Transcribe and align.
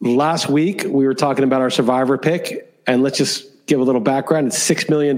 Last 0.00 0.48
week, 0.48 0.84
we 0.88 1.06
were 1.06 1.14
talking 1.14 1.44
about 1.44 1.60
our 1.60 1.70
survivor 1.70 2.18
pick, 2.18 2.74
and 2.86 3.02
let's 3.02 3.16
just 3.16 3.46
give 3.66 3.80
a 3.80 3.82
little 3.82 4.00
background. 4.00 4.46
It's 4.46 4.58
$6 4.58 4.90
million. 4.90 5.16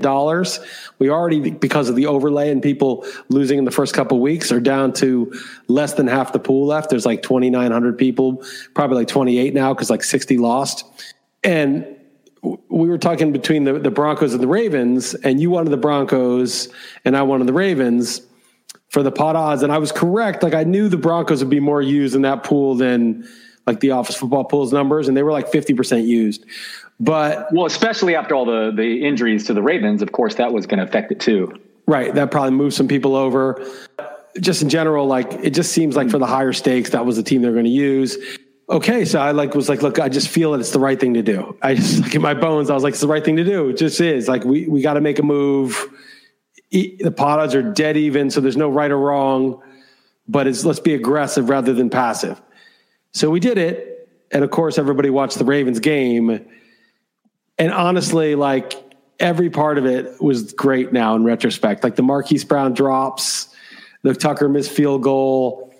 We 0.98 1.10
already, 1.10 1.50
because 1.50 1.88
of 1.88 1.96
the 1.96 2.06
overlay 2.06 2.50
and 2.50 2.62
people 2.62 3.04
losing 3.28 3.58
in 3.58 3.64
the 3.64 3.70
first 3.70 3.94
couple 3.94 4.20
weeks, 4.20 4.52
are 4.52 4.60
down 4.60 4.92
to 4.94 5.32
less 5.68 5.94
than 5.94 6.06
half 6.06 6.32
the 6.32 6.38
pool 6.38 6.66
left. 6.66 6.90
There's 6.90 7.06
like 7.06 7.22
2,900 7.22 7.98
people, 7.98 8.44
probably 8.74 8.98
like 8.98 9.08
28 9.08 9.54
now 9.54 9.74
because 9.74 9.90
like 9.90 10.04
60 10.04 10.38
lost. 10.38 10.84
And 11.42 11.86
we 12.42 12.88
were 12.88 12.98
talking 12.98 13.32
between 13.32 13.64
the, 13.64 13.78
the 13.78 13.90
Broncos 13.90 14.32
and 14.32 14.42
the 14.42 14.48
Ravens, 14.48 15.14
and 15.14 15.40
you 15.40 15.50
wanted 15.50 15.70
the 15.70 15.76
Broncos, 15.76 16.68
and 17.04 17.16
I 17.16 17.22
wanted 17.22 17.48
the 17.48 17.52
Ravens 17.52 18.20
for 18.90 19.02
the 19.02 19.10
pot 19.10 19.34
odds. 19.34 19.64
And 19.64 19.72
I 19.72 19.78
was 19.78 19.90
correct. 19.90 20.44
Like 20.44 20.54
I 20.54 20.62
knew 20.62 20.88
the 20.88 20.96
Broncos 20.96 21.42
would 21.42 21.50
be 21.50 21.60
more 21.60 21.82
used 21.82 22.14
in 22.14 22.22
that 22.22 22.44
pool 22.44 22.76
than 22.76 23.28
like 23.66 23.80
the 23.80 23.90
office 23.90 24.16
football 24.16 24.44
pools 24.44 24.72
numbers, 24.72 25.08
and 25.08 25.16
they 25.16 25.22
were 25.22 25.32
like 25.32 25.50
50% 25.50 26.06
used. 26.06 26.44
But 26.98 27.52
well, 27.52 27.66
especially 27.66 28.14
after 28.14 28.34
all 28.34 28.46
the 28.46 28.72
the 28.74 29.04
injuries 29.04 29.44
to 29.46 29.54
the 29.54 29.62
Ravens, 29.62 30.02
of 30.02 30.12
course, 30.12 30.36
that 30.36 30.52
was 30.52 30.66
going 30.66 30.78
to 30.78 30.84
affect 30.84 31.12
it 31.12 31.20
too. 31.20 31.60
Right, 31.86 32.14
that 32.14 32.30
probably 32.30 32.52
moved 32.52 32.74
some 32.74 32.88
people 32.88 33.14
over. 33.14 33.64
Just 34.40 34.62
in 34.62 34.68
general, 34.68 35.06
like 35.06 35.32
it 35.34 35.50
just 35.50 35.72
seems 35.72 35.96
like 35.96 36.10
for 36.10 36.18
the 36.18 36.26
higher 36.26 36.52
stakes, 36.52 36.90
that 36.90 37.04
was 37.04 37.16
the 37.16 37.22
team 37.22 37.42
they're 37.42 37.52
going 37.52 37.64
to 37.64 37.70
use. 37.70 38.16
Okay, 38.68 39.04
so 39.04 39.20
I 39.20 39.30
like 39.30 39.54
was 39.54 39.68
like, 39.68 39.82
look, 39.82 40.00
I 40.00 40.08
just 40.08 40.28
feel 40.28 40.52
that 40.52 40.60
it's 40.60 40.72
the 40.72 40.80
right 40.80 40.98
thing 40.98 41.14
to 41.14 41.22
do. 41.22 41.56
I 41.62 41.74
just 41.74 42.02
like 42.02 42.14
in 42.14 42.22
my 42.22 42.34
bones, 42.34 42.70
I 42.70 42.74
was 42.74 42.82
like, 42.82 42.92
it's 42.92 43.00
the 43.00 43.08
right 43.08 43.24
thing 43.24 43.36
to 43.36 43.44
do. 43.44 43.68
It 43.68 43.76
just 43.76 44.00
is. 44.00 44.26
Like 44.26 44.44
we 44.44 44.66
we 44.66 44.82
got 44.82 44.94
to 44.94 45.00
make 45.00 45.18
a 45.18 45.22
move. 45.22 45.86
The 46.70 47.14
pods 47.16 47.54
are 47.54 47.62
dead 47.62 47.96
even, 47.96 48.30
so 48.30 48.40
there's 48.40 48.56
no 48.56 48.68
right 48.68 48.90
or 48.90 48.98
wrong. 48.98 49.62
But 50.28 50.46
it's 50.46 50.64
let's 50.64 50.80
be 50.80 50.94
aggressive 50.94 51.48
rather 51.48 51.72
than 51.72 51.90
passive. 51.90 52.40
So 53.16 53.30
we 53.30 53.40
did 53.40 53.56
it, 53.56 54.10
and 54.30 54.44
of 54.44 54.50
course, 54.50 54.76
everybody 54.76 55.08
watched 55.08 55.38
the 55.38 55.44
Ravens 55.44 55.80
game 55.80 56.46
and 57.58 57.72
honestly, 57.72 58.34
like 58.34 58.74
every 59.18 59.50
part 59.50 59.78
of 59.78 59.86
it 59.86 60.20
was 60.20 60.52
great 60.52 60.92
now 60.92 61.14
in 61.14 61.24
retrospect. 61.24 61.82
Like 61.82 61.96
the 61.96 62.02
Marquise 62.02 62.44
Brown 62.44 62.74
drops, 62.74 63.48
the 64.02 64.14
Tucker 64.14 64.48
missed 64.48 64.70
field 64.70 65.02
goal, 65.02 65.74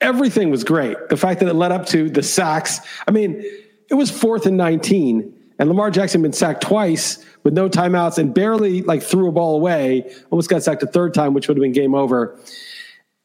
everything 0.00 0.50
was 0.50 0.64
great. 0.64 0.96
The 1.10 1.16
fact 1.16 1.40
that 1.40 1.48
it 1.48 1.54
led 1.54 1.72
up 1.72 1.86
to 1.86 2.08
the 2.08 2.22
sacks. 2.22 2.80
I 3.06 3.10
mean, 3.10 3.44
it 3.90 3.94
was 3.94 4.10
fourth 4.10 4.46
and 4.46 4.56
19, 4.56 5.34
and 5.58 5.68
Lamar 5.68 5.90
Jackson 5.90 6.22
been 6.22 6.32
sacked 6.32 6.62
twice 6.62 7.22
with 7.42 7.52
no 7.52 7.68
timeouts 7.68 8.16
and 8.16 8.32
barely 8.32 8.82
like 8.82 9.02
threw 9.02 9.28
a 9.28 9.32
ball 9.32 9.56
away. 9.56 10.10
Almost 10.30 10.48
got 10.48 10.62
sacked 10.62 10.82
a 10.82 10.86
third 10.86 11.12
time, 11.12 11.34
which 11.34 11.48
would 11.48 11.58
have 11.58 11.62
been 11.62 11.72
game 11.72 11.94
over. 11.94 12.40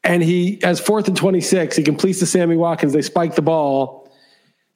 And 0.06 0.22
he, 0.22 0.62
as 0.62 0.78
fourth 0.78 1.08
and 1.08 1.16
26, 1.16 1.76
he 1.76 1.82
completes 1.82 2.20
to 2.20 2.26
Sammy 2.26 2.56
Watkins. 2.56 2.92
They 2.92 3.02
spike 3.02 3.34
the 3.34 3.42
ball. 3.42 4.08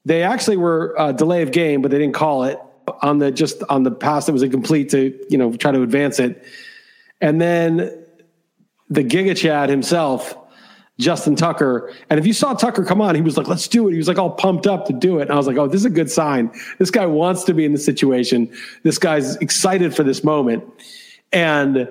They 0.05 0.25
actually 0.25 0.57
were 0.57 0.99
uh, 0.99 1.13
delay 1.13 1.43
of 1.43 1.53
game, 1.53 1.83
but 1.83 1.93
they 1.93 1.99
didn't 1.99 2.17
call 2.17 2.43
it 2.43 2.59
on 3.01 3.19
the 3.19 3.31
just 3.31 3.63
on 3.69 3.85
the 3.85 3.93
pass 3.93 4.27
that 4.27 4.33
was 4.33 4.43
incomplete 4.43 4.89
to 4.91 5.17
you 5.31 5.39
know 5.39 5.53
try 5.53 5.71
to 5.71 5.83
advance 5.83 6.19
it, 6.19 6.45
and 7.21 7.41
then 7.41 8.05
the 8.89 9.05
Giga 9.05 9.37
Chad 9.37 9.71
himself, 9.71 10.37
Justin 10.99 11.37
Tucker. 11.37 11.93
And 12.09 12.19
if 12.19 12.27
you 12.27 12.33
saw 12.33 12.55
Tucker 12.55 12.85
come 12.85 13.01
on, 13.01 13.15
he 13.15 13.21
was 13.21 13.37
like, 13.37 13.47
"Let's 13.47 13.69
do 13.69 13.87
it." 13.87 13.93
He 13.93 13.99
was 13.99 14.09
like 14.09 14.19
all 14.19 14.31
pumped 14.31 14.67
up 14.67 14.87
to 14.87 14.93
do 14.93 15.21
it, 15.21 15.23
and 15.23 15.33
I 15.33 15.37
was 15.37 15.47
like, 15.47 15.59
"Oh, 15.59 15.69
this 15.69 15.83
is 15.83 15.85
a 15.85 15.91
good 15.91 16.11
sign. 16.11 16.51
This 16.79 16.91
guy 16.91 17.07
wants 17.07 17.45
to 17.45 17.55
be 17.55 17.65
in 17.65 17.73
the 17.73 17.79
situation. 17.79 18.53
This 18.83 18.99
guy's 18.99 19.37
excited 19.37 19.95
for 19.95 20.03
this 20.03 20.25
moment." 20.25 20.65
And 21.33 21.89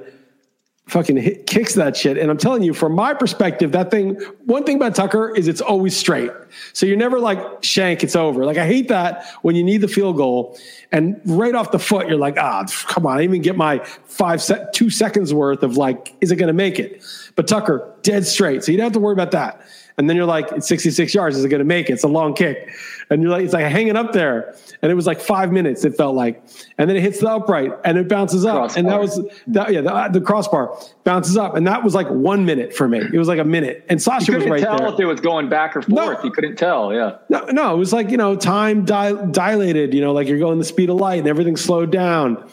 fucking 0.89 1.17
hit, 1.17 1.47
kicks 1.47 1.75
that 1.75 1.95
shit. 1.95 2.17
And 2.17 2.29
I'm 2.31 2.37
telling 2.37 2.63
you, 2.63 2.73
from 2.73 2.93
my 2.93 3.13
perspective, 3.13 3.71
that 3.73 3.91
thing, 3.91 4.15
one 4.45 4.63
thing 4.63 4.77
about 4.77 4.95
Tucker 4.95 5.33
is 5.35 5.47
it's 5.47 5.61
always 5.61 5.95
straight. 5.95 6.31
So 6.73 6.85
you're 6.85 6.97
never 6.97 7.19
like, 7.19 7.63
shank, 7.63 8.03
it's 8.03 8.15
over. 8.15 8.45
Like, 8.45 8.57
I 8.57 8.65
hate 8.65 8.87
that 8.87 9.25
when 9.41 9.55
you 9.55 9.63
need 9.63 9.77
the 9.77 9.87
field 9.87 10.17
goal 10.17 10.57
and 10.91 11.21
right 11.25 11.53
off 11.53 11.71
the 11.71 11.79
foot, 11.79 12.07
you're 12.07 12.17
like, 12.17 12.37
ah, 12.37 12.65
come 12.87 13.05
on, 13.05 13.19
I 13.19 13.23
even 13.23 13.41
get 13.41 13.55
my 13.55 13.79
five, 14.05 14.41
set, 14.41 14.73
two 14.73 14.89
seconds 14.89 15.33
worth 15.33 15.63
of 15.63 15.77
like, 15.77 16.15
is 16.21 16.31
it 16.31 16.37
going 16.37 16.47
to 16.47 16.53
make 16.53 16.79
it? 16.79 17.03
But 17.39 17.47
Tucker, 17.47 17.89
dead 18.01 18.27
straight. 18.27 18.65
So 18.65 18.73
you 18.73 18.77
don't 18.77 18.87
have 18.87 18.91
to 18.91 18.99
worry 18.99 19.13
about 19.13 19.31
that. 19.31 19.61
And 19.97 20.09
then 20.09 20.17
you're 20.17 20.25
like, 20.25 20.51
it's 20.51 20.67
66 20.67 21.13
yards. 21.13 21.37
Is 21.37 21.45
it 21.45 21.47
going 21.47 21.59
to 21.59 21.63
make 21.65 21.89
it? 21.89 21.93
It's 21.93 22.03
a 22.03 22.09
long 22.09 22.33
kick. 22.33 22.69
And 23.09 23.21
you're 23.21 23.31
like, 23.31 23.45
it's 23.45 23.53
like 23.53 23.63
hanging 23.63 23.95
up 23.95 24.11
there. 24.11 24.53
And 24.81 24.91
it 24.91 24.95
was 24.95 25.07
like 25.07 25.21
five 25.21 25.49
minutes, 25.53 25.85
it 25.85 25.95
felt 25.95 26.15
like. 26.15 26.43
And 26.77 26.89
then 26.89 26.97
it 26.97 27.01
hits 27.01 27.21
the 27.21 27.29
upright 27.29 27.71
and 27.85 27.97
it 27.97 28.09
bounces 28.09 28.43
up. 28.43 28.57
Crossbar. 28.57 28.77
And 28.77 28.89
that 28.89 28.99
was, 28.99 29.21
that, 29.47 29.71
yeah, 29.71 29.79
the, 29.79 29.93
uh, 29.93 30.09
the, 30.09 30.19
crossbar 30.19 30.77
bounces 31.05 31.37
up. 31.37 31.55
And 31.55 31.65
that 31.65 31.81
was 31.81 31.95
like 31.95 32.09
one 32.09 32.43
minute 32.43 32.75
for 32.75 32.89
me. 32.89 32.99
It 32.99 33.17
was 33.17 33.29
like 33.29 33.39
a 33.39 33.45
minute. 33.45 33.85
And 33.87 34.01
Sasha 34.01 34.33
was 34.33 34.43
right 34.43 34.49
there. 34.49 34.57
You 34.59 34.65
couldn't 34.65 34.79
tell 34.79 34.93
if 34.95 34.99
it 34.99 35.05
was 35.05 35.21
going 35.21 35.47
back 35.47 35.77
or 35.77 35.81
forth. 35.81 35.95
No, 35.95 36.21
you 36.21 36.31
couldn't 36.31 36.57
tell. 36.57 36.93
Yeah. 36.93 37.19
No, 37.29 37.45
no, 37.45 37.73
it 37.73 37.77
was 37.77 37.93
like, 37.93 38.09
you 38.09 38.17
know, 38.17 38.35
time 38.35 38.83
di- 38.83 39.31
dilated, 39.31 39.93
you 39.93 40.01
know, 40.01 40.11
like 40.11 40.27
you're 40.27 40.39
going 40.39 40.59
the 40.59 40.65
speed 40.65 40.89
of 40.89 40.97
light 40.97 41.19
and 41.19 41.27
everything 41.29 41.55
slowed 41.55 41.89
down. 41.89 42.45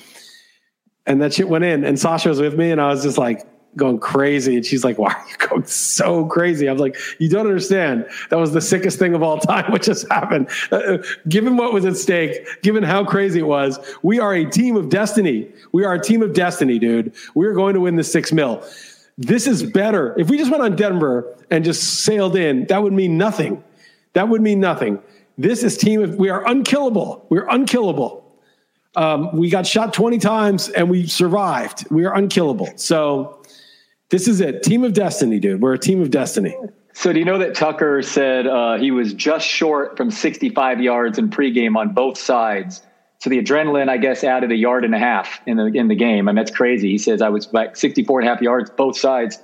And 1.06 1.20
that 1.22 1.34
shit 1.34 1.48
went 1.48 1.64
in. 1.64 1.82
And 1.82 1.98
Sasha 1.98 2.28
was 2.28 2.40
with 2.40 2.56
me. 2.56 2.70
And 2.70 2.80
I 2.80 2.86
was 2.86 3.02
just 3.02 3.18
like, 3.18 3.44
going 3.76 3.98
crazy. 3.98 4.56
And 4.56 4.64
she's 4.64 4.84
like, 4.84 4.98
why 4.98 5.12
are 5.12 5.26
you 5.28 5.36
going 5.48 5.66
so 5.66 6.24
crazy? 6.26 6.68
I 6.68 6.72
was 6.72 6.80
like, 6.80 6.96
you 7.18 7.28
don't 7.28 7.46
understand. 7.46 8.06
That 8.30 8.36
was 8.38 8.52
the 8.52 8.60
sickest 8.60 8.98
thing 8.98 9.14
of 9.14 9.22
all 9.22 9.38
time, 9.38 9.70
which 9.72 9.84
just 9.84 10.10
happened. 10.10 10.48
Uh, 10.70 10.98
given 11.28 11.56
what 11.56 11.72
was 11.72 11.84
at 11.84 11.96
stake, 11.96 12.62
given 12.62 12.82
how 12.82 13.04
crazy 13.04 13.40
it 13.40 13.46
was, 13.46 13.78
we 14.02 14.18
are 14.18 14.34
a 14.34 14.44
team 14.44 14.76
of 14.76 14.88
destiny. 14.88 15.50
We 15.72 15.84
are 15.84 15.94
a 15.94 16.00
team 16.00 16.22
of 16.22 16.32
destiny, 16.32 16.78
dude. 16.78 17.12
We 17.34 17.46
are 17.46 17.52
going 17.52 17.74
to 17.74 17.80
win 17.80 17.96
the 17.96 18.04
six 18.04 18.32
mil. 18.32 18.64
This 19.18 19.46
is 19.46 19.62
better. 19.62 20.18
If 20.18 20.28
we 20.28 20.36
just 20.36 20.50
went 20.50 20.62
on 20.62 20.76
Denver 20.76 21.34
and 21.50 21.64
just 21.64 22.04
sailed 22.04 22.36
in, 22.36 22.66
that 22.66 22.82
would 22.82 22.92
mean 22.92 23.16
nothing. 23.16 23.62
That 24.12 24.28
would 24.28 24.42
mean 24.42 24.60
nothing. 24.60 25.02
This 25.38 25.62
is 25.62 25.76
team 25.76 26.02
of, 26.02 26.16
we 26.16 26.28
are 26.28 26.46
unkillable. 26.46 27.26
We're 27.28 27.48
unkillable. 27.48 28.26
Um, 28.96 29.36
we 29.36 29.50
got 29.50 29.66
shot 29.66 29.92
20 29.92 30.18
times 30.18 30.70
and 30.70 30.88
we 30.88 31.06
survived. 31.06 31.90
We 31.90 32.06
are 32.06 32.14
unkillable. 32.14 32.70
So 32.76 33.35
this 34.10 34.28
is 34.28 34.40
it. 34.40 34.62
Team 34.62 34.84
of 34.84 34.92
destiny, 34.92 35.40
dude. 35.40 35.60
We're 35.60 35.74
a 35.74 35.78
team 35.78 36.00
of 36.00 36.10
destiny. 36.10 36.56
So 36.92 37.12
do 37.12 37.18
you 37.18 37.24
know 37.24 37.38
that 37.38 37.54
Tucker 37.54 38.00
said 38.02 38.46
uh, 38.46 38.78
he 38.78 38.90
was 38.90 39.12
just 39.12 39.46
short 39.46 39.96
from 39.96 40.10
65 40.10 40.80
yards 40.80 41.18
in 41.18 41.28
pregame 41.28 41.76
on 41.76 41.92
both 41.92 42.16
sides? 42.16 42.82
So 43.18 43.30
the 43.30 43.42
adrenaline, 43.42 43.88
I 43.88 43.96
guess, 43.96 44.24
added 44.24 44.52
a 44.52 44.56
yard 44.56 44.84
and 44.84 44.94
a 44.94 44.98
half 44.98 45.40
in 45.46 45.56
the 45.56 45.66
in 45.66 45.88
the 45.88 45.94
game. 45.94 46.28
I 46.28 46.32
mean, 46.32 46.36
that's 46.36 46.50
crazy. 46.50 46.90
He 46.90 46.98
says 46.98 47.20
I 47.20 47.28
was 47.28 47.52
like 47.52 47.76
64 47.76 48.20
and 48.20 48.28
a 48.28 48.32
half 48.32 48.40
yards 48.40 48.70
both 48.70 48.96
sides, 48.96 49.38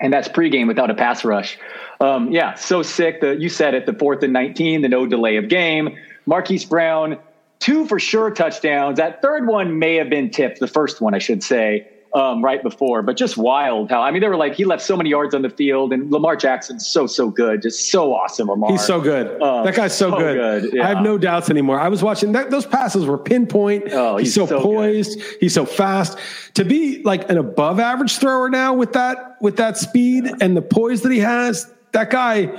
and 0.00 0.12
that's 0.12 0.28
pregame 0.28 0.68
without 0.68 0.90
a 0.90 0.94
pass 0.94 1.24
rush. 1.24 1.58
Um, 2.00 2.30
yeah, 2.30 2.54
so 2.54 2.82
sick. 2.82 3.20
The 3.20 3.36
you 3.36 3.48
said 3.48 3.74
it. 3.74 3.86
The 3.86 3.94
fourth 3.94 4.22
and 4.22 4.32
19, 4.32 4.82
the 4.82 4.88
no 4.88 5.06
delay 5.06 5.36
of 5.36 5.48
game. 5.48 5.96
Marquise 6.26 6.64
Brown, 6.64 7.18
two 7.58 7.86
for 7.86 7.98
sure 7.98 8.30
touchdowns. 8.30 8.98
That 8.98 9.22
third 9.22 9.46
one 9.46 9.78
may 9.78 9.96
have 9.96 10.10
been 10.10 10.30
tipped. 10.30 10.60
The 10.60 10.68
first 10.68 11.00
one, 11.00 11.14
I 11.14 11.18
should 11.18 11.42
say 11.42 11.88
um, 12.14 12.42
right 12.44 12.62
before, 12.62 13.02
but 13.02 13.16
just 13.16 13.36
wild 13.36 13.90
how 13.90 14.02
I 14.02 14.10
mean 14.10 14.20
they 14.20 14.28
were 14.28 14.36
like 14.36 14.54
he 14.54 14.64
left 14.64 14.82
so 14.82 14.96
many 14.96 15.10
yards 15.10 15.34
on 15.34 15.42
the 15.42 15.50
field, 15.50 15.92
and 15.92 16.10
Lamar 16.10 16.36
Jackson's 16.36 16.86
so 16.86 17.06
so 17.06 17.30
good, 17.30 17.62
just 17.62 17.90
so 17.90 18.14
awesome. 18.14 18.48
Lamar, 18.48 18.70
he's 18.70 18.84
so 18.84 19.00
good. 19.00 19.40
Um, 19.42 19.64
that 19.64 19.74
guy's 19.74 19.96
so, 19.96 20.10
so 20.10 20.18
good. 20.18 20.62
good. 20.62 20.74
Yeah. 20.74 20.84
I 20.84 20.88
have 20.88 21.02
no 21.02 21.18
doubts 21.18 21.50
anymore. 21.50 21.78
I 21.78 21.88
was 21.88 22.02
watching 22.02 22.32
that; 22.32 22.50
those 22.50 22.66
passes 22.66 23.06
were 23.06 23.18
pinpoint. 23.18 23.84
Oh, 23.92 24.16
he's, 24.16 24.28
he's 24.28 24.34
so, 24.34 24.46
so, 24.46 24.60
poised. 24.60 25.18
Good. 25.18 25.36
He's 25.40 25.54
so 25.54 25.66
fast. 25.66 26.18
To 26.54 26.64
be 26.64 27.02
like 27.02 27.28
an 27.30 27.38
above 27.38 27.80
average 27.80 28.16
thrower 28.18 28.48
now 28.48 28.74
with 28.74 28.92
that 28.94 29.36
with 29.40 29.56
that 29.56 29.76
speed 29.76 30.30
and 30.40 30.56
the 30.56 30.62
poise 30.62 31.02
that 31.02 31.12
he 31.12 31.18
has, 31.18 31.72
that 31.92 32.10
guy 32.10 32.50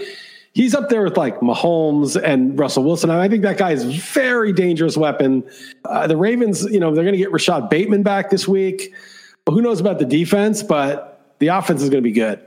he's 0.58 0.74
up 0.74 0.90
there 0.90 1.04
with 1.04 1.16
like 1.16 1.40
Mahomes 1.40 2.20
and 2.22 2.58
Russell 2.58 2.84
Wilson. 2.84 3.12
I 3.12 3.30
think 3.30 3.44
that 3.44 3.60
guy 3.60 3.72
is 3.72 3.84
very 3.84 4.52
dangerous 4.52 4.98
weapon. 4.98 5.44
Uh, 5.86 6.08
the 6.08 6.18
Ravens, 6.18 6.64
you 6.64 6.80
know, 6.80 6.94
they're 6.96 7.04
going 7.04 7.14
to 7.14 7.20
get 7.20 7.32
Rashod 7.32 7.70
Bateman 7.70 8.02
back 8.02 8.32
this 8.32 8.48
week. 8.48 8.92
Who 9.54 9.62
knows 9.62 9.80
about 9.80 10.00
the 10.00 10.06
defense, 10.06 10.64
but 10.64 11.34
the 11.40 11.48
offense 11.48 11.82
is 11.82 11.90
going 11.90 12.04
to 12.04 12.08
be 12.08 12.14
good. 12.14 12.42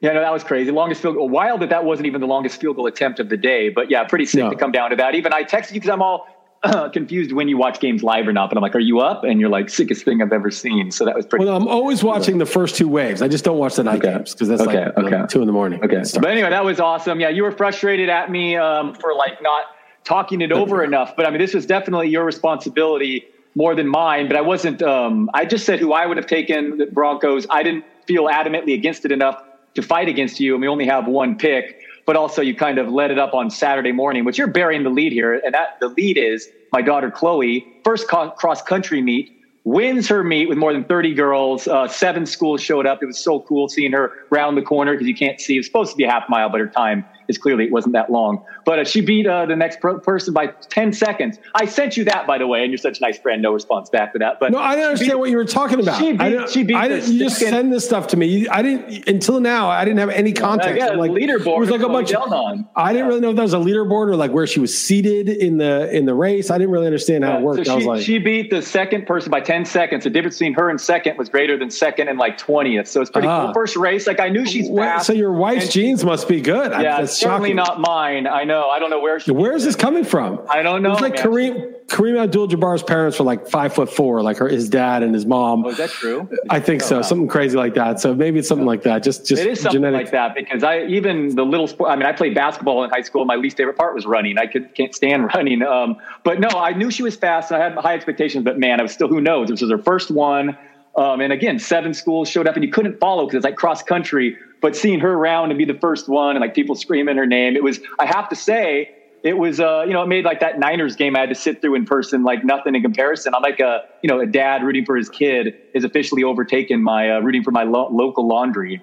Yeah, 0.00 0.12
no, 0.12 0.20
that 0.20 0.32
was 0.32 0.44
crazy. 0.44 0.70
Longest 0.70 1.00
field 1.00 1.16
goal. 1.16 1.28
Wild 1.28 1.62
that 1.62 1.70
that 1.70 1.84
wasn't 1.84 2.06
even 2.06 2.20
the 2.20 2.26
longest 2.26 2.60
field 2.60 2.76
goal 2.76 2.86
attempt 2.86 3.20
of 3.20 3.30
the 3.30 3.38
day. 3.38 3.70
But 3.70 3.90
yeah, 3.90 4.04
pretty 4.04 4.26
sick 4.26 4.44
no. 4.44 4.50
to 4.50 4.56
come 4.56 4.70
down 4.70 4.90
to 4.90 4.96
that. 4.96 5.14
Even 5.14 5.32
I 5.32 5.44
texted 5.44 5.68
you 5.70 5.80
because 5.80 5.88
I'm 5.88 6.02
all 6.02 6.26
uh, 6.62 6.88
confused 6.92 7.32
when 7.32 7.48
you 7.48 7.56
watch 7.56 7.80
games 7.80 8.02
live 8.02 8.28
or 8.28 8.32
not. 8.32 8.50
But 8.50 8.58
I'm 8.58 8.62
like, 8.62 8.74
are 8.74 8.80
you 8.80 9.00
up? 9.00 9.24
And 9.24 9.40
you're 9.40 9.48
like, 9.48 9.70
sickest 9.70 10.04
thing 10.04 10.20
I've 10.20 10.32
ever 10.32 10.50
seen. 10.50 10.90
So 10.90 11.06
that 11.06 11.14
was 11.14 11.24
pretty. 11.24 11.46
Well, 11.46 11.56
I'm 11.56 11.66
always 11.66 12.04
watching 12.04 12.36
the 12.36 12.44
first 12.44 12.76
two 12.76 12.86
waves. 12.86 13.22
I 13.22 13.28
just 13.28 13.44
don't 13.44 13.56
watch 13.56 13.76
the 13.76 13.84
night 13.84 14.04
okay. 14.04 14.12
games 14.12 14.34
because 14.34 14.48
that's 14.48 14.60
okay. 14.60 14.86
like 14.94 14.98
okay. 14.98 15.24
two 15.26 15.40
in 15.40 15.46
the 15.46 15.52
morning. 15.52 15.82
Okay. 15.82 16.02
But 16.20 16.26
anyway, 16.26 16.50
that 16.50 16.64
was 16.64 16.80
awesome. 16.80 17.18
Yeah, 17.18 17.30
you 17.30 17.42
were 17.42 17.52
frustrated 17.52 18.10
at 18.10 18.30
me 18.30 18.56
um, 18.56 18.94
for 18.94 19.14
like 19.14 19.40
not 19.40 19.64
talking 20.04 20.42
it 20.42 20.52
over 20.52 20.84
enough. 20.84 21.16
But 21.16 21.24
I 21.24 21.30
mean, 21.30 21.40
this 21.40 21.54
was 21.54 21.64
definitely 21.64 22.08
your 22.08 22.24
responsibility 22.24 23.24
more 23.54 23.74
than 23.74 23.88
mine, 23.88 24.28
but 24.28 24.36
I 24.36 24.40
wasn't. 24.40 24.82
Um, 24.82 25.30
I 25.34 25.44
just 25.44 25.64
said 25.64 25.78
who 25.78 25.92
I 25.92 26.06
would 26.06 26.16
have 26.16 26.26
taken 26.26 26.78
the 26.78 26.86
Broncos. 26.86 27.46
I 27.50 27.62
didn't 27.62 27.84
feel 28.06 28.24
adamantly 28.24 28.74
against 28.74 29.04
it 29.04 29.12
enough 29.12 29.40
to 29.74 29.82
fight 29.82 30.08
against 30.08 30.40
you, 30.40 30.54
and 30.54 30.60
we 30.60 30.68
only 30.68 30.86
have 30.86 31.06
one 31.06 31.36
pick. 31.36 31.76
But 32.06 32.16
also, 32.16 32.42
you 32.42 32.54
kind 32.54 32.78
of 32.78 32.88
let 32.88 33.10
it 33.10 33.18
up 33.18 33.32
on 33.32 33.50
Saturday 33.50 33.92
morning, 33.92 34.24
which 34.24 34.36
you're 34.36 34.46
burying 34.46 34.82
the 34.82 34.90
lead 34.90 35.12
here, 35.12 35.34
and 35.34 35.54
that 35.54 35.78
the 35.80 35.88
lead 35.88 36.18
is 36.18 36.48
my 36.72 36.82
daughter 36.82 37.10
Chloe, 37.10 37.66
first 37.84 38.08
co- 38.08 38.30
cross 38.30 38.60
country 38.60 39.00
meet, 39.00 39.30
wins 39.64 40.08
her 40.08 40.22
meet 40.22 40.48
with 40.48 40.58
more 40.58 40.72
than 40.72 40.84
30 40.84 41.14
girls. 41.14 41.66
Uh, 41.66 41.88
seven 41.88 42.26
schools 42.26 42.60
showed 42.60 42.86
up. 42.86 43.02
It 43.02 43.06
was 43.06 43.18
so 43.18 43.40
cool 43.40 43.68
seeing 43.68 43.92
her 43.92 44.12
round 44.30 44.58
the 44.58 44.62
corner 44.62 44.92
because 44.92 45.06
you 45.06 45.14
can't 45.14 45.40
see. 45.40 45.54
It 45.54 45.60
was 45.60 45.66
supposed 45.66 45.92
to 45.92 45.96
be 45.96 46.04
a 46.04 46.10
half 46.10 46.24
mile, 46.28 46.50
but 46.50 46.60
her 46.60 46.68
time 46.68 47.04
is 47.28 47.38
clearly 47.38 47.64
it 47.64 47.72
wasn't 47.72 47.94
that 47.94 48.10
long. 48.10 48.44
But 48.64 48.78
uh, 48.78 48.84
she 48.84 49.00
beat 49.00 49.26
uh, 49.26 49.46
the 49.46 49.56
next 49.56 49.80
pro- 49.80 49.98
person 49.98 50.34
by 50.34 50.48
10 50.48 50.92
seconds. 50.92 51.38
I 51.54 51.66
sent 51.66 51.96
you 51.96 52.04
that, 52.04 52.26
by 52.26 52.38
the 52.38 52.46
way, 52.46 52.62
and 52.62 52.70
you're 52.70 52.78
such 52.78 52.98
a 52.98 53.02
nice 53.02 53.18
friend. 53.18 53.42
No 53.42 53.52
response 53.52 53.90
back 53.90 54.12
to 54.12 54.18
that. 54.20 54.40
But 54.40 54.52
no, 54.52 54.58
I 54.58 54.74
didn't 54.74 54.88
understand 54.88 55.12
beat, 55.12 55.18
what 55.18 55.30
you 55.30 55.36
were 55.36 55.44
talking 55.44 55.80
about. 55.80 55.98
She 55.98 56.12
beat, 56.12 56.20
I 56.20 56.30
didn't, 56.30 56.50
she 56.50 56.62
beat 56.64 56.76
I 56.76 56.88
didn't, 56.88 57.12
you 57.12 57.18
just 57.18 57.38
send 57.38 57.72
this 57.72 57.84
stuff 57.84 58.08
to 58.08 58.16
me. 58.16 58.48
I 58.48 58.62
didn't 58.62 59.08
until 59.08 59.40
now. 59.40 59.68
I 59.68 59.84
didn't 59.84 59.98
have 59.98 60.10
any 60.10 60.32
context. 60.32 60.76
Yeah, 60.76 60.90
like 60.90 61.10
leaderboard. 61.10 61.56
It 61.56 61.60
was 61.60 61.70
like 61.70 61.82
a 61.82 61.88
bunch. 61.88 62.12
Of, 62.12 62.64
I 62.76 62.92
didn't 62.92 63.08
really 63.08 63.20
know 63.20 63.30
if 63.30 63.36
that 63.36 63.42
was 63.42 63.54
a 63.54 63.58
leaderboard 63.58 64.08
or 64.08 64.16
like 64.16 64.30
where 64.30 64.46
she 64.46 64.60
was 64.60 64.76
seated 64.76 65.28
in 65.28 65.58
the 65.58 65.94
in 65.94 66.06
the 66.06 66.14
race. 66.14 66.50
I 66.50 66.58
didn't 66.58 66.70
really 66.70 66.86
understand 66.86 67.24
how 67.24 67.32
yeah, 67.32 67.38
it 67.38 67.42
worked. 67.42 67.66
So 67.66 67.72
she, 67.72 67.76
was 67.76 67.86
like, 67.86 68.02
she 68.02 68.18
beat 68.18 68.50
the 68.50 68.62
second 68.62 69.06
person 69.06 69.30
by 69.30 69.40
10 69.40 69.64
seconds. 69.64 70.04
The 70.04 70.10
difference 70.10 70.38
between 70.38 70.54
her 70.54 70.70
and 70.70 70.80
second 70.80 71.18
was 71.18 71.28
greater 71.28 71.58
than 71.58 71.70
second 71.70 72.08
and 72.08 72.18
like 72.18 72.38
20th. 72.38 72.88
So 72.88 73.00
it's 73.00 73.10
pretty 73.10 73.28
uh, 73.28 73.40
cool. 73.40 73.50
Ah. 73.50 73.52
First 73.52 73.76
race, 73.76 74.06
like 74.06 74.20
I 74.20 74.28
knew 74.28 74.46
she's 74.46 74.68
fast. 74.68 75.06
So 75.06 75.12
your 75.12 75.32
wife's 75.32 75.72
genes 75.72 76.04
must 76.04 76.28
be 76.28 76.40
good. 76.40 76.72
Yeah, 76.72 77.04
it's 77.14 77.22
certainly 77.22 77.54
shocking. 77.54 77.56
not 77.56 77.80
mine. 77.80 78.26
I 78.26 78.44
know. 78.44 78.68
I 78.68 78.78
don't 78.78 78.90
know 78.90 79.00
where 79.00 79.18
she. 79.20 79.30
Where 79.30 79.52
is 79.52 79.64
this 79.64 79.76
coming 79.76 80.04
from? 80.04 80.40
I 80.48 80.62
don't 80.62 80.82
know. 80.82 80.92
It's 80.92 81.00
like 81.00 81.14
man. 81.14 81.24
Kareem 81.24 81.86
Kareem 81.86 82.22
Abdul-Jabbar's 82.22 82.82
parents 82.82 83.18
were 83.18 83.24
like 83.24 83.46
five 83.48 83.74
foot 83.74 83.90
four, 83.90 84.22
like 84.22 84.38
her 84.38 84.48
his 84.48 84.68
dad 84.68 85.02
and 85.02 85.14
his 85.14 85.26
mom. 85.26 85.64
Oh, 85.64 85.70
is 85.70 85.76
that 85.76 85.90
true? 85.90 86.28
I 86.50 86.60
think 86.60 86.82
so. 86.82 87.02
Something 87.02 87.28
crazy 87.28 87.56
like 87.56 87.74
that. 87.74 88.00
So 88.00 88.14
maybe 88.14 88.38
it's 88.38 88.48
something 88.48 88.66
like 88.66 88.82
that. 88.82 89.02
Just 89.02 89.26
just 89.26 89.42
it 89.42 89.48
is 89.48 89.60
something 89.60 89.82
genetic. 89.82 90.06
like 90.06 90.12
that 90.12 90.34
because 90.34 90.64
I 90.64 90.82
even 90.84 91.34
the 91.34 91.44
little 91.44 91.66
sport. 91.66 91.90
I 91.90 91.96
mean, 91.96 92.06
I 92.06 92.12
played 92.12 92.34
basketball 92.34 92.84
in 92.84 92.90
high 92.90 93.02
school. 93.02 93.24
My 93.24 93.36
least 93.36 93.56
favorite 93.56 93.76
part 93.76 93.94
was 93.94 94.06
running. 94.06 94.38
I 94.38 94.46
could 94.46 94.74
can't 94.74 94.94
stand 94.94 95.24
running. 95.34 95.62
Um, 95.62 95.96
but 96.24 96.40
no, 96.40 96.48
I 96.48 96.72
knew 96.72 96.90
she 96.90 97.02
was 97.02 97.16
fast. 97.16 97.50
And 97.50 97.62
I 97.62 97.64
had 97.64 97.78
high 97.78 97.94
expectations, 97.94 98.44
but 98.44 98.58
man, 98.58 98.80
I 98.80 98.82
was 98.82 98.92
still 98.92 99.08
who 99.08 99.20
knows. 99.20 99.48
This 99.48 99.60
was 99.60 99.70
her 99.70 99.78
first 99.78 100.10
one. 100.10 100.56
Um, 100.96 101.20
and 101.20 101.32
again, 101.32 101.58
seven 101.58 101.92
schools 101.92 102.28
showed 102.28 102.46
up 102.46 102.54
and 102.54 102.64
you 102.64 102.70
couldn't 102.70 103.00
follow 103.00 103.26
because 103.26 103.38
it's 103.38 103.44
like 103.44 103.56
cross 103.56 103.82
country. 103.82 104.36
But 104.64 104.74
seeing 104.74 105.00
her 105.00 105.12
around 105.12 105.50
and 105.50 105.58
be 105.58 105.66
the 105.66 105.78
first 105.78 106.08
one 106.08 106.36
and 106.36 106.40
like 106.40 106.54
people 106.54 106.74
screaming 106.74 107.18
her 107.18 107.26
name, 107.26 107.54
it 107.54 107.62
was, 107.62 107.80
I 107.98 108.06
have 108.06 108.30
to 108.30 108.34
say, 108.34 108.94
it 109.22 109.36
was, 109.36 109.60
uh, 109.60 109.84
you 109.86 109.92
know, 109.92 110.02
it 110.02 110.06
made 110.06 110.24
like 110.24 110.40
that 110.40 110.58
Niners 110.58 110.96
game 110.96 111.14
I 111.16 111.20
had 111.20 111.28
to 111.28 111.34
sit 111.34 111.60
through 111.60 111.74
in 111.74 111.84
person, 111.84 112.24
like 112.24 112.46
nothing 112.46 112.74
in 112.74 112.80
comparison. 112.80 113.34
I'm 113.34 113.42
like 113.42 113.60
a, 113.60 113.82
you 114.00 114.08
know, 114.08 114.20
a 114.20 114.26
dad 114.26 114.62
rooting 114.62 114.86
for 114.86 114.96
his 114.96 115.10
kid 115.10 115.54
is 115.74 115.84
officially 115.84 116.24
overtaken 116.24 116.82
my 116.82 117.10
uh, 117.10 117.20
rooting 117.20 117.42
for 117.42 117.50
my 117.50 117.64
lo- 117.64 117.90
local 117.92 118.26
laundry. 118.26 118.82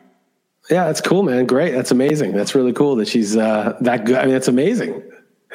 Yeah, 0.70 0.86
that's 0.86 1.02
cool, 1.02 1.24
man. 1.24 1.48
Great. 1.48 1.72
That's 1.72 1.90
amazing. 1.90 2.34
That's 2.34 2.54
really 2.54 2.74
cool 2.74 2.96
that 2.98 3.08
she's 3.08 3.36
uh, 3.36 3.76
that 3.82 4.06
good. 4.06 4.18
I 4.18 4.26
mean, 4.26 4.34
that's 4.34 4.50
amazing. 4.50 4.90
You 4.90 5.02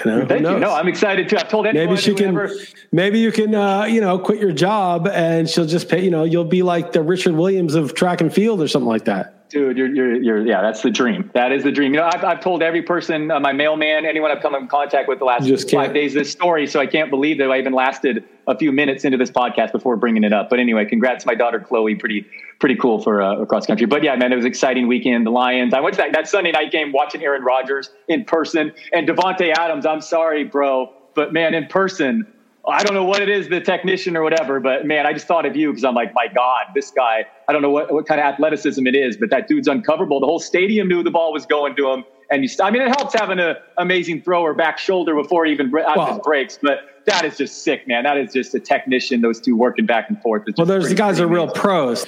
know, 0.07 0.27
Thank 0.27 0.43
you. 0.43 0.59
No, 0.59 0.75
I'm 0.75 0.89
excited 0.89 1.29
too. 1.29 1.37
I've 1.37 1.49
told 1.49 1.69
anyone. 1.69 1.87
Maybe 1.87 2.01
she 2.01 2.15
can. 2.17 2.51
Maybe 2.91 3.21
you 3.21 3.31
can. 3.31 3.55
Uh, 3.55 3.85
you 3.85 4.01
know, 4.01 4.19
quit 4.19 4.41
your 4.41 4.51
job 4.51 5.07
and 5.07 5.49
she'll 5.49 5.67
just 5.67 5.89
pay. 5.89 6.03
You 6.03 6.11
know, 6.11 6.25
you'll 6.25 6.43
be 6.43 6.65
like 6.65 6.91
the 6.91 7.01
Richard 7.01 7.35
Williams 7.35 7.77
of 7.77 7.95
track 7.95 8.21
and 8.21 8.35
field 8.35 8.61
or 8.61 8.67
something 8.67 8.89
like 8.89 9.05
that. 9.05 9.36
Dude, 9.49 9.77
you're, 9.77 9.87
you're, 9.87 10.15
you're, 10.17 10.47
yeah, 10.47 10.61
that's 10.61 10.83
the 10.83 10.91
dream. 10.91 11.31
That 11.33 11.53
is 11.53 11.63
the 11.63 11.71
dream. 11.71 11.95
You 11.95 12.01
know, 12.01 12.11
I've, 12.13 12.25
I've 12.25 12.41
told 12.41 12.63
every 12.65 12.83
person, 12.83 13.31
uh, 13.31 13.39
my 13.39 13.53
mailman, 13.53 14.05
anyone 14.05 14.33
I've 14.33 14.43
come 14.43 14.57
in 14.57 14.67
contact 14.67 15.09
with 15.09 15.21
the 15.21 15.25
last 15.25 15.71
five 15.71 15.95
days, 15.95 16.15
this 16.15 16.33
story. 16.33 16.67
So 16.67 16.81
I 16.81 16.87
can't 16.87 17.11
believe 17.11 17.39
that 17.39 17.49
I 17.49 17.59
even 17.59 17.73
lasted 17.73 18.25
a 18.49 18.59
few 18.59 18.73
minutes 18.73 19.05
into 19.05 19.17
this 19.17 19.31
podcast 19.31 19.71
before 19.71 19.97
bringing 19.97 20.25
it 20.25 20.33
up. 20.33 20.51
But 20.51 20.59
anyway, 20.59 20.85
congrats 20.85 21.23
to 21.23 21.29
my 21.29 21.37
daughter, 21.37 21.61
Chloe. 21.61 21.95
Pretty, 21.95 22.27
pretty 22.59 22.75
cool 22.75 23.01
for 23.01 23.23
uh, 23.23 23.37
across 23.37 23.67
country. 23.67 23.87
But 23.87 24.03
yeah, 24.03 24.17
man, 24.17 24.33
it 24.33 24.37
was 24.37 24.45
an 24.45 24.51
exciting 24.51 24.89
weekend. 24.89 25.25
The 25.25 25.31
Lions. 25.31 25.75
I 25.75 25.81
went 25.81 25.95
to 25.95 26.03
that, 26.03 26.13
that 26.13 26.29
Sunday 26.29 26.51
night 26.51 26.73
game 26.73 26.91
watching 26.91 27.23
Aaron 27.23 27.45
Rodgers 27.45 27.91
in 28.09 28.25
person 28.25 28.73
and 28.93 29.09
Davante 29.09 29.53
Adams. 29.57 29.87
I'm 29.87 30.01
sorry, 30.01 30.43
bro. 30.43 30.93
But 31.15 31.33
man, 31.33 31.55
in 31.55 31.67
person, 31.67 32.27
I 32.69 32.83
don't 32.83 32.95
know 32.95 33.05
what 33.05 33.23
it 33.23 33.29
is, 33.29 33.49
the 33.49 33.61
technician 33.61 34.17
or 34.17 34.23
whatever, 34.23 34.59
but 34.59 34.87
man, 34.87 35.07
I 35.07 35.13
just 35.13 35.27
thought 35.27 35.47
of 35.47 35.55
you 35.55 35.71
because 35.71 35.85
I'm 35.85 35.95
like, 35.95 36.13
my 36.15 36.27
God, 36.27 36.65
this 36.75 36.91
guy, 36.91 37.25
I 37.49 37.53
don't 37.53 37.63
know 37.63 37.71
what, 37.71 37.93
what 37.93 38.07
kind 38.07 38.21
of 38.21 38.27
athleticism 38.27 38.85
it 38.87 38.97
is, 38.97 39.17
but 39.17 39.31
that 39.31 39.47
dude's 39.47 39.69
uncoverable. 39.69 40.19
The 40.19 40.27
whole 40.27 40.41
stadium 40.41 40.89
knew 40.89 41.03
the 41.03 41.11
ball 41.11 41.33
was 41.33 41.47
going 41.47 41.77
to 41.77 41.91
him. 41.93 42.05
And 42.29 42.43
you, 42.43 42.51
I 42.61 42.73
mean, 42.73 42.83
it 42.83 42.89
helps 42.89 43.15
having 43.15 43.39
an 43.39 43.55
amazing 43.79 44.23
thrower 44.23 44.53
back 44.53 44.79
shoulder 44.79 45.15
before 45.15 45.45
he 45.45 45.53
even 45.53 45.73
out 45.87 46.09
his 46.09 46.19
breaks, 46.25 46.59
but 46.61 46.81
that 47.07 47.25
is 47.25 47.37
just 47.37 47.63
sick, 47.63 47.87
man. 47.87 48.03
That 48.03 48.17
is 48.17 48.33
just 48.33 48.53
a 48.57 48.59
technician, 48.59 49.21
those 49.21 49.41
two 49.41 49.57
working 49.57 49.87
back 49.87 50.07
and 50.09 50.21
forth. 50.21 50.43
Well, 50.57 50.67
those 50.67 50.93
guys 50.95 51.21
are 51.21 51.29
real 51.29 51.49
pros 51.49 52.05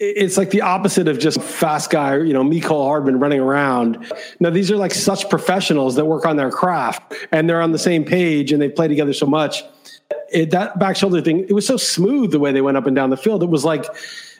it's 0.00 0.36
like 0.36 0.50
the 0.50 0.60
opposite 0.60 1.08
of 1.08 1.18
just 1.18 1.40
fast 1.42 1.90
guy, 1.90 2.18
you 2.18 2.32
know, 2.32 2.44
Mecole 2.44 2.84
Hardman 2.84 3.18
running 3.18 3.40
around. 3.40 4.12
Now, 4.38 4.50
these 4.50 4.70
are 4.70 4.76
like 4.76 4.94
such 4.94 5.28
professionals 5.28 5.96
that 5.96 6.04
work 6.04 6.24
on 6.24 6.36
their 6.36 6.52
craft 6.52 7.14
and 7.32 7.50
they're 7.50 7.60
on 7.60 7.72
the 7.72 7.80
same 7.80 8.04
page 8.04 8.52
and 8.52 8.62
they 8.62 8.68
play 8.68 8.86
together 8.86 9.12
so 9.12 9.26
much 9.26 9.64
it, 10.30 10.50
that 10.50 10.78
back 10.78 10.96
shoulder 10.96 11.20
thing, 11.20 11.44
it 11.48 11.52
was 11.52 11.66
so 11.66 11.76
smooth 11.76 12.30
the 12.30 12.38
way 12.38 12.52
they 12.52 12.60
went 12.60 12.76
up 12.76 12.86
and 12.86 12.94
down 12.94 13.10
the 13.10 13.16
field. 13.16 13.42
It 13.42 13.48
was 13.48 13.64
like 13.64 13.86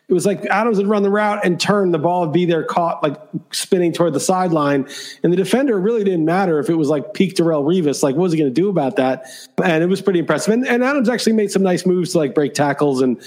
it 0.09 0.15
was 0.15 0.25
like 0.25 0.47
Adams 0.47 0.79
would 0.79 0.87
run 0.87 1.03
the 1.03 1.11
route 1.11 1.45
and 1.45 1.61
turn 1.61 1.91
the 1.91 1.99
ball 1.99 2.23
would 2.23 2.33
be 2.33 2.47
there 2.47 2.65
caught 2.65 3.03
like 3.03 3.21
spinning 3.51 3.93
toward 3.93 4.15
the 4.15 4.21
sideline. 4.21 4.89
And 5.23 5.31
the 5.31 5.37
defender 5.37 5.79
really 5.79 6.03
didn't 6.03 6.25
matter 6.25 6.59
if 6.59 6.71
it 6.71 6.77
was 6.77 6.89
like 6.89 7.13
peak 7.13 7.35
Darrelle 7.35 7.63
Revis. 7.63 8.03
Like, 8.03 8.15
what 8.15 8.23
was 8.23 8.33
he 8.33 8.39
going 8.39 8.51
to 8.51 8.61
do 8.61 8.71
about 8.71 8.97
that? 8.97 9.27
And 9.63 9.83
it 9.83 9.87
was 9.87 10.01
pretty 10.01 10.21
impressive. 10.21 10.55
And, 10.55 10.67
and, 10.67 10.83
Adams 10.83 11.11
actually 11.11 11.35
made 11.35 11.51
some 11.51 11.63
nice 11.63 11.85
moves 11.85 12.13
to 12.13 12.19
like 12.19 12.35
break 12.35 12.55
tackles 12.55 13.03
and 13.03 13.23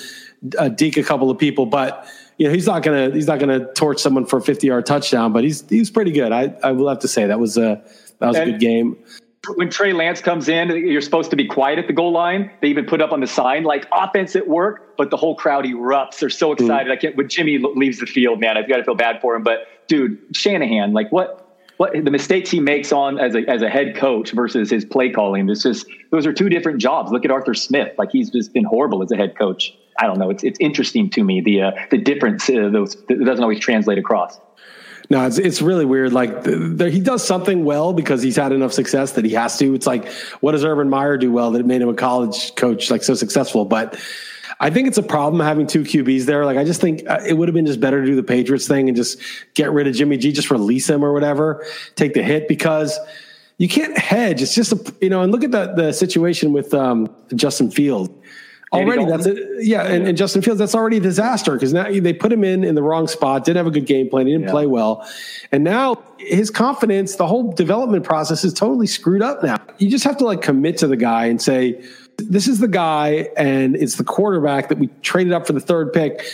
uh, 0.58 0.70
deke 0.70 0.98
a 0.98 1.04
couple 1.04 1.30
of 1.30 1.38
people. 1.38 1.68
But 1.68 2.08
you 2.40 2.48
know, 2.48 2.54
he's 2.54 2.66
not 2.66 2.82
gonna 2.82 3.12
he's 3.12 3.28
not 3.28 3.40
gonna 3.40 3.72
torch 3.74 4.00
someone 4.00 4.26
for 4.26 4.38
a 4.38 4.42
50 4.42 4.66
yard 4.66 4.88
touchdown. 4.88 5.34
But 5.34 5.44
he's 5.44 5.64
he's 5.70 5.92
pretty 5.92 6.12
good. 6.12 6.32
I 6.32 6.56
I 6.64 6.72
will 6.72 6.90
have 6.90 7.00
to 7.00 7.08
say 7.08 7.28
that 7.28 7.40
was 7.40 7.58
a 7.58 7.80
that 8.18 8.28
was 8.28 8.38
and, 8.38 8.50
a 8.50 8.52
good 8.54 8.60
game 8.60 8.98
when 9.56 9.70
Trey 9.70 9.94
Lance 9.94 10.22
comes 10.22 10.48
in, 10.48 10.70
you're 10.70 11.02
supposed 11.02 11.32
to 11.32 11.36
be 11.36 11.48
quiet 11.48 11.80
at 11.80 11.88
the 11.88 11.94
goal 11.94 12.12
line. 12.12 12.52
They 12.62 12.68
even 12.68 12.86
put 12.86 13.02
up 13.02 13.12
on 13.12 13.22
the 13.22 13.28
sign 13.28 13.64
like 13.64 13.88
offense 13.92 14.36
at 14.36 14.48
work, 14.48 14.96
but 14.98 15.10
the 15.10 15.18
whole 15.18 15.36
crowd 15.36 15.66
erupts. 15.66 16.20
They're 16.20 16.30
so 16.30 16.50
hmm. 16.50 16.64
excited. 16.64 16.90
Mm. 16.90 16.92
I 16.92 16.96
can't. 16.98 17.16
When 17.16 17.28
Jimmy 17.28 17.58
leaves 17.58 18.00
the 18.00 18.06
field, 18.06 18.40
man, 18.40 18.58
I've 18.58 18.70
got 18.70 18.78
to 18.78 18.84
feel 18.84 18.96
bad 18.96 19.20
for 19.22 19.36
him. 19.36 19.44
But 19.44 19.68
dude, 19.88 20.20
Shanahan, 20.34 20.94
like 20.94 21.12
what? 21.12 21.48
What 21.78 21.94
the 21.94 22.12
mistakes 22.12 22.52
he 22.52 22.60
makes 22.60 22.92
on 22.92 23.20
as 23.20 23.34
a 23.34 23.40
as 23.50 23.64
a 23.64 23.70
head 23.70 23.96
coach 23.96 24.34
versus 24.34 24.70
his 24.70 24.86
play 24.86 25.10
calling. 25.10 25.50
It's 25.50 25.64
just 25.64 25.88
those 26.12 26.28
are 26.28 26.34
two 26.34 26.48
different 26.48 26.80
jobs. 26.80 27.12
Look 27.12 27.26
at 27.26 27.32
Arthur 27.32 27.56
Smith; 27.56 27.94
like 27.98 28.12
he's 28.12 28.30
just 28.30 28.54
been 28.54 28.66
horrible 28.66 29.02
as 29.02 29.12
a 29.12 29.18
head 29.18 29.36
coach. 29.36 29.76
I 29.98 30.06
don't 30.06 30.20
know. 30.20 30.30
It's 30.30 30.44
it's 30.44 30.60
interesting 30.60 31.10
to 31.10 31.24
me 31.24 31.42
the 31.42 31.62
uh, 31.64 31.72
the 31.90 31.98
difference. 31.98 32.48
Uh, 32.48 32.70
those 32.72 32.98
it 33.10 33.26
doesn't 33.26 33.42
always 33.42 33.60
translate 33.60 33.98
across. 33.98 34.40
No, 35.12 35.28
it's 35.28 35.38
it's 35.38 35.62
really 35.62 35.84
weird. 35.84 36.14
Like 36.14 36.44
the, 36.44 36.56
the, 36.56 36.90
he 36.90 37.02
does 37.02 37.22
something 37.22 37.66
well 37.66 37.92
because 37.92 38.24
he's 38.24 38.38
had 38.38 38.54
enough 38.54 38.72
success 38.72 39.12
that 39.12 39.26
he 39.26 39.32
has 39.32 39.58
to. 39.58 39.76
It's 39.76 39.86
like 39.86 40.08
what 40.40 40.54
does 40.54 40.64
Urban 40.64 40.90
Meyer 40.90 41.18
do 41.18 41.34
well 41.34 41.52
that 41.52 41.66
made 41.66 41.82
him 41.82 41.90
a 41.90 41.94
college 41.94 42.56
coach 42.56 42.90
like 42.90 43.04
so 43.04 43.14
successful? 43.14 43.66
But 43.66 44.00
I 44.62 44.70
think 44.70 44.88
it's 44.88 44.98
a 44.98 45.04
problem 45.04 45.42
having 45.42 45.68
two 45.68 45.82
QBs 45.82 46.24
there. 46.24 46.46
Like 46.46 46.58
I 46.58 46.64
just 46.64 46.80
think 46.80 47.04
uh, 47.10 47.20
it 47.28 47.34
would 47.34 47.50
have 47.50 47.54
been 47.54 47.66
just 47.66 47.82
better 47.82 48.00
to 48.00 48.08
do 48.08 48.16
the 48.16 48.24
Patriots 48.24 48.70
thing 48.70 48.88
and 48.88 48.96
just 48.96 49.20
get 49.54 49.70
rid 49.74 49.86
of 49.86 49.96
Jimmy 49.96 50.16
G, 50.16 50.32
just 50.32 50.50
release 50.50 50.90
him 50.90 51.04
or 51.04 51.12
whatever, 51.12 51.66
take 51.96 52.14
the 52.14 52.24
hit 52.24 52.48
because 52.48 52.98
you 53.58 53.68
can't 53.68 53.98
hedge. 53.98 54.42
It's 54.42 54.56
just 54.56 54.72
a 54.72 54.96
you 55.02 55.10
know, 55.10 55.24
and 55.24 55.32
look 55.34 55.44
at 55.44 55.52
the 55.52 55.74
the 55.74 55.92
situation 55.92 56.54
with 56.54 56.74
um, 56.74 57.14
Justin 57.36 57.70
Field 57.70 58.18
already 58.72 59.06
that's 59.06 59.26
it. 59.26 59.38
Yeah, 59.60 59.84
and, 59.84 60.08
and, 60.08 60.18
Justin 60.18 60.42
Fields, 60.42 60.60
that's 60.60 60.76
already 60.76 60.98
a 60.98 61.02
disaster 61.02 61.54
because 61.54 61.74
now 61.74 61.92
they 61.92 62.14
put 62.14 62.32
him 62.32 62.44
in 62.44 62.64
in 62.64 62.76
the 62.76 62.84
wrong 62.84 63.08
spot. 63.08 63.44
Didn't 63.44 63.58
have 63.58 63.68
a 63.68 63.72
good 63.72 63.86
game 63.86 64.10
plan. 64.10 64.28
He 64.28 64.34
didn't 64.34 64.48
yeah. 64.48 64.52
play 64.52 64.68
well, 64.68 65.08
and 65.52 65.64
now 65.64 66.02
his 66.18 66.50
confidence, 66.50 67.16
the 67.16 67.28
whole 67.28 67.52
development 67.52 68.04
process 68.04 68.44
is 68.44 68.54
totally 68.54 68.88
screwed 68.88 69.22
up. 69.22 69.44
Now 69.44 69.58
you 69.78 69.90
just 69.90 70.04
have 70.04 70.18
to 70.18 70.26
like 70.26 70.42
commit 70.42 70.78
to 70.78 70.88
the 70.88 70.98
guy 70.98 71.26
and 71.26 71.42
say, 71.42 71.84
"This 72.18 72.48
is 72.48 72.60
the 72.60 72.68
guy, 72.68 73.28
and 73.38 73.76
it's 73.76 73.96
the 73.96 74.04
quarterback 74.04 74.70
that 74.70 74.78
we 74.78 74.88
traded 75.02 75.34
up 75.34 75.46
for 75.46 75.54
the 75.54 75.60
third 75.60 75.94
pick, 75.94 76.26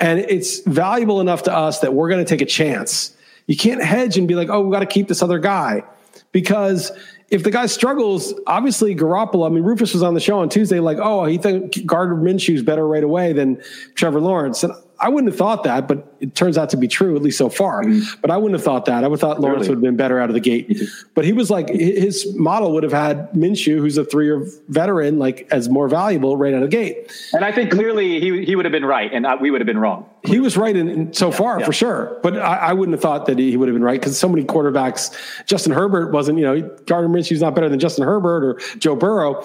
and 0.00 0.20
it's 0.20 0.60
valuable 0.60 1.20
enough 1.20 1.42
to 1.44 1.54
us 1.54 1.80
that 1.80 1.94
we're 1.94 2.08
going 2.08 2.24
to 2.24 2.28
take 2.28 2.42
a 2.42 2.50
chance." 2.50 3.16
You 3.48 3.56
can't 3.56 3.82
hedge 3.82 4.16
and 4.16 4.28
be 4.28 4.34
like, 4.34 4.48
"Oh, 4.48 4.60
we 4.62 4.72
got 4.72 4.80
to 4.80 4.86
keep 4.86 5.08
this 5.08 5.22
other 5.22 5.38
guy," 5.38 5.82
because 6.30 6.90
if 7.32 7.42
the 7.42 7.50
guy 7.50 7.64
struggles, 7.64 8.34
obviously 8.46 8.94
Garoppolo. 8.94 9.46
I 9.46 9.48
mean, 9.48 9.64
Rufus 9.64 9.94
was 9.94 10.02
on 10.02 10.12
the 10.12 10.20
show 10.20 10.38
on 10.38 10.50
Tuesday, 10.50 10.80
like, 10.80 10.98
oh, 11.00 11.24
he 11.24 11.38
think 11.38 11.84
Gardner 11.86 12.14
Minshew's 12.14 12.62
better 12.62 12.86
right 12.86 13.02
away 13.02 13.32
than 13.32 13.60
Trevor 13.94 14.20
Lawrence, 14.20 14.62
and 14.62 14.74
I 15.02 15.08
wouldn't 15.08 15.32
have 15.32 15.38
thought 15.38 15.64
that, 15.64 15.88
but 15.88 16.14
it 16.20 16.36
turns 16.36 16.56
out 16.56 16.70
to 16.70 16.76
be 16.76 16.86
true, 16.86 17.16
at 17.16 17.22
least 17.22 17.36
so 17.36 17.48
far. 17.48 17.82
Mm-hmm. 17.82 18.20
But 18.20 18.30
I 18.30 18.36
wouldn't 18.36 18.58
have 18.58 18.64
thought 18.64 18.84
that. 18.84 19.02
I 19.02 19.08
would 19.08 19.18
have 19.18 19.20
thought 19.20 19.40
Lawrence 19.40 19.66
would 19.66 19.74
have 19.74 19.82
been 19.82 19.96
better 19.96 20.20
out 20.20 20.30
of 20.30 20.34
the 20.34 20.40
gate. 20.40 20.80
But 21.14 21.24
he 21.24 21.32
was 21.32 21.50
like, 21.50 21.68
his 21.68 22.32
model 22.36 22.72
would 22.72 22.84
have 22.84 22.92
had 22.92 23.32
Minshew, 23.32 23.78
who's 23.78 23.98
a 23.98 24.04
three 24.04 24.26
year 24.26 24.46
veteran, 24.68 25.18
like 25.18 25.48
as 25.50 25.68
more 25.68 25.88
valuable 25.88 26.36
right 26.36 26.54
out 26.54 26.62
of 26.62 26.70
the 26.70 26.76
gate. 26.76 27.12
And 27.32 27.44
I 27.44 27.50
think 27.50 27.72
clearly 27.72 28.20
he, 28.20 28.44
he 28.44 28.54
would 28.54 28.64
have 28.64 28.72
been 28.72 28.84
right, 28.84 29.12
and 29.12 29.26
we 29.40 29.50
would 29.50 29.60
have 29.60 29.66
been 29.66 29.78
wrong. 29.78 30.08
He 30.24 30.38
was 30.38 30.56
right 30.56 30.76
in, 30.76 30.88
in 30.88 31.12
so 31.12 31.32
far, 31.32 31.58
yeah. 31.58 31.66
for 31.66 31.72
sure. 31.72 32.20
But 32.22 32.38
I, 32.38 32.56
I, 32.56 32.72
wouldn't 32.72 32.94
have 32.94 33.02
thought 33.02 33.26
that 33.26 33.40
he, 33.40 33.50
he 33.50 33.56
would 33.56 33.68
have 33.68 33.74
been 33.74 33.82
right 33.82 34.00
because 34.00 34.16
so 34.16 34.28
many 34.28 34.44
quarterbacks, 34.44 35.12
Justin 35.46 35.72
Herbert 35.72 36.12
wasn't, 36.12 36.38
you 36.38 36.44
know, 36.44 36.60
Gardner 36.86 37.08
Minshew's 37.08 37.40
not 37.40 37.56
better 37.56 37.68
than 37.68 37.80
Justin 37.80 38.04
Herbert 38.04 38.44
or 38.44 38.78
Joe 38.78 38.94
Burrow. 38.94 39.44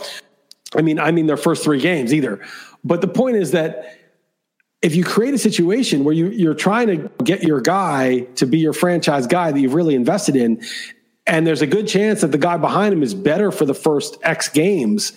I 0.76 0.84
mean, 0.84 1.00
I 1.00 1.12
mean 1.12 1.26
their 1.26 1.38
first 1.38 1.64
three 1.64 1.80
games 1.80 2.14
either. 2.14 2.46
But 2.84 3.02
the 3.02 3.08
point 3.08 3.38
is 3.38 3.52
that 3.52 3.97
if 4.82 4.96
you 4.96 5.04
create 5.04 5.34
a 5.34 5.38
situation 5.38 6.04
where 6.04 6.14
you, 6.14 6.30
you're 6.30 6.54
trying 6.54 6.88
to 6.88 7.24
get 7.24 7.44
your 7.44 7.62
guy 7.62 8.22
to 8.36 8.46
be 8.46 8.60
your 8.60 8.74
franchise 8.74 9.26
guy 9.26 9.52
that 9.52 9.60
you've 9.60 9.74
really 9.74 9.96
invested 9.96 10.36
in, 10.36 10.62
and 11.26 11.46
there's 11.46 11.62
a 11.62 11.68
good 11.68 11.88
chance 11.88 12.22
that 12.22 12.32
the 12.32 12.38
guy 12.38 12.58
behind 12.58 12.94
him 12.94 13.04
is 13.04 13.14
better 13.14 13.52
for 13.52 13.66
the 13.66 13.74
first 13.74 14.18
X 14.24 14.50
games, 14.50 15.14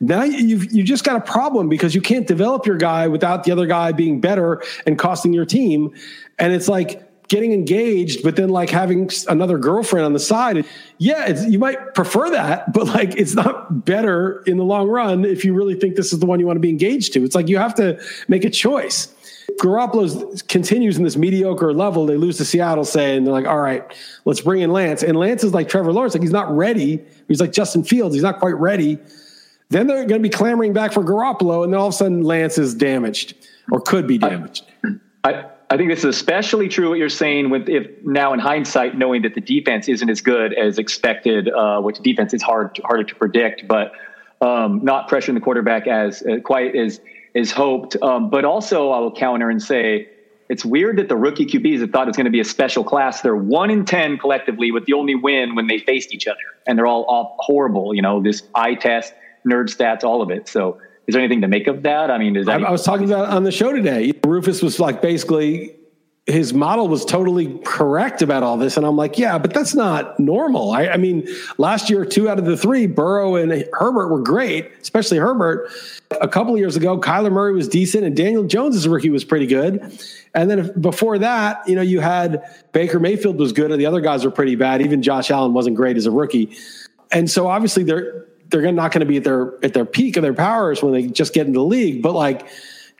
now 0.00 0.24
you've 0.24 0.72
you 0.72 0.82
just 0.82 1.04
got 1.04 1.16
a 1.16 1.20
problem 1.20 1.68
because 1.68 1.94
you 1.94 2.02
can't 2.02 2.26
develop 2.26 2.66
your 2.66 2.76
guy 2.76 3.08
without 3.08 3.44
the 3.44 3.52
other 3.52 3.66
guy 3.66 3.92
being 3.92 4.20
better 4.20 4.62
and 4.86 4.98
costing 4.98 5.32
your 5.32 5.46
team. 5.46 5.94
And 6.38 6.52
it's 6.52 6.68
like 6.68 7.05
getting 7.28 7.52
engaged, 7.52 8.22
but 8.22 8.36
then 8.36 8.48
like 8.48 8.70
having 8.70 9.10
another 9.28 9.58
girlfriend 9.58 10.06
on 10.06 10.12
the 10.12 10.20
side. 10.20 10.64
Yeah, 10.98 11.46
you 11.46 11.58
might 11.58 11.94
prefer 11.94 12.30
that, 12.30 12.72
but 12.72 12.86
like 12.86 13.16
it's 13.16 13.34
not 13.34 13.84
better 13.84 14.42
in 14.46 14.56
the 14.56 14.64
long 14.64 14.88
run 14.88 15.24
if 15.24 15.44
you 15.44 15.54
really 15.54 15.74
think 15.74 15.96
this 15.96 16.12
is 16.12 16.20
the 16.20 16.26
one 16.26 16.40
you 16.40 16.46
want 16.46 16.56
to 16.56 16.60
be 16.60 16.70
engaged 16.70 17.12
to. 17.14 17.24
It's 17.24 17.34
like 17.34 17.48
you 17.48 17.58
have 17.58 17.74
to 17.76 18.00
make 18.28 18.44
a 18.44 18.50
choice. 18.50 19.12
Garoppolo 19.60 20.46
continues 20.48 20.98
in 20.98 21.04
this 21.04 21.16
mediocre 21.16 21.72
level. 21.72 22.04
They 22.04 22.16
lose 22.16 22.36
to 22.38 22.44
Seattle, 22.44 22.84
say, 22.84 23.16
and 23.16 23.26
they're 23.26 23.32
like, 23.32 23.46
all 23.46 23.60
right, 23.60 23.82
let's 24.24 24.40
bring 24.40 24.60
in 24.60 24.70
Lance. 24.72 25.02
And 25.02 25.16
Lance 25.16 25.44
is 25.44 25.54
like 25.54 25.68
Trevor 25.68 25.92
Lawrence, 25.92 26.14
like 26.14 26.22
he's 26.22 26.32
not 26.32 26.54
ready. 26.54 27.02
He's 27.28 27.40
like 27.40 27.52
Justin 27.52 27.84
Fields, 27.84 28.14
he's 28.14 28.24
not 28.24 28.38
quite 28.38 28.56
ready. 28.56 28.98
Then 29.68 29.86
they're 29.86 30.04
going 30.04 30.20
to 30.22 30.28
be 30.28 30.28
clamoring 30.28 30.72
back 30.72 30.92
for 30.92 31.02
Garoppolo, 31.02 31.64
and 31.64 31.72
then 31.72 31.80
all 31.80 31.88
of 31.88 31.94
a 31.94 31.96
sudden 31.96 32.22
Lance 32.22 32.58
is 32.58 32.74
damaged 32.74 33.34
or 33.72 33.80
could 33.80 34.06
be 34.06 34.18
damaged. 34.18 34.64
I, 35.24 35.32
I, 35.32 35.44
I 35.68 35.76
think 35.76 35.90
this 35.90 36.00
is 36.00 36.04
especially 36.04 36.68
true 36.68 36.90
what 36.90 36.98
you're 36.98 37.08
saying 37.08 37.50
with 37.50 37.68
if 37.68 37.88
now 38.04 38.32
in 38.32 38.38
hindsight, 38.38 38.96
knowing 38.96 39.22
that 39.22 39.34
the 39.34 39.40
defense 39.40 39.88
isn't 39.88 40.08
as 40.08 40.20
good 40.20 40.54
as 40.54 40.78
expected, 40.78 41.48
uh, 41.48 41.80
which 41.80 41.98
defense 41.98 42.32
is 42.34 42.42
hard 42.42 42.78
harder 42.84 43.02
to 43.02 43.14
predict, 43.16 43.66
but 43.66 43.92
um, 44.40 44.84
not 44.84 45.10
pressuring 45.10 45.34
the 45.34 45.40
quarterback 45.40 45.88
as 45.88 46.22
uh, 46.22 46.38
quite 46.44 46.76
as 46.76 47.00
is 47.34 47.50
hoped. 47.50 47.96
Um, 48.00 48.30
but 48.30 48.44
also, 48.44 48.90
I 48.90 49.00
will 49.00 49.12
counter 49.12 49.50
and 49.50 49.60
say 49.60 50.08
it's 50.48 50.64
weird 50.64 50.98
that 50.98 51.08
the 51.08 51.16
rookie 51.16 51.46
QBs 51.46 51.80
have 51.80 51.90
thought 51.90 52.04
it 52.04 52.10
was 52.10 52.16
going 52.16 52.26
to 52.26 52.30
be 52.30 52.40
a 52.40 52.44
special 52.44 52.84
class. 52.84 53.22
They're 53.22 53.34
one 53.34 53.70
in 53.70 53.84
ten 53.84 54.18
collectively, 54.18 54.70
with 54.70 54.86
the 54.86 54.92
only 54.92 55.16
win 55.16 55.56
when 55.56 55.66
they 55.66 55.78
faced 55.78 56.14
each 56.14 56.28
other, 56.28 56.38
and 56.66 56.78
they're 56.78 56.86
all, 56.86 57.02
all 57.04 57.36
horrible. 57.40 57.92
You 57.92 58.02
know, 58.02 58.22
this 58.22 58.44
eye 58.54 58.74
test, 58.74 59.12
nerd 59.44 59.74
stats, 59.74 60.04
all 60.04 60.22
of 60.22 60.30
it. 60.30 60.48
So, 60.48 60.78
is 61.06 61.12
there 61.14 61.22
anything 61.22 61.40
to 61.42 61.48
make 61.48 61.66
of 61.66 61.82
that? 61.82 62.10
I 62.10 62.18
mean, 62.18 62.36
is 62.36 62.46
that? 62.46 62.62
I, 62.62 62.66
I 62.66 62.70
was 62.70 62.84
talking 62.84 63.06
about 63.06 63.28
on 63.28 63.44
the 63.44 63.52
show 63.52 63.72
today. 63.72 64.12
Rufus 64.24 64.62
was 64.62 64.80
like 64.80 65.00
basically 65.00 65.76
his 66.26 66.52
model 66.52 66.88
was 66.88 67.04
totally 67.04 67.56
correct 67.64 68.20
about 68.20 68.42
all 68.42 68.56
this. 68.56 68.76
And 68.76 68.84
I'm 68.84 68.96
like, 68.96 69.16
yeah, 69.16 69.38
but 69.38 69.54
that's 69.54 69.76
not 69.76 70.18
normal. 70.18 70.72
I, 70.72 70.88
I, 70.88 70.96
mean, 70.96 71.28
last 71.56 71.88
year, 71.88 72.04
two 72.04 72.28
out 72.28 72.40
of 72.40 72.44
the 72.44 72.56
three, 72.56 72.88
Burrow 72.88 73.36
and 73.36 73.64
Herbert 73.72 74.08
were 74.08 74.20
great, 74.20 74.72
especially 74.82 75.18
Herbert. 75.18 75.70
A 76.20 76.26
couple 76.26 76.52
of 76.52 76.58
years 76.58 76.74
ago, 76.74 76.98
Kyler 76.98 77.30
Murray 77.30 77.52
was 77.52 77.68
decent 77.68 78.04
and 78.04 78.16
Daniel 78.16 78.42
Jones 78.42 78.74
as 78.74 78.86
a 78.86 78.90
rookie 78.90 79.08
was 79.08 79.24
pretty 79.24 79.46
good. 79.46 79.96
And 80.34 80.50
then 80.50 80.72
before 80.80 81.16
that, 81.18 81.66
you 81.68 81.76
know, 81.76 81.82
you 81.82 82.00
had 82.00 82.42
Baker 82.72 82.98
Mayfield 82.98 83.38
was 83.38 83.52
good 83.52 83.70
and 83.70 83.80
the 83.80 83.86
other 83.86 84.00
guys 84.00 84.24
were 84.24 84.32
pretty 84.32 84.56
bad. 84.56 84.82
Even 84.82 85.02
Josh 85.02 85.30
Allen 85.30 85.52
wasn't 85.52 85.76
great 85.76 85.96
as 85.96 86.06
a 86.06 86.10
rookie. 86.10 86.56
And 87.12 87.30
so 87.30 87.46
obviously 87.46 87.84
they're, 87.84 88.26
they're 88.50 88.70
not 88.72 88.92
going 88.92 89.00
to 89.00 89.06
be 89.06 89.16
at 89.16 89.24
their, 89.24 89.52
at 89.64 89.74
their 89.74 89.84
peak 89.84 90.16
of 90.16 90.22
their 90.22 90.34
powers 90.34 90.82
when 90.82 90.92
they 90.92 91.06
just 91.06 91.34
get 91.34 91.46
into 91.46 91.58
the 91.58 91.64
league. 91.64 92.02
But 92.02 92.12
like 92.12 92.46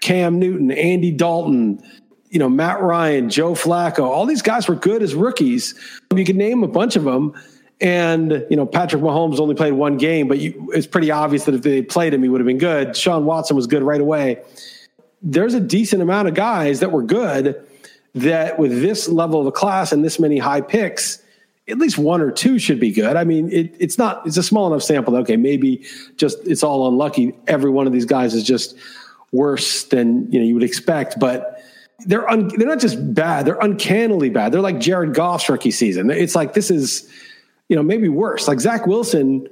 Cam 0.00 0.38
Newton, 0.38 0.70
Andy 0.70 1.10
Dalton, 1.10 1.82
you 2.30 2.38
know, 2.38 2.48
Matt 2.48 2.80
Ryan, 2.80 3.30
Joe 3.30 3.52
Flacco, 3.54 4.04
all 4.04 4.26
these 4.26 4.42
guys 4.42 4.68
were 4.68 4.74
good 4.74 5.02
as 5.02 5.14
rookies. 5.14 5.74
You 6.14 6.24
can 6.24 6.36
name 6.36 6.62
a 6.62 6.68
bunch 6.68 6.96
of 6.96 7.04
them. 7.04 7.34
And, 7.80 8.46
you 8.48 8.56
know, 8.56 8.64
Patrick 8.64 9.02
Mahomes 9.02 9.38
only 9.38 9.54
played 9.54 9.74
one 9.74 9.98
game, 9.98 10.28
but 10.28 10.38
you, 10.38 10.70
it's 10.72 10.86
pretty 10.86 11.10
obvious 11.10 11.44
that 11.44 11.54
if 11.54 11.62
they 11.62 11.82
played 11.82 12.14
him, 12.14 12.22
he 12.22 12.28
would 12.28 12.40
have 12.40 12.46
been 12.46 12.58
good. 12.58 12.96
Sean 12.96 13.26
Watson 13.26 13.54
was 13.54 13.66
good 13.66 13.82
right 13.82 14.00
away. 14.00 14.42
There's 15.20 15.52
a 15.52 15.60
decent 15.60 16.00
amount 16.00 16.28
of 16.28 16.34
guys 16.34 16.80
that 16.80 16.90
were 16.90 17.02
good 17.02 17.62
that 18.14 18.58
with 18.58 18.80
this 18.80 19.08
level 19.08 19.40
of 19.40 19.46
a 19.46 19.52
class 19.52 19.92
and 19.92 20.02
this 20.02 20.18
many 20.18 20.38
high 20.38 20.62
picks, 20.62 21.22
at 21.68 21.78
least 21.78 21.98
one 21.98 22.20
or 22.20 22.30
two 22.30 22.58
should 22.58 22.78
be 22.78 22.92
good. 22.92 23.16
I 23.16 23.24
mean, 23.24 23.50
it, 23.50 23.74
it's 23.78 23.98
not, 23.98 24.26
it's 24.26 24.36
a 24.36 24.42
small 24.42 24.66
enough 24.66 24.82
sample. 24.82 25.16
okay, 25.16 25.36
maybe 25.36 25.84
just 26.16 26.38
it's 26.46 26.62
all 26.62 26.88
unlucky. 26.88 27.34
Every 27.46 27.70
one 27.70 27.86
of 27.86 27.92
these 27.92 28.04
guys 28.04 28.34
is 28.34 28.44
just 28.44 28.76
worse 29.32 29.84
than, 29.84 30.30
you 30.30 30.38
know, 30.38 30.44
you 30.44 30.54
would 30.54 30.62
expect. 30.62 31.18
But, 31.18 31.56
they're 32.00 32.28
un, 32.28 32.48
they're 32.56 32.68
not 32.68 32.80
just 32.80 33.14
bad; 33.14 33.46
they're 33.46 33.58
uncannily 33.60 34.30
bad. 34.30 34.52
They're 34.52 34.60
like 34.60 34.80
Jared 34.80 35.14
Goff's 35.14 35.48
rookie 35.48 35.70
season. 35.70 36.10
It's 36.10 36.34
like 36.34 36.52
this 36.52 36.70
is, 36.70 37.10
you 37.68 37.76
know, 37.76 37.82
maybe 37.82 38.08
worse. 38.08 38.48
Like 38.48 38.60
Zach 38.60 38.86
Wilson 38.86 39.48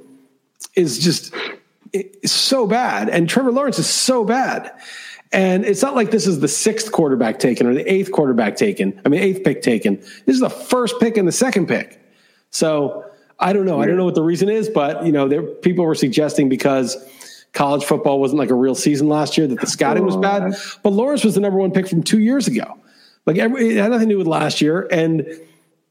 is 0.76 0.98
just 0.98 1.34
so 2.24 2.66
bad, 2.66 3.08
and 3.08 3.28
Trevor 3.28 3.52
Lawrence 3.52 3.78
is 3.78 3.88
so 3.88 4.24
bad. 4.24 4.72
And 5.32 5.64
it's 5.64 5.82
not 5.82 5.96
like 5.96 6.12
this 6.12 6.28
is 6.28 6.38
the 6.40 6.48
sixth 6.48 6.92
quarterback 6.92 7.40
taken 7.40 7.66
or 7.66 7.74
the 7.74 7.92
eighth 7.92 8.12
quarterback 8.12 8.56
taken. 8.56 9.00
I 9.04 9.08
mean, 9.08 9.20
eighth 9.20 9.42
pick 9.42 9.62
taken. 9.62 9.96
This 9.96 10.34
is 10.34 10.40
the 10.40 10.50
first 10.50 11.00
pick 11.00 11.16
and 11.16 11.26
the 11.26 11.32
second 11.32 11.66
pick. 11.66 12.00
So 12.54 13.04
I 13.40 13.52
don't 13.52 13.66
know. 13.66 13.82
I 13.82 13.86
don't 13.86 13.96
know 13.96 14.04
what 14.04 14.14
the 14.14 14.22
reason 14.22 14.48
is, 14.48 14.68
but 14.68 15.04
you 15.04 15.12
know, 15.12 15.28
there 15.28 15.42
people 15.42 15.84
were 15.84 15.96
suggesting 15.96 16.48
because 16.48 16.96
college 17.52 17.84
football 17.84 18.20
wasn't 18.20 18.38
like 18.38 18.50
a 18.50 18.54
real 18.54 18.76
season 18.76 19.08
last 19.08 19.36
year, 19.36 19.46
that 19.46 19.60
the 19.60 19.66
scouting 19.66 20.04
was 20.04 20.16
bad. 20.16 20.54
But 20.82 20.92
Lawrence 20.92 21.24
was 21.24 21.34
the 21.34 21.40
number 21.40 21.58
one 21.58 21.72
pick 21.72 21.88
from 21.88 22.02
two 22.02 22.20
years 22.20 22.46
ago. 22.46 22.78
Like 23.26 23.38
every, 23.38 23.70
it 23.70 23.76
had 23.78 23.90
nothing 23.90 24.08
to 24.08 24.14
do 24.14 24.18
with 24.18 24.26
last 24.26 24.60
year. 24.60 24.86
And 24.90 25.26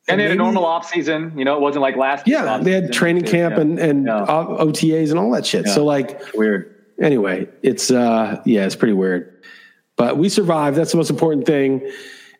and, 0.07 0.19
they 0.19 0.23
had 0.23 0.33
a 0.33 0.35
normal 0.35 0.65
off 0.65 0.87
season. 0.87 1.37
You 1.37 1.45
know, 1.45 1.55
it 1.55 1.61
wasn't 1.61 1.81
like 1.81 1.95
last. 1.95 2.27
Year. 2.27 2.43
Yeah, 2.43 2.57
they 2.57 2.71
had 2.71 2.93
training 2.93 3.23
camp 3.25 3.55
yeah. 3.55 3.61
and 3.61 3.79
and 3.79 4.05
yeah. 4.05 4.25
OTAs 4.25 5.09
and 5.09 5.19
all 5.19 5.31
that 5.31 5.45
shit. 5.45 5.65
Yeah. 5.65 5.73
So 5.73 5.83
like 5.85 6.33
weird. 6.33 6.69
Anyway, 7.01 7.47
it's 7.61 7.91
uh 7.91 8.41
yeah, 8.45 8.65
it's 8.65 8.75
pretty 8.75 8.93
weird. 8.93 9.41
But 9.97 10.17
we 10.17 10.29
survived. 10.29 10.77
That's 10.77 10.91
the 10.91 10.97
most 10.97 11.09
important 11.09 11.45
thing. 11.45 11.89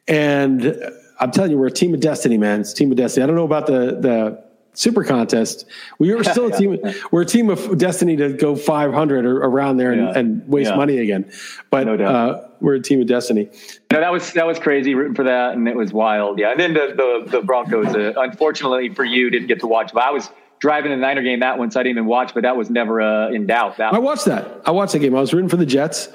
And 0.08 0.78
I'm 1.24 1.32
telling 1.32 1.52
you, 1.52 1.58
we're 1.58 1.68
a 1.68 1.72
team 1.72 1.94
of 1.94 2.02
destiny, 2.02 2.38
man. 2.38 2.60
It's 2.60 2.74
a 2.74 2.76
team 2.76 2.92
of 2.92 2.98
destiny. 2.98 3.24
I 3.24 3.28
don't 3.28 3.38
know 3.38 3.46
about 3.46 3.66
the 3.66 3.98
the 3.98 4.44
super 4.74 5.06
contest. 5.06 5.66
We 6.00 6.14
were 6.14 6.24
still 6.26 6.48
a 6.48 6.52
team. 6.58 6.78
We're 7.12 7.22
a 7.22 7.26
team 7.26 7.50
of 7.50 7.78
destiny 7.78 8.18
to 8.18 8.34
go 8.34 8.58
500 8.58 9.26
or 9.26 9.38
around 9.38 9.78
there 9.78 9.94
and, 9.94 10.02
yeah. 10.02 10.20
and 10.20 10.48
waste 10.48 10.72
yeah. 10.72 10.76
money 10.76 10.98
again. 10.98 11.32
But 11.70 11.88
no 11.88 11.96
uh, 11.96 12.50
we're 12.60 12.76
a 12.76 12.82
team 12.82 13.00
of 13.00 13.08
destiny. 13.08 13.50
No, 13.90 14.02
that 14.02 14.12
was 14.12 14.34
that 14.34 14.46
was 14.46 14.60
crazy 14.60 14.96
rooting 14.96 15.16
for 15.16 15.24
that, 15.24 15.54
and 15.54 15.66
it 15.66 15.78
was 15.78 15.94
wild. 15.94 16.40
Yeah, 16.40 16.52
and 16.52 16.60
then 16.60 16.74
the 16.74 16.94
the, 17.26 17.38
the 17.38 17.42
Broncos. 17.42 17.96
Uh, 17.96 18.14
unfortunately 18.18 18.94
for 18.94 19.06
you, 19.06 19.30
didn't 19.30 19.48
get 19.48 19.62
to 19.62 19.68
watch. 19.68 19.94
But 19.94 20.04
I 20.04 20.12
was 20.12 20.30
driving 20.60 20.92
the 20.92 20.98
Niner 20.98 21.22
game 21.22 21.40
that 21.40 21.58
one, 21.58 21.72
so 21.72 21.80
I 21.80 21.84
didn't 21.84 22.00
even 22.00 22.06
watch. 22.06 22.34
But 22.34 22.44
that 22.44 22.58
was 22.58 22.70
never 22.70 23.00
uh, 23.00 23.30
in 23.30 23.48
doubt. 23.48 23.78
That 23.78 23.94
I 23.94 24.00
watched 24.00 24.26
that. 24.26 24.62
I 24.66 24.72
watched 24.72 24.92
the 24.92 25.00
game. 25.00 25.16
I 25.16 25.22
was 25.22 25.34
rooting 25.34 25.50
for 25.50 25.58
the 25.58 25.66
Jets. 25.66 26.10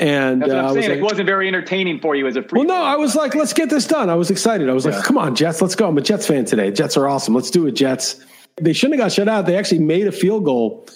And 0.00 0.40
That's 0.40 0.48
what 0.48 0.58
I'm 0.58 0.64
uh, 0.64 0.72
saying. 0.72 0.88
Like, 0.88 0.98
it 0.98 1.02
wasn't 1.02 1.26
very 1.26 1.46
entertaining 1.46 2.00
for 2.00 2.16
you 2.16 2.26
as 2.26 2.34
a 2.34 2.42
free. 2.42 2.60
Well, 2.60 2.66
no, 2.66 2.82
I 2.82 2.96
was 2.96 3.14
like, 3.14 3.34
let's 3.34 3.52
get 3.52 3.68
this 3.68 3.86
done. 3.86 4.08
I 4.08 4.14
was 4.14 4.30
excited. 4.30 4.70
I 4.70 4.72
was 4.72 4.86
yeah. 4.86 4.92
like, 4.92 5.04
come 5.04 5.18
on, 5.18 5.36
Jets, 5.36 5.60
let's 5.60 5.74
go. 5.74 5.88
I'm 5.88 5.98
a 5.98 6.00
Jets 6.00 6.26
fan 6.26 6.46
today. 6.46 6.70
Jets 6.70 6.96
are 6.96 7.06
awesome. 7.06 7.34
Let's 7.34 7.50
do 7.50 7.66
it, 7.66 7.72
Jets. 7.72 8.24
They 8.56 8.72
shouldn't 8.72 8.98
have 8.98 9.06
got 9.06 9.12
shut 9.12 9.28
out. 9.28 9.44
They 9.44 9.58
actually 9.58 9.80
made 9.80 10.06
a 10.06 10.12
field 10.12 10.46
goal, 10.46 10.88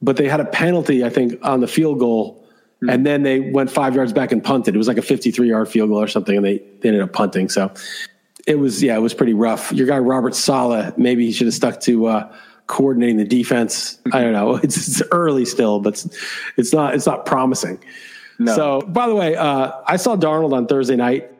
but 0.00 0.16
they 0.16 0.28
had 0.28 0.40
a 0.40 0.46
penalty, 0.46 1.04
I 1.04 1.10
think, 1.10 1.38
on 1.42 1.60
the 1.60 1.68
field 1.68 1.98
goal. 1.98 2.42
Mm-hmm. 2.76 2.88
And 2.88 3.06
then 3.06 3.22
they 3.22 3.40
went 3.40 3.70
five 3.70 3.94
yards 3.94 4.14
back 4.14 4.32
and 4.32 4.42
punted. 4.42 4.74
It 4.74 4.78
was 4.78 4.88
like 4.88 4.96
a 4.96 5.02
53 5.02 5.46
yard 5.46 5.68
field 5.68 5.90
goal 5.90 6.00
or 6.00 6.08
something, 6.08 6.34
and 6.34 6.44
they, 6.44 6.58
they 6.80 6.88
ended 6.88 7.02
up 7.02 7.12
punting. 7.12 7.50
So 7.50 7.70
it 8.46 8.58
was, 8.58 8.82
yeah, 8.82 8.96
it 8.96 9.00
was 9.00 9.12
pretty 9.12 9.34
rough. 9.34 9.72
Your 9.72 9.86
guy, 9.86 9.98
Robert 9.98 10.34
Saleh, 10.34 10.96
maybe 10.96 11.26
he 11.26 11.32
should 11.32 11.48
have 11.48 11.54
stuck 11.54 11.80
to, 11.80 12.06
uh, 12.06 12.34
coordinating 12.66 13.16
the 13.16 13.24
defense. 13.24 13.98
I 14.12 14.22
don't 14.22 14.32
know. 14.32 14.56
It's, 14.62 14.76
it's 14.76 15.02
early 15.10 15.44
still, 15.44 15.80
but 15.80 15.94
it's, 15.94 16.18
it's 16.56 16.72
not 16.72 16.94
it's 16.94 17.06
not 17.06 17.26
promising. 17.26 17.82
No. 18.38 18.54
So, 18.54 18.80
by 18.82 19.08
the 19.08 19.14
way, 19.14 19.36
uh, 19.36 19.72
I 19.86 19.96
saw 19.96 20.16
Darnold 20.16 20.52
on 20.52 20.66
Thursday 20.66 20.96
night. 20.96 21.30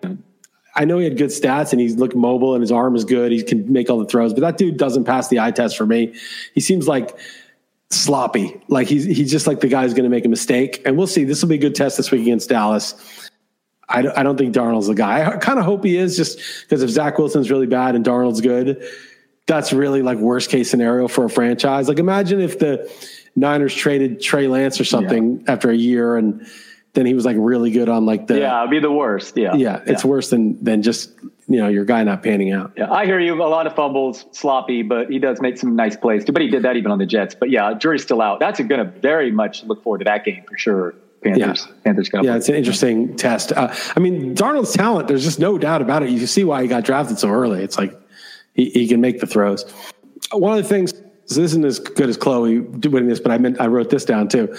I 0.74 0.84
know 0.84 0.98
he 0.98 1.04
had 1.04 1.16
good 1.16 1.30
stats 1.30 1.72
and 1.72 1.80
he's 1.80 1.96
looked 1.96 2.14
mobile 2.14 2.54
and 2.54 2.60
his 2.60 2.70
arm 2.70 2.94
is 2.94 3.04
good. 3.04 3.32
He 3.32 3.42
can 3.42 3.72
make 3.72 3.90
all 3.90 3.98
the 3.98 4.06
throws, 4.06 4.32
but 4.32 4.40
that 4.40 4.58
dude 4.58 4.76
doesn't 4.76 5.04
pass 5.04 5.28
the 5.28 5.40
eye 5.40 5.50
test 5.50 5.76
for 5.76 5.86
me. 5.86 6.14
He 6.54 6.60
seems 6.60 6.86
like 6.86 7.18
sloppy. 7.90 8.60
Like 8.68 8.86
he's 8.86 9.04
he's 9.04 9.30
just 9.30 9.46
like 9.46 9.60
the 9.60 9.68
guy 9.68 9.82
who's 9.82 9.94
going 9.94 10.04
to 10.04 10.10
make 10.10 10.24
a 10.24 10.28
mistake. 10.28 10.82
And 10.86 10.96
we'll 10.96 11.06
see. 11.06 11.24
This 11.24 11.42
will 11.42 11.48
be 11.48 11.56
a 11.56 11.58
good 11.58 11.74
test 11.74 11.96
this 11.96 12.10
week 12.10 12.22
against 12.22 12.48
Dallas. 12.48 12.94
I 13.88 14.02
don't, 14.02 14.18
I 14.18 14.22
don't 14.22 14.36
think 14.36 14.54
Darnold's 14.54 14.86
the 14.86 14.94
guy. 14.94 15.26
I 15.26 15.36
kind 15.38 15.58
of 15.58 15.64
hope 15.64 15.82
he 15.82 15.96
is, 15.96 16.16
just 16.16 16.38
because 16.62 16.82
if 16.82 16.90
Zach 16.90 17.18
Wilson's 17.18 17.50
really 17.50 17.66
bad 17.66 17.94
and 17.94 18.04
Darnold's 18.04 18.40
good, 18.40 18.84
that's 19.46 19.72
really 19.72 20.02
like 20.02 20.18
worst 20.18 20.50
case 20.50 20.70
scenario 20.70 21.08
for 21.08 21.24
a 21.24 21.30
franchise. 21.30 21.88
Like 21.88 21.98
imagine 21.98 22.40
if 22.40 22.58
the 22.58 22.92
Niners 23.34 23.74
traded 23.74 24.20
Trey 24.20 24.46
Lance 24.46 24.78
or 24.78 24.84
something 24.84 25.40
yeah. 25.40 25.52
after 25.52 25.70
a 25.70 25.76
year 25.76 26.16
and 26.16 26.46
then 26.94 27.06
he 27.06 27.14
was 27.14 27.24
like 27.24 27.36
really 27.38 27.70
good 27.70 27.88
on 27.88 28.06
like 28.06 28.26
the 28.26 28.40
yeah, 28.40 28.60
it'd 28.60 28.70
be 28.70 28.80
the 28.80 28.90
worst. 28.90 29.36
Yeah, 29.36 29.54
yeah, 29.54 29.82
it's 29.86 30.04
yeah. 30.04 30.10
worse 30.10 30.30
than 30.30 30.62
than 30.62 30.82
just 30.82 31.12
you 31.48 31.58
know 31.58 31.68
your 31.68 31.84
guy 31.84 32.02
not 32.04 32.22
panning 32.22 32.52
out. 32.52 32.72
Yeah, 32.76 32.90
I 32.90 33.06
hear 33.06 33.20
you. 33.20 33.34
A 33.34 33.44
lot 33.44 33.66
of 33.66 33.74
fumbles, 33.74 34.26
sloppy, 34.32 34.82
but 34.82 35.10
he 35.10 35.18
does 35.18 35.40
make 35.40 35.58
some 35.58 35.76
nice 35.76 35.96
plays 35.96 36.24
too. 36.24 36.32
But 36.32 36.42
he 36.42 36.48
did 36.48 36.62
that 36.62 36.76
even 36.76 36.90
on 36.90 36.98
the 36.98 37.06
Jets. 37.06 37.34
But 37.34 37.50
yeah, 37.50 37.74
jury's 37.74 38.02
still 38.02 38.22
out. 38.22 38.40
That's 38.40 38.58
going 38.60 38.84
to 38.84 39.00
very 39.00 39.30
much 39.30 39.64
look 39.64 39.82
forward 39.82 39.98
to 39.98 40.04
that 40.04 40.24
game 40.24 40.44
for 40.48 40.56
sure. 40.56 40.94
Panthers. 41.22 41.66
Yeah. 41.66 41.74
Panthers 41.82 42.10
Yeah, 42.12 42.36
it's 42.36 42.48
an 42.48 42.54
interesting 42.54 43.16
test. 43.16 43.50
Uh, 43.50 43.74
I 43.96 43.98
mean, 43.98 44.36
Darnold's 44.36 44.72
talent. 44.72 45.08
There's 45.08 45.24
just 45.24 45.40
no 45.40 45.58
doubt 45.58 45.82
about 45.82 46.04
it. 46.04 46.10
You 46.10 46.18
can 46.18 46.28
see 46.28 46.44
why 46.44 46.62
he 46.62 46.68
got 46.68 46.84
drafted 46.84 47.18
so 47.18 47.28
early. 47.28 47.64
It's 47.64 47.76
like 47.76 47.92
he, 48.54 48.70
he 48.70 48.86
can 48.86 49.00
make 49.00 49.18
the 49.18 49.26
throws. 49.26 49.68
One 50.30 50.56
of 50.56 50.62
the 50.62 50.68
things 50.68 50.92
so 51.28 51.42
this 51.42 51.52
isn't 51.52 51.64
as 51.66 51.78
good 51.78 52.08
as 52.08 52.16
Chloe 52.16 52.60
doing 52.60 53.06
this, 53.06 53.20
but 53.20 53.30
I 53.30 53.36
meant 53.36 53.60
I 53.60 53.66
wrote 53.66 53.90
this 53.90 54.06
down 54.06 54.28
too. 54.28 54.56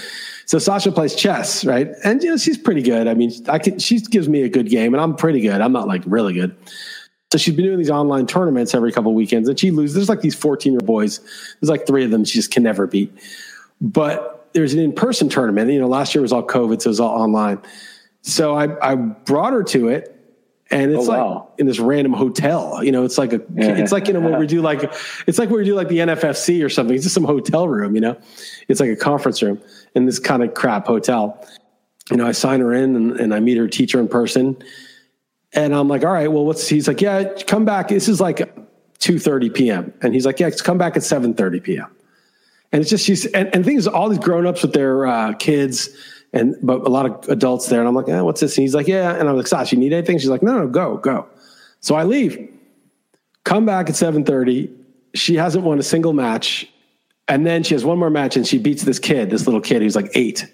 So 0.49 0.57
Sasha 0.57 0.91
plays 0.91 1.13
chess, 1.13 1.63
right? 1.63 1.91
And 2.03 2.23
you 2.23 2.31
know 2.31 2.37
she's 2.37 2.57
pretty 2.57 2.81
good. 2.81 3.07
I 3.07 3.13
mean, 3.13 3.31
I 3.47 3.59
can 3.59 3.77
she 3.77 3.99
gives 3.99 4.27
me 4.27 4.41
a 4.41 4.49
good 4.49 4.67
game, 4.67 4.95
and 4.95 5.01
I'm 5.01 5.15
pretty 5.15 5.41
good. 5.41 5.61
I'm 5.61 5.71
not 5.71 5.87
like 5.87 6.01
really 6.07 6.33
good. 6.33 6.55
So 7.31 7.37
she's 7.37 7.55
been 7.55 7.65
doing 7.65 7.77
these 7.77 7.91
online 7.91 8.25
tournaments 8.25 8.73
every 8.73 8.91
couple 8.91 9.13
weekends, 9.13 9.47
and 9.47 9.59
she 9.59 9.69
loses. 9.69 9.93
There's 9.93 10.09
like 10.09 10.21
these 10.21 10.33
14 10.33 10.73
year 10.73 10.79
boys. 10.79 11.19
There's 11.61 11.69
like 11.69 11.85
three 11.85 12.03
of 12.03 12.09
them 12.09 12.25
she 12.25 12.39
just 12.39 12.49
can 12.49 12.63
never 12.63 12.87
beat. 12.87 13.13
But 13.79 14.49
there's 14.53 14.73
an 14.73 14.79
in 14.79 14.91
person 14.91 15.29
tournament. 15.29 15.71
You 15.71 15.81
know, 15.81 15.87
last 15.87 16.15
year 16.15 16.23
was 16.23 16.33
all 16.33 16.41
COVID, 16.41 16.81
so 16.81 16.87
it 16.87 16.93
was 16.93 16.99
all 16.99 17.21
online. 17.21 17.59
So 18.23 18.55
I, 18.55 18.93
I 18.93 18.95
brought 18.95 19.53
her 19.53 19.61
to 19.65 19.89
it, 19.89 20.19
and 20.71 20.91
it's 20.91 21.07
Oh, 21.07 21.11
like 21.11 21.19
wow. 21.19 21.49
in 21.59 21.67
this 21.67 21.77
random 21.77 22.13
hotel. 22.13 22.83
You 22.83 22.91
know, 22.91 23.03
it's 23.03 23.19
like 23.19 23.33
a, 23.33 23.41
Yeah. 23.53 23.75
it's 23.77 23.91
like 23.91 24.07
you 24.07 24.15
know 24.15 24.19
where 24.19 24.39
we 24.39 24.47
do 24.47 24.63
like, 24.63 24.81
it's 25.27 25.37
like 25.37 25.51
where 25.51 25.59
we 25.59 25.65
do 25.65 25.75
like 25.75 25.89
the 25.89 25.99
NFFC 25.99 26.65
or 26.65 26.69
something. 26.69 26.95
It's 26.95 27.03
just 27.05 27.13
some 27.13 27.23
hotel 27.25 27.67
room. 27.67 27.93
You 27.93 28.01
know, 28.01 28.17
it's 28.67 28.79
like 28.79 28.89
a 28.89 28.95
conference 28.95 29.43
room 29.43 29.61
in 29.95 30.05
this 30.05 30.19
kind 30.19 30.43
of 30.43 30.53
crap 30.53 30.87
hotel. 30.87 31.45
You 32.09 32.17
know, 32.17 32.27
I 32.27 32.31
sign 32.31 32.59
her 32.59 32.73
in 32.73 32.95
and, 32.95 33.19
and 33.19 33.33
I 33.33 33.39
meet 33.39 33.57
her 33.57 33.67
teacher 33.67 33.99
in 33.99 34.07
person, 34.07 34.57
and 35.53 35.75
I'm 35.75 35.87
like, 35.87 36.03
all 36.03 36.11
right, 36.11 36.31
well, 36.31 36.45
what's? 36.45 36.67
He's 36.67 36.87
like, 36.87 37.01
yeah, 37.01 37.33
come 37.47 37.65
back. 37.65 37.89
This 37.89 38.07
is 38.07 38.19
like 38.19 38.55
two 38.99 39.19
thirty 39.19 39.49
p.m. 39.49 39.93
and 40.01 40.13
he's 40.13 40.25
like, 40.25 40.39
yeah, 40.39 40.49
come 40.49 40.77
back 40.77 40.97
at 40.97 41.03
seven 41.03 41.33
thirty 41.33 41.59
p.m. 41.59 41.89
And 42.71 42.81
it's 42.81 42.89
just 42.89 43.05
she's 43.05 43.25
and, 43.27 43.53
and 43.53 43.65
things 43.65 43.87
all 43.87 44.09
these 44.09 44.19
grown 44.19 44.45
ups 44.45 44.61
with 44.61 44.73
their 44.73 45.07
uh, 45.07 45.33
kids 45.33 45.89
and 46.33 46.55
but 46.61 46.81
a 46.81 46.89
lot 46.89 47.05
of 47.05 47.29
adults 47.29 47.67
there. 47.67 47.79
And 47.79 47.87
I'm 47.87 47.95
like, 47.95 48.09
eh, 48.09 48.21
what's 48.21 48.41
this? 48.41 48.57
And 48.57 48.63
he's 48.63 48.75
like, 48.75 48.87
yeah. 48.87 49.15
And 49.15 49.27
I'm 49.27 49.35
like, 49.35 49.47
Sash, 49.47 49.71
you 49.71 49.77
need 49.77 49.93
anything? 49.93 50.19
She's 50.19 50.29
like, 50.29 50.43
no, 50.43 50.59
no, 50.59 50.67
go, 50.67 50.97
go. 50.97 51.27
So 51.81 51.95
I 51.95 52.03
leave. 52.03 52.49
Come 53.43 53.65
back 53.65 53.89
at 53.89 53.95
7:30. 53.95 54.71
She 55.15 55.35
hasn't 55.35 55.63
won 55.63 55.79
a 55.79 55.83
single 55.83 56.13
match. 56.13 56.71
And 57.29 57.45
then 57.45 57.63
she 57.63 57.73
has 57.75 57.85
one 57.85 57.97
more 57.99 58.09
match 58.09 58.35
and 58.35 58.45
she 58.45 58.57
beats 58.57 58.83
this 58.83 58.99
kid, 58.99 59.29
this 59.29 59.45
little 59.47 59.61
kid 59.61 59.81
who's 59.81 59.95
like 59.95 60.09
eight. 60.15 60.51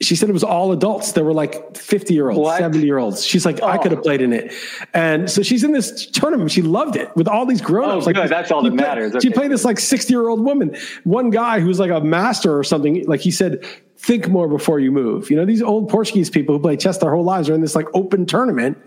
She 0.00 0.14
said 0.14 0.28
it 0.28 0.32
was 0.32 0.44
all 0.44 0.70
adults. 0.72 1.12
There 1.12 1.24
were 1.24 1.32
like 1.34 1.76
50 1.76 2.14
year 2.14 2.30
olds, 2.30 2.56
70 2.56 2.86
year 2.86 2.98
olds. 2.98 3.24
She's 3.26 3.44
like, 3.44 3.60
I 3.62 3.76
Oh. 3.76 3.82
could 3.82 3.90
have 3.90 4.02
played 4.02 4.20
in 4.22 4.32
it. 4.32 4.52
And 4.94 5.28
so 5.28 5.42
she's 5.42 5.64
in 5.64 5.72
this 5.72 6.06
tournament. 6.06 6.52
She 6.52 6.62
loved 6.62 6.94
it 6.96 7.14
with 7.16 7.26
all 7.28 7.44
these 7.44 7.60
grown 7.60 7.90
ups. 7.90 8.06
Oh, 8.06 8.12
good. 8.12 8.28
That's 8.28 8.50
all 8.52 8.62
that 8.62 8.70
played- 8.70 8.80
matters. 8.80 9.16
She 9.22 9.30
played 9.30 9.50
this 9.50 9.64
like 9.64 9.78
60 9.80 10.12
year 10.12 10.28
old 10.28 10.44
woman. 10.44 10.76
One 11.04 11.30
guy 11.30 11.58
who's 11.60 11.80
like 11.80 11.90
a 11.90 12.00
master 12.00 12.56
or 12.56 12.62
something, 12.64 13.04
like 13.06 13.20
he 13.20 13.30
said, 13.32 13.64
think 13.96 14.28
more 14.28 14.46
before 14.48 14.78
you 14.78 14.92
move. 14.92 15.30
You 15.30 15.36
know, 15.36 15.44
these 15.44 15.60
old 15.62 15.88
Portuguese 15.88 16.30
people 16.30 16.54
who 16.56 16.62
play 16.62 16.76
chess 16.76 16.98
their 16.98 17.10
whole 17.10 17.24
lives 17.24 17.50
are 17.50 17.54
in 17.54 17.60
this 17.60 17.74
like 17.74 17.86
open 17.92 18.24
tournament. 18.24 18.78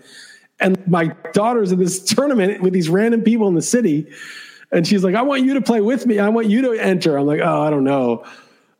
And 0.60 0.78
my 0.88 1.14
daughter's 1.34 1.72
in 1.72 1.78
this 1.78 2.02
tournament 2.02 2.62
with 2.62 2.72
these 2.72 2.88
random 2.88 3.20
people 3.22 3.48
in 3.48 3.54
the 3.54 3.60
city. 3.62 4.06
And 4.72 4.86
she's 4.86 5.04
like, 5.04 5.14
I 5.14 5.22
want 5.22 5.44
you 5.44 5.54
to 5.54 5.60
play 5.60 5.80
with 5.80 6.06
me. 6.06 6.18
I 6.18 6.28
want 6.30 6.48
you 6.48 6.62
to 6.62 6.72
enter. 6.72 7.16
I'm 7.18 7.26
like, 7.26 7.40
oh, 7.42 7.62
I 7.62 7.70
don't 7.70 7.84
know. 7.84 8.24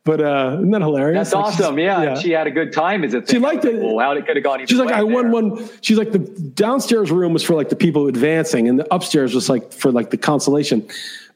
But 0.05 0.19
uh, 0.19 0.55
isn't 0.57 0.71
that 0.71 0.81
hilarious? 0.81 1.31
That's 1.31 1.33
Like, 1.33 1.45
awesome. 1.59 1.79
Yeah, 1.79 2.15
She 2.19 2.31
had 2.31 2.45
a 2.45 2.51
good 2.51 2.73
time. 2.73 3.03
Is 3.05 3.13
it? 3.13 3.29
She 3.29 3.39
liked 3.39 3.63
it. 3.63 3.79
Well, 3.81 3.99
how 3.99 4.11
it 4.11 4.25
could 4.25 4.35
have 4.35 4.43
gone. 4.43 4.65
She's 4.65 4.77
like, 4.79 4.93
I 4.93 5.03
won 5.03 5.31
there. 5.31 5.41
one. 5.41 5.69
She's 5.81 5.97
like, 5.97 6.11
the 6.11 6.19
downstairs 6.19 7.09
room 7.09 7.31
was 7.31 7.41
for 7.43 7.53
like 7.53 7.69
the 7.69 7.77
people 7.77 8.07
advancing, 8.07 8.67
and 8.67 8.77
the 8.79 8.93
upstairs 8.93 9.33
was 9.33 9.47
like 9.49 9.71
for 9.71 9.91
like 9.93 10.09
the 10.09 10.17
consolation. 10.17 10.85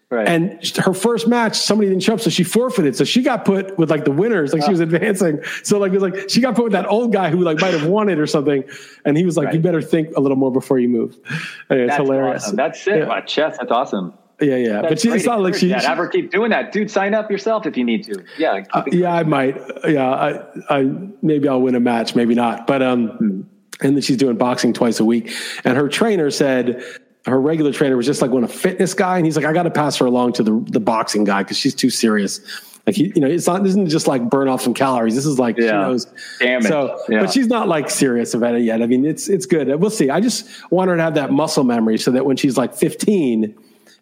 Right. 0.10 0.28
And 0.28 0.60
her 0.78 0.94
first 0.94 1.28
match, 1.30 1.56
somebody 1.58 1.90
didn't 1.90 2.04
show 2.04 2.14
up, 2.16 2.20
so 2.22 2.30
she 2.30 2.44
forfeited. 2.44 2.96
So 2.98 3.04
she 3.06 3.22
got 3.22 3.46
put 3.46 3.78
with 3.78 3.90
like 3.90 4.04
the 4.06 4.12
winners, 4.12 4.52
like 4.54 4.62
she 4.64 4.68
Ah. 4.68 4.72
was 4.72 4.80
advancing. 4.82 5.40
So 5.64 5.80
like 5.80 5.92
it 5.94 6.00
was 6.00 6.04
like 6.04 6.30
she 6.30 6.42
got 6.42 6.56
put 6.56 6.64
with 6.66 6.74
that 6.74 6.88
old 6.90 7.14
guy 7.14 7.30
who 7.30 7.40
like 7.42 7.62
might 7.62 7.74
have 7.74 7.86
won 7.86 8.10
it 8.10 8.20
or 8.20 8.28
something, 8.28 8.64
and 9.06 9.16
he 9.18 9.24
was 9.26 9.38
like, 9.38 9.46
Right. 9.48 9.56
"You 9.56 9.60
better 9.62 9.82
think 9.82 10.10
a 10.18 10.20
little 10.20 10.38
more 10.38 10.52
before 10.52 10.78
you 10.80 10.90
move." 10.90 11.16
Anyway, 11.70 11.86
it's 11.86 11.96
That's 11.98 12.04
hilarious. 12.10 12.44
Awesome. 12.44 12.56
That's 12.58 12.86
it. 12.88 12.98
Yeah. 12.98 13.08
Wow, 13.08 13.22
chess. 13.22 13.58
That's 13.58 13.72
awesome. 13.72 14.14
Yeah, 14.40 14.56
yeah. 14.56 14.82
That's 14.82 14.88
but 14.90 15.00
she, 15.02 15.10
it's 15.10 15.26
not 15.26 15.42
like 15.42 15.56
she. 15.56 15.68
She- 15.70 15.74
Have 15.74 15.98
her 15.98 16.08
keep 16.08 16.32
doing 16.32 16.52
that, 16.52 16.72
dude. 16.72 16.92
Sign 16.92 17.14
up 17.16 17.32
yourself 17.32 17.66
if 17.66 17.76
you 17.76 17.84
need 17.84 18.04
to. 18.04 18.24
Yeah. 18.38 18.64
Uh, 18.72 18.84
yeah, 18.92 19.14
I 19.14 19.24
might. 19.24 19.60
Yeah, 19.88 20.08
I, 20.10 20.42
I 20.70 20.84
maybe 21.24 21.48
I'll 21.48 21.62
win 21.62 21.74
a 21.76 21.80
match, 21.80 22.16
maybe 22.16 22.36
not. 22.36 22.68
But 22.68 22.82
um, 22.84 23.48
and 23.82 23.96
then 23.96 24.02
she's 24.02 24.18
doing 24.18 24.38
boxing 24.38 24.74
twice 24.74 25.00
a 25.00 25.06
week. 25.06 25.34
And 25.64 25.76
her 25.78 25.90
trainer 25.90 26.30
said 26.30 26.84
her 27.26 27.42
regular 27.42 27.74
trainer 27.74 27.98
was 27.98 28.06
just 28.06 28.22
like 28.22 28.30
one 28.32 28.44
a 28.44 28.48
fitness 28.48 28.94
guy, 28.94 29.18
and 29.18 29.26
he's 29.26 29.36
like, 29.36 29.46
I 29.46 29.54
got 29.54 29.64
to 29.64 29.72
pass 29.72 29.98
her 29.98 30.06
along 30.06 30.34
to 30.34 30.44
the 30.44 30.64
the 30.70 30.80
boxing 30.80 31.24
guy 31.24 31.42
because 31.44 31.58
she's 31.58 31.74
too 31.74 31.90
serious. 31.90 32.40
Like 32.86 32.96
he, 32.96 33.12
you 33.16 33.20
know, 33.22 33.28
it's 33.28 33.48
not. 33.48 33.64
This 33.64 33.72
isn't 33.72 33.90
just 33.90 34.08
like 34.08 34.30
burn 34.30 34.48
off 34.50 34.62
some 34.62 34.74
calories. 34.76 35.16
This 35.16 35.26
is 35.26 35.40
like 35.40 35.58
she 35.58 35.66
Yeah. 35.66 35.82
knows. 35.82 36.06
Damn 36.40 36.62
it. 36.64 36.68
So, 36.70 37.02
Yeah. 37.10 37.22
but 37.22 37.32
she's 37.34 37.48
not 37.48 37.68
like 37.68 37.90
serious 37.90 38.34
about 38.36 38.54
it 38.56 38.62
yet. 38.62 38.82
I 38.84 38.86
mean, 38.86 39.04
it's 39.04 39.28
it's 39.30 39.46
good. 39.48 39.68
We'll 39.82 39.90
see. 39.90 40.10
I 40.12 40.22
just 40.22 40.48
want 40.72 40.90
her 40.92 40.96
to 40.96 41.02
have 41.02 41.16
that 41.16 41.32
muscle 41.32 41.64
memory 41.66 41.98
so 41.98 42.12
that 42.12 42.26
when 42.26 42.38
she's 42.38 42.56
like 42.56 42.74
15 42.76 43.54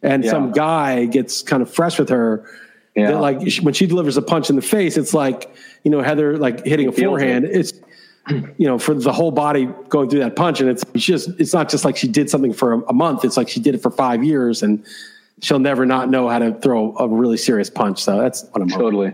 and 0.03 0.23
Yeah. 0.23 0.31
some 0.31 0.51
guy 0.51 1.05
gets 1.05 1.41
kind 1.41 1.61
of 1.61 1.69
fresh 1.69 1.97
with 1.99 2.09
her, 2.09 2.45
Yeah. 2.95 3.11
that, 3.11 3.21
like 3.21 3.39
when 3.61 3.73
she 3.73 3.85
delivers 3.87 4.17
a 4.17 4.21
punch 4.21 4.49
in 4.49 4.55
the 4.55 4.61
face, 4.61 4.97
it's 4.97 5.13
like 5.13 5.53
you 5.83 5.91
know 5.91 6.01
Heather 6.01 6.37
like 6.37 6.65
hitting 6.65 6.87
a 6.87 6.91
forehand. 6.91 7.45
It's 7.45 7.73
you 8.29 8.65
know 8.67 8.79
for 8.79 8.93
the 8.95 9.13
whole 9.13 9.31
body 9.31 9.69
going 9.89 10.09
through 10.09 10.19
that 10.21 10.35
punch, 10.35 10.59
and 10.61 10.69
it's 10.69 10.83
it's 10.93 11.03
just 11.05 11.29
it's 11.39 11.53
not 11.53 11.69
just 11.69 11.85
like 11.85 11.95
she 11.97 12.07
did 12.07 12.29
something 12.29 12.53
for 12.53 12.73
a, 12.73 12.79
a 12.89 12.93
month. 12.93 13.23
It's 13.25 13.37
like 13.37 13.49
she 13.49 13.59
did 13.59 13.75
it 13.75 13.81
for 13.81 13.91
five 13.91 14.23
years, 14.23 14.63
and 14.63 14.83
she'll 15.41 15.59
never 15.59 15.85
not 15.85 16.09
know 16.09 16.27
how 16.29 16.39
to 16.39 16.53
throw 16.53 16.95
a 16.97 17.07
really 17.07 17.37
serious 17.37 17.69
punch. 17.69 18.03
So 18.03 18.17
that's 18.19 18.43
what 18.51 18.61
I'm. 18.61 18.69
hoping. 18.69 18.83
Totally. 18.85 19.13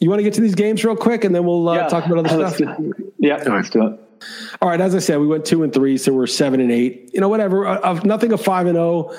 You 0.00 0.10
want 0.10 0.18
to 0.18 0.24
get 0.24 0.34
to 0.34 0.40
these 0.40 0.56
games 0.56 0.84
real 0.84 0.96
quick, 0.96 1.22
and 1.24 1.32
then 1.34 1.44
we'll 1.46 1.68
uh, 1.68 1.74
Yeah. 1.76 1.88
talk 1.88 2.06
about 2.06 2.26
other 2.26 2.50
stuff. 2.54 2.76
Yeah. 3.18 3.36
Let's 3.46 3.70
do 3.70 3.86
it. 3.86 4.00
All 4.60 4.68
right, 4.68 4.80
as 4.80 4.94
I 4.94 4.98
said, 4.98 5.20
we 5.20 5.26
went 5.26 5.44
two 5.44 5.62
and 5.62 5.72
three, 5.72 5.96
so 5.98 6.12
we're 6.12 6.26
seven 6.26 6.60
and 6.60 6.72
eight. 6.72 7.10
You 7.14 7.20
know, 7.20 7.28
whatever. 7.28 7.66
Uh, 7.66 7.78
Of 7.80 8.04
nothing 8.04 8.32
a 8.32 8.38
five 8.38 8.66
and 8.66 8.74
zero, 8.76 9.12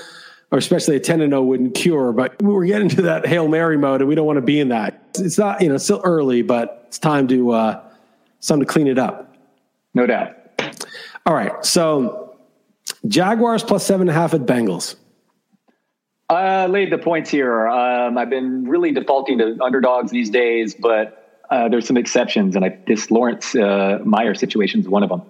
or 0.51 0.57
especially 0.57 0.95
a 0.95 0.99
ten 0.99 1.21
and 1.21 1.31
zero 1.31 1.41
wouldn't 1.43 1.75
cure. 1.75 2.11
But 2.13 2.41
we're 2.41 2.65
getting 2.65 2.89
to 2.89 3.01
that 3.03 3.25
hail 3.25 3.47
mary 3.47 3.77
mode, 3.77 4.01
and 4.01 4.07
we 4.07 4.15
don't 4.15 4.25
want 4.25 4.37
to 4.37 4.41
be 4.41 4.59
in 4.59 4.69
that. 4.69 5.01
It's 5.17 5.37
not, 5.37 5.61
you 5.61 5.69
know, 5.69 5.77
still 5.77 6.01
early, 6.03 6.41
but 6.41 6.85
it's 6.87 6.99
time 6.99 7.27
to 7.29 7.51
uh, 7.51 7.83
it's 8.37 8.47
time 8.47 8.59
to 8.59 8.65
clean 8.65 8.87
it 8.87 8.97
up. 8.97 9.35
No 9.93 10.05
doubt. 10.05 10.35
All 11.25 11.33
right, 11.33 11.65
so 11.65 12.37
Jaguars 13.07 13.63
plus 13.63 13.85
seven 13.85 14.07
and 14.07 14.17
a 14.17 14.19
half 14.19 14.33
at 14.33 14.41
Bengals. 14.41 14.95
I 16.29 16.65
laid 16.67 16.91
the 16.91 16.97
points 16.97 17.29
here. 17.29 17.67
Um, 17.67 18.17
I've 18.17 18.29
been 18.29 18.67
really 18.67 18.91
defaulting 18.91 19.37
to 19.37 19.57
underdogs 19.61 20.11
these 20.11 20.29
days, 20.29 20.75
but 20.75 21.41
uh, 21.49 21.69
there's 21.69 21.87
some 21.87 21.97
exceptions, 21.97 22.55
and 22.55 22.65
I, 22.65 22.77
this 22.85 23.09
Lawrence 23.09 23.55
uh, 23.55 23.99
Meyer 24.03 24.35
situation 24.35 24.81
is 24.81 24.89
one 24.89 25.03
of 25.03 25.09
them. 25.09 25.21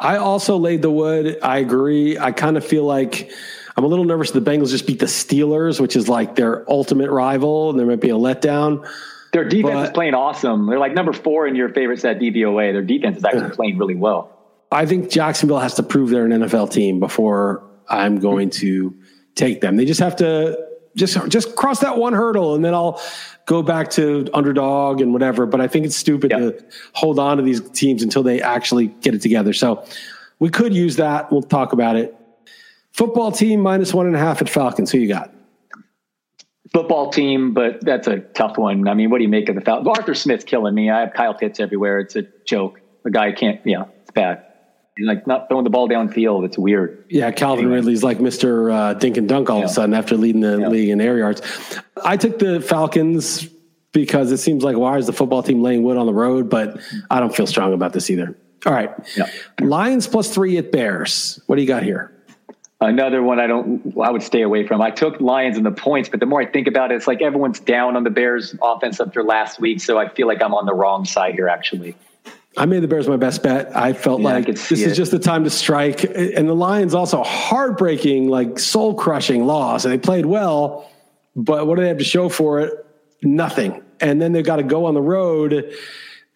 I 0.00 0.16
also 0.16 0.56
laid 0.56 0.82
the 0.82 0.90
wood. 0.90 1.38
I 1.42 1.58
agree. 1.58 2.18
I 2.18 2.32
kind 2.32 2.56
of 2.56 2.64
feel 2.64 2.84
like 2.84 3.30
I'm 3.76 3.84
a 3.84 3.86
little 3.88 4.04
nervous. 4.04 4.30
The 4.30 4.40
Bengals 4.40 4.70
just 4.70 4.86
beat 4.86 5.00
the 5.00 5.06
Steelers, 5.06 5.80
which 5.80 5.96
is 5.96 6.08
like 6.08 6.36
their 6.36 6.68
ultimate 6.70 7.10
rival, 7.10 7.70
and 7.70 7.78
there 7.78 7.86
might 7.86 8.00
be 8.00 8.10
a 8.10 8.14
letdown. 8.14 8.88
Their 9.32 9.44
defense 9.44 9.74
But- 9.74 9.84
is 9.86 9.90
playing 9.90 10.14
awesome. 10.14 10.66
They're 10.66 10.78
like 10.78 10.94
number 10.94 11.12
four 11.12 11.46
in 11.48 11.56
your 11.56 11.68
favorites 11.70 12.04
at 12.04 12.20
DVOA. 12.20 12.72
Their 12.72 12.82
defense 12.82 13.16
is 13.18 13.24
actually 13.24 13.50
playing 13.50 13.78
really 13.78 13.96
well. 13.96 14.30
I 14.70 14.86
think 14.86 15.10
Jacksonville 15.10 15.58
has 15.58 15.74
to 15.74 15.82
prove 15.82 16.10
they're 16.10 16.24
an 16.24 16.32
NFL 16.32 16.70
team 16.70 17.00
before 17.00 17.62
I'm 17.88 18.18
going 18.20 18.50
to 18.50 18.94
take 19.34 19.60
them. 19.60 19.76
They 19.76 19.84
just 19.84 20.00
have 20.00 20.16
to 20.16 20.58
just 20.96 21.18
just 21.28 21.56
cross 21.56 21.80
that 21.80 21.98
one 21.98 22.12
hurdle, 22.12 22.54
and 22.54 22.64
then 22.64 22.74
I'll 22.74 23.00
go 23.46 23.62
back 23.62 23.90
to 23.90 24.26
underdog 24.32 25.00
and 25.00 25.12
whatever. 25.12 25.46
But 25.46 25.60
I 25.60 25.66
think 25.66 25.84
it's 25.84 25.96
stupid 25.96 26.30
Yeah. 26.30 26.38
to 26.38 26.64
hold 26.92 27.18
on 27.18 27.36
to 27.38 27.42
these 27.42 27.60
teams 27.70 28.02
until 28.04 28.22
they 28.22 28.40
actually 28.40 28.86
get 29.00 29.14
it 29.14 29.20
together. 29.20 29.52
So 29.52 29.82
we 30.38 30.48
could 30.48 30.72
use 30.72 30.96
that. 30.96 31.30
We'll 31.32 31.42
talk 31.42 31.72
about 31.72 31.96
it. 31.96 32.14
Football 32.94 33.32
team 33.32 33.60
minus 33.60 33.92
one 33.92 34.06
and 34.06 34.14
a 34.14 34.18
half 34.18 34.40
at 34.40 34.48
Falcons. 34.48 34.90
Who 34.92 34.98
you 34.98 35.08
got? 35.08 35.32
Football 36.72 37.10
team, 37.10 37.52
but 37.54 37.84
that's 37.84 38.06
a 38.08 38.20
tough 38.20 38.56
one. 38.56 38.88
I 38.88 38.94
mean, 38.94 39.10
what 39.10 39.18
do 39.18 39.24
you 39.24 39.28
make 39.30 39.48
of 39.48 39.54
the 39.54 39.60
Falcons? 39.60 39.88
Arthur 39.98 40.14
Smith's 40.14 40.44
killing 40.44 40.74
me. 40.74 40.90
I 40.90 41.00
have 41.00 41.12
Kyle 41.12 41.34
Pitts 41.34 41.60
everywhere. 41.60 41.98
It's 42.00 42.16
a 42.16 42.22
joke. 42.46 42.80
The 43.04 43.10
guy 43.10 43.32
can't, 43.32 43.60
yeah, 43.64 43.84
it's 44.02 44.10
bad. 44.12 44.44
He's 44.96 45.06
like 45.06 45.26
not 45.26 45.48
throwing 45.48 45.64
the 45.64 45.70
ball 45.70 45.88
downfield. 45.88 46.44
It's 46.46 46.56
weird. 46.56 47.04
Yeah, 47.10 47.30
Calvin 47.32 47.68
Ridley's 47.68 48.02
like 48.04 48.18
Mr. 48.18 48.72
Uh, 48.72 48.94
Dink 48.94 49.16
and 49.16 49.28
Dunk 49.28 49.50
all 49.50 49.58
of 49.58 49.64
a 49.64 49.68
sudden 49.68 49.92
after 49.94 50.16
leading 50.16 50.40
the 50.40 50.58
Yeah. 50.60 50.68
league 50.68 50.88
in 50.88 51.00
air 51.00 51.18
yards. 51.18 51.42
I 52.04 52.16
took 52.16 52.38
the 52.38 52.60
Falcons 52.60 53.48
because 53.92 54.30
it 54.30 54.38
seems 54.38 54.62
like 54.62 54.76
why 54.76 54.96
is 54.98 55.06
the 55.06 55.12
football 55.12 55.42
team 55.42 55.62
laying 55.62 55.82
wood 55.82 55.96
on 55.96 56.06
the 56.06 56.14
road? 56.14 56.48
But 56.48 56.80
I 57.10 57.18
don't 57.18 57.34
feel 57.34 57.46
strong 57.48 57.72
about 57.72 57.92
this 57.92 58.08
either. 58.08 58.36
All 58.66 58.72
right, 58.72 58.90
Yeah. 59.16 59.26
Lions 59.60 60.06
plus 60.06 60.32
three 60.32 60.56
at 60.58 60.70
Bears. 60.72 61.40
What 61.46 61.56
do 61.56 61.62
you 61.62 61.68
got 61.68 61.82
here? 61.82 62.12
Another 62.88 63.22
one 63.22 63.40
I 63.40 63.46
don't, 63.46 63.96
I 63.98 64.10
would 64.10 64.22
stay 64.22 64.42
away 64.42 64.66
from. 64.66 64.82
I 64.82 64.90
took 64.90 65.20
Lions 65.20 65.56
and 65.56 65.64
the 65.64 65.70
points, 65.70 66.08
but 66.08 66.20
the 66.20 66.26
more 66.26 66.40
I 66.42 66.46
think 66.46 66.66
about 66.66 66.92
it, 66.92 66.96
it's 66.96 67.06
like 67.06 67.22
everyone's 67.22 67.58
down 67.60 67.96
on 67.96 68.04
the 68.04 68.10
Bears 68.10 68.54
offense 68.62 69.00
after 69.00 69.22
last 69.22 69.58
week. 69.58 69.80
So 69.80 69.98
I 69.98 70.08
feel 70.08 70.26
like 70.26 70.42
I'm 70.42 70.54
on 70.54 70.66
the 70.66 70.74
wrong 70.74 71.04
side 71.04 71.34
here, 71.34 71.48
actually. 71.48 71.96
I 72.56 72.66
made 72.66 72.82
the 72.82 72.88
Bears 72.88 73.08
my 73.08 73.16
best 73.16 73.42
bet. 73.42 73.74
I 73.76 73.94
felt 73.94 74.20
Yeah, 74.20 74.28
like 74.28 74.46
could 74.46 74.56
this 74.56 74.70
is 74.72 74.82
it. 74.82 74.94
just 74.94 75.10
the 75.12 75.18
time 75.18 75.44
to 75.44 75.50
strike. 75.50 76.04
And 76.04 76.48
the 76.48 76.54
Lions 76.54 76.94
also 76.94 77.22
heartbreaking, 77.22 78.28
like 78.28 78.58
soul 78.58 78.94
crushing 78.94 79.46
loss. 79.46 79.84
And 79.84 79.92
they 79.92 79.98
played 79.98 80.26
well, 80.26 80.90
but 81.34 81.66
what 81.66 81.76
do 81.76 81.82
they 81.82 81.88
have 81.88 81.98
to 81.98 82.04
show 82.04 82.28
for 82.28 82.60
it? 82.60 82.86
Nothing. 83.22 83.82
And 84.00 84.20
then 84.20 84.32
they've 84.32 84.44
got 84.44 84.56
to 84.56 84.62
go 84.62 84.84
on 84.84 84.94
the 84.94 85.00
road. 85.02 85.72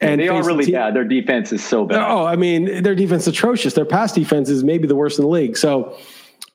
And 0.00 0.20
they 0.20 0.28
are 0.28 0.42
really 0.44 0.64
team- 0.64 0.74
bad. 0.74 0.94
Their 0.94 1.04
defense 1.04 1.52
is 1.52 1.62
so 1.62 1.84
bad. 1.84 1.98
Oh, 2.10 2.24
I 2.24 2.36
mean, 2.36 2.82
their 2.82 2.94
defense 2.94 3.22
is 3.26 3.28
atrocious. 3.34 3.74
Their 3.74 3.84
pass 3.84 4.12
defense 4.12 4.48
is 4.48 4.64
maybe 4.64 4.86
the 4.88 4.96
worst 4.96 5.18
in 5.18 5.24
the 5.24 5.30
league. 5.30 5.56
So 5.56 5.96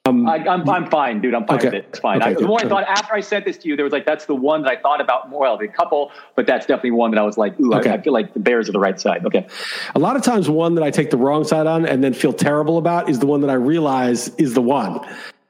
I, 0.05 0.09
I'm, 0.09 0.69
I'm 0.69 0.89
fine, 0.89 1.21
dude. 1.21 1.33
I'm 1.33 1.45
fine 1.47 1.59
Okay. 1.59 1.67
with 1.67 1.73
it. 1.75 1.85
It's 1.87 1.99
fine. 1.99 2.21
Okay, 2.21 2.31
I, 2.31 2.33
the 2.33 2.45
more 2.45 2.59
I 2.59 2.67
thought 2.67 2.83
after 2.83 3.13
I 3.13 3.21
sent 3.21 3.45
this 3.45 3.57
to 3.59 3.69
you, 3.69 3.77
there 3.77 3.85
was 3.85 3.93
like 3.93 4.05
that's 4.05 4.25
the 4.25 4.35
one 4.35 4.61
that 4.63 4.69
I 4.69 4.75
thought 4.81 4.99
about 4.99 5.29
more. 5.29 5.43
Well, 5.43 5.57
a 5.61 5.67
couple, 5.69 6.11
but 6.35 6.45
that's 6.45 6.65
definitely 6.65 6.91
one 6.91 7.11
that 7.11 7.17
I 7.19 7.23
was 7.23 7.37
like, 7.37 7.57
ooh, 7.61 7.73
Okay. 7.75 7.89
I, 7.89 7.93
I 7.93 8.01
feel 8.01 8.11
like 8.11 8.33
the 8.33 8.41
Bears 8.41 8.67
are 8.67 8.73
the 8.73 8.81
right 8.81 8.99
side. 8.99 9.25
Okay, 9.25 9.47
a 9.95 9.99
lot 9.99 10.17
of 10.17 10.21
times, 10.21 10.49
one 10.49 10.75
that 10.75 10.83
I 10.83 10.91
take 10.91 11.09
the 11.09 11.15
wrong 11.15 11.45
side 11.45 11.67
on 11.67 11.85
and 11.85 12.03
then 12.03 12.13
feel 12.13 12.33
terrible 12.33 12.77
about 12.77 13.07
is 13.09 13.19
the 13.19 13.25
one 13.27 13.39
that 13.41 13.49
I 13.49 13.53
realize 13.53 14.27
is 14.35 14.53
the 14.55 14.61
one. 14.61 14.99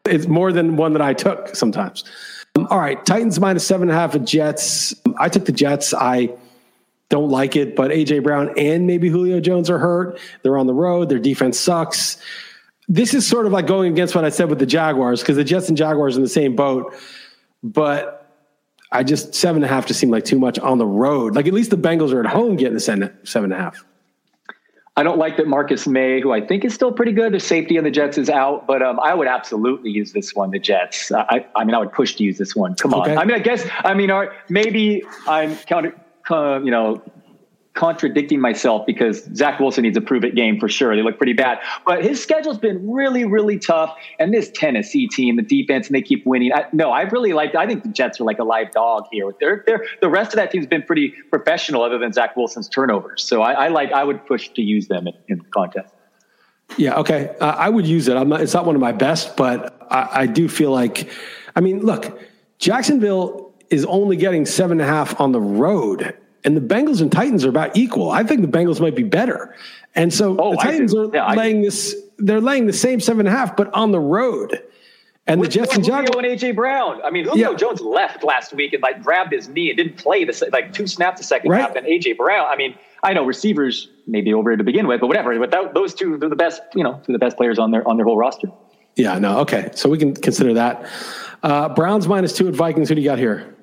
It's 0.06 0.28
more 0.28 0.54
than 0.54 0.76
one 0.78 0.94
that 0.94 1.02
I 1.02 1.16
took 1.16 1.56
sometimes. 1.56 2.04
Um, 2.56 2.68
all 2.70 2.78
right, 2.80 3.04
Titans 3.08 3.40
minus 3.40 3.66
seven 3.66 3.90
and 3.90 3.98
a 3.98 4.00
half 4.00 4.14
at 4.14 4.24
Jets. 4.24 4.94
I 5.18 5.30
took 5.30 5.46
the 5.46 5.52
Jets. 5.52 5.96
I 5.96 6.30
don't 7.10 7.30
like 7.30 7.56
it, 7.56 7.76
but 7.76 7.90
AJ 7.90 8.22
Brown 8.22 8.54
and 8.56 8.86
maybe 8.86 9.10
Julio 9.10 9.40
Jones 9.40 9.72
are 9.72 9.80
hurt. 9.80 10.20
They're 10.44 10.60
on 10.60 10.68
the 10.68 10.76
road. 10.76 11.10
Their 11.10 11.18
defense 11.20 11.60
sucks. 11.60 12.18
This 12.88 13.14
is 13.14 13.26
sort 13.26 13.46
of 13.46 13.52
like 13.52 13.68
going 13.68 13.92
against 13.92 14.14
what 14.14 14.26
I 14.26 14.30
said 14.30 14.50
with 14.50 14.60
the 14.60 14.66
Jaguars 14.66 15.22
because 15.22 15.38
the 15.38 15.44
Jets 15.44 15.70
and 15.70 15.78
Jaguars 15.78 16.18
in 16.18 16.22
the 16.22 16.30
same 16.30 16.56
boat. 16.56 16.94
But 17.64 18.30
I 18.92 19.04
just 19.04 19.34
seven 19.34 19.64
and 19.64 19.72
a 19.72 19.74
half 19.74 19.86
just 19.86 20.00
seemed 20.00 20.12
like 20.12 20.26
too 20.26 20.40
much 20.40 20.60
on 20.60 20.78
the 20.78 20.86
road. 20.86 21.36
Like 21.36 21.48
at 21.48 21.54
least 21.54 21.72
the 21.72 21.78
Bengals 21.78 22.14
are 22.14 22.20
at 22.20 22.26
home 22.26 22.58
getting 22.58 22.74
the 22.74 22.80
seven, 22.80 23.16
seven 23.24 23.52
and 23.52 23.60
a 23.60 23.64
half. 23.64 23.84
I 24.96 25.02
don't 25.02 25.18
like 25.18 25.38
that 25.38 25.48
Marcus 25.48 25.88
Maye, 25.88 26.22
who 26.22 26.32
I 26.32 26.46
think 26.46 26.64
is 26.64 26.74
still 26.76 26.92
pretty 26.92 27.14
good, 27.14 27.34
the 27.34 27.40
safety 27.40 27.80
on 27.80 27.84
the 27.84 27.90
Jets 27.90 28.20
is 28.20 28.30
out, 28.30 28.68
but 28.68 28.84
um, 28.84 29.00
I 29.00 29.16
would 29.16 29.28
absolutely 29.28 29.90
use 29.90 30.14
this 30.14 30.36
one, 30.36 30.52
the 30.52 30.60
Jets. 30.60 31.12
I, 31.12 31.48
I 31.56 31.64
mean, 31.64 31.74
I 31.74 31.80
would 31.80 31.92
push 31.92 32.14
to 32.16 32.24
use 32.24 32.38
this 32.38 32.56
one. 32.56 32.76
Come 32.76 32.94
on. 32.94 33.18
I 33.18 33.26
mean, 33.26 33.36
I 33.36 33.40
guess, 33.40 33.68
I 33.80 33.96
mean, 33.96 34.12
maybe 34.50 35.02
I'm 35.26 35.56
counter, 35.56 35.96
uh, 36.30 36.60
you 36.64 36.70
know, 36.70 37.02
contradicting 37.74 38.40
myself 38.40 38.86
because 38.86 39.24
Zach 39.36 39.60
Wilson 39.60 39.82
needs 39.82 39.98
a 39.98 40.02
prove 40.02 40.24
it 40.24 40.36
game 40.36 40.60
for 40.60 40.70
sure. 40.70 40.96
They 40.96 41.02
look 41.02 41.18
pretty 41.18 41.34
bad, 41.34 41.60
but 41.86 42.04
his 42.04 42.22
schedule's 42.22 42.58
been 42.60 42.90
really, 42.90 43.26
really 43.26 43.58
tough. 43.58 43.96
And 44.20 44.34
this 44.34 44.52
Tennessee 44.54 45.08
team, 45.08 45.38
the 45.38 45.42
defense, 45.42 45.88
and 45.88 45.96
they 45.96 46.02
keep 46.02 46.26
winning. 46.26 46.54
I, 46.54 46.66
no, 46.72 46.92
I 46.92 47.02
really 47.02 47.34
like. 47.34 47.56
I 47.56 47.66
think 47.66 47.84
the 47.84 47.90
Jets 47.90 48.22
are 48.22 48.26
like 48.26 48.40
a 48.40 48.44
live 48.44 48.72
dog 48.72 49.06
here. 49.12 49.32
Their, 49.40 49.64
their 49.66 49.86
the 50.02 50.10
rest 50.10 50.34
of 50.34 50.36
that 50.36 50.52
team's 50.52 50.68
been 50.68 50.84
pretty 50.84 51.14
professional, 51.30 51.82
other 51.82 51.98
than 51.98 52.14
Zach 52.14 52.36
Wilson's 52.36 52.70
turnovers. 52.70 53.24
So 53.24 53.42
I, 53.42 53.66
I 53.66 53.68
like. 53.70 53.92
I 53.92 54.04
would 54.04 54.26
push 54.26 54.50
to 54.50 54.62
use 54.62 54.88
them 54.88 55.08
in, 55.08 55.14
in 55.28 55.38
the 55.40 55.46
contest. 55.46 55.94
Yeah. 56.78 56.96
Okay. 57.00 57.36
Uh, 57.40 57.56
I 57.58 57.70
would 57.70 57.88
use 57.88 58.08
it. 58.08 58.16
I'm 58.18 58.30
not. 58.30 58.42
It's 58.42 58.54
not 58.54 58.66
one 58.66 58.76
of 58.76 58.82
my 58.82 58.92
best, 58.92 59.36
but 59.36 59.78
I, 59.90 60.10
I 60.22 60.26
do 60.28 60.48
feel 60.48 60.72
like. 60.72 61.10
I 61.56 61.62
mean, 61.62 61.82
look, 61.82 62.20
Jacksonville 62.60 63.54
is 63.70 63.86
only 63.86 64.16
getting 64.16 64.46
seven 64.46 64.80
and 64.80 64.90
a 64.90 64.92
half 64.92 65.20
on 65.20 65.32
the 65.32 65.42
road 65.42 66.16
and 66.44 66.58
the 66.58 66.62
Bengals 66.62 67.02
and 67.02 67.12
Titans 67.12 67.46
are 67.46 67.50
about 67.50 67.76
equal. 67.78 68.12
I 68.12 68.24
think 68.24 68.42
the 68.42 68.48
Bengals 68.48 68.80
might 68.80 68.96
be 68.96 69.04
better. 69.04 69.56
And 69.96 70.14
so 70.14 70.36
oh, 70.40 70.52
the 70.52 70.58
Titans 70.58 70.94
are 70.96 71.10
yeah, 71.14 71.34
laying 71.34 71.62
this, 71.62 71.96
they're 72.18 72.42
laying 72.42 72.66
the 72.66 72.74
same 72.74 73.00
seven 73.00 73.26
and 73.26 73.34
a 73.34 73.38
half, 73.38 73.56
but 73.56 73.74
on 73.74 73.92
the 73.92 74.00
road. 74.00 74.62
And 75.26 75.40
With 75.40 75.52
the 75.52 75.60
Jets 75.60 75.76
and 75.76 75.86
Jaguars. 75.86 76.10
and 76.18 76.26
AJ 76.26 76.54
Brown. 76.54 77.02
I 77.02 77.10
mean, 77.10 77.24
Julio 77.24 77.52
yeah. 77.52 77.56
Jones 77.56 77.80
left 77.80 78.26
last 78.26 78.52
week 78.52 78.74
and 78.74 78.84
like 78.84 79.02
grabbed 79.02 79.32
his 79.32 79.48
knee 79.48 79.70
and 79.70 79.78
didn't 79.78 79.96
play 79.96 80.26
the 80.26 80.50
like 80.52 80.74
two 80.74 80.86
snaps 80.86 81.22
a 81.22 81.24
second 81.24 81.50
right. 81.50 81.62
half. 81.62 81.76
And 81.78 81.88
AJ 81.88 82.18
Brown. 82.18 82.46
I 82.50 82.58
mean, 82.58 82.76
I 83.04 83.14
know 83.14 83.26
receivers 83.26 83.88
maybe 84.06 84.34
over 84.34 84.58
to 84.58 84.64
begin 84.66 84.86
with, 84.86 85.00
but 85.00 85.08
whatever. 85.08 85.40
But 85.40 85.74
those 85.74 85.94
two, 85.94 86.18
they're 86.18 86.28
the 86.28 86.36
best. 86.36 86.62
You 86.76 86.84
know, 86.84 87.02
two 87.06 87.14
of 87.14 87.20
the 87.20 87.20
best 87.20 87.38
players 87.38 87.58
on 87.58 87.72
their 87.72 87.88
on 87.88 87.96
their 87.96 88.06
whole 88.06 88.18
roster. 88.18 88.50
Yeah. 88.98 89.18
No. 89.18 89.40
Okay. 89.40 89.70
So 89.76 89.88
we 89.88 89.98
can 89.98 90.14
consider 90.14 90.56
that. 90.56 90.90
Uh, 91.42 91.70
Browns 91.70 92.06
minus 92.06 92.34
two 92.34 92.50
at 92.50 92.54
Vikings. 92.54 92.90
Who 92.90 92.96
do 92.96 93.02
you 93.02 93.08
got 93.08 93.18
here? 93.18 93.56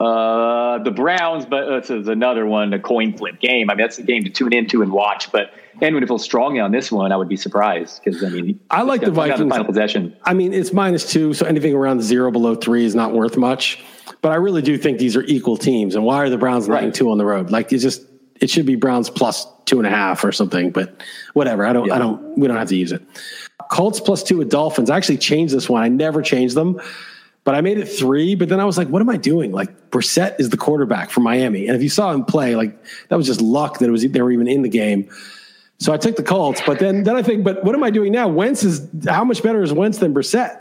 Uh, 0.00 0.51
the 0.78 0.90
Browns, 0.90 1.46
but 1.46 1.64
uh, 1.64 1.80
this 1.80 1.90
is 1.90 2.08
another 2.08 2.46
one, 2.46 2.72
a 2.72 2.78
coin 2.78 3.16
flip 3.16 3.40
game. 3.40 3.70
I 3.70 3.74
mean, 3.74 3.84
that's 3.84 3.98
a 3.98 4.02
game 4.02 4.24
to 4.24 4.30
tune 4.30 4.52
into 4.52 4.82
and 4.82 4.92
watch. 4.92 5.32
But 5.32 5.52
anyone 5.80 6.02
who 6.02 6.06
feels 6.06 6.24
strongly 6.24 6.60
on 6.60 6.72
this 6.72 6.92
one, 6.92 7.12
I 7.12 7.16
would 7.16 7.28
be 7.28 7.36
surprised 7.36 8.02
because 8.02 8.22
I 8.22 8.28
mean, 8.28 8.60
I 8.70 8.82
like 8.82 9.00
the 9.00 9.10
Vikings. 9.10 9.40
The 9.40 9.48
final 9.48 9.64
possession. 9.64 10.16
I 10.24 10.34
mean, 10.34 10.52
it's 10.52 10.72
minus 10.72 11.10
two, 11.10 11.34
so 11.34 11.46
anything 11.46 11.74
around 11.74 12.02
zero 12.02 12.30
below 12.30 12.54
three 12.54 12.84
is 12.84 12.94
not 12.94 13.12
worth 13.12 13.36
much. 13.36 13.82
But 14.20 14.32
I 14.32 14.36
really 14.36 14.62
do 14.62 14.78
think 14.78 14.98
these 14.98 15.16
are 15.16 15.22
equal 15.24 15.56
teams. 15.56 15.94
And 15.94 16.04
why 16.04 16.16
are 16.18 16.28
the 16.28 16.38
Browns 16.38 16.68
laying 16.68 16.86
right. 16.86 16.94
two 16.94 17.10
on 17.10 17.18
the 17.18 17.24
road? 17.24 17.50
Like 17.50 17.72
it's 17.72 17.82
just 17.82 18.06
it 18.40 18.50
should 18.50 18.66
be 18.66 18.76
Browns 18.76 19.10
plus 19.10 19.46
two 19.64 19.78
and 19.78 19.86
a 19.86 19.90
half 19.90 20.24
or 20.24 20.32
something. 20.32 20.70
But 20.70 21.00
whatever. 21.32 21.66
I 21.66 21.72
don't. 21.72 21.86
Yeah. 21.86 21.96
I 21.96 21.98
don't. 21.98 22.38
We 22.38 22.46
don't 22.48 22.56
have 22.56 22.68
to 22.68 22.76
use 22.76 22.92
it. 22.92 23.02
Colts 23.70 24.00
plus 24.00 24.22
two 24.22 24.38
with 24.38 24.50
Dolphins. 24.50 24.90
I 24.90 24.96
actually 24.96 25.18
changed 25.18 25.54
this 25.54 25.68
one. 25.68 25.82
I 25.82 25.88
never 25.88 26.22
changed 26.22 26.54
them 26.54 26.80
but 27.44 27.54
I 27.54 27.60
made 27.60 27.78
it 27.78 27.86
three. 27.86 28.34
But 28.34 28.48
then 28.48 28.60
I 28.60 28.64
was 28.64 28.78
like, 28.78 28.88
what 28.88 29.02
am 29.02 29.10
I 29.10 29.16
doing? 29.16 29.52
Like 29.52 29.90
Brissett 29.90 30.38
is 30.38 30.50
the 30.50 30.56
quarterback 30.56 31.10
for 31.10 31.20
Miami, 31.20 31.66
and 31.66 31.76
if 31.76 31.82
you 31.82 31.88
saw 31.88 32.12
him 32.12 32.24
play, 32.24 32.56
like 32.56 32.76
that 33.08 33.16
was 33.16 33.26
just 33.26 33.40
luck 33.40 33.78
that 33.78 33.88
it 33.88 33.90
was 33.90 34.02
they 34.02 34.22
were 34.22 34.32
even 34.32 34.48
in 34.48 34.62
the 34.62 34.68
game. 34.68 35.08
So 35.78 35.92
I 35.92 35.96
took 35.96 36.14
the 36.14 36.22
Colts, 36.22 36.62
but 36.64 36.78
then 36.78 37.02
then 37.02 37.16
I 37.16 37.22
think, 37.22 37.44
but 37.44 37.64
what 37.64 37.74
am 37.74 37.82
I 37.82 37.90
doing 37.90 38.12
now? 38.12 38.28
Wentz 38.28 38.62
is 38.62 38.88
how 39.08 39.24
much 39.24 39.42
better 39.42 39.62
is 39.62 39.72
Wentz 39.72 39.98
than 39.98 40.14
Brissett? 40.14 40.60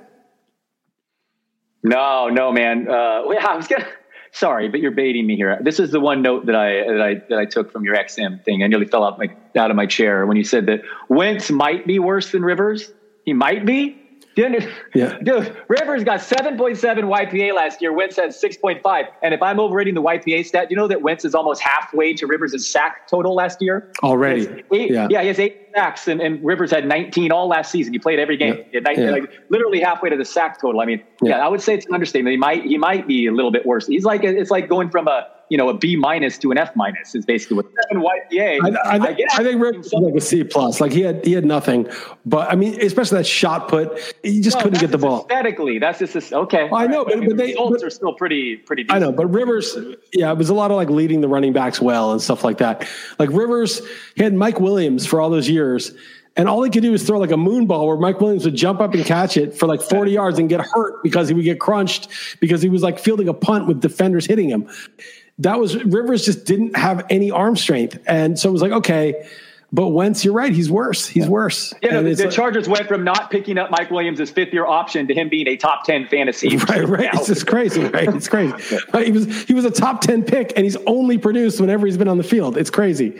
No, 1.83 2.29
no, 2.29 2.51
man. 2.51 2.87
Uh, 2.87 3.23
yeah, 3.29 3.47
I 3.47 3.55
was 3.55 3.67
gonna. 3.67 3.85
Sorry, 4.33 4.69
but 4.69 4.79
you're 4.79 4.91
baiting 4.91 5.27
me 5.27 5.35
here. 5.35 5.59
This 5.61 5.77
is 5.79 5.91
the 5.91 5.99
one 5.99 6.21
note 6.21 6.45
that 6.45 6.55
I 6.55 6.87
that 6.87 7.01
I 7.01 7.13
that 7.29 7.37
I 7.37 7.45
took 7.45 7.71
from 7.71 7.83
your 7.83 7.95
XM 7.95 8.43
thing. 8.43 8.63
I 8.63 8.67
nearly 8.67 8.85
fell 8.85 9.03
out 9.03 9.19
my 9.19 9.29
out 9.57 9.69
of 9.69 9.75
my 9.75 9.85
chair 9.85 10.25
when 10.25 10.37
you 10.37 10.43
said 10.43 10.67
that 10.67 10.81
Wentz 11.09 11.51
might 11.51 11.85
be 11.85 11.99
worse 11.99 12.31
than 12.31 12.41
Rivers. 12.43 12.91
He 13.25 13.33
might 13.33 13.65
be. 13.65 14.00
Dude, 14.35 14.71
yeah. 14.95 15.17
dude, 15.19 15.55
Rivers 15.67 16.03
got 16.03 16.21
7.7 16.21 16.77
YPA 16.79 17.53
last 17.53 17.81
year. 17.81 17.91
Wentz 17.91 18.15
has 18.15 18.41
6.5. 18.41 19.07
And 19.21 19.33
if 19.33 19.41
I'm 19.41 19.59
overrating 19.59 19.93
the 19.93 20.01
YPA 20.01 20.45
stat, 20.45 20.69
do 20.69 20.73
you 20.73 20.77
know 20.77 20.87
that 20.87 21.01
Wentz 21.01 21.25
is 21.25 21.35
almost 21.35 21.61
halfway 21.61 22.13
to 22.13 22.27
Rivers' 22.27 22.67
sack 22.69 23.07
total 23.07 23.35
last 23.35 23.61
year? 23.61 23.91
Already. 24.01 24.63
Eight, 24.71 24.91
yeah. 24.91 25.07
yeah, 25.09 25.21
he 25.21 25.27
has 25.27 25.39
eight 25.39 25.69
sacks, 25.75 26.07
and, 26.07 26.21
and 26.21 26.43
Rivers 26.43 26.71
had 26.71 26.87
19 26.87 27.31
all 27.31 27.47
last 27.47 27.71
season. 27.71 27.91
He 27.93 27.99
played 27.99 28.19
every 28.19 28.37
game. 28.37 28.63
Yeah. 28.71 28.79
19, 28.79 29.03
yeah. 29.03 29.11
Like, 29.11 29.31
literally 29.49 29.81
halfway 29.81 30.09
to 30.09 30.17
the 30.17 30.25
sack 30.25 30.61
total. 30.61 30.79
I 30.79 30.85
mean, 30.85 31.03
yeah. 31.21 31.37
yeah, 31.37 31.45
I 31.45 31.49
would 31.49 31.61
say 31.61 31.73
it's 31.73 31.85
an 31.85 31.93
understatement. 31.93 32.31
He 32.31 32.37
might 32.37 32.63
he 32.63 32.77
might 32.77 33.07
be 33.07 33.27
a 33.27 33.31
little 33.31 33.51
bit 33.51 33.65
worse. 33.65 33.87
He's 33.87 34.05
like 34.05 34.23
it's 34.23 34.51
like 34.51 34.69
going 34.69 34.89
from 34.89 35.07
a 35.07 35.27
you 35.51 35.57
know 35.57 35.67
a 35.67 35.73
B 35.73 35.97
minus 35.97 36.37
to 36.37 36.49
an 36.49 36.57
F 36.57 36.73
minus 36.77 37.13
is 37.13 37.25
basically 37.25 37.57
what 37.57 37.65
seven 37.83 38.01
YPA. 38.01 38.59
I, 38.63 38.69
I, 38.69 38.95
I, 38.95 39.15
I 39.33 39.43
think 39.43 39.61
Rip 39.61 39.75
was 39.75 39.91
like 39.91 40.15
a 40.15 40.21
C 40.21 40.45
plus. 40.45 40.79
Like 40.79 40.93
he 40.93 41.01
had 41.01 41.25
he 41.25 41.33
had 41.33 41.43
nothing, 41.43 41.89
but 42.25 42.49
I 42.49 42.55
mean, 42.55 42.81
especially 42.81 43.17
that 43.17 43.25
shot 43.25 43.67
put, 43.67 44.15
he 44.23 44.39
just 44.39 44.55
no, 44.55 44.63
couldn't 44.63 44.79
get 44.79 44.91
the 44.91 44.97
ball. 44.97 45.23
Aesthetically, 45.23 45.77
that's 45.77 45.99
just 45.99 46.31
okay. 46.31 46.69
Well, 46.71 46.81
I 46.81 46.87
know, 46.87 47.03
right. 47.03 47.19
but, 47.19 47.27
but, 47.27 47.37
they 47.37 47.47
results 47.47 47.81
but, 47.81 47.87
are 47.87 47.89
still 47.89 48.13
pretty 48.13 48.57
pretty. 48.57 48.83
Decent. 48.83 48.95
I 48.95 48.99
know, 48.99 49.11
but 49.11 49.25
Rivers, 49.27 49.77
yeah, 50.13 50.31
it 50.31 50.37
was 50.37 50.47
a 50.47 50.53
lot 50.53 50.71
of 50.71 50.77
like 50.77 50.89
leading 50.89 51.19
the 51.19 51.27
running 51.27 51.51
backs 51.51 51.81
well 51.81 52.13
and 52.13 52.21
stuff 52.21 52.45
like 52.45 52.59
that. 52.59 52.87
Like 53.19 53.29
Rivers, 53.29 53.81
he 54.15 54.23
had 54.23 54.33
Mike 54.33 54.61
Williams 54.61 55.05
for 55.05 55.19
all 55.19 55.29
those 55.29 55.49
years. 55.49 55.91
And 56.37 56.47
all 56.47 56.63
he 56.63 56.69
could 56.69 56.81
do 56.81 56.93
was 56.93 57.03
throw 57.03 57.19
like 57.19 57.31
a 57.31 57.37
moon 57.37 57.65
ball 57.65 57.87
where 57.87 57.97
Mike 57.97 58.21
Williams 58.21 58.45
would 58.45 58.55
jump 58.55 58.79
up 58.79 58.93
and 58.93 59.03
catch 59.03 59.35
it 59.35 59.53
for 59.53 59.67
like 59.67 59.81
40 59.81 60.11
yards 60.11 60.39
and 60.39 60.47
get 60.47 60.61
hurt 60.61 61.03
because 61.03 61.27
he 61.27 61.33
would 61.33 61.43
get 61.43 61.59
crunched 61.59 62.07
because 62.39 62.61
he 62.61 62.69
was 62.69 62.81
like 62.81 62.99
fielding 62.99 63.27
a 63.27 63.33
punt 63.33 63.67
with 63.67 63.81
defenders 63.81 64.25
hitting 64.25 64.47
him 64.47 64.69
that 65.41 65.59
was 65.59 65.75
Rivers 65.83 66.25
just 66.25 66.45
didn't 66.45 66.75
have 66.75 67.05
any 67.09 67.31
arm 67.31 67.55
strength. 67.55 67.97
And 68.07 68.37
so 68.37 68.49
it 68.49 68.51
was 68.51 68.61
like, 68.61 68.71
okay, 68.71 69.27
but 69.73 69.87
Wentz, 69.89 70.25
you're 70.25 70.33
right. 70.33 70.51
He's 70.51 70.69
worse. 70.69 71.07
He's 71.07 71.27
worse. 71.27 71.73
Yeah, 71.81 71.91
no, 71.91 72.03
the, 72.03 72.13
the 72.13 72.25
like, 72.25 72.33
Chargers 72.33 72.67
went 72.67 72.87
from 72.87 73.05
not 73.05 73.31
picking 73.31 73.57
up 73.57 73.71
Mike 73.71 73.89
Williams' 73.89 74.29
fifth 74.29 74.51
year 74.51 74.65
option 74.65 75.07
to 75.07 75.13
him 75.13 75.29
being 75.29 75.47
a 75.47 75.55
top 75.55 75.85
10 75.85 76.07
fantasy. 76.07 76.57
Right, 76.71 76.87
right. 76.87 77.09
It's 77.13 77.27
just 77.27 77.47
crazy, 77.47 77.83
right? 77.83 78.13
It's 78.13 78.27
crazy. 78.27 78.53
Right? 78.93 79.05
He 79.05 79.11
was 79.11 79.43
he 79.43 79.53
was 79.53 79.65
a 79.65 79.71
top 79.71 80.01
10 80.01 80.23
pick 80.23 80.53
and 80.55 80.63
he's 80.63 80.77
only 80.85 81.17
produced 81.17 81.59
whenever 81.59 81.85
he's 81.85 81.97
been 81.97 82.07
on 82.07 82.17
the 82.17 82.23
field. 82.23 82.57
It's 82.57 82.69
crazy. 82.69 83.19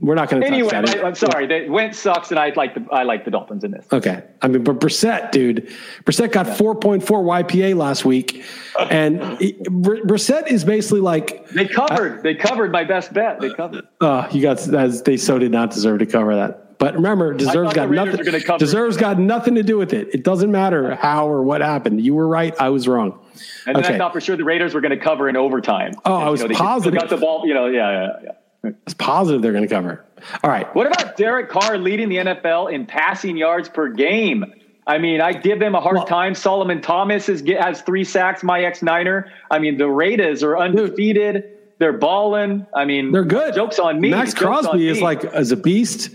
We're 0.00 0.14
not 0.14 0.30
going 0.30 0.40
to 0.40 0.48
anyway. 0.48 0.70
I, 0.72 1.06
am 1.06 1.14
sorry. 1.14 1.46
Yeah. 1.46 1.70
Wentz 1.70 1.98
sucks, 1.98 2.30
and 2.30 2.40
I 2.40 2.52
like 2.56 2.74
the 2.74 2.86
I 2.90 3.02
like 3.02 3.26
the 3.26 3.30
Dolphins 3.30 3.64
in 3.64 3.70
this. 3.70 3.86
Okay, 3.92 4.22
I 4.40 4.48
mean, 4.48 4.64
but 4.64 4.80
Brissett, 4.80 5.30
dude, 5.30 5.68
Brissett 6.04 6.32
got 6.32 6.46
4.4 6.46 7.02
YPA 7.02 7.76
last 7.76 8.06
week, 8.06 8.42
and 8.78 9.20
Brissett 9.20 10.50
is 10.50 10.64
basically 10.64 11.00
like 11.00 11.46
they 11.50 11.66
covered. 11.66 12.20
Uh, 12.20 12.22
they 12.22 12.34
covered 12.34 12.72
my 12.72 12.84
best 12.84 13.12
bet. 13.12 13.40
They 13.40 13.52
covered. 13.52 13.86
Oh, 14.00 14.26
you 14.30 14.40
got 14.40 14.66
as 14.72 15.02
they 15.02 15.18
so 15.18 15.38
did 15.38 15.52
not 15.52 15.70
deserve 15.70 15.98
to 15.98 16.06
cover 16.06 16.34
that. 16.34 16.78
But 16.78 16.94
remember, 16.94 17.34
deserves 17.34 17.74
got 17.74 17.90
nothing. 17.90 18.24
Deserves 18.56 18.96
got 18.96 19.18
nothing 19.18 19.56
to 19.56 19.62
do 19.62 19.76
with 19.76 19.92
it. 19.92 20.08
It 20.14 20.24
doesn't 20.24 20.50
matter 20.50 20.94
how 20.94 21.28
or 21.28 21.42
what 21.42 21.60
happened. 21.60 22.00
You 22.00 22.14
were 22.14 22.26
right. 22.26 22.58
I 22.58 22.70
was 22.70 22.88
wrong. 22.88 23.18
And 23.66 23.76
okay. 23.76 23.86
then 23.86 23.94
I 23.96 23.98
thought 23.98 24.14
for 24.14 24.20
sure 24.22 24.34
the 24.38 24.44
Raiders 24.44 24.72
were 24.72 24.80
going 24.80 24.98
to 24.98 25.04
cover 25.04 25.28
in 25.28 25.36
overtime. 25.36 25.92
Oh, 26.06 26.16
and, 26.16 26.24
I 26.24 26.30
was 26.30 26.42
know, 26.42 26.48
positive. 26.48 26.98
Got 26.98 27.10
the 27.10 27.18
ball. 27.18 27.46
You 27.46 27.52
know, 27.52 27.66
yeah, 27.66 27.90
yeah, 27.90 28.08
yeah. 28.24 28.29
It's 28.62 28.94
positive 28.94 29.42
they're 29.42 29.52
going 29.52 29.66
to 29.66 29.74
cover. 29.74 30.04
All 30.44 30.50
right. 30.50 30.72
What 30.74 30.86
about 30.86 31.16
Derek 31.16 31.48
Carr 31.48 31.78
leading 31.78 32.08
the 32.08 32.16
NFL 32.16 32.72
in 32.72 32.86
passing 32.86 33.36
yards 33.36 33.68
per 33.68 33.88
game? 33.88 34.44
I 34.86 34.98
mean, 34.98 35.20
I 35.20 35.32
give 35.32 35.60
them 35.60 35.74
a 35.74 35.80
hard 35.80 35.96
well, 35.96 36.06
time. 36.06 36.34
Solomon 36.34 36.82
Thomas 36.82 37.28
is, 37.28 37.42
has 37.58 37.80
three 37.82 38.04
sacks, 38.04 38.42
my 38.42 38.62
ex 38.62 38.82
Niner. 38.82 39.30
I 39.50 39.58
mean, 39.58 39.78
the 39.78 39.88
Raiders 39.88 40.42
are 40.42 40.58
undefeated. 40.58 41.34
Dude, 41.34 41.56
they're 41.78 41.92
balling. 41.94 42.66
I 42.74 42.84
mean, 42.84 43.10
they're 43.10 43.24
good. 43.24 43.54
Jokes 43.54 43.78
on 43.78 44.00
me. 44.00 44.10
Maxx 44.10 44.34
Crosby 44.34 44.86
is 44.86 45.00
like 45.00 45.24
as 45.24 45.50
a 45.50 45.56
beast. 45.56 46.10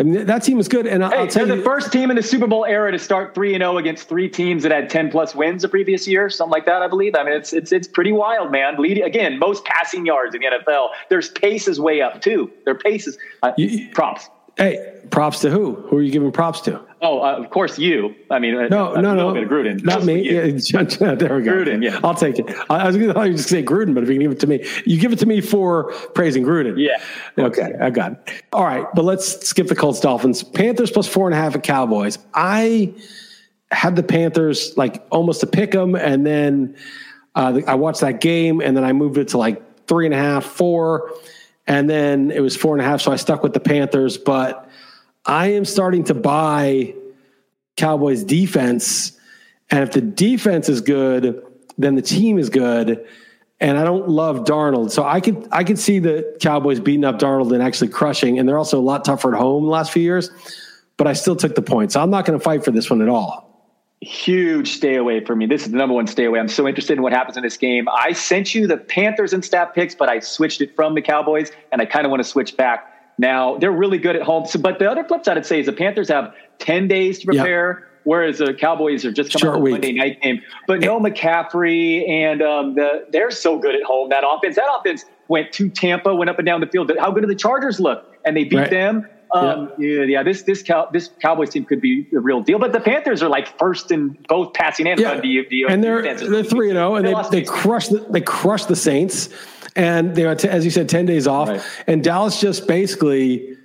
I 0.00 0.02
mean, 0.02 0.24
that 0.24 0.42
team 0.42 0.58
is 0.58 0.66
good. 0.66 0.86
And 0.86 1.04
hey, 1.04 1.10
I'll 1.10 1.26
tell 1.26 1.44
they're 1.44 1.56
you, 1.56 1.62
the 1.62 1.68
first 1.68 1.92
team 1.92 2.08
in 2.08 2.16
the 2.16 2.22
Super 2.22 2.46
Bowl 2.46 2.64
era 2.64 2.90
to 2.90 2.98
start 2.98 3.34
three 3.34 3.52
and 3.54 3.60
zero 3.60 3.74
oh 3.74 3.78
against 3.78 4.08
three 4.08 4.30
teams 4.30 4.62
that 4.62 4.72
had 4.72 4.88
ten 4.88 5.10
plus 5.10 5.34
wins 5.34 5.60
the 5.60 5.68
previous 5.68 6.08
year, 6.08 6.30
something 6.30 6.50
like 6.50 6.64
that. 6.64 6.80
I 6.80 6.88
believe. 6.88 7.14
I 7.14 7.22
mean, 7.22 7.34
it's 7.34 7.52
it's 7.52 7.70
it's 7.70 7.86
pretty 7.86 8.12
wild, 8.12 8.50
man. 8.50 8.76
Leading 8.78 9.04
again, 9.04 9.38
most 9.38 9.62
passing 9.66 10.06
yards 10.06 10.34
in 10.34 10.40
the 10.40 10.46
NFL. 10.46 10.88
There's 11.10 11.28
paces 11.28 11.78
way 11.78 12.00
up 12.00 12.22
too. 12.22 12.50
Their 12.64 12.74
paces. 12.74 13.18
Uh, 13.42 13.52
you, 13.58 13.90
props. 13.90 14.30
Hey, 14.60 15.00
props 15.10 15.40
to 15.40 15.48
who? 15.48 15.74
Who 15.74 15.96
are 15.96 16.02
you 16.02 16.12
giving 16.12 16.30
props 16.30 16.60
to? 16.62 16.82
Oh, 17.00 17.22
uh, 17.22 17.36
of 17.36 17.48
course 17.48 17.78
you. 17.78 18.14
I 18.30 18.38
mean, 18.38 18.54
uh, 18.54 18.68
no, 18.68 18.92
no, 18.92 19.14
no, 19.14 19.32
Gruden. 19.32 19.82
Not 19.82 20.04
me. 20.04 20.20
Yeah, 20.22 20.42
there 21.14 21.34
we 21.34 21.42
go. 21.42 21.52
Gruden. 21.52 21.82
Yeah, 21.82 21.98
I'll 22.04 22.14
take 22.14 22.38
it. 22.38 22.54
I, 22.68 22.86
was 22.86 22.94
going 22.98 23.14
to 23.14 23.32
just 23.32 23.48
say 23.48 23.62
Gruden, 23.62 23.94
but 23.94 24.02
if 24.02 24.10
you 24.10 24.16
can 24.16 24.20
give 24.20 24.32
it 24.32 24.40
to 24.40 24.46
me, 24.46 24.66
you 24.84 25.00
give 25.00 25.14
it 25.14 25.18
to 25.20 25.24
me 25.24 25.40
for 25.40 25.92
praising 26.14 26.44
Gruden. 26.44 26.74
Yeah. 26.76 27.02
Okay, 27.42 27.72
I 27.80 27.88
got 27.88 28.12
it. 28.12 28.44
All 28.52 28.64
right, 28.64 28.86
but 28.94 29.06
let's 29.06 29.48
skip 29.48 29.66
the 29.66 29.74
Colts 29.74 29.98
Dolphins. 29.98 30.42
Panthers 30.42 30.90
plus 30.90 31.08
four 31.08 31.26
and 31.26 31.34
a 31.34 31.38
half 31.38 31.54
at 31.54 31.62
Cowboys. 31.62 32.18
I 32.34 32.92
had 33.70 33.96
the 33.96 34.02
Panthers 34.02 34.76
like 34.76 35.02
almost 35.10 35.40
to 35.40 35.46
pick 35.46 35.70
them, 35.70 35.94
and 35.94 36.26
then 36.26 36.76
uh, 37.34 37.62
I 37.66 37.76
watched 37.76 38.02
that 38.02 38.20
game, 38.20 38.60
and 38.60 38.76
then 38.76 38.84
I 38.84 38.92
moved 38.92 39.16
it 39.16 39.28
to 39.28 39.38
like 39.38 39.86
three 39.86 40.04
and 40.04 40.14
a 40.14 40.18
half, 40.18 40.44
four, 40.44 41.14
and 41.70 41.88
then 41.88 42.32
it 42.32 42.40
was 42.40 42.56
four 42.56 42.74
and 42.74 42.82
a 42.82 42.84
half. 42.84 43.00
So 43.00 43.12
I 43.12 43.16
stuck 43.16 43.44
with 43.44 43.52
the 43.52 43.60
Panthers, 43.60 44.18
but 44.18 44.68
I 45.24 45.52
am 45.52 45.64
starting 45.64 46.02
to 46.04 46.14
buy 46.14 46.96
Cowboys 47.76 48.24
defense. 48.24 49.16
And 49.70 49.84
if 49.84 49.92
the 49.92 50.00
defense 50.00 50.68
is 50.68 50.80
good, 50.80 51.40
then 51.78 51.94
the 51.94 52.02
team 52.02 52.40
is 52.40 52.50
good. 52.50 53.06
And 53.60 53.78
I 53.78 53.84
don't 53.84 54.08
love 54.08 54.38
Darnold. 54.38 54.90
So 54.90 55.04
I 55.04 55.20
could 55.20 55.46
I 55.52 55.62
could 55.62 55.78
see 55.78 56.00
the 56.00 56.36
Cowboys 56.40 56.80
beating 56.80 57.04
up 57.04 57.20
Darnold 57.20 57.52
and 57.52 57.62
actually 57.62 57.90
crushing. 57.90 58.40
And 58.40 58.48
they're 58.48 58.58
also 58.58 58.80
a 58.80 58.82
lot 58.82 59.04
tougher 59.04 59.32
at 59.32 59.40
home 59.40 59.62
the 59.62 59.70
last 59.70 59.92
few 59.92 60.02
years. 60.02 60.28
But 60.96 61.06
I 61.06 61.12
still 61.12 61.36
took 61.36 61.54
the 61.54 61.62
point. 61.62 61.92
So 61.92 62.00
I'm 62.00 62.10
not 62.10 62.24
going 62.24 62.36
to 62.36 62.42
fight 62.42 62.64
for 62.64 62.72
this 62.72 62.90
one 62.90 63.00
at 63.00 63.08
all 63.08 63.49
huge 64.00 64.72
stay 64.72 64.96
away 64.96 65.22
for 65.24 65.36
me. 65.36 65.46
This 65.46 65.66
is 65.66 65.72
the 65.72 65.76
number 65.76 65.94
one 65.94 66.06
stay 66.06 66.24
away. 66.24 66.40
I'm 66.40 66.48
so 66.48 66.66
interested 66.66 66.96
in 66.96 67.02
what 67.02 67.12
happens 67.12 67.36
in 67.36 67.42
this 67.42 67.56
game. 67.56 67.86
I 67.88 68.12
sent 68.12 68.54
you 68.54 68.66
the 68.66 68.78
Panthers 68.78 69.32
and 69.32 69.44
staff 69.44 69.74
picks, 69.74 69.94
but 69.94 70.08
I 70.08 70.20
switched 70.20 70.60
it 70.60 70.74
from 70.74 70.94
the 70.94 71.02
Cowboys, 71.02 71.50
and 71.70 71.82
I 71.82 71.84
kind 71.84 72.06
of 72.06 72.10
want 72.10 72.22
to 72.22 72.28
switch 72.28 72.56
back. 72.56 72.86
Now 73.18 73.58
they're 73.58 73.72
really 73.72 73.98
good 73.98 74.16
at 74.16 74.22
home. 74.22 74.46
So, 74.46 74.58
but 74.58 74.78
the 74.78 74.90
other 74.90 75.04
flip 75.04 75.24
side 75.24 75.36
I'd 75.36 75.44
say 75.44 75.60
is 75.60 75.66
the 75.66 75.72
Panthers 75.72 76.08
have 76.08 76.34
10 76.58 76.88
days 76.88 77.18
to 77.20 77.26
prepare. 77.26 77.86
Whereas 78.04 78.38
the 78.38 78.54
Cowboys 78.54 79.04
are 79.04 79.12
just 79.12 79.30
coming 79.30 79.54
off 79.54 79.62
the 79.62 79.70
Monday 79.72 79.92
night 79.92 80.22
game, 80.22 80.40
but 80.66 80.80
no 80.80 80.98
McCaffrey, 80.98 82.08
and 82.08 82.40
um, 82.40 82.74
the, 82.74 83.04
they're 83.12 83.30
so 83.30 83.58
good 83.58 83.74
at 83.74 83.82
home. 83.82 84.08
That 84.08 84.24
offense, 84.26 84.56
that 84.56 84.64
offense 84.78 85.04
went 85.28 85.52
to 85.52 85.68
Tampa, 85.68 86.14
went 86.14 86.30
up 86.30 86.38
and 86.38 86.46
down 86.46 86.60
the 86.60 86.66
field. 86.66 86.90
How 86.98 87.10
good 87.10 87.20
do 87.20 87.26
the 87.26 87.34
Chargers 87.34 87.78
look? 87.78 88.16
And 88.24 88.34
they 88.34 88.44
beat 88.44 88.56
right. 88.56 88.70
them. 88.70 89.06
Um, 89.32 89.72
yeah. 89.78 90.02
yeah, 90.02 90.22
this 90.22 90.42
this 90.42 90.62
Cow- 90.62 90.88
this 90.92 91.10
Cowboys 91.20 91.50
team 91.50 91.64
could 91.64 91.80
be 91.80 92.08
the 92.10 92.20
real 92.20 92.42
deal, 92.42 92.58
but 92.58 92.72
the 92.72 92.80
Panthers 92.80 93.22
are 93.22 93.28
like 93.28 93.58
first 93.58 93.90
in 93.92 94.18
both 94.28 94.54
passing 94.54 94.88
and 94.88 94.98
yeah. 94.98 95.12
run. 95.12 95.22
and 95.68 95.84
they're 95.84 96.02
they're 96.02 96.42
three 96.42 96.70
and 96.70 96.76
zero, 96.76 96.96
and 96.96 97.06
they 97.06 97.14
they 97.30 97.44
crushed 97.44 97.90
the, 97.90 98.04
they 98.10 98.20
crushed 98.20 98.68
the 98.68 98.76
Saints, 98.76 99.28
and 99.76 100.14
they 100.16 100.34
t- 100.34 100.48
as 100.48 100.64
you 100.64 100.70
said 100.70 100.88
ten 100.88 101.06
days 101.06 101.26
off, 101.26 101.48
right. 101.48 101.62
and 101.86 102.02
Dallas 102.02 102.40
just 102.40 102.66
basically, 102.66 103.56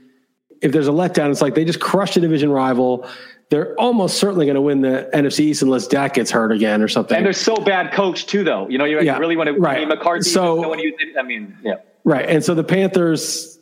if 0.62 0.72
there's 0.72 0.88
a 0.88 0.92
letdown, 0.92 1.32
it's 1.32 1.42
like 1.42 1.56
they 1.56 1.66
just 1.66 1.80
crushed 1.80 2.16
a 2.18 2.22
division 2.22 2.52
rival. 2.52 3.08
They're 3.50 3.76
almost 3.80 4.18
certainly 4.18 4.46
going 4.46 4.56
to 4.56 4.62
win 4.62 4.82
the 4.82 5.10
NFC 5.14 5.42
East 5.42 5.62
unless 5.62 5.88
Dak 5.88 6.16
gets 6.16 6.32
hurt 6.32 6.52
again 6.52 6.82
or 6.82 6.88
something. 6.88 7.16
And 7.16 7.26
they're 7.26 7.34
so 7.34 7.56
bad 7.56 7.94
coached 7.94 8.28
too, 8.28 8.44
though. 8.44 8.68
You 8.70 8.80
know, 8.80 8.86
you 8.86 9.00
yeah. 9.02 9.20
really 9.20 9.36
want 9.36 9.48
to 9.48 9.54
right. 9.54 9.88
McCarthy. 9.88 10.30
So 10.30 10.62
no 10.62 10.74
I 10.74 11.24
mean, 11.24 11.58
yeah, 11.64 11.76
right. 12.04 12.28
And 12.28 12.44
so 12.44 12.54
the 12.54 12.64
Panthers 12.64 13.55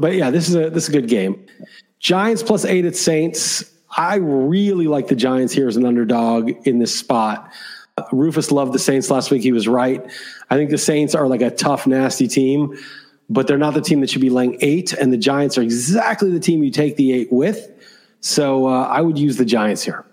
but 0.00 0.14
yeah, 0.14 0.30
this 0.30 0.48
is 0.48 0.54
a 0.54 0.70
this 0.70 0.84
is 0.84 0.88
a 0.88 0.92
good 0.92 1.08
game. 1.08 1.46
Giants 1.98 2.42
plus 2.42 2.64
eight 2.64 2.84
at 2.84 2.96
Saints. 2.96 3.64
I 3.96 4.16
really 4.16 4.86
like 4.86 5.08
the 5.08 5.16
Giants 5.16 5.52
here 5.52 5.68
as 5.68 5.76
an 5.76 5.84
underdog 5.84 6.50
in 6.66 6.78
this 6.78 6.96
spot. 6.96 7.52
Rufus 8.12 8.50
loved 8.50 8.72
the 8.72 8.78
Saints 8.78 9.10
last 9.10 9.30
week. 9.30 9.42
He 9.42 9.52
was 9.52 9.68
right. 9.68 10.04
I 10.48 10.56
think 10.56 10.70
the 10.70 10.78
Saints 10.78 11.14
are 11.14 11.26
like 11.26 11.42
a 11.42 11.50
tough, 11.50 11.86
nasty 11.86 12.28
team, 12.28 12.78
but 13.28 13.46
they're 13.46 13.58
not 13.58 13.74
the 13.74 13.80
team 13.80 14.00
that 14.00 14.08
should 14.08 14.22
be 14.22 14.30
laying 14.30 14.56
eight. 14.60 14.92
And 14.92 15.12
the 15.12 15.18
Giants 15.18 15.58
are 15.58 15.62
exactly 15.62 16.30
the 16.30 16.40
team 16.40 16.62
you 16.62 16.70
take 16.70 16.96
the 16.96 17.12
eight 17.12 17.32
with. 17.32 17.70
So 18.20 18.66
uh, 18.66 18.84
I 18.84 19.00
would 19.00 19.18
use 19.18 19.36
the 19.36 19.44
Giants 19.44 19.82
here. 19.82 20.06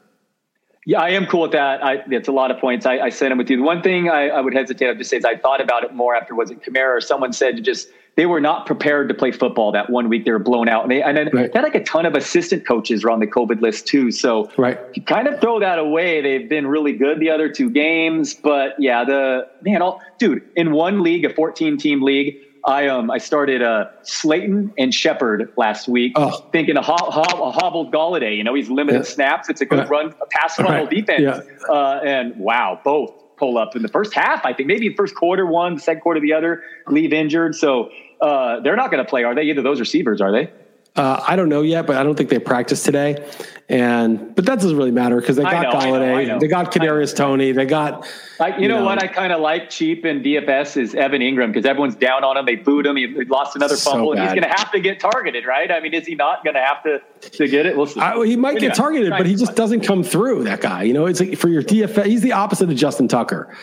Yeah, 0.86 1.02
I 1.02 1.10
am 1.10 1.26
cool 1.26 1.41
with 1.41 1.52
that. 1.52 1.84
I, 1.84 2.04
it's 2.10 2.30
a 2.30 2.32
lot 2.32 2.50
of 2.50 2.60
points. 2.60 2.86
I, 2.86 3.00
I 3.00 3.10
them 3.10 3.38
with 3.38 3.50
you. 3.50 3.58
The 3.58 3.63
one 3.63 3.82
thing 3.82 4.10
I, 4.10 4.30
I 4.30 4.41
would 4.41 4.54
hesitate 4.54 4.97
to 4.97 5.04
say 5.04 5.17
is 5.17 5.26
I 5.26 5.36
thought 5.36 5.60
about 5.60 5.84
it 5.84 5.93
more 5.93 6.15
after 6.15 6.34
was 6.34 6.50
it 6.50 6.62
Kamara 6.62 6.97
or 6.97 7.02
someone 7.02 7.34
said 7.34 7.58
to 7.58 7.62
just 7.62 7.89
they 8.17 8.25
were 8.25 8.41
not 8.41 8.65
prepared 8.65 9.08
to 9.10 9.13
play 9.13 9.32
football 9.32 9.71
that 9.71 9.91
one 9.91 10.10
week. 10.10 10.25
They 10.25 10.32
were 10.32 10.39
blown 10.39 10.67
out, 10.67 10.82
and 10.82 10.91
they 10.91 11.03
and 11.03 11.15
then 11.15 11.30
right. 11.32 11.53
they 11.53 11.60
had 11.60 11.63
like 11.63 11.75
a 11.75 11.84
ton 11.84 12.06
of 12.06 12.15
assistant 12.15 12.67
coaches 12.67 13.06
are 13.06 13.12
on 13.12 13.19
the 13.19 13.27
COVID 13.27 13.62
list 13.62 13.86
too. 13.88 14.12
So 14.12 14.51
right, 14.58 14.80
you 14.95 15.03
kind 15.03 15.27
of 15.27 15.39
throw 15.39 15.60
that 15.60 15.77
away. 15.77 16.21
They've 16.21 16.49
been 16.49 16.65
really 16.65 16.93
good 16.93 17.19
the 17.19 17.30
other 17.30 17.47
two 17.47 17.69
games, 17.69 18.34
but 18.34 18.73
yeah, 18.80 19.06
the 19.06 19.47
man, 19.62 19.84
all 19.84 20.01
dude 20.17 20.41
in 20.56 20.71
one 20.71 21.03
league, 21.03 21.25
a 21.25 21.34
14 21.34 21.77
team 21.77 22.01
league. 22.01 22.38
I 22.65 22.88
um 22.88 23.12
I 23.12 23.19
started 23.19 23.62
uh 23.62 23.86
Slayton 24.01 24.73
and 24.80 24.93
Shepard 24.93 25.53
last 25.56 25.88
week, 25.88 26.13
oh. 26.15 26.43
thinking 26.51 26.75
a, 26.75 26.80
a 26.80 26.84
hobbled 26.84 27.93
Golladay. 27.93 28.36
You 28.36 28.43
know, 28.43 28.56
he's 28.56 28.69
limited 28.69 29.06
yeah. 29.06 29.13
snaps. 29.13 29.47
It's 29.47 29.62
a 29.62 29.65
good 29.65 29.88
run, 29.89 30.15
a 30.19 30.25
pass 30.25 30.56
funnel 30.56 30.71
right. 30.71 30.89
defense. 30.89 31.21
Yeah. 31.21 31.73
Uh, 31.73 32.01
and 32.03 32.36
wow, 32.38 32.82
both 32.84 33.13
pull 33.38 33.58
up 33.58 33.75
in 33.75 33.84
the 33.84 33.88
first 33.88 34.13
half. 34.13 34.43
I 34.43 34.53
think 34.53 34.67
maybe 34.67 34.93
first 34.95 35.15
quarter 35.15 35.45
one, 35.45 35.77
second 35.77 36.01
quarter 36.01 36.19
the 36.19 36.34
other, 36.34 36.63
leave 36.88 37.13
injured. 37.13 37.56
So 37.56 37.89
uh, 38.21 38.60
they're 38.62 38.75
not 38.75 38.91
going 38.91 39.03
to 39.03 39.10
play, 39.10 39.23
are 39.23 39.36
they? 39.36 39.43
Either 39.43 39.62
those 39.62 39.80
receivers, 39.80 40.21
are 40.21 40.32
they? 40.32 40.51
Uh, 40.97 41.23
I 41.27 41.36
don't 41.36 41.49
know 41.49 41.62
yet, 41.62 41.86
but 41.86 41.95
I 41.95 42.01
don't 42.01 42.15
think 42.15 42.32
they 42.32 42.39
practiced 42.39 42.84
today. 42.84 43.23
And 43.69 44.34
but 44.34 44.45
that 44.45 44.56
doesn't 44.56 44.75
really 44.75 44.91
matter 44.91 45.17
because 45.17 45.36
they 45.36 45.43
got 45.43 45.62
know, 45.62 45.80
Golladay, 45.80 45.86
I 45.86 45.99
know, 45.99 46.15
I 46.15 46.23
know. 46.23 46.39
they 46.39 46.47
got 46.47 46.71
Kadarius 46.71 47.15
Toney, 47.15 47.51
they 47.51 47.65
got. 47.65 48.08
I, 48.39 48.56
you, 48.56 48.63
you 48.63 48.67
know, 48.67 48.80
know, 48.80 48.86
what 48.86 49.03
I 49.03 49.08
kind 49.08 49.32
of 49.32 49.39
like 49.39 49.69
cheap 49.69 50.06
in 50.06 50.23
DFS 50.23 50.75
is 50.77 50.95
Evan 50.95 51.21
Engram 51.21 51.47
because 51.47 51.65
everyone's 51.65 51.95
down 51.95 52.23
on 52.23 52.36
him. 52.38 52.45
They 52.45 52.56
booed 52.56 52.88
him. 52.88 52.95
He 52.95 53.08
lost 53.25 53.56
another 53.56 53.75
fumble, 53.75 54.13
and 54.13 54.21
he's 54.21 54.30
going 54.30 54.41
to 54.41 54.47
have 54.47 54.71
to 54.71 54.80
get 54.80 54.99
targeted, 54.99 55.45
right? 55.45 55.69
I 55.69 55.82
mean, 55.82 55.93
is 55.93 56.08
he 56.08 56.15
not 56.15 56.43
going 56.43 56.56
to 56.56 56.62
have 56.62 56.82
to 56.84 57.01
to 57.30 57.47
get 57.47 57.67
it? 57.67 57.77
We'll 57.77 57.86
see. 57.86 57.99
I, 57.99 58.25
he 58.25 58.36
might 58.36 58.56
anyway, 58.56 58.69
get 58.69 58.75
targeted, 58.75 59.12
but 59.12 59.27
he 59.27 59.36
just 59.36 59.56
doesn't 59.56 59.82
come 59.82 60.03
through. 60.03 60.45
That 60.45 60.62
guy, 60.62 60.84
you 60.84 60.93
know, 60.93 61.06
it's 61.06 61.19
like 61.19 61.38
for 61.38 61.49
your 61.49 61.62
DFS, 61.62 62.06
he's 62.06 62.21
the 62.21 62.32
opposite 62.32 62.71
of 62.71 62.75
Justin 62.75 63.08
Tucker. 63.08 63.56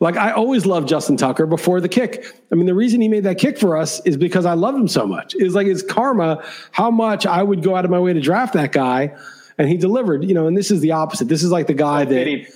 Like 0.00 0.16
I 0.16 0.30
always 0.30 0.64
loved 0.64 0.88
Justin 0.88 1.16
Tucker 1.16 1.46
before 1.46 1.80
the 1.80 1.88
kick. 1.88 2.24
I 2.52 2.54
mean, 2.54 2.66
the 2.66 2.74
reason 2.74 3.00
he 3.00 3.08
made 3.08 3.24
that 3.24 3.38
kick 3.38 3.58
for 3.58 3.76
us 3.76 4.00
is 4.04 4.16
because 4.16 4.46
I 4.46 4.54
love 4.54 4.74
him 4.74 4.86
so 4.86 5.06
much. 5.06 5.34
It's 5.36 5.54
like 5.54 5.66
it's 5.66 5.82
karma 5.82 6.44
how 6.70 6.90
much 6.90 7.26
I 7.26 7.42
would 7.42 7.62
go 7.62 7.74
out 7.74 7.84
of 7.84 7.90
my 7.90 7.98
way 7.98 8.12
to 8.12 8.20
draft 8.20 8.52
that 8.54 8.70
guy, 8.70 9.16
and 9.58 9.68
he 9.68 9.76
delivered. 9.76 10.24
You 10.24 10.34
know, 10.34 10.46
and 10.46 10.56
this 10.56 10.70
is 10.70 10.80
the 10.80 10.92
opposite. 10.92 11.28
This 11.28 11.42
is 11.42 11.50
like 11.50 11.66
the 11.66 11.74
guy 11.74 12.04
that 12.04 12.46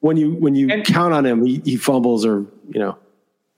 when 0.00 0.16
you 0.16 0.32
when 0.34 0.54
you 0.54 0.70
and, 0.70 0.84
count 0.86 1.12
on 1.12 1.26
him, 1.26 1.44
he, 1.44 1.60
he 1.64 1.76
fumbles 1.76 2.24
or 2.24 2.46
you 2.70 2.80
know. 2.80 2.96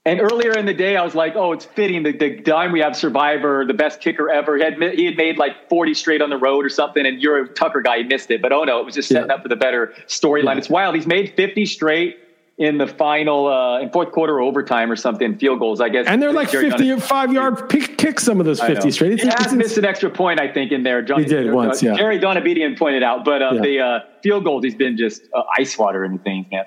And 0.05 0.19
earlier 0.21 0.57
in 0.57 0.65
the 0.65 0.73
day, 0.73 0.97
I 0.97 1.03
was 1.03 1.15
like, 1.15 1.35
"Oh, 1.35 1.53
it's 1.53 1.65
fitting. 1.65 2.03
The, 2.03 2.11
the 2.11 2.41
dime 2.41 2.73
we 2.73 2.81
have 2.81 2.95
Survivor, 2.95 3.65
the 3.65 3.73
best 3.73 4.01
kicker 4.01 4.29
ever. 4.29 4.57
He 4.57 4.63
had 4.63 4.81
he 4.95 5.05
had 5.05 5.15
made 5.15 5.37
like 5.37 5.69
forty 5.69 5.93
straight 5.93 6.21
on 6.21 6.29
the 6.29 6.37
road 6.37 6.65
or 6.65 6.69
something, 6.69 7.05
and 7.05 7.21
you're 7.21 7.43
a 7.43 7.47
Tucker 7.47 7.81
guy. 7.81 7.99
He 7.99 8.03
missed 8.03 8.31
it, 8.31 8.41
but 8.41 8.51
oh 8.51 8.65
no, 8.65 8.79
it 8.79 8.85
was 8.85 8.95
just 8.95 9.07
setting 9.07 9.29
yeah. 9.29 9.35
up 9.35 9.43
for 9.43 9.49
the 9.49 9.55
better 9.55 9.93
storyline. 10.07 10.55
Yeah. 10.55 10.57
It's 10.57 10.69
wild. 10.69 10.95
He's 10.95 11.07
made 11.07 11.33
fifty 11.35 11.65
straight 11.65 12.17
in 12.59 12.77
the 12.77 12.85
final 12.85 13.47
uh, 13.47 13.79
in 13.79 13.89
fourth 13.89 14.11
quarter 14.11 14.41
overtime 14.41 14.91
or 14.91 14.95
something 14.95 15.37
field 15.37 15.59
goals 15.59 15.81
i 15.81 15.89
guess. 15.89 16.05
And 16.05 16.21
they're 16.21 16.33
like 16.33 16.49
55 16.49 17.33
yard 17.33 17.69
pick 17.69 17.97
kick 17.97 18.19
some 18.19 18.39
of 18.39 18.45
those 18.45 18.59
50 18.59 18.91
straight. 18.91 19.13
It's, 19.13 19.23
he 19.23 19.29
has 19.29 19.53
missed 19.53 19.77
an 19.77 19.85
extra 19.85 20.09
point 20.09 20.39
i 20.39 20.47
think 20.47 20.71
in 20.71 20.83
there 20.83 21.01
Johnny, 21.01 21.23
he 21.23 21.29
did 21.29 21.49
uh, 21.49 21.55
once 21.55 21.81
yeah. 21.81 21.95
Jerry 21.95 22.19
donabedian 22.19 22.77
pointed 22.77 23.01
out 23.01 23.25
but 23.25 23.41
uh, 23.41 23.53
yeah. 23.53 23.61
the 23.61 23.79
uh, 23.79 23.99
field 24.21 24.43
goals 24.43 24.63
he's 24.63 24.75
been 24.75 24.97
just 24.97 25.23
uh, 25.33 25.41
ice 25.57 25.77
water 25.77 26.03
in 26.03 26.13
the 26.13 26.19
things 26.19 26.45
man 26.51 26.65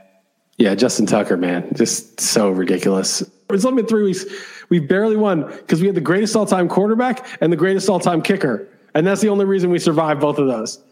yeah 0.56 0.74
justin 0.74 1.06
tucker 1.06 1.36
man 1.36 1.70
just 1.76 2.20
so 2.20 2.50
ridiculous. 2.50 3.22
It's 3.50 3.66
only 3.66 3.82
been 3.82 3.88
three 3.88 4.04
weeks 4.04 4.24
we've 4.70 4.88
barely 4.88 5.16
won 5.16 5.46
because 5.46 5.82
we 5.82 5.86
had 5.86 5.94
the 5.94 6.00
greatest 6.00 6.34
all-time 6.34 6.68
quarterback 6.68 7.26
and 7.42 7.52
the 7.52 7.56
greatest 7.56 7.90
all-time 7.90 8.22
kicker 8.22 8.66
and 8.94 9.06
that's 9.06 9.20
the 9.20 9.28
only 9.28 9.44
reason 9.44 9.70
we 9.70 9.78
survived 9.78 10.20
both 10.20 10.38
of 10.38 10.46
those. 10.46 10.82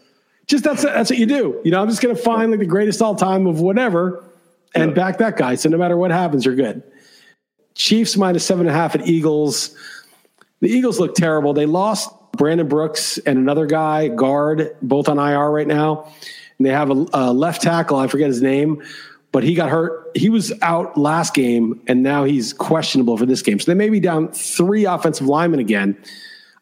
Just 0.45 0.63
that's 0.63 0.83
that's 0.83 1.09
what 1.09 1.17
you 1.17 1.25
do 1.25 1.59
you 1.63 1.71
know 1.71 1.81
i'm 1.81 1.89
just 1.89 2.01
going 2.01 2.15
to 2.15 2.21
find 2.21 2.51
like 2.51 2.59
the 2.59 2.65
greatest 2.67 3.01
all-time 3.01 3.47
of 3.47 3.61
whatever 3.61 4.23
and 4.75 4.95
back 4.95 5.17
that 5.17 5.37
guy. 5.37 5.55
So 5.55 5.69
no 5.69 5.77
matter 5.77 5.97
what 5.97 6.11
happens, 6.11 6.45
you're 6.45 6.55
good. 6.55 6.83
Chiefs 7.75 8.17
minus 8.17 8.45
seven 8.45 8.67
and 8.67 8.75
a 8.75 8.77
half 8.77 8.95
at 8.95 9.07
Eagles. 9.07 9.75
The 10.59 10.69
Eagles 10.69 10.99
look 10.99 11.15
terrible. 11.15 11.53
They 11.53 11.65
lost 11.65 12.09
Brandon 12.33 12.67
Brooks 12.67 13.17
and 13.19 13.37
another 13.37 13.65
guy, 13.65 14.07
guard, 14.07 14.75
both 14.81 15.09
on 15.09 15.17
IR 15.17 15.49
right 15.51 15.67
now. 15.67 16.11
And 16.57 16.65
they 16.65 16.71
have 16.71 16.89
a, 16.91 17.05
a 17.13 17.33
left 17.33 17.61
tackle, 17.61 17.97
I 17.97 18.07
forget 18.07 18.27
his 18.27 18.41
name, 18.41 18.83
but 19.31 19.43
he 19.43 19.55
got 19.55 19.69
hurt. 19.69 20.11
He 20.15 20.29
was 20.29 20.53
out 20.61 20.97
last 20.97 21.33
game, 21.33 21.81
and 21.87 22.03
now 22.03 22.23
he's 22.23 22.53
questionable 22.53 23.17
for 23.17 23.25
this 23.25 23.41
game. 23.41 23.59
So 23.59 23.71
they 23.71 23.75
may 23.75 23.89
be 23.89 23.99
down 23.99 24.29
three 24.29 24.85
offensive 24.85 25.27
linemen 25.27 25.59
again. 25.59 25.97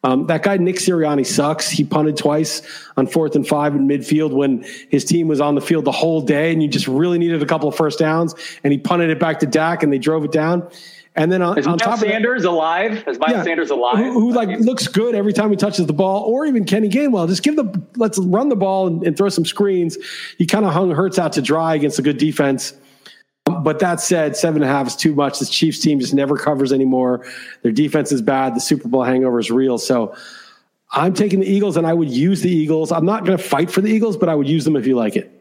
Um, 0.04 0.28
that 0.28 0.44
guy 0.44 0.56
Nick 0.58 0.78
Sirianni 0.78 1.26
sucks. 1.26 1.70
He 1.70 1.84
punted 1.84 2.16
twice 2.16 2.62
on 2.96 3.06
fourth 3.06 3.36
and 3.36 3.46
five 3.46 3.76
in 3.76 3.88
midfield 3.88 4.32
when 4.32 4.64
his 4.90 5.04
team 5.04 5.28
was 5.28 5.42
on 5.42 5.56
the 5.56 5.62
field 5.62 5.84
the 5.84 5.92
whole 5.92 6.22
day, 6.22 6.54
and 6.54 6.64
you 6.64 6.70
just 6.70 6.88
really 6.88 7.18
needed 7.18 7.44
a 7.44 7.46
couple 7.46 7.68
of 7.68 7.76
first 7.76 8.00
downs. 8.00 8.34
And 8.64 8.72
he 8.72 8.80
punted 8.80 9.10
it 9.10 9.20
back 9.20 9.40
to 9.40 9.46
Dak, 9.46 9.84
and 9.84 9.92
they 9.92 9.98
drove 9.98 10.24
it 10.24 10.32
down. 10.32 10.70
And 11.16 11.30
then 11.30 11.42
on, 11.42 11.58
is 11.58 11.68
on 11.68 11.78
top 11.78 12.00
Sanders 12.00 12.44
that, 12.44 12.50
alive? 12.50 13.06
Is 13.06 13.20
Miles 13.20 13.34
yeah, 13.34 13.44
Sanders 13.44 13.72
alive? 13.72 13.98
Who, 13.98 14.14
who 14.14 14.32
like 14.32 14.58
looks 14.60 14.88
good 14.88 15.16
every 15.16 15.34
time 15.34 15.50
he 15.50 15.58
touches 15.58 15.86
the 15.86 15.94
ball, 15.94 16.24
or 16.24 16.46
even 16.46 16.64
Kenny 16.64 16.90
Gainwell. 16.90 17.28
Just 17.28 17.44
give 17.44 17.58
the 17.58 17.82
let's 17.98 18.18
run 18.20 18.48
the 18.48 18.56
ball 18.56 18.88
and, 18.88 19.06
and 19.06 19.18
throw 19.18 19.28
some 19.28 19.44
screens. 19.44 19.98
He 20.38 20.46
kind 20.46 20.64
of 20.64 20.72
hung 20.72 20.92
Hurts 20.92 21.20
out 21.20 21.34
to 21.34 21.42
dry 21.42 21.76
against 21.76 22.00
a 22.00 22.02
good 22.02 22.18
defense. 22.18 22.74
But 23.64 23.80
that 23.80 24.00
said, 24.00 24.36
seven 24.36 24.62
and 24.62 24.70
a 24.70 24.74
half 24.74 24.88
is 24.88 24.96
too 24.96 25.14
much. 25.14 25.40
This 25.40 25.50
Chiefs 25.50 25.80
team 25.80 26.00
just 26.00 26.14
never 26.14 26.38
covers 26.38 26.72
anymore. 26.74 27.26
Their 27.62 27.72
defense 27.72 28.12
is 28.12 28.22
bad. 28.22 28.56
The 28.56 28.60
Super 28.60 28.88
Bowl 28.88 29.04
hangover 29.04 29.40
is 29.40 29.52
real. 29.52 29.78
So 29.78 30.16
I'm 30.92 31.14
taking 31.14 31.40
the 31.40 31.48
Eagles, 31.48 31.78
and 31.78 31.86
I 31.86 31.94
would 31.94 32.10
use 32.10 32.42
the 32.42 32.50
Eagles. 32.50 32.92
I'm 32.92 33.06
not 33.06 33.26
going 33.26 33.38
to 33.38 33.44
fight 33.44 33.70
for 33.70 33.82
the 33.82 33.90
Eagles, 33.90 34.18
but 34.18 34.30
I 34.30 34.36
would 34.36 34.48
use 34.48 34.66
them 34.66 34.76
if 34.76 34.88
you 34.88 34.96
like 34.96 35.16
it. 35.16 35.32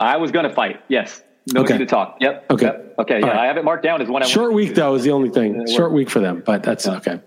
I 0.00 0.16
was 0.16 0.30
going 0.30 0.48
to 0.48 0.54
fight. 0.54 0.80
Yes. 0.88 1.22
No 1.52 1.62
okay. 1.62 1.74
need 1.74 1.78
to 1.80 1.86
talk. 1.86 2.18
Yep. 2.20 2.50
Okay. 2.50 2.66
Yep. 2.66 2.94
Okay. 3.00 3.20
Yeah, 3.20 3.26
right. 3.26 3.36
I 3.36 3.46
have 3.46 3.56
it 3.56 3.64
marked 3.64 3.82
down 3.82 4.00
as 4.00 4.08
one. 4.08 4.22
I 4.22 4.26
Short 4.26 4.52
week 4.52 4.74
though 4.74 4.94
is 4.94 5.02
the 5.02 5.10
only 5.10 5.28
thing. 5.28 5.66
Short 5.66 5.92
week 5.92 6.08
for 6.08 6.20
them, 6.20 6.42
but 6.46 6.62
that's 6.62 6.86
yeah. 6.86 6.96
okay. 6.96 7.20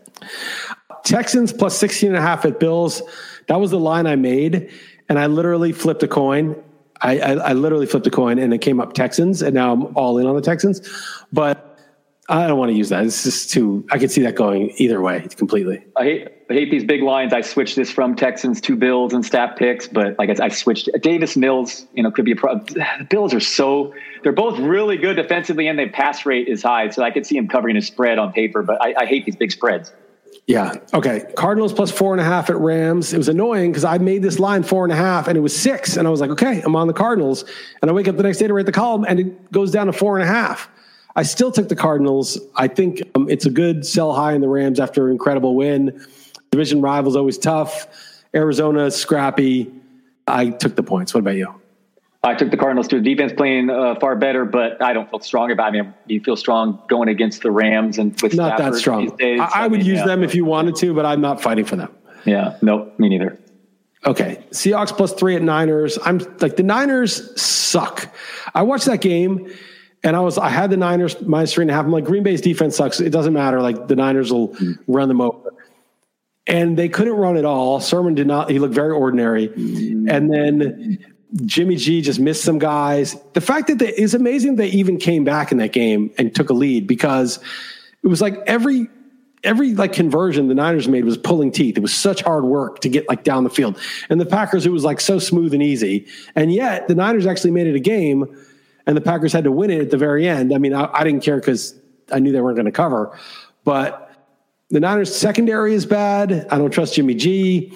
Texans 1.04 1.51
plus 1.51 1.78
16 1.78 2.10
and 2.10 2.17
a 2.17 2.21
half 2.21 2.45
at 2.45 2.60
Bills. 2.60 3.01
That 3.47 3.60
was 3.60 3.71
the 3.71 3.80
line 3.80 4.08
I 4.08 4.15
made. 4.15 4.71
And 5.10 5.19
I 5.19 5.28
literally 5.28 5.71
flipped 5.71 6.01
a 6.01 6.08
coin 6.08 6.56
I, 7.05 7.19
I, 7.19 7.31
I, 7.33 7.53
literally 7.53 7.85
flipped 7.85 8.07
a 8.07 8.11
coin 8.11 8.39
and 8.39 8.51
it 8.53 8.59
came 8.59 8.79
up 8.79 8.93
Texans, 8.93 9.43
and 9.43 9.53
now 9.53 9.73
I'm 9.73 9.95
all 9.95 10.17
in 10.17 10.25
on 10.25 10.35
the 10.35 10.41
Texans. 10.41 10.81
But 11.31 11.77
I 12.27 12.47
don't 12.47 12.57
want 12.57 12.71
to 12.71 12.75
use 12.75 12.89
that. 12.89 13.05
It's 13.05 13.23
just 13.23 13.51
too. 13.51 13.85
I 13.91 13.99
could 13.99 14.09
see 14.09 14.23
that 14.23 14.35
going 14.35 14.73
either 14.77 14.99
way 15.01 15.27
completely. 15.35 15.83
I 15.95 16.03
hate 16.03 16.27
I 16.49 16.53
hate 16.53 16.71
these 16.71 16.83
big 16.83 17.03
lines. 17.03 17.33
I 17.33 17.41
switched 17.41 17.75
this 17.75 17.91
from 17.91 18.15
Texans 18.15 18.59
to 18.61 18.75
Bills 18.75 19.13
and 19.13 19.23
stat 19.23 19.55
picks, 19.57 19.87
but 19.87 20.17
like 20.17 20.39
I, 20.39 20.45
I 20.45 20.49
switched 20.49 20.89
Davis 21.01 21.37
Mills. 21.37 21.85
You 21.93 22.01
know, 22.01 22.09
could 22.09 22.25
be 22.25 22.31
a 22.31 22.35
problem. 22.35 22.65
The 22.65 23.05
Bills 23.09 23.33
are 23.35 23.39
so 23.39 23.93
they're 24.23 24.31
both 24.31 24.57
really 24.57 24.97
good 24.97 25.15
defensively, 25.15 25.67
and 25.67 25.77
their 25.77 25.89
pass 25.89 26.25
rate 26.25 26.47
is 26.47 26.63
high, 26.63 26.89
so 26.89 27.03
I 27.03 27.11
could 27.11 27.27
see 27.27 27.37
him 27.37 27.47
covering 27.47 27.77
a 27.77 27.81
spread 27.81 28.17
on 28.17 28.33
paper. 28.33 28.63
But 28.63 28.81
I, 28.81 28.95
I 29.01 29.05
hate 29.05 29.25
these 29.25 29.35
big 29.35 29.51
spreads. 29.51 29.93
Yeah. 30.47 30.75
Okay. 30.93 31.25
Cardinals 31.36 31.73
plus 31.73 31.91
four 31.91 32.13
and 32.13 32.21
a 32.21 32.23
half 32.23 32.51
at 32.51 32.58
Rams. 32.58 33.13
It 33.13 33.17
was 33.17 33.29
annoying 33.29 33.71
because 33.71 33.84
I 33.84 33.97
made 33.97 34.21
this 34.21 34.38
line 34.38 34.62
four 34.62 34.84
and 34.84 34.93
a 34.93 34.95
half 34.95 35.27
and 35.27 35.36
it 35.38 35.41
was 35.41 35.55
six. 35.58 35.97
And 35.97 36.08
I 36.08 36.12
was 36.12 36.21
like, 36.21 36.29
okay, 36.31 36.62
I'm 36.62 36.75
on 36.75 36.86
the 36.86 36.93
Cardinals. 36.93 37.45
And 37.81 37.89
I 37.89 37.93
wake 37.93 38.08
up 38.08 38.15
the 38.15 38.23
next 38.23 38.38
day 38.38 38.47
to 38.47 38.53
write 38.53 38.67
the 38.67 38.71
column 38.71 39.05
and 39.08 39.19
it 39.19 39.51
goes 39.51 39.71
down 39.71 39.88
to 39.88 39.93
four 39.93 40.19
and 40.19 40.23
a 40.23 40.31
half. 40.31 40.69
I 41.15 41.23
still 41.23 41.51
took 41.51 41.69
the 41.69 41.75
Cardinals. 41.75 42.39
I 42.55 42.67
think 42.67 43.01
um, 43.15 43.27
it's 43.29 43.45
a 43.45 43.49
good 43.49 43.86
sell 43.86 44.13
high 44.13 44.34
in 44.34 44.41
the 44.41 44.49
Rams 44.49 44.79
after 44.79 45.08
an 45.08 45.13
incredible 45.13 45.55
win. 45.55 46.05
Division 46.51 46.81
rivals 46.81 47.15
always 47.15 47.38
tough. 47.39 47.88
Arizona 48.36 48.91
scrappy. 48.91 49.73
I 50.27 50.49
took 50.49 50.75
the 50.75 50.84
points. 50.84 51.13
What 51.13 51.21
about 51.21 51.36
you? 51.36 51.60
I 52.25 52.35
took 52.35 52.51
the 52.51 52.57
Cardinals 52.57 52.88
too. 52.88 53.01
Defense 53.01 53.33
playing 53.33 53.69
uh, 53.69 53.95
far 53.99 54.15
better, 54.15 54.45
but 54.45 54.81
I 54.81 54.93
don't 54.93 55.09
feel 55.09 55.19
strong 55.19 55.51
about. 55.51 55.67
I 55.67 55.71
mean, 55.71 55.93
do 56.07 56.13
you 56.13 56.21
feel 56.21 56.35
strong 56.35 56.81
going 56.88 57.07
against 57.07 57.41
the 57.43 57.51
Rams 57.51 57.97
and 57.97 58.19
with 58.21 58.33
not 58.33 58.57
Stafford 58.57 58.73
that 58.73 58.77
strong? 58.79 59.15
Days? 59.17 59.39
I, 59.39 59.51
I, 59.53 59.67
would 59.67 59.79
mean, 59.79 59.88
use 59.88 59.99
yeah. 59.99 60.05
them 60.05 60.23
if 60.23 60.33
you 60.33 60.43
wanted 60.45 60.75
to, 60.77 60.93
but 60.93 61.05
I'm 61.05 61.21
not 61.21 61.41
fighting 61.41 61.65
for 61.65 61.75
them. 61.75 61.95
Yeah, 62.25 62.57
nope, 62.61 62.97
me 62.99 63.09
neither. 63.09 63.38
Okay, 64.05 64.43
Seahawks 64.51 64.95
plus 64.95 65.13
three 65.13 65.35
at 65.35 65.41
Niners. 65.41 65.97
I'm 66.03 66.19
like 66.39 66.55
the 66.55 66.63
Niners 66.63 67.39
suck. 67.39 68.13
I 68.53 68.63
watched 68.63 68.85
that 68.85 69.01
game 69.01 69.51
and 70.03 70.15
I 70.15 70.19
was 70.19 70.38
I 70.38 70.49
had 70.49 70.69
the 70.69 70.77
Niners 70.77 71.19
minus 71.21 71.53
three 71.53 71.63
and 71.63 71.71
a 71.71 71.73
half. 71.73 71.85
I'm 71.85 71.91
like 71.91 72.05
Green 72.05 72.23
Bay's 72.23 72.41
defense 72.41 72.75
sucks. 72.75 72.99
It 72.99 73.09
doesn't 73.09 73.33
matter. 73.33 73.61
Like 73.61 73.88
the 73.88 73.95
Niners 73.95 74.31
will 74.31 74.49
mm-hmm. 74.49 74.73
run 74.91 75.07
them 75.07 75.21
over. 75.21 75.53
And 76.47 76.77
they 76.77 76.89
couldn't 76.89 77.15
run 77.15 77.38
at 77.38 77.45
all. 77.45 77.79
Sermon 77.79 78.13
did 78.13 78.27
not. 78.27 78.51
He 78.51 78.59
looked 78.59 78.75
very 78.75 78.91
ordinary. 78.91 79.47
Mm-hmm. 79.47 80.09
And 80.09 80.31
then 80.31 81.14
Jimmy 81.43 81.75
G 81.75 82.01
just 82.01 82.19
missed 82.19 82.43
some 82.43 82.59
guys. 82.59 83.15
The 83.33 83.41
fact 83.41 83.67
that 83.67 83.79
they, 83.79 83.89
it's 83.89 84.13
amazing 84.13 84.55
they 84.55 84.69
even 84.69 84.97
came 84.97 85.23
back 85.23 85.51
in 85.51 85.57
that 85.57 85.73
game 85.73 86.11
and 86.17 86.33
took 86.33 86.49
a 86.49 86.53
lead 86.53 86.87
because 86.87 87.39
it 88.03 88.07
was 88.07 88.21
like 88.21 88.37
every 88.47 88.87
every 89.43 89.75
like 89.75 89.93
conversion 89.93 90.47
the 90.47 90.55
Niners 90.55 90.87
made 90.87 91.05
was 91.05 91.17
pulling 91.17 91.51
teeth. 91.51 91.77
It 91.77 91.81
was 91.81 91.93
such 91.93 92.21
hard 92.21 92.45
work 92.45 92.79
to 92.81 92.89
get 92.89 93.07
like 93.07 93.23
down 93.23 93.43
the 93.43 93.49
field. 93.49 93.79
And 94.09 94.19
the 94.19 94.25
Packers, 94.25 94.65
it 94.65 94.71
was 94.71 94.83
like 94.83 94.99
so 94.99 95.19
smooth 95.19 95.53
and 95.53 95.61
easy. 95.61 96.07
And 96.35 96.51
yet 96.51 96.87
the 96.87 96.95
Niners 96.95 97.27
actually 97.27 97.51
made 97.51 97.67
it 97.67 97.75
a 97.75 97.79
game 97.79 98.25
and 98.87 98.97
the 98.97 99.01
Packers 99.01 99.33
had 99.33 99.43
to 99.43 99.51
win 99.51 99.69
it 99.69 99.81
at 99.81 99.91
the 99.91 99.97
very 99.97 100.27
end. 100.27 100.53
I 100.53 100.57
mean, 100.57 100.73
I, 100.73 100.89
I 100.91 101.03
didn't 101.03 101.21
care 101.21 101.39
because 101.39 101.75
I 102.11 102.19
knew 102.19 102.31
they 102.31 102.41
weren't 102.41 102.55
going 102.55 102.65
to 102.65 102.71
cover, 102.71 103.17
but 103.63 104.13
the 104.69 104.79
Niners 104.79 105.15
secondary 105.15 105.73
is 105.73 105.85
bad. 105.85 106.47
I 106.49 106.57
don't 106.57 106.71
trust 106.71 106.95
Jimmy 106.95 107.13
G. 107.13 107.73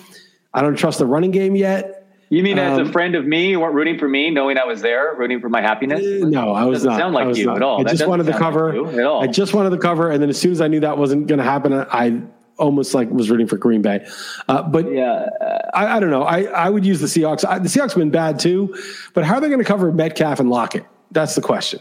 I 0.54 0.62
don't 0.62 0.76
trust 0.76 1.00
the 1.00 1.06
running 1.06 1.32
game 1.32 1.56
yet. 1.56 1.99
You 2.30 2.44
mean 2.44 2.60
as 2.60 2.78
a 2.78 2.82
um, 2.82 2.92
friend 2.92 3.16
of 3.16 3.26
me, 3.26 3.50
you 3.50 3.60
weren't 3.60 3.74
rooting 3.74 3.98
for 3.98 4.08
me, 4.08 4.30
knowing 4.30 4.60
I 4.60 4.66
was 4.66 4.82
there, 4.82 5.16
rooting 5.18 5.42
for 5.42 5.50
my 5.50 5.62
happiness? 5.62 6.00
Uh, 6.00 6.28
no, 6.28 6.54
I 6.54 6.64
was 6.66 6.84
not. 6.84 7.00
Sound 7.00 7.16
like 7.16 7.36
you 7.36 7.46
not. 7.46 7.58
at 7.58 7.64
all? 7.64 7.82
I 7.82 7.90
just 7.90 8.06
wanted 8.08 8.28
the 8.28 8.34
cover. 8.34 8.80
Like 8.84 9.30
I 9.30 9.32
just 9.32 9.56
wanted 9.56 9.72
the 9.72 9.80
cover, 9.80 10.12
and 10.12 10.22
then 10.22 10.30
as 10.30 10.40
soon 10.40 10.52
as 10.52 10.62
I 10.62 10.68
knew 10.68 10.80
that 10.82 10.98
wasn't 10.98 11.26
going 11.26 11.40
to 11.40 11.44
happen, 11.44 11.74
I 11.74 12.22
almost 12.60 12.94
like 12.94 13.10
was 13.10 13.32
rooting 13.32 13.48
for 13.48 13.58
Green 13.58 13.82
Bay. 13.82 14.06
Uh, 14.48 14.62
but 14.62 14.92
yeah, 14.92 15.26
I, 15.74 15.98
I, 15.98 16.00
don't 16.00 16.12
know. 16.12 16.24
I, 16.24 16.44
I 16.44 16.70
would 16.70 16.86
use 16.86 17.00
the 17.00 17.08
Seahawks. 17.08 17.48
I, 17.48 17.58
the 17.58 17.70
Seahawks 17.70 17.92
have 17.92 17.96
been 17.96 18.12
bad 18.12 18.38
too, 18.38 18.76
but 19.14 19.24
how 19.24 19.36
are 19.36 19.42
they 19.42 19.48
going 19.48 19.60
to 19.60 19.66
cover 19.66 19.92
Metcalf 19.92 20.40
and 20.40 20.50
Lockett? 20.50 20.86
That's 21.12 21.36
the 21.36 21.42
question. 21.42 21.80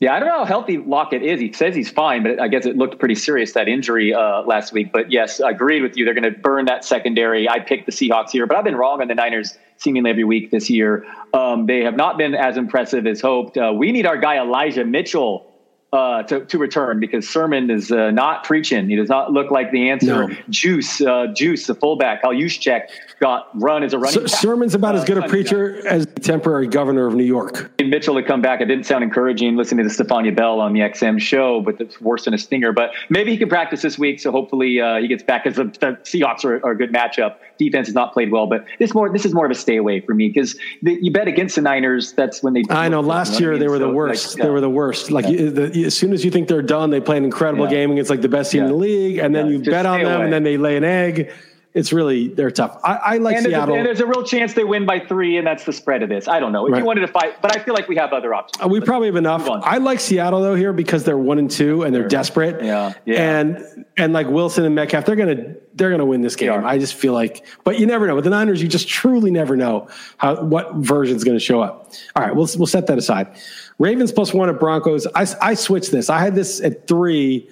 Yeah, 0.00 0.12
I 0.14 0.18
don't 0.18 0.28
know 0.28 0.38
how 0.38 0.44
healthy 0.44 0.78
Lockett 0.78 1.22
is. 1.22 1.40
He 1.40 1.52
says 1.52 1.74
he's 1.74 1.90
fine, 1.90 2.24
but 2.24 2.40
I 2.40 2.48
guess 2.48 2.66
it 2.66 2.76
looked 2.76 2.98
pretty 2.98 3.14
serious 3.14 3.52
that 3.52 3.68
injury 3.68 4.12
uh, 4.12 4.42
last 4.42 4.72
week. 4.72 4.92
But 4.92 5.12
yes, 5.12 5.40
I 5.40 5.50
agreed 5.50 5.82
with 5.82 5.96
you. 5.96 6.04
They're 6.04 6.14
going 6.14 6.24
to 6.24 6.38
burn 6.38 6.64
that 6.66 6.84
secondary. 6.84 7.48
I 7.48 7.60
picked 7.60 7.86
the 7.86 7.92
Seahawks 7.92 8.30
here, 8.30 8.46
but 8.46 8.56
I've 8.56 8.64
been 8.64 8.76
wrong 8.76 9.00
on 9.00 9.08
the 9.08 9.14
Niners 9.14 9.56
seemingly 9.76 10.10
every 10.10 10.24
week 10.24 10.50
this 10.50 10.68
year. 10.68 11.06
Um, 11.32 11.66
they 11.66 11.84
have 11.84 11.96
not 11.96 12.18
been 12.18 12.34
as 12.34 12.56
impressive 12.56 13.06
as 13.06 13.20
hoped. 13.20 13.56
Uh, 13.56 13.72
we 13.76 13.92
need 13.92 14.04
our 14.04 14.18
guy 14.18 14.36
Elijah 14.36 14.84
Mitchell 14.84 15.46
uh, 15.92 16.24
to, 16.24 16.44
to 16.46 16.58
return 16.58 16.98
because 16.98 17.28
Sermon 17.28 17.70
is 17.70 17.92
uh, 17.92 18.10
not 18.10 18.42
preaching. 18.42 18.88
He 18.88 18.96
does 18.96 19.08
not 19.08 19.32
look 19.32 19.52
like 19.52 19.70
the 19.70 19.90
answer. 19.90 20.26
No. 20.26 20.36
Juice, 20.50 21.00
uh, 21.00 21.28
Juice, 21.28 21.68
the 21.68 21.74
fullback, 21.76 22.22
Kyle 22.22 22.32
Juszczyk 22.32 22.88
got 23.20 23.48
run 23.54 23.82
as 23.82 23.92
a 23.92 23.98
running. 23.98 24.28
Sermon's 24.28 24.74
about 24.74 24.94
as 24.94 25.04
good 25.04 25.18
a 25.18 25.28
preacher 25.28 25.80
guy. 25.82 25.88
as 25.88 26.06
the 26.06 26.20
temporary 26.20 26.66
governor 26.66 27.06
of 27.06 27.14
New 27.14 27.24
York. 27.24 27.70
Mitchell 27.78 28.14
to 28.14 28.22
come 28.22 28.42
back. 28.42 28.60
It 28.60 28.66
didn't 28.66 28.86
sound 28.86 29.04
encouraging 29.04 29.56
listening 29.56 29.88
to 29.88 29.90
Stephania 29.90 30.32
Bell 30.32 30.60
on 30.60 30.72
the 30.72 30.80
XM 30.80 31.20
show, 31.20 31.60
but 31.60 31.80
it's 31.80 32.00
worse 32.00 32.24
than 32.24 32.34
a 32.34 32.38
stinger. 32.38 32.72
But 32.72 32.90
maybe 33.08 33.30
he 33.30 33.36
can 33.36 33.48
practice 33.48 33.82
this 33.82 33.98
week, 33.98 34.20
so 34.20 34.30
hopefully 34.30 34.80
uh, 34.80 34.96
he 34.96 35.08
gets 35.08 35.22
back. 35.22 35.44
Because 35.44 35.56
the, 35.56 35.64
the, 35.64 35.98
Seahawks 36.02 36.44
are, 36.44 36.64
are, 36.64 36.72
a 36.72 36.76
good 36.76 36.92
matchup. 36.92 37.36
Defense 37.58 37.88
has 37.88 37.94
not 37.94 38.12
played 38.12 38.30
well, 38.30 38.46
but 38.46 38.64
this 38.78 38.94
more 38.94 39.10
this 39.10 39.24
is 39.24 39.32
more 39.32 39.46
of 39.46 39.50
a 39.50 39.54
stay 39.54 39.76
away 39.76 40.00
for 40.00 40.14
me 40.14 40.28
because 40.28 40.58
you 40.82 41.12
bet 41.12 41.28
against 41.28 41.54
the 41.54 41.62
Niners. 41.62 42.12
That's 42.12 42.42
when 42.42 42.52
they. 42.52 42.64
I 42.70 42.88
know. 42.88 43.00
Last 43.00 43.38
year 43.40 43.58
they 43.58 43.68
were 43.68 43.78
so 43.78 43.86
the 43.86 43.92
worst. 43.92 44.34
Like, 44.34 44.44
they 44.44 44.50
were 44.50 44.60
the 44.60 44.70
worst. 44.70 45.10
Like 45.10 45.24
yeah. 45.26 45.30
you, 45.30 45.50
the, 45.50 45.84
as 45.84 45.96
soon 45.96 46.12
as 46.12 46.24
you 46.24 46.30
think 46.30 46.48
they're 46.48 46.62
done, 46.62 46.90
they 46.90 47.00
play 47.00 47.16
an 47.16 47.24
incredible 47.24 47.66
yeah. 47.66 47.70
game 47.70 47.92
against 47.92 48.10
like 48.10 48.22
the 48.22 48.28
best 48.28 48.52
team 48.52 48.64
in 48.64 48.70
the 48.70 48.76
league, 48.76 49.18
and 49.18 49.34
then 49.34 49.48
you 49.48 49.60
bet 49.60 49.86
on 49.86 50.02
them, 50.02 50.12
away. 50.12 50.24
and 50.24 50.32
then 50.32 50.42
they 50.42 50.56
lay 50.56 50.76
an 50.76 50.84
egg 50.84 51.32
it's 51.74 51.92
really 51.92 52.28
they're 52.28 52.52
tough. 52.52 52.80
I, 52.84 52.94
I 52.94 53.16
like 53.16 53.36
and 53.36 53.44
Seattle. 53.44 53.74
There's 53.74 53.76
a, 53.76 53.78
and 53.78 53.86
there's 53.86 54.00
a 54.00 54.06
real 54.06 54.22
chance 54.22 54.54
they 54.54 54.62
win 54.62 54.86
by 54.86 55.00
three, 55.00 55.36
and 55.38 55.46
that's 55.46 55.64
the 55.64 55.72
spread 55.72 56.04
of 56.04 56.08
this. 56.08 56.28
I 56.28 56.38
don't 56.38 56.52
know 56.52 56.66
if 56.66 56.72
right. 56.72 56.78
you 56.78 56.84
wanted 56.84 57.00
to 57.00 57.08
fight, 57.08 57.42
but 57.42 57.54
I 57.54 57.62
feel 57.64 57.74
like 57.74 57.88
we 57.88 57.96
have 57.96 58.12
other 58.12 58.32
options. 58.32 58.64
Uh, 58.64 58.68
we 58.68 58.80
probably 58.80 59.08
have 59.08 59.16
enough. 59.16 59.48
I 59.48 59.78
like 59.78 59.98
Seattle 59.98 60.40
though 60.40 60.54
here 60.54 60.72
because 60.72 61.02
they're 61.02 61.18
one 61.18 61.38
and 61.38 61.50
two 61.50 61.82
and 61.82 61.92
they're 61.92 62.06
desperate. 62.06 62.64
Yeah, 62.64 62.92
yeah. 63.04 63.40
And 63.40 63.84
and 63.96 64.12
like 64.12 64.28
Wilson 64.28 64.64
and 64.64 64.74
Metcalf, 64.76 65.04
they're 65.04 65.16
gonna 65.16 65.56
they're 65.74 65.90
gonna 65.90 66.06
win 66.06 66.20
this 66.20 66.36
game. 66.36 66.64
I 66.64 66.78
just 66.78 66.94
feel 66.94 67.12
like, 67.12 67.44
but 67.64 67.80
you 67.80 67.86
never 67.86 68.06
know. 68.06 68.14
With 68.14 68.24
the 68.24 68.30
Niners, 68.30 68.62
you 68.62 68.68
just 68.68 68.86
truly 68.86 69.32
never 69.32 69.56
know 69.56 69.88
how 70.18 70.40
what 70.44 70.76
version's 70.76 71.24
going 71.24 71.36
to 71.36 71.44
show 71.44 71.60
up. 71.60 71.92
All 72.14 72.22
right, 72.24 72.34
we'll 72.34 72.48
we'll 72.56 72.66
set 72.66 72.86
that 72.86 72.98
aside. 72.98 73.36
Ravens 73.80 74.12
plus 74.12 74.32
one 74.32 74.48
at 74.48 74.60
Broncos. 74.60 75.08
I 75.08 75.26
I 75.42 75.54
switched 75.54 75.90
this. 75.90 76.08
I 76.08 76.20
had 76.20 76.36
this 76.36 76.60
at 76.60 76.86
three, 76.86 77.50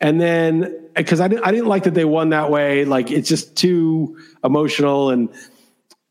and 0.00 0.20
then 0.20 0.64
uh, 0.64 0.68
because 0.96 1.20
I 1.20 1.28
didn't 1.28 1.46
I 1.46 1.50
didn't 1.50 1.66
like 1.66 1.84
that 1.84 1.94
they 1.94 2.04
won 2.04 2.30
that 2.30 2.50
way. 2.50 2.84
Like 2.84 3.10
it's 3.10 3.28
just 3.28 3.56
too 3.56 4.18
emotional 4.44 5.10
and 5.10 5.28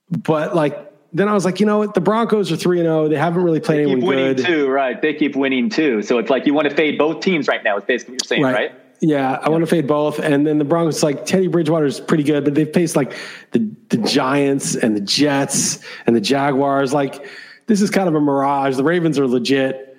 but 0.10 0.56
like 0.56 0.84
then 1.13 1.30
I 1.30 1.34
was 1.34 1.45
like, 1.45 1.60
you 1.60 1.65
know 1.65 1.80
what? 1.80 1.93
The 1.93 2.01
Broncos 2.01 2.51
are 2.51 2.58
three 2.58 2.80
and 2.80 2.86
zero. 2.86 3.08
They 3.08 3.15
haven't 3.15 3.43
really 3.43 3.60
played 3.60 3.80
they 3.80 3.86
keep 3.86 3.97
anyone 3.97 4.15
winning 4.15 4.36
good. 4.36 4.45
Too 4.45 4.67
right? 4.69 5.01
They 5.01 5.13
keep 5.13 5.36
winning 5.36 5.69
too. 5.69 6.01
So 6.01 6.17
it's 6.17 6.30
like 6.30 6.45
you 6.45 6.53
want 6.53 6.69
to 6.69 6.75
fade 6.75 6.97
both 6.97 7.21
teams 7.21 7.47
right 7.47 7.63
now. 7.63 7.77
Is 7.77 7.86
basically 7.86 8.13
what 8.13 8.23
you're 8.23 8.27
saying, 8.27 8.43
right? 8.43 8.53
right? 8.53 8.71
Yeah, 8.99 9.34
I 9.34 9.43
yeah. 9.43 9.49
want 9.49 9.62
to 9.62 9.67
fade 9.67 9.88
both. 9.88 10.19
And 10.19 10.45
then 10.45 10.58
the 10.58 10.65
Broncos, 10.65 11.03
like 11.03 11.25
Teddy 11.25 11.47
Bridgewater 11.47 11.86
is 11.86 11.99
pretty 11.99 12.23
good, 12.23 12.43
but 12.43 12.56
they've 12.56 12.71
faced 12.71 12.95
like 12.95 13.15
the 13.51 13.69
the 13.89 13.97
Giants 13.97 14.75
and 14.75 14.95
the 14.95 15.01
Jets 15.01 15.80
and 16.06 16.15
the 16.15 16.21
Jaguars. 16.21 16.93
Like 16.93 17.25
this 17.67 17.82
is 17.82 17.89
kind 17.89 18.08
of 18.08 18.15
a 18.15 18.21
mirage. 18.21 18.75
The 18.75 18.84
Ravens 18.84 19.17
are 19.17 19.27
legit. 19.27 19.97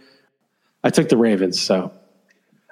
I 0.85 0.91
took 0.91 1.09
the 1.09 1.17
Ravens, 1.17 1.61
so 1.61 1.93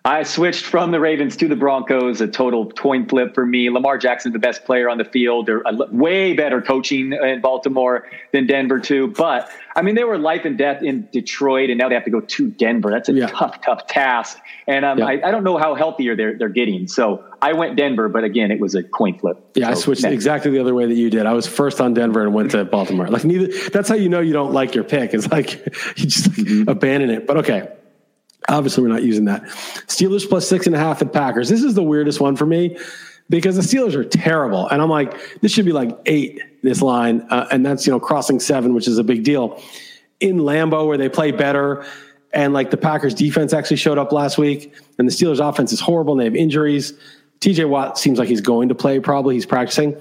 I 0.06 0.22
switched 0.22 0.64
from 0.64 0.92
the 0.92 1.00
Ravens 1.00 1.36
to 1.38 1.48
the 1.48 1.56
Broncos, 1.56 2.20
a 2.20 2.28
total 2.28 2.70
coin 2.70 3.08
flip 3.08 3.34
for 3.34 3.44
me. 3.44 3.68
Lamar 3.70 3.98
Jackson, 3.98 4.32
the 4.32 4.38
best 4.38 4.64
player 4.64 4.88
on 4.88 4.98
the 4.98 5.04
field. 5.04 5.46
They're 5.46 5.64
way 5.90 6.32
better 6.32 6.62
coaching 6.62 7.12
in 7.12 7.40
Baltimore 7.40 8.06
than 8.32 8.46
Denver, 8.46 8.78
too. 8.78 9.08
But 9.08 9.50
I 9.74 9.82
mean, 9.82 9.96
they 9.96 10.04
were 10.04 10.16
life 10.16 10.44
and 10.44 10.56
death 10.56 10.80
in 10.80 11.08
Detroit, 11.12 11.70
and 11.70 11.78
now 11.80 11.88
they 11.88 11.96
have 11.96 12.04
to 12.04 12.10
go 12.10 12.20
to 12.20 12.48
Denver. 12.50 12.92
That's 12.92 13.08
a 13.08 13.14
yeah. 13.14 13.26
tough, 13.26 13.60
tough 13.62 13.88
task. 13.88 14.38
And 14.68 14.84
um, 14.84 15.00
yeah. 15.00 15.06
I, 15.06 15.26
I, 15.26 15.30
don't 15.32 15.42
know 15.42 15.58
how 15.58 15.74
healthier 15.74 16.14
they're, 16.14 16.38
they're 16.38 16.50
getting. 16.50 16.86
So 16.86 17.24
I 17.42 17.54
went 17.54 17.74
Denver, 17.74 18.08
but 18.08 18.22
again, 18.22 18.52
it 18.52 18.60
was 18.60 18.76
a 18.76 18.84
coin 18.84 19.18
flip. 19.18 19.44
Yeah, 19.56 19.66
so, 19.66 19.70
I 19.72 19.74
switched 19.74 20.02
next. 20.04 20.14
exactly 20.14 20.52
the 20.52 20.60
other 20.60 20.74
way 20.74 20.86
that 20.86 20.94
you 20.94 21.10
did. 21.10 21.26
I 21.26 21.32
was 21.32 21.48
first 21.48 21.80
on 21.80 21.94
Denver 21.94 22.22
and 22.22 22.32
went 22.32 22.52
to 22.52 22.64
Baltimore. 22.64 23.08
Like 23.08 23.24
neither. 23.24 23.48
That's 23.70 23.88
how 23.88 23.96
you 23.96 24.08
know 24.08 24.20
you 24.20 24.32
don't 24.32 24.52
like 24.52 24.76
your 24.76 24.84
pick. 24.84 25.14
It's 25.14 25.28
like 25.32 25.54
you 25.96 26.06
just 26.06 26.30
mm-hmm. 26.30 26.68
abandon 26.68 27.10
it. 27.10 27.26
But 27.26 27.38
okay. 27.38 27.72
Obviously, 28.48 28.82
we're 28.82 28.88
not 28.88 29.02
using 29.02 29.24
that. 29.26 29.42
Steelers 29.86 30.28
plus 30.28 30.48
six 30.48 30.66
and 30.66 30.74
a 30.74 30.78
half 30.78 31.02
at 31.02 31.12
Packers. 31.12 31.48
This 31.48 31.62
is 31.62 31.74
the 31.74 31.82
weirdest 31.82 32.20
one 32.20 32.36
for 32.36 32.46
me 32.46 32.76
because 33.28 33.56
the 33.56 33.62
Steelers 33.62 33.94
are 33.94 34.04
terrible. 34.04 34.68
And 34.68 34.80
I'm 34.80 34.88
like, 34.88 35.40
this 35.40 35.52
should 35.52 35.64
be 35.64 35.72
like 35.72 35.96
eight, 36.06 36.40
this 36.62 36.82
line. 36.82 37.26
Uh, 37.30 37.46
and 37.50 37.64
that's, 37.66 37.86
you 37.86 37.92
know, 37.92 38.00
crossing 38.00 38.40
seven, 38.40 38.74
which 38.74 38.86
is 38.86 38.98
a 38.98 39.04
big 39.04 39.24
deal. 39.24 39.60
In 40.20 40.38
Lambeau, 40.38 40.86
where 40.86 40.96
they 40.96 41.08
play 41.08 41.32
better, 41.32 41.84
and 42.32 42.52
like 42.52 42.70
the 42.70 42.76
Packers 42.76 43.14
defense 43.14 43.52
actually 43.52 43.78
showed 43.78 43.98
up 43.98 44.12
last 44.12 44.38
week, 44.38 44.72
and 44.98 45.08
the 45.08 45.12
Steelers 45.12 45.46
offense 45.46 45.72
is 45.72 45.80
horrible 45.80 46.12
and 46.12 46.20
they 46.20 46.24
have 46.24 46.36
injuries. 46.36 46.92
TJ 47.40 47.68
Watt 47.68 47.98
seems 47.98 48.18
like 48.18 48.28
he's 48.28 48.40
going 48.40 48.68
to 48.68 48.74
play, 48.74 49.00
probably. 49.00 49.34
He's 49.34 49.46
practicing. 49.46 50.00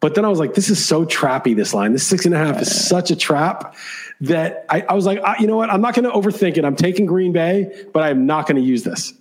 But 0.00 0.14
then 0.14 0.24
I 0.24 0.28
was 0.28 0.38
like, 0.38 0.54
this 0.54 0.68
is 0.68 0.84
so 0.84 1.04
trappy, 1.04 1.56
this 1.56 1.72
line. 1.74 1.92
This 1.92 2.06
six 2.06 2.26
and 2.26 2.34
a 2.34 2.38
half 2.38 2.60
is 2.60 2.86
such 2.86 3.10
a 3.10 3.16
trap 3.16 3.74
that 4.22 4.64
I, 4.68 4.82
I 4.88 4.94
was 4.94 5.06
like, 5.06 5.20
I, 5.20 5.36
you 5.38 5.46
know 5.46 5.56
what? 5.56 5.70
I'm 5.70 5.80
not 5.80 5.94
going 5.94 6.04
to 6.04 6.10
overthink 6.10 6.56
it. 6.56 6.64
I'm 6.64 6.76
taking 6.76 7.06
Green 7.06 7.32
Bay, 7.32 7.86
but 7.92 8.02
I'm 8.02 8.26
not 8.26 8.46
going 8.46 8.56
to 8.56 8.62
use 8.62 8.82
this. 8.82 9.12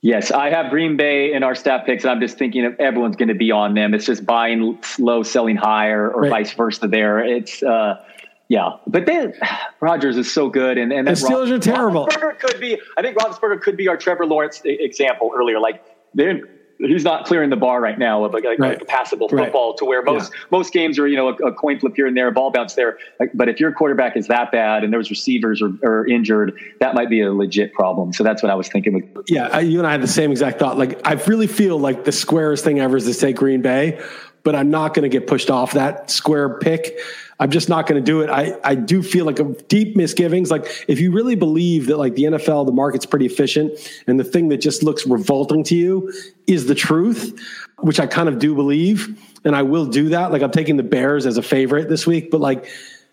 Yes, 0.00 0.30
I 0.30 0.50
have 0.50 0.70
Green 0.70 0.96
Bay 0.96 1.32
in 1.32 1.42
our 1.42 1.54
stat 1.54 1.84
picks. 1.84 2.04
and 2.04 2.12
I'm 2.12 2.20
just 2.20 2.38
thinking 2.38 2.64
of 2.64 2.78
everyone's 2.78 3.16
going 3.16 3.28
to 3.28 3.34
be 3.34 3.50
on 3.50 3.74
them. 3.74 3.94
It's 3.94 4.06
just 4.06 4.24
buying 4.24 4.78
low, 4.98 5.22
selling 5.24 5.56
higher, 5.56 6.10
or 6.10 6.22
right. 6.22 6.30
vice 6.30 6.52
versa. 6.52 6.86
There, 6.86 7.18
it's 7.18 7.62
uh, 7.64 8.04
yeah, 8.48 8.76
but 8.86 9.06
then 9.06 9.34
Rodgers 9.80 10.16
is 10.16 10.32
so 10.32 10.48
good, 10.50 10.78
and 10.78 10.92
and 10.92 11.06
the 11.06 11.12
Steelers 11.12 11.50
are 11.50 11.58
terrible. 11.58 12.06
could 12.06 12.60
be. 12.60 12.80
I 12.96 13.02
think 13.02 13.16
Roethlisberger 13.18 13.60
could 13.60 13.76
be 13.76 13.88
our 13.88 13.96
Trevor 13.96 14.24
Lawrence 14.24 14.62
example 14.64 15.32
earlier. 15.34 15.58
Like 15.58 15.84
they 16.14 16.42
he's 16.78 17.04
not 17.04 17.26
clearing 17.26 17.50
the 17.50 17.56
bar 17.56 17.80
right 17.80 17.98
now 17.98 18.24
of 18.24 18.32
like, 18.32 18.44
like, 18.44 18.58
right. 18.58 18.78
like 18.78 18.88
passable 18.88 19.28
football 19.28 19.70
right. 19.70 19.78
to 19.78 19.84
where 19.84 20.02
most 20.02 20.32
yeah. 20.32 20.38
most 20.50 20.72
games 20.72 20.98
are 20.98 21.08
you 21.08 21.16
know 21.16 21.28
a, 21.28 21.34
a, 21.48 21.52
coin 21.52 21.78
flip 21.78 21.94
here 21.96 22.06
and 22.06 22.16
there, 22.16 22.28
a 22.28 22.32
ball 22.32 22.50
bounce 22.50 22.74
there. 22.74 22.98
Like, 23.18 23.30
but 23.34 23.48
if 23.48 23.58
your 23.58 23.72
quarterback 23.72 24.16
is 24.16 24.28
that 24.28 24.52
bad 24.52 24.84
and 24.84 24.92
those 24.92 25.10
receivers 25.10 25.60
are, 25.60 25.72
are, 25.82 26.06
injured, 26.06 26.58
that 26.80 26.94
might 26.94 27.10
be 27.10 27.20
a 27.20 27.32
legit 27.32 27.72
problem. 27.72 28.12
So 28.12 28.22
that's 28.22 28.42
what 28.42 28.50
I 28.50 28.54
was 28.54 28.68
thinking. 28.68 29.12
Yeah, 29.26 29.48
I, 29.48 29.60
you 29.60 29.78
and 29.78 29.86
I 29.86 29.92
had 29.92 30.02
the 30.02 30.08
same 30.08 30.30
exact 30.30 30.58
thought. 30.58 30.78
Like 30.78 31.06
I 31.06 31.14
really 31.14 31.48
feel 31.48 31.78
like 31.78 32.04
the 32.04 32.12
squarest 32.12 32.64
thing 32.64 32.78
ever 32.78 32.96
is 32.96 33.04
to 33.06 33.14
take 33.14 33.36
Green 33.36 33.60
Bay, 33.60 34.00
but 34.44 34.54
I'm 34.54 34.70
not 34.70 34.94
going 34.94 35.02
to 35.02 35.08
get 35.08 35.26
pushed 35.26 35.50
off 35.50 35.72
that 35.72 36.10
square 36.10 36.58
pick. 36.58 36.98
I'm 37.40 37.50
just 37.50 37.68
not 37.68 37.86
going 37.86 38.02
to 38.02 38.04
do 38.04 38.20
it. 38.20 38.30
I, 38.30 38.58
I 38.64 38.74
do 38.74 39.02
feel 39.02 39.24
like 39.24 39.38
a 39.38 39.44
deep 39.44 39.96
misgivings. 39.96 40.50
Like 40.50 40.84
if 40.88 40.98
you 40.98 41.12
really 41.12 41.36
believe 41.36 41.86
that 41.86 41.96
like 41.96 42.14
the 42.14 42.24
NFL, 42.24 42.66
the 42.66 42.72
market's 42.72 43.06
pretty 43.06 43.26
efficient 43.26 43.78
and 44.06 44.18
the 44.18 44.24
thing 44.24 44.48
that 44.48 44.58
just 44.58 44.82
looks 44.82 45.06
revolting 45.06 45.62
to 45.64 45.76
you 45.76 46.12
is 46.46 46.66
the 46.66 46.74
truth, 46.74 47.38
which 47.78 48.00
I 48.00 48.06
kind 48.06 48.28
of 48.28 48.40
do 48.40 48.54
believe. 48.54 49.16
And 49.44 49.54
I 49.54 49.62
will 49.62 49.86
do 49.86 50.08
that. 50.08 50.32
Like 50.32 50.42
I'm 50.42 50.50
taking 50.50 50.76
the 50.76 50.82
Bears 50.82 51.26
as 51.26 51.36
a 51.36 51.42
favorite 51.42 51.88
this 51.88 52.06
week, 52.06 52.30
but 52.30 52.40
like 52.40 52.66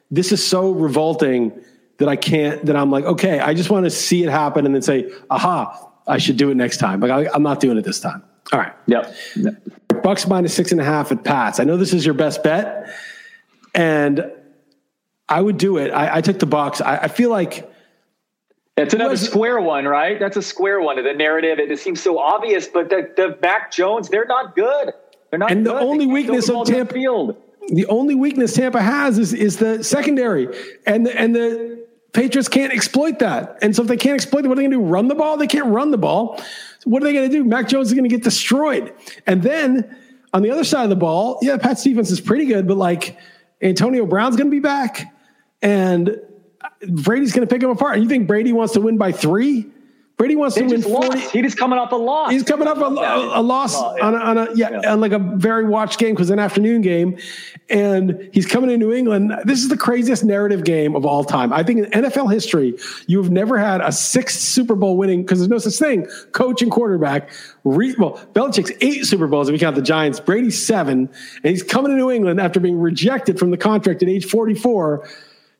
this 0.09 0.31
is 0.31 0.45
so 0.45 0.71
revolting 0.71 1.51
that 1.97 2.09
I 2.09 2.15
can't, 2.15 2.65
that 2.65 2.75
I'm 2.75 2.89
like, 2.89 3.05
okay, 3.05 3.39
I 3.39 3.53
just 3.53 3.69
want 3.69 3.85
to 3.85 3.91
see 3.91 4.23
it 4.23 4.29
happen 4.29 4.65
and 4.65 4.73
then 4.73 4.81
say, 4.81 5.11
aha, 5.29 5.91
I 6.07 6.17
should 6.17 6.37
do 6.37 6.49
it 6.49 6.55
next 6.55 6.77
time. 6.77 6.99
Like 6.99 7.11
I, 7.11 7.31
I'm 7.31 7.43
not 7.43 7.59
doing 7.59 7.77
it 7.77 7.83
this 7.83 7.99
time. 7.99 8.23
All 8.51 8.59
right. 8.59 8.73
Yep. 8.87 9.15
Bucks 10.03 10.27
minus 10.27 10.53
six 10.53 10.71
and 10.71 10.81
a 10.81 10.83
half 10.83 11.11
at 11.11 11.23
Pats. 11.23 11.59
I 11.59 11.63
know 11.63 11.77
this 11.77 11.93
is 11.93 12.05
your 12.05 12.13
best 12.15 12.43
bet 12.43 12.89
and 13.75 14.31
I 15.29 15.41
would 15.41 15.57
do 15.57 15.77
it. 15.77 15.91
I, 15.91 16.17
I 16.17 16.21
took 16.21 16.39
the 16.39 16.45
Bucks. 16.45 16.81
I, 16.81 16.97
I 16.97 17.07
feel 17.07 17.29
like 17.29 17.69
it's 18.77 18.93
another 18.93 19.11
was, 19.11 19.21
square 19.21 19.59
one, 19.61 19.85
right? 19.85 20.19
That's 20.19 20.37
a 20.37 20.41
square 20.41 20.81
one. 20.81 20.97
of 20.97 21.05
The 21.05 21.13
narrative 21.13 21.59
it, 21.59 21.71
it 21.71 21.79
seems 21.79 22.01
so 22.01 22.17
obvious, 22.17 22.67
but 22.67 22.89
the, 22.89 23.11
the 23.15 23.37
Mac 23.41 23.71
Jones, 23.71 24.09
they're 24.09 24.25
not 24.25 24.55
good. 24.55 24.93
They're 25.29 25.39
not. 25.39 25.51
And 25.51 25.65
good. 25.65 25.75
the 25.75 25.79
only 25.79 26.07
weakness 26.07 26.49
of 26.49 26.65
Tampa 26.67 26.93
field. 26.93 27.41
The 27.67 27.85
only 27.87 28.15
weakness 28.15 28.53
Tampa 28.53 28.81
has 28.81 29.17
is 29.17 29.33
is 29.33 29.57
the 29.57 29.83
secondary, 29.83 30.47
and 30.85 31.05
the, 31.05 31.19
and 31.19 31.35
the 31.35 31.87
Patriots 32.13 32.47
can't 32.47 32.71
exploit 32.71 33.19
that. 33.19 33.57
And 33.61 33.75
so 33.75 33.81
if 33.81 33.87
they 33.87 33.97
can't 33.97 34.15
exploit 34.15 34.45
it, 34.45 34.47
what 34.47 34.53
are 34.53 34.61
they 34.61 34.67
going 34.67 34.71
to 34.71 34.77
do? 34.77 34.83
Run 34.83 35.07
the 35.07 35.15
ball? 35.15 35.35
They 35.37 35.47
can't 35.47 35.67
run 35.67 35.91
the 35.91 35.97
ball. 35.97 36.37
So 36.37 36.89
what 36.89 37.01
are 37.01 37.05
they 37.05 37.13
going 37.13 37.29
to 37.29 37.35
do? 37.35 37.43
Mac 37.43 37.67
Jones 37.67 37.87
is 37.87 37.93
going 37.93 38.07
to 38.07 38.15
get 38.15 38.23
destroyed. 38.23 38.93
And 39.25 39.41
then 39.41 39.97
on 40.33 40.41
the 40.41 40.51
other 40.51 40.63
side 40.63 40.83
of 40.83 40.89
the 40.89 40.95
ball, 40.95 41.39
yeah, 41.41 41.57
Pat's 41.57 41.83
defense 41.83 42.11
is 42.11 42.21
pretty 42.21 42.45
good, 42.45 42.67
but 42.67 42.77
like 42.77 43.17
Antonio 43.65 44.05
Brown's 44.05 44.35
going 44.35 44.47
to 44.47 44.55
be 44.55 44.59
back, 44.59 45.11
and 45.61 46.19
Brady's 46.87 47.33
going 47.33 47.47
to 47.47 47.53
pick 47.53 47.63
him 47.63 47.71
apart. 47.71 47.99
You 47.99 48.07
think 48.07 48.27
Brady 48.27 48.53
wants 48.53 48.73
to 48.73 48.81
win 48.81 48.97
by 48.97 49.11
three? 49.11 49.65
Brady 50.17 50.37
wants 50.37 50.55
they 50.55 50.61
to 50.61 50.67
win 50.67 50.81
40. 50.81 51.07
Lost. 51.07 51.31
He 51.31 51.41
just 51.41 51.57
coming 51.57 51.77
off 51.77 51.91
a 51.91 51.95
loss. 51.95 52.31
He's 52.31 52.43
coming 52.43 52.69
off 52.69 52.77
a, 52.77 52.85
a, 52.85 53.41
a 53.41 53.43
loss 53.43 53.75
oh, 53.75 53.95
yeah. 53.97 54.05
on, 54.05 54.15
a, 54.15 54.17
on 54.17 54.37
a 54.37 54.55
yeah, 54.55 54.79
yeah, 54.81 54.93
on 54.93 55.01
like 55.01 55.11
a 55.11 55.19
very 55.19 55.65
watched 55.65 55.99
game 55.99 56.15
because 56.15 56.29
an 56.29 56.39
afternoon 56.39 56.81
game, 56.81 57.17
and 57.69 58.29
he's 58.31 58.45
coming 58.45 58.69
to 58.69 58.77
New 58.77 58.93
England. 58.93 59.33
This 59.43 59.59
is 59.59 59.67
the 59.67 59.75
craziest 59.75 60.23
narrative 60.23 60.63
game 60.63 60.95
of 60.95 61.05
all 61.05 61.25
time. 61.25 61.51
I 61.51 61.63
think 61.63 61.79
in 61.79 62.03
NFL 62.03 62.31
history, 62.31 62.77
you 63.07 63.21
have 63.21 63.29
never 63.29 63.57
had 63.57 63.81
a 63.81 63.91
sixth 63.91 64.39
Super 64.39 64.75
Bowl 64.75 64.95
winning 64.95 65.23
because 65.23 65.39
there's 65.39 65.49
no 65.49 65.57
such 65.57 65.77
thing. 65.77 66.07
Coach 66.31 66.61
and 66.61 66.71
quarterback. 66.71 67.29
Re, 67.65 67.93
well, 67.99 68.17
Belichick's 68.33 68.71
eight 68.79 69.05
Super 69.05 69.27
Bowls 69.27 69.49
if 69.49 69.53
we 69.53 69.59
count 69.59 69.75
the 69.75 69.81
Giants. 69.81 70.21
Brady's 70.21 70.65
seven, 70.65 71.09
and 71.43 71.51
he's 71.51 71.63
coming 71.63 71.91
to 71.91 71.97
New 71.97 72.09
England 72.09 72.39
after 72.39 72.61
being 72.61 72.79
rejected 72.79 73.37
from 73.37 73.51
the 73.51 73.57
contract 73.57 74.01
at 74.01 74.07
age 74.07 74.25
44 74.25 75.09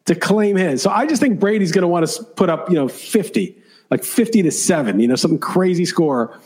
to 0.05 0.15
claim 0.15 0.55
his. 0.55 0.81
So 0.81 0.91
I 0.91 1.05
just 1.07 1.21
think 1.21 1.41
Brady's 1.41 1.73
going 1.73 1.81
to 1.81 1.89
want 1.89 2.07
to 2.07 2.23
put 2.23 2.49
up 2.49 2.69
you 2.69 2.75
know 2.75 2.87
50 2.87 3.63
like 3.89 4.03
50 4.03 4.43
to 4.43 4.51
7, 4.51 4.99
you 4.99 5.07
know, 5.07 5.15
some 5.15 5.37
crazy 5.37 5.85
score. 5.85 6.37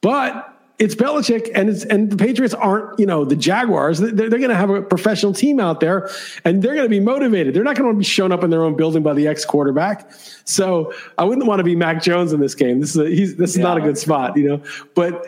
But 0.00 0.52
it's 0.78 0.94
Belichick 0.94 1.50
and 1.54 1.70
it's 1.70 1.84
and 1.84 2.10
the 2.10 2.16
Patriots 2.16 2.52
aren't, 2.52 2.98
you 2.98 3.06
know, 3.06 3.24
the 3.24 3.36
Jaguars. 3.36 3.98
They're, 3.98 4.12
they're 4.12 4.28
going 4.28 4.50
to 4.50 4.54
have 4.56 4.68
a 4.68 4.82
professional 4.82 5.32
team 5.32 5.58
out 5.58 5.80
there 5.80 6.10
and 6.44 6.62
they're 6.62 6.74
going 6.74 6.84
to 6.84 6.90
be 6.90 7.00
motivated. 7.00 7.54
They're 7.54 7.64
not 7.64 7.76
going 7.76 7.90
to 7.90 7.96
be 7.96 8.04
shown 8.04 8.30
up 8.30 8.44
in 8.44 8.50
their 8.50 8.62
own 8.62 8.76
building 8.76 9.02
by 9.02 9.14
the 9.14 9.26
ex 9.26 9.44
quarterback. 9.44 10.10
So 10.44 10.92
I 11.16 11.24
wouldn't 11.24 11.46
want 11.46 11.60
to 11.60 11.64
be 11.64 11.74
Mac 11.74 12.02
Jones 12.02 12.32
in 12.32 12.40
this 12.40 12.54
game. 12.54 12.80
This 12.80 12.90
is 12.90 12.96
a, 12.98 13.08
he's, 13.08 13.36
this 13.36 13.50
is 13.50 13.58
yeah. 13.58 13.64
not 13.64 13.78
a 13.78 13.80
good 13.80 13.96
spot, 13.96 14.36
you 14.36 14.48
know, 14.48 14.62
but 14.94 15.26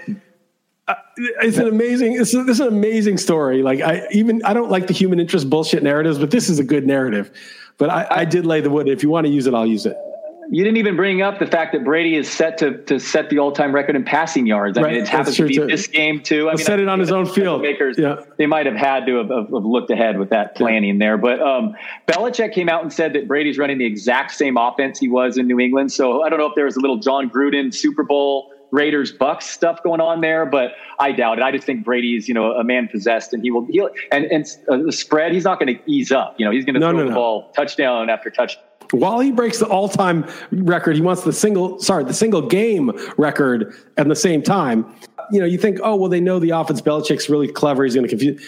uh, 0.86 0.94
it's 1.16 1.56
an 1.56 1.66
amazing, 1.66 2.20
it's 2.20 2.34
a, 2.34 2.44
this 2.44 2.60
is 2.60 2.66
an 2.66 2.68
amazing 2.68 3.16
story. 3.16 3.62
Like 3.62 3.80
I 3.80 4.06
even, 4.10 4.44
I 4.44 4.52
don't 4.52 4.70
like 4.70 4.86
the 4.86 4.92
human 4.92 5.18
interest 5.18 5.48
bullshit 5.48 5.82
narratives, 5.82 6.18
but 6.18 6.30
this 6.30 6.50
is 6.50 6.58
a 6.58 6.64
good 6.64 6.86
narrative. 6.86 7.30
But 7.78 7.90
I, 7.90 8.06
I 8.10 8.24
did 8.26 8.44
lay 8.44 8.60
the 8.60 8.70
wood. 8.70 8.88
If 8.88 9.02
you 9.02 9.08
want 9.08 9.26
to 9.26 9.32
use 9.32 9.46
it, 9.46 9.54
I'll 9.54 9.66
use 9.66 9.86
it 9.86 9.96
you 10.50 10.64
didn't 10.64 10.78
even 10.78 10.96
bring 10.96 11.20
up 11.20 11.38
the 11.38 11.46
fact 11.46 11.72
that 11.72 11.84
Brady 11.84 12.16
is 12.16 12.30
set 12.30 12.58
to 12.58 12.78
to 12.84 12.98
set 12.98 13.28
the 13.28 13.38
all 13.38 13.52
time 13.52 13.74
record 13.74 13.96
in 13.96 14.04
passing 14.04 14.46
yards. 14.46 14.78
I 14.78 14.82
right. 14.82 14.92
mean, 14.94 15.02
it 15.02 15.08
happens 15.08 15.36
to 15.36 15.46
be 15.46 15.56
too. 15.56 15.66
this 15.66 15.86
game 15.86 16.22
too. 16.22 16.48
I 16.48 16.54
mean, 16.54 16.64
set 16.64 16.80
it 16.80 16.88
on 16.88 16.98
his 16.98 17.12
own 17.12 17.26
field. 17.26 17.62
Makers, 17.62 17.96
yeah. 17.98 18.22
they 18.38 18.46
might 18.46 18.66
have 18.66 18.74
had 18.74 19.06
to 19.06 19.16
have, 19.16 19.28
have, 19.28 19.50
looked 19.50 19.90
ahead 19.90 20.18
with 20.18 20.30
that 20.30 20.54
planning 20.54 20.94
yeah. 20.94 21.06
there. 21.06 21.18
But 21.18 21.40
um, 21.40 21.76
Belichick 22.06 22.54
came 22.54 22.68
out 22.68 22.82
and 22.82 22.92
said 22.92 23.12
that 23.12 23.28
Brady's 23.28 23.58
running 23.58 23.78
the 23.78 23.86
exact 23.86 24.32
same 24.32 24.56
offense 24.56 24.98
he 24.98 25.08
was 25.08 25.36
in 25.36 25.46
New 25.46 25.60
England. 25.60 25.92
So 25.92 26.22
I 26.22 26.30
don't 26.30 26.38
know 26.38 26.46
if 26.46 26.54
there 26.54 26.64
was 26.64 26.76
a 26.76 26.80
little 26.80 26.98
Jon 26.98 27.28
Gruden 27.28 27.74
Super 27.74 28.02
Bowl. 28.02 28.50
Raiders 28.70 29.12
Bucks 29.12 29.46
stuff 29.46 29.82
going 29.82 30.00
on 30.00 30.20
there, 30.20 30.44
but 30.46 30.72
I 30.98 31.12
doubt 31.12 31.38
it. 31.38 31.42
I 31.42 31.52
just 31.52 31.64
think 31.64 31.84
Brady's 31.84 32.28
you 32.28 32.34
know 32.34 32.52
a 32.52 32.64
man 32.64 32.88
possessed, 32.88 33.32
and 33.32 33.42
he 33.42 33.50
will 33.50 33.66
he'll 33.70 33.90
and 34.12 34.24
and 34.26 34.46
uh, 34.70 34.78
the 34.78 34.92
spread. 34.92 35.32
He's 35.32 35.44
not 35.44 35.58
going 35.58 35.76
to 35.76 35.90
ease 35.90 36.12
up. 36.12 36.34
You 36.38 36.44
know, 36.44 36.50
he's 36.50 36.64
going 36.64 36.74
to 36.74 36.80
no, 36.80 36.90
throw 36.90 36.98
no, 36.98 37.04
the 37.04 37.10
no. 37.10 37.16
ball 37.16 37.52
touchdown 37.52 38.10
after 38.10 38.30
touchdown 38.30 38.64
while 38.92 39.20
he 39.20 39.30
breaks 39.30 39.58
the 39.58 39.66
all-time 39.66 40.26
record, 40.50 40.96
he 40.96 41.02
wants 41.02 41.22
the 41.22 41.32
single 41.32 41.78
sorry, 41.80 42.04
the 42.04 42.14
single 42.14 42.42
game 42.42 42.90
record 43.16 43.74
at 43.96 44.08
the 44.08 44.16
same 44.16 44.42
time. 44.42 44.94
You 45.30 45.40
know, 45.40 45.46
you 45.46 45.58
think, 45.58 45.78
oh 45.82 45.94
well, 45.96 46.08
they 46.08 46.20
know 46.20 46.38
the 46.38 46.50
offense. 46.50 46.80
Belichick's 46.80 47.28
really 47.28 47.48
clever. 47.48 47.84
He's 47.84 47.94
going 47.94 48.06
to 48.06 48.08
confuse. 48.08 48.42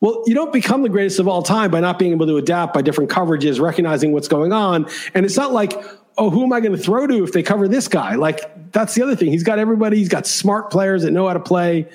Well, 0.00 0.22
you 0.26 0.34
don't 0.34 0.52
become 0.52 0.82
the 0.82 0.88
greatest 0.88 1.18
of 1.18 1.28
all 1.28 1.42
time 1.42 1.70
by 1.70 1.80
not 1.80 1.98
being 1.98 2.12
able 2.12 2.26
to 2.26 2.36
adapt 2.36 2.74
by 2.74 2.82
different 2.82 3.10
coverages, 3.10 3.60
recognizing 3.60 4.12
what's 4.12 4.28
going 4.28 4.52
on. 4.52 4.86
And 5.14 5.24
it's 5.24 5.36
not 5.36 5.52
like, 5.52 5.72
oh, 6.18 6.30
who 6.30 6.44
am 6.44 6.52
I 6.52 6.60
going 6.60 6.72
to 6.72 6.78
throw 6.78 7.06
to 7.06 7.24
if 7.24 7.32
they 7.32 7.42
cover 7.42 7.68
this 7.68 7.88
guy? 7.88 8.14
Like 8.14 8.72
that's 8.72 8.94
the 8.94 9.02
other 9.02 9.16
thing. 9.16 9.30
He's 9.30 9.42
got 9.42 9.58
everybody. 9.58 9.98
He's 9.98 10.08
got 10.08 10.26
smart 10.26 10.70
players 10.70 11.02
that 11.02 11.10
know 11.10 11.26
how 11.26 11.34
to 11.34 11.40
play. 11.40 11.88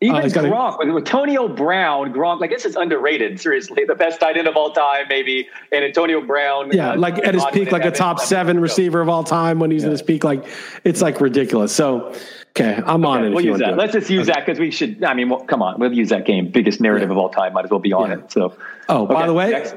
Even 0.00 0.16
uh, 0.16 0.20
Gronk 0.20 0.78
with, 0.78 0.90
with 0.90 1.06
Antonio 1.06 1.48
Brown, 1.48 2.12
Gronk, 2.12 2.40
like 2.40 2.50
this 2.50 2.64
is 2.64 2.76
underrated. 2.76 3.40
Seriously, 3.40 3.84
the 3.84 3.96
best 3.96 4.20
tight 4.20 4.36
end 4.36 4.46
of 4.46 4.56
all 4.56 4.70
time, 4.70 5.06
maybe, 5.08 5.48
and 5.72 5.84
Antonio 5.84 6.20
Brown. 6.20 6.70
Yeah, 6.70 6.92
uh, 6.92 6.98
like 6.98 7.18
at 7.26 7.34
his 7.34 7.44
peak, 7.52 7.72
like 7.72 7.84
a 7.84 7.90
top 7.90 8.20
seven 8.20 8.60
receiver 8.60 9.00
of 9.00 9.08
all 9.08 9.24
time 9.24 9.58
when 9.58 9.72
he's 9.72 9.82
yeah. 9.82 9.86
in 9.86 9.90
his 9.90 10.02
peak. 10.02 10.22
Like 10.22 10.46
it's 10.84 11.02
like 11.02 11.20
ridiculous. 11.20 11.74
So, 11.74 12.14
okay, 12.50 12.80
I'm 12.86 13.04
on 13.04 13.24
it. 13.24 13.30
We'll 13.30 13.44
use 13.44 13.58
that. 13.58 13.76
Let's 13.76 13.92
just 13.92 14.08
use 14.08 14.28
okay. 14.28 14.34
that 14.34 14.46
because 14.46 14.60
we 14.60 14.70
should. 14.70 15.02
I 15.02 15.14
mean, 15.14 15.30
well, 15.30 15.40
come 15.40 15.62
on, 15.62 15.80
we'll 15.80 15.92
use 15.92 16.10
that 16.10 16.26
game. 16.26 16.48
Biggest 16.48 16.80
narrative 16.80 17.08
yeah. 17.08 17.14
of 17.14 17.18
all 17.18 17.30
time. 17.30 17.54
Might 17.54 17.64
as 17.64 17.70
well 17.72 17.80
be 17.80 17.92
on 17.92 18.10
yeah. 18.10 18.18
it. 18.18 18.30
So, 18.30 18.56
oh, 18.88 19.02
okay, 19.02 19.14
by 19.14 19.26
the 19.26 19.34
way, 19.34 19.50
next. 19.50 19.74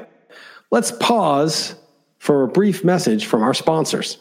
let's 0.70 0.92
pause 0.92 1.74
for 2.22 2.44
a 2.44 2.46
brief 2.46 2.84
message 2.84 3.26
from 3.26 3.42
our 3.42 3.52
sponsors. 3.52 4.18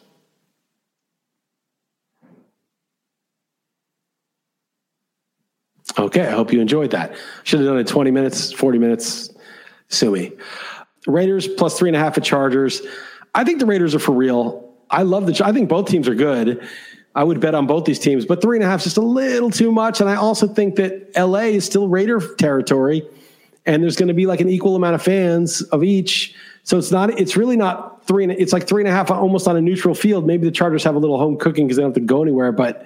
Okay, 5.99 6.25
I 6.25 6.31
hope 6.31 6.51
you 6.51 6.61
enjoyed 6.61 6.89
that. 6.91 7.15
Should 7.43 7.59
have 7.59 7.69
done 7.69 7.77
it 7.77 7.85
20 7.85 8.09
minutes, 8.09 8.51
40 8.53 8.79
minutes. 8.79 9.29
Sue 9.89 10.09
me. 10.09 10.31
Raiders 11.05 11.47
plus 11.47 11.77
three 11.77 11.89
and 11.89 11.95
a 11.95 11.99
half 11.99 12.17
at 12.17 12.23
Chargers. 12.23 12.81
I 13.35 13.43
think 13.43 13.59
the 13.59 13.67
Raiders 13.67 13.93
are 13.93 13.99
for 13.99 14.13
real. 14.13 14.73
I 14.89 15.03
love 15.03 15.27
the. 15.27 15.39
I 15.45 15.51
think 15.51 15.69
both 15.69 15.87
teams 15.87 16.07
are 16.07 16.15
good. 16.15 16.67
I 17.13 17.23
would 17.23 17.39
bet 17.39 17.53
on 17.53 17.67
both 17.67 17.85
these 17.85 17.99
teams, 17.99 18.25
but 18.25 18.41
three 18.41 18.57
and 18.57 18.63
a 18.63 18.67
half 18.67 18.79
is 18.79 18.85
just 18.85 18.97
a 18.97 19.01
little 19.01 19.51
too 19.51 19.71
much. 19.71 20.01
And 20.01 20.09
I 20.09 20.15
also 20.15 20.47
think 20.47 20.75
that 20.77 21.11
LA 21.15 21.51
is 21.53 21.65
still 21.65 21.87
Raider 21.87 22.19
territory, 22.37 23.03
and 23.65 23.83
there's 23.83 23.95
going 23.95 24.07
to 24.07 24.13
be 24.13 24.25
like 24.25 24.41
an 24.41 24.49
equal 24.49 24.75
amount 24.75 24.95
of 24.95 25.01
fans 25.01 25.61
of 25.61 25.83
each. 25.83 26.35
So 26.63 26.77
it's 26.77 26.91
not. 26.91 27.19
It's 27.19 27.37
really 27.37 27.57
not 27.57 28.05
three. 28.05 28.23
And 28.23 28.31
it's 28.31 28.53
like 28.53 28.67
three 28.67 28.81
and 28.81 28.87
a 28.87 28.91
half, 28.91 29.11
almost 29.11 29.47
on 29.47 29.55
a 29.55 29.61
neutral 29.61 29.95
field. 29.95 30.25
Maybe 30.25 30.45
the 30.45 30.51
Chargers 30.51 30.83
have 30.83 30.95
a 30.95 30.99
little 30.99 31.17
home 31.17 31.37
cooking 31.37 31.65
because 31.65 31.77
they 31.77 31.83
don't 31.83 31.91
have 31.91 32.01
to 32.01 32.07
go 32.07 32.21
anywhere. 32.21 32.51
But 32.51 32.85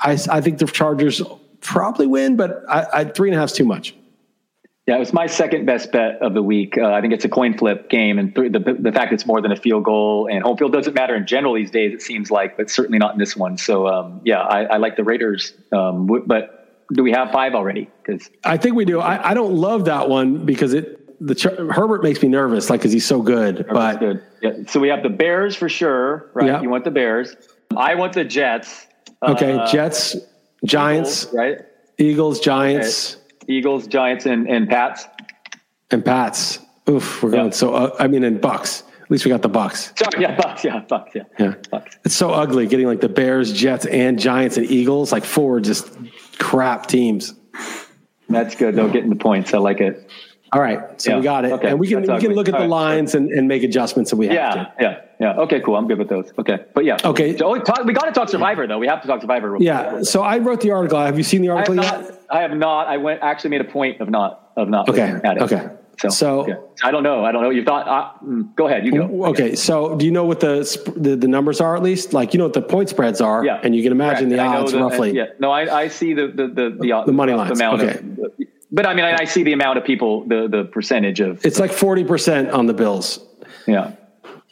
I, 0.00 0.18
I 0.30 0.40
think 0.40 0.58
the 0.58 0.66
Chargers 0.66 1.22
probably 1.60 2.06
win, 2.06 2.36
but 2.36 2.62
I, 2.68 2.86
I 2.92 3.04
three 3.04 3.28
and 3.28 3.36
a 3.36 3.40
half 3.40 3.50
is 3.50 3.56
too 3.56 3.64
much. 3.64 3.94
Yeah, 4.86 4.96
it 4.96 5.00
was 5.00 5.12
my 5.12 5.26
second 5.26 5.66
best 5.66 5.92
bet 5.92 6.22
of 6.22 6.32
the 6.32 6.42
week. 6.42 6.78
Uh, 6.78 6.86
I 6.86 7.02
think 7.02 7.12
it's 7.12 7.26
a 7.26 7.28
coin 7.28 7.58
flip 7.58 7.90
game, 7.90 8.18
and 8.18 8.34
th- 8.34 8.52
the 8.52 8.58
the 8.58 8.90
fact 8.90 9.12
it's 9.12 9.26
more 9.26 9.42
than 9.42 9.52
a 9.52 9.56
field 9.56 9.84
goal 9.84 10.28
and 10.30 10.42
home 10.42 10.56
field 10.56 10.72
doesn't 10.72 10.94
matter 10.94 11.14
in 11.14 11.26
general 11.26 11.52
these 11.52 11.70
days. 11.70 11.92
It 11.92 12.00
seems 12.00 12.30
like, 12.30 12.56
but 12.56 12.70
certainly 12.70 12.98
not 12.98 13.12
in 13.12 13.18
this 13.18 13.36
one. 13.36 13.58
So 13.58 13.86
um, 13.86 14.22
yeah, 14.24 14.40
I, 14.40 14.62
I, 14.62 14.76
like 14.78 14.96
the 14.96 15.04
Raiders. 15.04 15.52
Um, 15.72 16.06
w- 16.06 16.24
but 16.26 16.57
do 16.92 17.02
we 17.02 17.12
have 17.12 17.30
five 17.30 17.54
already? 17.54 17.90
Because 18.02 18.30
I 18.44 18.56
think 18.56 18.74
we 18.74 18.84
do. 18.84 19.00
I, 19.00 19.30
I, 19.30 19.34
don't 19.34 19.54
love 19.54 19.84
that 19.86 20.08
one 20.08 20.46
because 20.46 20.72
it 20.72 20.94
the 21.20 21.70
Herbert 21.72 22.02
makes 22.02 22.22
me 22.22 22.28
nervous, 22.28 22.70
like 22.70 22.80
because 22.80 22.92
he's 22.92 23.06
so 23.06 23.20
good. 23.20 23.58
Herbert's 23.58 23.72
but 23.72 24.00
good. 24.00 24.22
Yeah. 24.40 24.70
So 24.70 24.80
we 24.80 24.88
have 24.88 25.02
the 25.02 25.10
Bears 25.10 25.54
for 25.54 25.68
sure, 25.68 26.30
right? 26.34 26.46
Yeah. 26.46 26.62
You 26.62 26.70
want 26.70 26.84
the 26.84 26.90
Bears. 26.90 27.36
I 27.76 27.94
want 27.94 28.14
the 28.14 28.24
Jets. 28.24 28.86
Okay, 29.22 29.52
uh, 29.52 29.70
Jets. 29.70 30.16
Giants, 30.64 31.24
Eagles, 31.24 31.34
right? 31.34 31.58
Eagles, 31.98 32.40
Giants, 32.40 33.14
okay. 33.14 33.52
Eagles, 33.52 33.86
Giants, 33.86 34.26
and 34.26 34.48
and 34.48 34.68
Pats. 34.68 35.06
And 35.90 36.04
Pats. 36.04 36.58
Oof, 36.88 37.22
we're 37.22 37.30
going 37.30 37.52
so. 37.52 37.74
Uh, 37.74 37.96
I 37.98 38.08
mean, 38.08 38.24
in 38.24 38.38
Bucks. 38.38 38.82
At 39.02 39.12
least 39.12 39.24
we 39.24 39.30
got 39.30 39.40
the 39.40 39.48
Bucks. 39.48 39.94
Sorry, 39.96 40.20
yeah, 40.20 40.36
Bucks, 40.36 40.64
yeah, 40.64 40.80
Bucks, 40.80 41.12
yeah, 41.14 41.22
Yeah. 41.38 41.54
Bucks. 41.70 41.96
It's 42.04 42.14
so 42.14 42.30
ugly 42.30 42.66
getting 42.66 42.86
like 42.86 43.00
the 43.00 43.08
Bears, 43.08 43.50
Jets, 43.54 43.86
and 43.86 44.18
Giants 44.18 44.58
and 44.58 44.70
Eagles, 44.70 45.12
like 45.12 45.24
four 45.24 45.60
just 45.60 45.88
crap 46.38 46.86
teams. 46.86 47.34
That's 48.28 48.54
good 48.54 48.76
though. 48.76 48.88
Getting 48.88 49.10
the 49.10 49.16
points, 49.16 49.54
I 49.54 49.58
like 49.58 49.80
it. 49.80 50.10
All 50.50 50.62
right, 50.62 50.98
so 51.00 51.10
Yeah, 51.10 51.16
we 51.18 51.22
got 51.24 51.44
it, 51.44 51.52
okay, 51.52 51.68
and 51.68 51.78
we 51.78 51.88
can 51.88 52.02
that's 52.02 52.22
we 52.22 52.26
can 52.26 52.34
look 52.34 52.48
at 52.48 52.54
All 52.54 52.60
the 52.60 52.64
right. 52.68 52.70
lines 52.70 53.14
and, 53.14 53.30
and 53.30 53.48
make 53.48 53.62
adjustments 53.64 54.12
if 54.14 54.18
we 54.18 54.28
have 54.28 54.34
Yeah, 54.34 54.50
to. 54.54 54.72
yeah, 54.80 55.00
yeah. 55.20 55.40
Okay, 55.40 55.60
cool. 55.60 55.76
I'm 55.76 55.86
good 55.86 55.98
with 55.98 56.08
those. 56.08 56.32
Okay, 56.38 56.58
but 56.74 56.86
yeah. 56.86 56.96
Okay. 57.04 57.36
So, 57.36 57.54
oh, 57.54 57.58
talk, 57.58 57.84
we 57.84 57.92
got 57.92 58.06
to 58.06 58.12
talk 58.12 58.30
Survivor 58.30 58.66
though. 58.66 58.78
We 58.78 58.86
have 58.86 59.02
to 59.02 59.08
talk 59.08 59.20
Survivor. 59.20 59.50
real 59.52 59.62
Yeah. 59.62 60.02
So 60.02 60.22
I 60.22 60.38
wrote 60.38 60.62
the 60.62 60.70
article. 60.70 60.98
Have 61.00 61.18
you 61.18 61.24
seen 61.24 61.42
the 61.42 61.50
I 61.50 61.58
have 61.58 61.68
article 61.68 61.74
not. 61.74 62.20
I 62.30 62.40
have 62.40 62.52
not. 62.56 62.86
I 62.86 62.96
went 62.96 63.20
actually 63.22 63.50
made 63.50 63.60
a 63.60 63.64
point 63.64 64.00
of 64.00 64.08
not 64.08 64.52
of 64.56 64.70
not. 64.70 64.88
Okay, 64.88 65.20
at 65.22 65.36
it. 65.36 65.42
okay. 65.42 65.68
So, 66.00 66.08
So-. 66.10 66.68
I 66.82 66.90
don't 66.90 67.02
know. 67.02 67.24
I 67.24 67.32
don't 67.32 67.42
know. 67.42 67.50
You 67.50 67.64
thought? 67.64 67.88
Uh, 67.88 68.18
go 68.56 68.66
ahead. 68.68 68.86
You 68.86 68.92
go. 68.92 69.24
Okay. 69.26 69.54
So 69.56 69.96
do 69.96 70.04
you 70.04 70.12
know 70.12 70.24
what 70.24 70.40
the, 70.40 70.92
the 70.96 71.16
the 71.16 71.28
numbers 71.28 71.60
are 71.60 71.76
at 71.76 71.82
least? 71.82 72.12
Like 72.12 72.32
you 72.34 72.38
know 72.38 72.44
what 72.44 72.52
the 72.54 72.62
point 72.62 72.88
spreads 72.88 73.20
are, 73.20 73.44
Yeah. 73.44 73.60
and 73.62 73.74
you 73.74 73.82
can 73.82 73.92
imagine 73.92 74.30
Correct. 74.30 74.42
the 74.52 74.58
odds 74.58 74.72
the- 74.72 74.78
roughly. 74.80 75.12
Yeah. 75.12 75.26
No, 75.40 75.50
I, 75.50 75.82
I 75.82 75.88
see 75.88 76.14
the 76.14 76.28
the 76.28 76.46
the 76.48 76.70
the, 76.78 77.02
The 77.06 77.12
money 77.12 77.32
lines. 77.32 77.58
amount 77.60 77.82
Okay. 77.82 77.98
Of, 77.98 78.30
but 78.70 78.86
I 78.86 78.94
mean, 78.94 79.04
I, 79.06 79.16
I 79.20 79.24
see 79.24 79.42
the 79.44 79.52
amount 79.54 79.78
of 79.78 79.84
people, 79.84 80.24
the 80.28 80.46
the 80.48 80.64
percentage 80.64 81.20
of 81.20 81.44
It's 81.44 81.58
like 81.58 81.72
forty 81.72 82.04
percent 82.04 82.50
on 82.50 82.66
the 82.66 82.74
Bills, 82.74 83.18
yeah. 83.66 83.92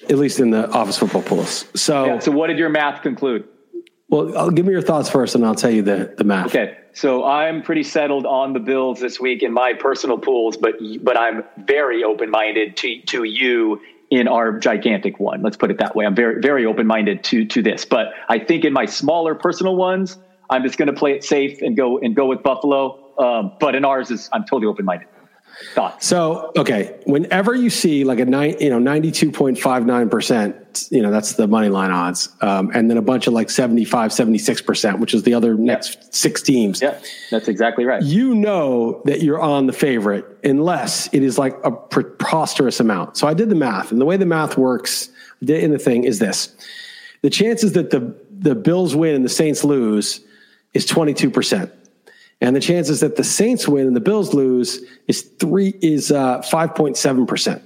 at 0.08 0.18
least 0.18 0.40
in 0.40 0.50
the 0.50 0.68
office 0.70 0.98
football 0.98 1.22
pools. 1.22 1.66
So, 1.74 2.06
yeah. 2.06 2.18
So, 2.18 2.32
what 2.32 2.46
did 2.48 2.58
your 2.58 2.70
math 2.70 3.02
conclude? 3.02 3.46
well, 4.08 4.36
I'll 4.38 4.50
give 4.50 4.64
me 4.66 4.72
your 4.72 4.82
thoughts 4.82 5.10
first, 5.10 5.34
and 5.34 5.44
I'll 5.44 5.54
tell 5.54 5.70
you 5.70 5.82
the 5.82 6.14
the 6.16 6.24
math. 6.24 6.46
Okay, 6.46 6.76
so 6.96 7.24
I'm 7.24 7.60
pretty 7.60 7.82
settled 7.82 8.24
on 8.24 8.54
the 8.54 8.58
Bills 8.58 9.00
this 9.00 9.20
week 9.20 9.42
in 9.42 9.52
my 9.52 9.74
personal 9.74 10.16
pools, 10.16 10.56
but 10.56 10.76
but 11.02 11.18
I'm 11.18 11.44
very 11.58 12.02
open 12.02 12.30
minded 12.30 12.74
to 12.78 13.02
to 13.08 13.24
you 13.24 13.82
in 14.10 14.26
our 14.26 14.58
gigantic 14.58 15.20
one. 15.20 15.42
Let's 15.42 15.58
put 15.58 15.70
it 15.70 15.78
that 15.78 15.94
way. 15.94 16.06
I'm 16.06 16.14
very 16.14 16.40
very 16.40 16.64
open 16.64 16.86
minded 16.86 17.22
to 17.24 17.44
to 17.44 17.60
this, 17.62 17.84
but 17.84 18.14
I 18.30 18.38
think 18.38 18.64
in 18.64 18.72
my 18.72 18.86
smaller 18.86 19.34
personal 19.34 19.76
ones, 19.76 20.16
I'm 20.48 20.62
just 20.62 20.78
going 20.78 20.86
to 20.86 20.94
play 20.94 21.12
it 21.12 21.22
safe 21.22 21.60
and 21.60 21.76
go 21.76 21.98
and 21.98 22.16
go 22.16 22.24
with 22.24 22.42
Buffalo. 22.42 22.98
Um, 23.18 23.52
but 23.60 23.74
in 23.74 23.84
ours 23.84 24.10
is 24.10 24.30
I'm 24.32 24.44
totally 24.44 24.66
open 24.66 24.86
minded. 24.86 25.08
Thoughts? 25.74 26.06
So, 26.06 26.52
okay, 26.56 26.98
whenever 27.04 27.54
you 27.54 27.70
see 27.70 28.04
like 28.04 28.18
a 28.18 28.24
nine, 28.24 28.56
you 28.60 28.68
know, 28.68 28.78
ninety-two 28.78 29.32
point 29.32 29.58
five 29.58 29.86
nine 29.86 30.10
percent, 30.10 30.88
you 30.90 31.00
know, 31.00 31.10
that's 31.10 31.34
the 31.34 31.46
money 31.46 31.68
line 31.68 31.90
odds, 31.90 32.28
um, 32.42 32.70
and 32.74 32.90
then 32.90 32.98
a 32.98 33.02
bunch 33.02 33.26
of 33.26 33.32
like 33.32 33.48
75, 33.48 34.12
76 34.12 34.60
percent, 34.62 35.00
which 35.00 35.14
is 35.14 35.22
the 35.22 35.32
other 35.34 35.54
next 35.54 36.14
six 36.14 36.42
teams. 36.42 36.82
Yeah, 36.82 37.00
that's 37.30 37.48
exactly 37.48 37.84
right. 37.84 38.02
You 38.02 38.34
know 38.34 39.00
that 39.06 39.22
you're 39.22 39.40
on 39.40 39.66
the 39.66 39.72
favorite 39.72 40.26
unless 40.44 41.12
it 41.14 41.22
is 41.22 41.38
like 41.38 41.56
a 41.64 41.70
preposterous 41.70 42.78
amount. 42.80 43.16
So 43.16 43.26
I 43.26 43.34
did 43.34 43.48
the 43.48 43.54
math, 43.54 43.92
and 43.92 44.00
the 44.00 44.04
way 44.04 44.16
the 44.16 44.26
math 44.26 44.58
works 44.58 45.08
in 45.40 45.70
the 45.70 45.78
thing 45.78 46.04
is 46.04 46.18
this: 46.18 46.54
the 47.22 47.30
chances 47.30 47.72
that 47.72 47.90
the 47.90 48.14
the 48.30 48.54
Bills 48.54 48.94
win 48.94 49.14
and 49.14 49.24
the 49.24 49.30
Saints 49.30 49.64
lose 49.64 50.20
is 50.74 50.84
twenty-two 50.84 51.30
percent. 51.30 51.72
And 52.40 52.54
the 52.54 52.60
chances 52.60 53.00
that 53.00 53.16
the 53.16 53.24
Saints 53.24 53.66
win 53.66 53.86
and 53.86 53.96
the 53.96 54.00
Bills 54.00 54.34
lose 54.34 54.84
is 55.08 55.22
three 55.22 55.74
is 55.80 56.12
uh, 56.12 56.42
five 56.42 56.74
point 56.74 56.96
seven 56.96 57.26
percent. 57.26 57.62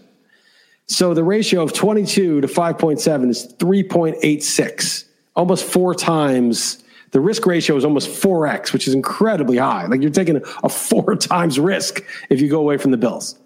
So 0.86 1.14
the 1.14 1.24
ratio 1.24 1.62
of 1.62 1.72
twenty 1.72 2.04
two 2.04 2.40
to 2.40 2.48
five 2.48 2.78
point 2.78 3.00
seven 3.00 3.30
is 3.30 3.44
three 3.58 3.82
point 3.82 4.16
eight 4.22 4.42
six, 4.44 5.06
almost 5.34 5.64
four 5.64 5.94
times. 5.94 6.84
The 7.12 7.20
risk 7.20 7.44
ratio 7.46 7.74
is 7.76 7.84
almost 7.84 8.08
four 8.08 8.46
x, 8.46 8.72
which 8.72 8.86
is 8.86 8.94
incredibly 8.94 9.56
high. 9.56 9.86
Like 9.86 10.00
you're 10.00 10.10
taking 10.10 10.40
a 10.62 10.68
four 10.68 11.16
times 11.16 11.58
risk 11.58 12.04
if 12.28 12.40
you 12.40 12.48
go 12.48 12.60
away 12.60 12.76
from 12.76 12.92
the 12.92 12.96
Bills. 12.96 13.36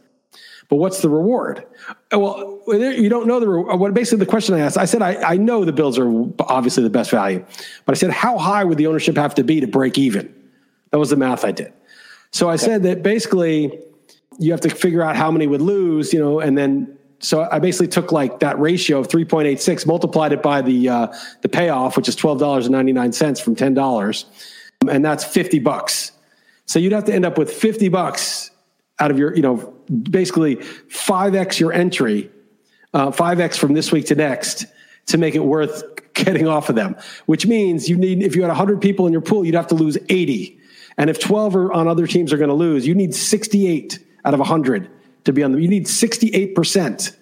But 0.68 0.76
what's 0.76 1.00
the 1.00 1.08
reward? 1.08 1.64
Uh, 2.12 2.18
Well, 2.18 2.62
you 2.68 3.08
don't 3.08 3.26
know 3.26 3.40
the 3.40 3.48
re- 3.48 3.76
what. 3.76 3.94
Basically, 3.94 4.18
the 4.18 4.30
question 4.30 4.54
I 4.54 4.60
asked, 4.60 4.76
I 4.76 4.86
said, 4.86 5.02
I, 5.02 5.32
I 5.32 5.36
know 5.36 5.64
the 5.64 5.72
Bills 5.72 5.98
are 5.98 6.08
obviously 6.40 6.82
the 6.82 6.90
best 6.90 7.10
value, 7.10 7.44
but 7.84 7.94
I 7.94 7.98
said, 7.98 8.10
how 8.10 8.38
high 8.38 8.64
would 8.64 8.78
the 8.78 8.86
ownership 8.86 9.16
have 9.16 9.34
to 9.36 9.44
be 9.44 9.60
to 9.60 9.66
break 9.66 9.98
even? 9.98 10.34
That 10.95 10.99
was 10.99 11.11
the 11.11 11.16
math 11.16 11.45
I 11.45 11.51
did. 11.51 11.72
So 12.30 12.49
I 12.49 12.55
said 12.55 12.84
that 12.84 13.03
basically 13.03 13.80
you 14.38 14.53
have 14.53 14.61
to 14.61 14.70
figure 14.70 15.03
out 15.03 15.16
how 15.16 15.28
many 15.28 15.49
would 15.49 15.61
lose, 15.61 16.12
you 16.12 16.20
know, 16.20 16.38
and 16.38 16.57
then 16.57 16.97
so 17.18 17.49
I 17.51 17.59
basically 17.59 17.88
took 17.88 18.12
like 18.12 18.38
that 18.38 18.61
ratio 18.61 19.01
of 19.01 19.09
3.86, 19.09 19.88
multiplied 19.88 20.32
it 20.32 20.40
by 20.40 20.62
the 20.62 20.88
uh, 20.88 21.09
the 21.42 21.49
payoff, 21.49 21.97
which 21.97 22.07
is 22.09 22.14
twelve 22.14 22.38
dollars 22.38 22.66
and 22.66 22.72
ninety 22.72 22.92
nine 22.92 23.11
cents 23.11 23.40
from 23.40 23.57
ten 23.57 23.74
dollars, 23.74 24.26
and 24.88 25.05
that's 25.05 25.24
fifty 25.24 25.59
bucks. 25.59 26.12
So 26.66 26.78
you'd 26.78 26.92
have 26.92 27.07
to 27.07 27.12
end 27.12 27.26
up 27.26 27.38
with 27.38 27.53
fifty 27.53 27.88
bucks 27.88 28.53
out 29.01 29.11
of 29.11 29.18
your, 29.18 29.34
you 29.34 29.42
know, 29.42 29.57
basically 30.09 30.62
five 30.90 31.34
x 31.34 31.59
your 31.59 31.72
entry, 31.72 32.30
uh, 32.92 33.11
five 33.11 33.40
x 33.40 33.57
from 33.57 33.74
this 33.74 33.90
week 33.90 34.07
to 34.07 34.14
next 34.14 34.66
to 35.07 35.18
make 35.18 35.34
it 35.34 35.42
worth 35.45 35.82
getting 36.14 36.47
off 36.47 36.68
of 36.68 36.76
them. 36.76 36.95
Which 37.26 37.47
means 37.49 37.88
you 37.88 37.97
need, 37.97 38.22
if 38.22 38.36
you 38.36 38.42
had 38.42 38.53
hundred 38.53 38.80
people 38.80 39.09
in 39.09 39.12
your 39.12 39.22
pool, 39.22 39.45
you'd 39.45 39.57
have 39.57 39.66
to 39.66 39.74
lose 39.74 39.99
eighty. 40.09 40.61
And 40.97 41.11
if 41.11 41.18
12 41.18 41.57
are 41.57 41.72
on 41.72 41.88
other 41.88 42.07
teams 42.07 42.32
are 42.32 42.36
going 42.36 42.49
to 42.49 42.55
lose, 42.55 42.86
you 42.86 42.95
need 42.95 43.14
68 43.14 43.99
out 44.24 44.34
of 44.34 44.40
100 44.40 44.88
to 45.24 45.32
be 45.32 45.42
on 45.42 45.53
the, 45.53 45.61
you 45.61 45.68
need 45.68 45.86
68% 45.86 47.16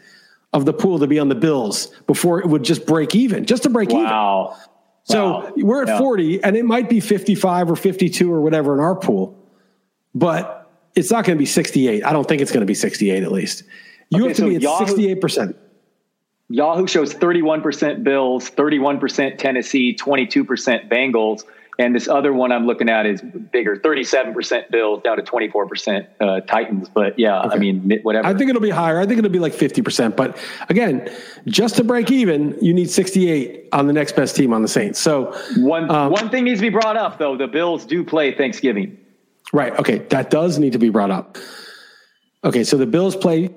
of 0.53 0.65
the 0.67 0.73
pool 0.73 0.99
to 0.99 1.07
be 1.07 1.19
on 1.19 1.29
the 1.29 1.35
Bills 1.35 1.87
before 2.07 2.41
it 2.41 2.47
would 2.47 2.63
just 2.63 2.87
break 2.87 3.15
even, 3.15 3.47
just 3.47 3.63
to 3.63 3.71
break 3.71 3.91
even. 3.91 4.05
Wow. 4.05 4.57
So 5.05 5.25
Wow. 5.25 5.53
we're 5.57 5.83
at 5.83 5.89
Yeah. 5.89 5.99
40 5.99 6.45
and 6.45 6.57
it 6.57 6.65
might 6.65 6.89
be 6.89 7.01
55 7.01 7.71
or 7.71 7.77
52 7.77 8.31
or 8.33 8.41
whatever 8.43 8.75
in 8.75 8.81
our 8.81 8.95
pool, 8.95 9.37
but 10.15 10.71
it's 10.95 11.11
not 11.11 11.25
going 11.25 11.37
to 11.37 11.39
be 11.41 11.47
68. 11.47 12.05
I 12.05 12.13
don't 12.13 12.29
think 12.29 12.43
it's 12.43 12.53
going 12.53 12.61
to 12.61 12.67
be 12.67 12.75
68 12.75 13.23
at 13.23 13.33
least. 13.33 13.65
You 14.11 14.19
Okay, 14.19 14.29
have 14.29 14.37
to 14.37 14.43
so 14.43 14.49
be 14.51 14.57
at 14.57 14.63
Yahoo- 14.63 14.85
68%. 14.85 15.55
Yahoo 16.51 16.87
shows 16.87 17.15
31% 17.15 18.05
Bills, 18.05 18.51
31% 18.51 19.39
Tennessee, 19.39 19.95
22% 19.97 20.91
Bengals. 20.91 21.45
And 21.79 21.95
this 21.95 22.07
other 22.07 22.35
one 22.35 22.53
I'm 22.53 22.67
looking 22.67 22.91
at 22.91 23.07
is 23.07 23.23
bigger 23.23 23.77
37% 23.77 24.71
Bills 24.71 25.03
down 25.03 25.17
to 25.17 25.23
24% 25.23 26.07
uh, 26.21 26.41
Titans. 26.43 26.89
But 26.91 27.19
yeah, 27.19 27.41
I 27.41 27.57
mean, 27.57 28.01
whatever. 28.03 28.27
I 28.27 28.35
think 28.35 28.51
it'll 28.51 28.61
be 28.61 28.71
higher. 28.71 29.01
I 29.01 29.07
think 29.07 29.19
it'll 29.19 29.31
be 29.31 29.39
like 29.39 29.55
50%. 29.55 30.15
But 30.15 30.37
again, 30.69 31.11
just 31.47 31.77
to 31.77 31.85
break 31.85 32.11
even, 32.11 32.59
you 32.61 32.75
need 32.75 32.91
68 32.91 33.71
on 33.73 33.87
the 33.87 33.93
next 33.95 34.15
best 34.15 34.37
team 34.37 34.53
on 34.53 34.61
the 34.61 34.69
Saints. 34.69 34.99
So, 34.99 35.35
one, 35.57 35.91
um, 35.91 36.13
one 36.13 36.29
thing 36.29 36.45
needs 36.45 36.61
to 36.61 36.67
be 36.67 36.69
brought 36.69 36.99
up, 36.99 37.19
though 37.19 37.37
the 37.39 37.49
Bills 37.49 37.87
do 37.87 38.05
play 38.05 38.33
Thanksgiving. 38.33 38.99
right. 39.55 39.77
Okay. 39.79 39.99
That 39.99 40.29
does 40.29 40.59
need 40.59 40.73
to 40.75 40.79
be 40.79 40.91
brought 40.91 41.11
up. 41.11 41.39
Okay. 42.45 42.65
So 42.65 42.77
the 42.77 42.87
Bills 42.87 43.17
play 43.17 43.49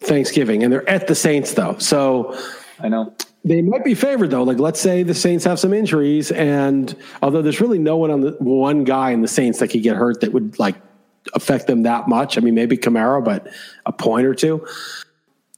Thanksgiving 0.00 0.64
and 0.64 0.72
they're 0.72 0.88
at 0.88 1.06
the 1.06 1.14
Saints, 1.14 1.54
though. 1.54 1.78
So 1.78 2.36
I 2.80 2.88
know. 2.88 3.14
They 3.44 3.62
might 3.62 3.84
be 3.84 3.94
favored, 3.94 4.30
though. 4.30 4.42
Like, 4.42 4.58
let's 4.58 4.80
say 4.80 5.02
the 5.02 5.14
Saints 5.14 5.44
have 5.44 5.58
some 5.58 5.72
injuries. 5.72 6.30
And 6.30 6.94
although 7.22 7.40
there's 7.42 7.60
really 7.60 7.78
no 7.78 7.96
one 7.96 8.10
on 8.10 8.20
the 8.20 8.32
one 8.38 8.84
guy 8.84 9.12
in 9.12 9.22
the 9.22 9.28
Saints 9.28 9.60
that 9.60 9.68
could 9.68 9.82
get 9.82 9.96
hurt 9.96 10.20
that 10.20 10.32
would 10.32 10.58
like 10.58 10.76
affect 11.34 11.66
them 11.66 11.82
that 11.84 12.06
much. 12.08 12.36
I 12.36 12.40
mean, 12.42 12.54
maybe 12.54 12.76
Kamara, 12.76 13.24
but 13.24 13.46
a 13.86 13.92
point 13.92 14.26
or 14.26 14.34
two. 14.34 14.66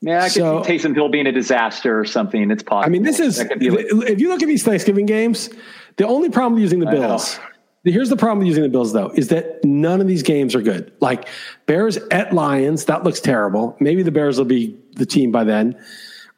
Yeah, 0.01 0.20
I 0.20 0.24
could 0.24 0.33
So- 0.33 0.62
see 0.64 0.72
Taysom 0.78 0.95
Hill 0.95 1.09
being 1.09 1.26
a 1.26 1.33
disaster 1.33 1.99
or 1.99 2.05
something. 2.05 2.51
It's 2.51 2.62
possible. 2.62 2.87
I 2.87 2.89
mean, 2.89 3.03
this 3.03 3.20
is 3.20 3.37
That 3.39 3.49
could 3.49 3.59
be 3.59 3.70
like- 3.70 3.87
if 4.11 4.20
you 4.20 4.28
look 4.28 4.43
at 4.43 4.49
these 4.49 4.62
Thanksgiving 4.64 5.07
games, 5.07 5.51
the 5.97 6.07
only 6.07 6.28
problem 6.30 6.55
with 6.55 6.62
using 6.62 6.80
the 6.80 6.87
Bills. 6.87 7.39
Here's 7.85 8.09
the 8.11 8.16
problem 8.16 8.39
with 8.39 8.47
using 8.47 8.62
the 8.62 8.68
Bills, 8.68 8.93
though, 8.93 9.11
is 9.16 9.28
that 9.28 9.64
none 9.64 10.01
of 10.01 10.07
these 10.07 10.22
games 10.22 10.55
are 10.55 10.62
good. 10.62 10.93
Like 11.01 11.26
Bears 11.66 11.97
at 12.12 12.33
Lions, 12.33 12.85
that 12.85 13.03
looks 13.03 13.18
terrible. 13.20 13.76
Maybe 13.80 14.05
the 14.05 14.12
Bears 14.12 14.39
will 14.39 14.45
be 14.45 14.76
the 14.95 15.07
team 15.07 15.33
by 15.33 15.43
then. 15.45 15.76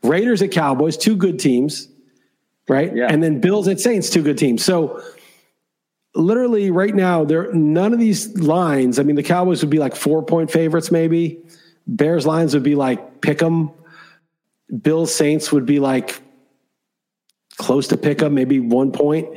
Raiders 0.05 0.43
at 0.43 0.51
Cowboys, 0.53 0.97
two 0.97 1.17
good 1.17 1.39
teams, 1.39 1.89
right? 2.69 2.95
Yeah. 2.95 3.09
And 3.11 3.23
then 3.23 3.41
Bills 3.41 3.67
at 3.69 3.81
Saints, 3.81 4.11
two 4.11 4.23
good 4.23 4.39
teams. 4.39 4.65
So 4.65 5.03
literally 6.15 6.71
right 6.71 6.95
now, 6.95 7.25
there 7.25 7.53
none 7.53 7.93
of 7.93 7.99
these 7.99 8.39
lines. 8.39 8.99
I 8.99 9.03
mean, 9.03 9.17
the 9.17 9.23
Cowboys 9.23 9.63
would 9.63 9.71
be 9.71 9.79
like 9.79 9.97
four 9.97 10.23
point 10.23 10.51
favorites, 10.51 10.91
maybe. 10.91 11.41
Bears 11.87 12.27
lines 12.27 12.55
would 12.55 12.63
be 12.63 12.75
like 12.77 13.21
pick 13.21 13.43
'em. 13.43 13.71
Bills 14.83 15.15
Saints 15.15 15.53
would 15.53 15.67
be 15.67 15.81
like 15.81 16.21
close 17.57 17.89
to 17.89 17.97
pick 17.97 18.23
'em, 18.23 18.35
maybe 18.35 18.61
one 18.61 18.93
point. 18.93 19.29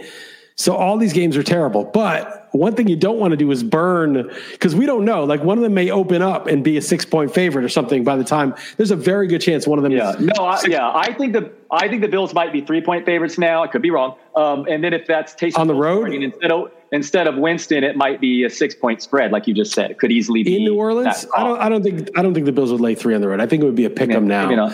So 0.60 0.76
all 0.76 0.97
these 0.97 1.14
games 1.14 1.38
are 1.38 1.43
terrible. 1.43 1.84
But 1.84 2.49
one 2.51 2.74
thing 2.74 2.88
you 2.88 2.95
don't 2.95 3.20
want 3.20 3.30
to 3.32 3.38
do 3.38 3.51
is 3.51 3.62
burn 3.62 4.32
because 4.51 4.74
we 4.74 4.88
don't 4.88 5.05
know. 5.05 5.24
Like 5.24 5.43
one 5.43 5.60
of 5.60 5.64
them 5.64 5.76
may 5.76 5.91
open 5.91 6.24
up 6.24 6.47
and 6.47 6.64
be 6.64 6.78
a 6.78 6.82
six 6.82 7.05
point 7.05 7.32
favorite 7.32 7.64
or 7.64 7.70
something 7.70 8.03
by 8.03 8.16
the 8.16 8.24
time 8.24 8.55
there's 8.76 8.89
a 8.89 8.95
very 8.95 9.28
good 9.28 9.39
chance 9.39 9.68
one 9.68 9.78
of 9.78 9.84
them 9.84 9.91
Yeah, 9.91 10.14
is 10.16 10.20
no, 10.20 10.45
I, 10.45 10.60
yeah, 10.68 10.91
I 10.95 11.14
think 11.14 11.34
the 11.34 11.51
I 11.70 11.88
think 11.88 12.01
the 12.01 12.08
Bills 12.08 12.34
might 12.34 12.51
be 12.51 12.62
three 12.62 12.82
point 12.82 13.05
favorites 13.05 13.38
now. 13.38 13.64
I 13.64 13.68
could 13.68 13.84
be 13.84 13.91
wrong. 13.91 14.16
Um, 14.36 14.66
and 14.68 14.84
then 14.84 14.93
if 14.93 15.05
that's 15.05 15.36
Taysom 15.36 15.60
On 15.60 15.68
the 15.68 15.76
road? 15.76 16.12
instead 16.12 16.51
of 16.51 16.72
instead 16.91 17.28
of 17.28 17.36
Winston, 17.38 17.84
it 17.84 17.95
might 17.95 18.20
be 18.20 18.43
a 18.43 18.49
six 18.49 18.74
point 18.74 19.03
spread, 19.03 19.32
like 19.32 19.45
you 19.45 19.53
just 19.53 19.74
said. 19.74 19.91
It 19.91 19.99
could 19.99 20.12
easily 20.12 20.41
be 20.41 20.58
in 20.58 20.64
New 20.64 20.76
Orleans. 20.76 21.28
I 21.36 21.43
don't. 21.43 21.60
I 21.60 21.70
don't 21.70 21.84
think. 21.84 22.10
I 22.18 22.24
don't 22.24 22.34
think 22.34 22.47
the 22.47 22.51
Bills 22.51 22.72
would 22.72 22.82
lay 22.82 22.95
three 22.95 23.14
on 23.14 23.22
the 23.22 23.28
road. 23.28 23.39
I 23.41 23.45
think 23.45 23.62
it 23.62 23.66
would 23.68 23.76
be 23.76 23.86
a 23.86 23.91
pick 23.91 24.10
'em 24.10 24.28
now. 24.28 24.74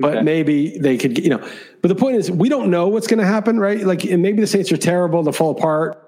But 0.00 0.14
Okay. 0.16 0.22
maybe 0.22 0.78
they 0.78 0.96
could, 0.96 1.18
you 1.18 1.30
know. 1.30 1.46
But 1.82 1.88
the 1.88 1.94
point 1.94 2.16
is, 2.16 2.30
we 2.30 2.48
don't 2.48 2.70
know 2.70 2.88
what's 2.88 3.06
going 3.06 3.18
to 3.20 3.26
happen, 3.26 3.58
right? 3.60 3.80
Like, 3.80 4.04
and 4.04 4.22
maybe 4.22 4.40
the 4.40 4.46
Saints 4.46 4.70
are 4.72 4.76
terrible; 4.76 5.22
they'll 5.22 5.32
fall 5.32 5.50
apart. 5.52 6.02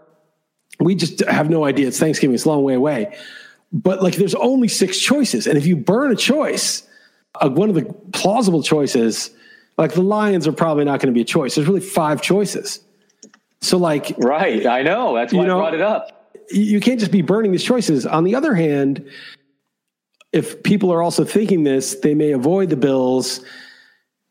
We 0.80 0.94
just 0.94 1.20
have 1.20 1.50
no 1.50 1.64
idea. 1.64 1.88
It's 1.88 1.98
Thanksgiving; 1.98 2.34
it's 2.34 2.44
a 2.44 2.48
long 2.48 2.64
way 2.64 2.74
away. 2.74 3.14
but 3.72 4.02
like 4.02 4.16
there's 4.16 4.34
only 4.34 4.68
six 4.68 4.98
choices. 4.98 5.46
And 5.46 5.56
if 5.56 5.66
you 5.66 5.76
burn 5.76 6.10
a 6.12 6.16
choice, 6.16 6.86
uh, 7.40 7.48
one 7.48 7.68
of 7.70 7.74
the 7.74 7.84
plausible 8.12 8.62
choices, 8.62 9.30
like 9.78 9.94
the 9.94 10.02
Lions 10.02 10.46
are 10.46 10.52
probably 10.52 10.84
not 10.84 11.00
going 11.00 11.12
to 11.12 11.16
be 11.16 11.22
a 11.22 11.24
choice. 11.24 11.54
There's 11.54 11.66
really 11.68 11.80
five 11.80 12.20
choices. 12.20 12.80
So 13.62 13.78
like, 13.78 14.14
right. 14.18 14.66
I 14.66 14.82
know. 14.82 15.14
That's 15.14 15.32
why 15.32 15.40
you 15.42 15.46
know, 15.46 15.58
I 15.58 15.60
brought 15.70 15.74
it 15.74 15.80
up. 15.80 16.34
You 16.50 16.80
can't 16.80 16.98
just 17.00 17.12
be 17.12 17.22
burning 17.22 17.52
these 17.52 17.64
choices. 17.64 18.04
On 18.04 18.24
the 18.24 18.34
other 18.34 18.54
hand, 18.54 19.08
if 20.32 20.62
people 20.62 20.92
are 20.92 21.02
also 21.02 21.24
thinking 21.24 21.62
this, 21.64 21.94
they 21.96 22.14
may 22.14 22.32
avoid 22.32 22.70
the 22.70 22.76
Bills 22.76 23.40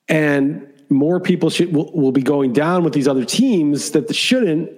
and 0.08 0.68
more 0.90 1.20
people 1.20 1.50
should 1.50 1.74
will, 1.74 1.92
will 1.94 2.12
be 2.12 2.22
going 2.22 2.54
down 2.54 2.84
with 2.84 2.94
these 2.94 3.08
other 3.08 3.26
teams 3.26 3.92
that 3.92 4.14
shouldn't 4.14 4.70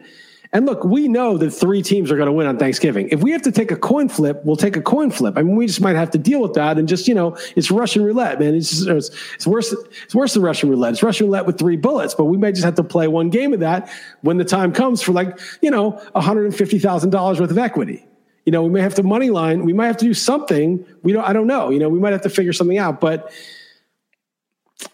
and 0.54 0.68
look, 0.68 0.84
we 0.84 1.08
know 1.08 1.36
that 1.40 1.50
three 1.50 1.82
teams 1.82 2.12
are 2.12 2.16
going 2.16 2.28
to 2.28 2.32
win 2.32 2.46
on 2.46 2.60
Thanksgiving. 2.60 3.10
If 3.10 3.24
we 3.24 3.32
have 3.32 3.42
to 3.42 3.52
take 3.52 3.72
a 3.72 3.76
coin 3.76 4.08
flip, 4.08 4.40
we'll 4.46 4.56
take 4.56 4.78
a 4.78 4.82
coin 4.82 5.10
flip. 5.10 5.36
I 5.36 5.42
mean, 5.42 5.56
we 5.56 5.66
just 5.66 5.82
might 5.82 5.96
have 5.96 6.12
to 6.12 6.20
deal 6.20 6.42
with 6.44 6.54
that 6.54 6.78
and 6.78 6.88
just, 6.88 7.08
you 7.08 7.16
know, 7.16 7.36
it's 7.56 7.72
Russian 7.72 8.04
roulette, 8.04 8.40
man. 8.40 8.54
It's, 8.54 8.70
just, 8.70 8.88
it's, 8.88 9.10
it's 9.34 9.48
worse. 9.48 9.74
It's 10.04 10.14
worse 10.14 10.36
than 10.36 10.44
Russian 10.44 10.70
roulette. 10.70 10.94
It's 10.94 11.02
Russian 11.02 11.26
roulette 11.26 11.48
with 11.48 11.58
three 11.58 11.76
bullets, 11.76 12.14
but 12.14 12.26
we 12.26 12.38
may 12.38 12.52
just 12.52 12.64
have 12.64 12.76
to 12.76 12.84
play 12.84 13.08
one 13.08 13.32
game 13.32 13.52
of 13.52 13.62
that 13.62 13.92
when 14.22 14.38
the 14.38 14.46
time 14.46 14.72
comes 14.72 15.02
for 15.02 15.12
like, 15.12 15.40
you 15.62 15.72
know, 15.72 15.94
$150,000 16.16 17.40
worth 17.40 17.50
of 17.50 17.58
equity. 17.58 18.06
You 18.46 18.52
know, 18.52 18.62
we 18.62 18.70
may 18.70 18.82
have 18.82 18.94
to 18.96 19.04
money 19.04 19.32
line. 19.32 19.66
We 19.66 19.74
might 19.74 19.88
have 19.88 19.98
to 19.98 20.06
do 20.06 20.14
something. 20.14 20.86
We 21.02 21.14
don't, 21.14 21.24
I 21.24 21.34
don't 21.34 21.48
know. 21.48 21.72
You 21.72 21.80
know, 21.80 21.90
we 21.90 21.98
might 21.98 22.12
have 22.12 22.22
to 22.24 22.30
figure 22.30 22.54
something 22.54 22.78
out, 22.78 23.02
but 23.02 23.34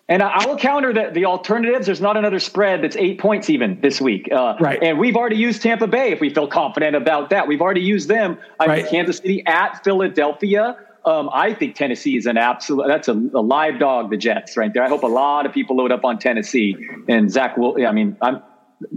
and 0.08 0.24
I 0.24 0.46
will 0.48 0.58
counter 0.58 0.94
that 0.94 1.14
the 1.14 1.26
alternatives. 1.26 1.86
There's 1.86 2.02
not 2.02 2.18
another 2.18 2.40
spread 2.40 2.84
that's 2.84 2.96
eight 2.96 3.20
points 3.20 3.50
even 3.50 3.80
this 3.82 4.02
week. 4.02 4.28
Uh, 4.32 4.56
right. 4.60 4.82
And 4.82 4.98
we've 4.98 5.16
already 5.16 5.38
used 5.38 5.62
Tampa 5.62 5.88
Bay 5.88 6.12
if 6.12 6.20
we 6.20 6.34
feel 6.34 6.48
confident 6.48 6.96
about 6.96 7.30
that. 7.30 7.48
We've 7.48 7.62
already 7.62 7.82
used 7.82 8.08
them. 8.08 8.40
I 8.60 8.66
right. 8.66 8.84
mean, 8.84 8.92
Kansas 8.92 9.18
City 9.18 9.46
at 9.46 9.84
Philadelphia. 9.84 10.78
Um, 11.06 11.30
I 11.32 11.54
think 11.54 11.76
Tennessee 11.76 12.18
is 12.18 12.26
an 12.26 12.38
absolute. 12.38 12.88
That's 12.88 13.08
a, 13.08 13.14
a, 13.14 13.42
live 13.42 13.80
dog. 13.80 14.10
The 14.10 14.18
Jets 14.18 14.58
right 14.58 14.74
there. 14.74 14.84
I 14.84 14.90
hope 14.90 15.04
a 15.04 15.08
lot 15.08 15.46
of 15.46 15.54
people 15.54 15.78
load 15.78 15.92
up 15.92 16.04
on 16.04 16.20
Tennessee 16.20 16.76
and 17.08 17.32
Zach 17.32 17.56
will. 17.58 17.86
I 17.86 17.92
mean, 17.92 18.18
I'm. 18.22 18.42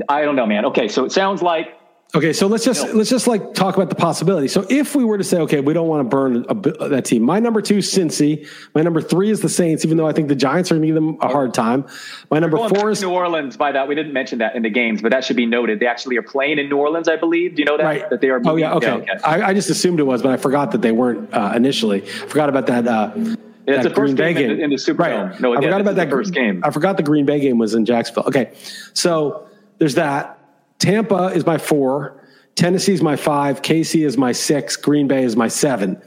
I 0.09 0.22
don't 0.22 0.36
know, 0.36 0.47
man. 0.47 0.64
Okay, 0.66 0.88
so 0.88 1.05
it 1.05 1.12
sounds 1.12 1.43
like 1.43 1.76
Okay, 2.15 2.35
so 2.35 2.47
let's 2.47 2.63
just 2.63 2.93
let's 2.93 3.09
just 3.09 3.27
like 3.27 3.55
talk 3.55 3.75
about 3.75 3.89
the 3.89 3.95
possibility. 3.95 4.47
So 4.47 4.67
if 4.69 4.95
we 4.95 5.03
were 5.03 5.17
to 5.17 5.25
say, 5.25 5.39
okay, 5.41 5.61
we 5.61 5.73
don't 5.73 5.89
want 5.89 6.05
to 6.05 6.15
burn 6.15 6.45
a, 6.47 6.89
that 6.89 7.07
team. 7.07 7.23
My 7.23 7.41
number 7.41 7.63
two 7.63 7.79
is 7.79 7.91
Cincy. 7.91 8.47
My 8.75 8.83
number 8.83 9.01
three 9.01 9.31
is 9.31 9.41
the 9.41 9.49
Saints, 9.49 9.83
even 9.83 9.97
though 9.97 10.07
I 10.07 10.13
think 10.13 10.29
the 10.29 10.35
Giants 10.35 10.71
are 10.71 10.75
going 10.75 10.83
to 10.83 10.89
give 10.89 10.95
them 10.95 11.17
a 11.23 11.29
hard 11.29 11.55
time. 11.55 11.87
My 12.31 12.39
number 12.39 12.59
four 12.69 12.91
is 12.91 13.01
New 13.01 13.09
Orleans. 13.09 13.57
By 13.57 13.73
that, 13.73 13.89
we 13.89 13.95
didn't 13.95 14.13
mention 14.13 14.41
that 14.41 14.55
in 14.55 14.63
the 14.63 14.69
games, 14.69 15.01
but 15.01 15.11
that 15.11 15.25
should 15.25 15.37
be 15.37 15.47
noted. 15.47 15.81
They 15.81 15.87
actually 15.87 16.19
are 16.19 16.23
playing 16.23 16.59
in 16.59 16.69
New 16.69 16.77
Orleans, 16.77 17.09
I 17.09 17.17
believe. 17.17 17.55
Do 17.55 17.63
you 17.63 17.67
know 17.67 17.79
that? 17.79 17.85
Right. 17.85 18.11
That 18.11 18.21
they 18.21 18.29
are. 18.29 18.43
Oh 18.45 18.57
yeah, 18.57 18.75
okay. 18.75 18.89
Yeah, 18.89 18.95
okay. 18.97 19.25
I, 19.25 19.49
I, 19.49 19.55
just 19.55 19.71
assumed 19.71 19.99
it 19.99 20.05
was, 20.05 20.21
but 20.21 20.33
I 20.33 20.37
forgot 20.37 20.73
that 20.73 20.83
they 20.83 20.93
weren't 20.93 21.33
uh, 21.33 21.55
initially. 21.57 22.03
I 22.03 22.27
forgot 22.27 22.51
about 22.51 22.67
that. 22.67 22.87
Uh, 22.87 23.13
yeah, 23.17 23.37
it's 23.77 23.85
the 23.85 23.95
first 23.95 24.17
game, 24.17 24.35
game. 24.35 24.51
In, 24.51 24.57
the, 24.59 24.65
in 24.65 24.71
the 24.71 24.77
Superdome. 24.77 25.31
Right. 25.31 25.41
No, 25.41 25.55
I 25.55 25.63
forgot 25.63 25.81
about 25.81 25.95
that 25.95 26.11
first 26.11 26.35
game. 26.35 26.63
I 26.63 26.71
forgot 26.71 26.99
the 26.99 27.03
Green 27.03 27.25
Bay 27.25 27.41
game 27.41 27.57
was 27.57 27.73
in 27.73 27.87
Jacksonville. 27.87 28.25
Okay, 28.27 28.53
so 28.93 29.49
there's 29.79 29.95
that. 29.95 30.41
Tampa 30.83 31.26
is 31.26 31.47
my 31.47 31.59
four. 31.59 32.20
Tennessee 32.57 32.93
is 32.93 33.03
my 33.03 33.14
five. 33.14 33.62
KC 33.62 34.05
is 34.05 34.18
my 34.18 34.33
six. 34.33 34.76
Green 34.76 35.07
Bay 35.07 35.22
is 35.22 35.37
my 35.37 35.47
seven. 35.47 36.03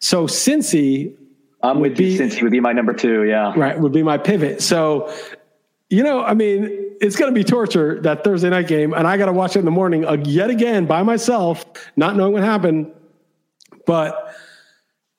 So 0.00 0.26
Cincy 0.26 1.14
I'm 1.62 1.78
would 1.78 1.96
be 1.96 2.18
Cincy 2.18 2.42
would 2.42 2.50
be 2.50 2.58
my 2.58 2.72
number 2.72 2.92
two. 2.92 3.22
Yeah, 3.22 3.54
right. 3.56 3.78
Would 3.78 3.92
be 3.92 4.02
my 4.02 4.18
pivot. 4.18 4.62
So 4.62 5.14
you 5.90 6.02
know, 6.02 6.22
I 6.22 6.34
mean, 6.34 6.68
it's 7.00 7.16
going 7.16 7.32
to 7.32 7.34
be 7.34 7.44
torture 7.44 8.00
that 8.02 8.24
Thursday 8.24 8.50
night 8.50 8.66
game, 8.66 8.92
and 8.94 9.06
I 9.06 9.16
got 9.16 9.26
to 9.26 9.32
watch 9.32 9.54
it 9.54 9.60
in 9.60 9.64
the 9.64 9.70
morning 9.70 10.04
uh, 10.04 10.16
yet 10.24 10.50
again 10.50 10.86
by 10.86 11.02
myself, 11.04 11.64
not 11.96 12.16
knowing 12.16 12.32
what 12.32 12.42
happened. 12.42 12.92
But 13.86 14.34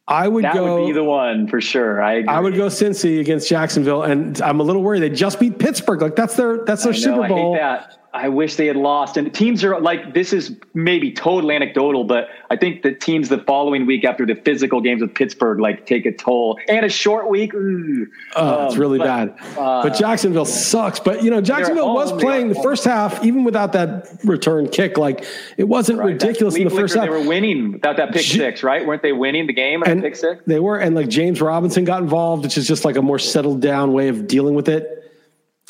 I 0.06 0.28
would 0.28 0.44
that 0.44 0.54
go. 0.54 0.82
Would 0.82 0.88
be 0.88 0.94
the 0.94 1.04
one 1.04 1.48
for 1.48 1.62
sure. 1.62 2.04
I 2.04 2.24
I 2.28 2.42
would 2.42 2.56
go 2.56 2.68
Cincy 2.68 3.22
against 3.22 3.48
Jacksonville, 3.48 4.04
and 4.04 4.42
I'm 4.42 4.60
a 4.60 4.64
little 4.64 4.84
worried 4.84 5.00
they 5.00 5.10
just 5.10 5.40
beat 5.40 5.60
Pittsburgh. 5.60 6.02
Like 6.02 6.18
that's 6.18 6.36
their 6.36 6.66
that's 6.66 6.84
their 6.84 6.94
Super 6.94 7.28
Bowl. 7.30 7.56
I 7.56 7.86
wish 8.28 8.56
they 8.58 8.68
had 8.68 8.76
lost. 8.76 9.16
And 9.16 9.34
teams 9.34 9.64
are 9.64 9.80
like, 9.80 10.14
this 10.14 10.34
is 10.34 10.58
maybe 10.74 11.14
totally 11.14 11.56
anecdotal, 11.56 12.04
but 12.04 12.28
I 12.50 12.58
think 12.58 12.82
the 12.84 12.94
teams 12.94 13.30
the 13.30 13.38
following 13.38 13.86
week 13.86 14.04
after 14.04 14.26
the 14.26 14.36
physical 14.36 14.82
games 14.82 15.02
with 15.02 15.16
Pittsburgh 15.16 15.62
like 15.62 15.86
take 15.86 16.06
a 16.06 16.12
toll. 16.12 16.60
And 16.68 16.86
a 16.86 16.90
short 16.90 17.30
week. 17.30 17.54
Ooh, 17.54 18.08
oh, 18.36 18.60
um, 18.60 18.68
it's 18.68 18.76
really 18.76 18.98
but, 18.98 19.06
bad. 19.06 19.58
Uh, 19.58 19.84
but 19.84 19.98
Jacksonville 19.98 20.46
sucks. 20.46 21.00
But 21.00 21.24
you 21.24 21.32
know, 21.32 21.40
Jacksonville 21.40 21.94
was 21.94 22.12
playing 22.22 22.50
the 22.50 22.56
first 22.56 22.84
half, 22.84 23.24
even 23.24 23.46
without 23.46 23.74
that 23.74 24.10
return 24.26 24.68
kick. 24.68 24.98
Like 24.98 25.26
it 25.58 25.70
wasn't 25.70 26.00
right, 26.00 26.08
ridiculous 26.08 26.56
in 26.56 26.66
the 26.66 26.70
first 26.70 26.96
half. 26.96 27.06
They 27.06 27.10
were 27.10 27.28
winning 27.28 27.72
without 27.72 27.96
that 27.96 28.12
pick 28.12 28.24
six, 28.24 28.62
right? 28.62 28.86
Weren't 28.86 29.04
they 29.04 29.14
winning 29.14 29.48
the 29.48 29.54
game 29.54 29.84
and 29.84 30.02
pick 30.02 30.18
six? 30.18 30.44
They 30.46 30.60
were, 30.60 30.78
and 30.78 30.96
like 30.96 31.08
James 31.08 31.42
Robinson 31.42 31.86
got 31.86 32.04
involved, 32.04 32.44
which 32.44 32.58
is 32.58 32.68
just 32.68 32.84
like 32.84 32.98
a 32.98 33.02
more 33.02 33.20
settled 33.20 33.62
down 33.62 33.94
way 33.94 34.10
of 34.10 34.28
dealing 34.28 34.54
with 34.54 34.68
it. 34.68 34.98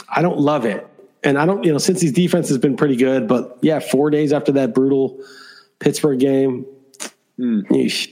I 0.09 0.21
don't 0.21 0.39
love 0.39 0.65
it 0.65 0.87
and 1.23 1.37
I 1.37 1.45
don't, 1.45 1.63
you 1.63 1.71
know, 1.71 1.77
since 1.77 2.01
his 2.01 2.11
defense 2.11 2.49
has 2.49 2.57
been 2.57 2.75
pretty 2.75 2.95
good, 2.95 3.27
but 3.27 3.57
yeah, 3.61 3.79
four 3.79 4.09
days 4.09 4.33
after 4.33 4.51
that 4.53 4.73
brutal 4.73 5.19
Pittsburgh 5.79 6.19
game. 6.19 6.65
Mm. 7.39 8.11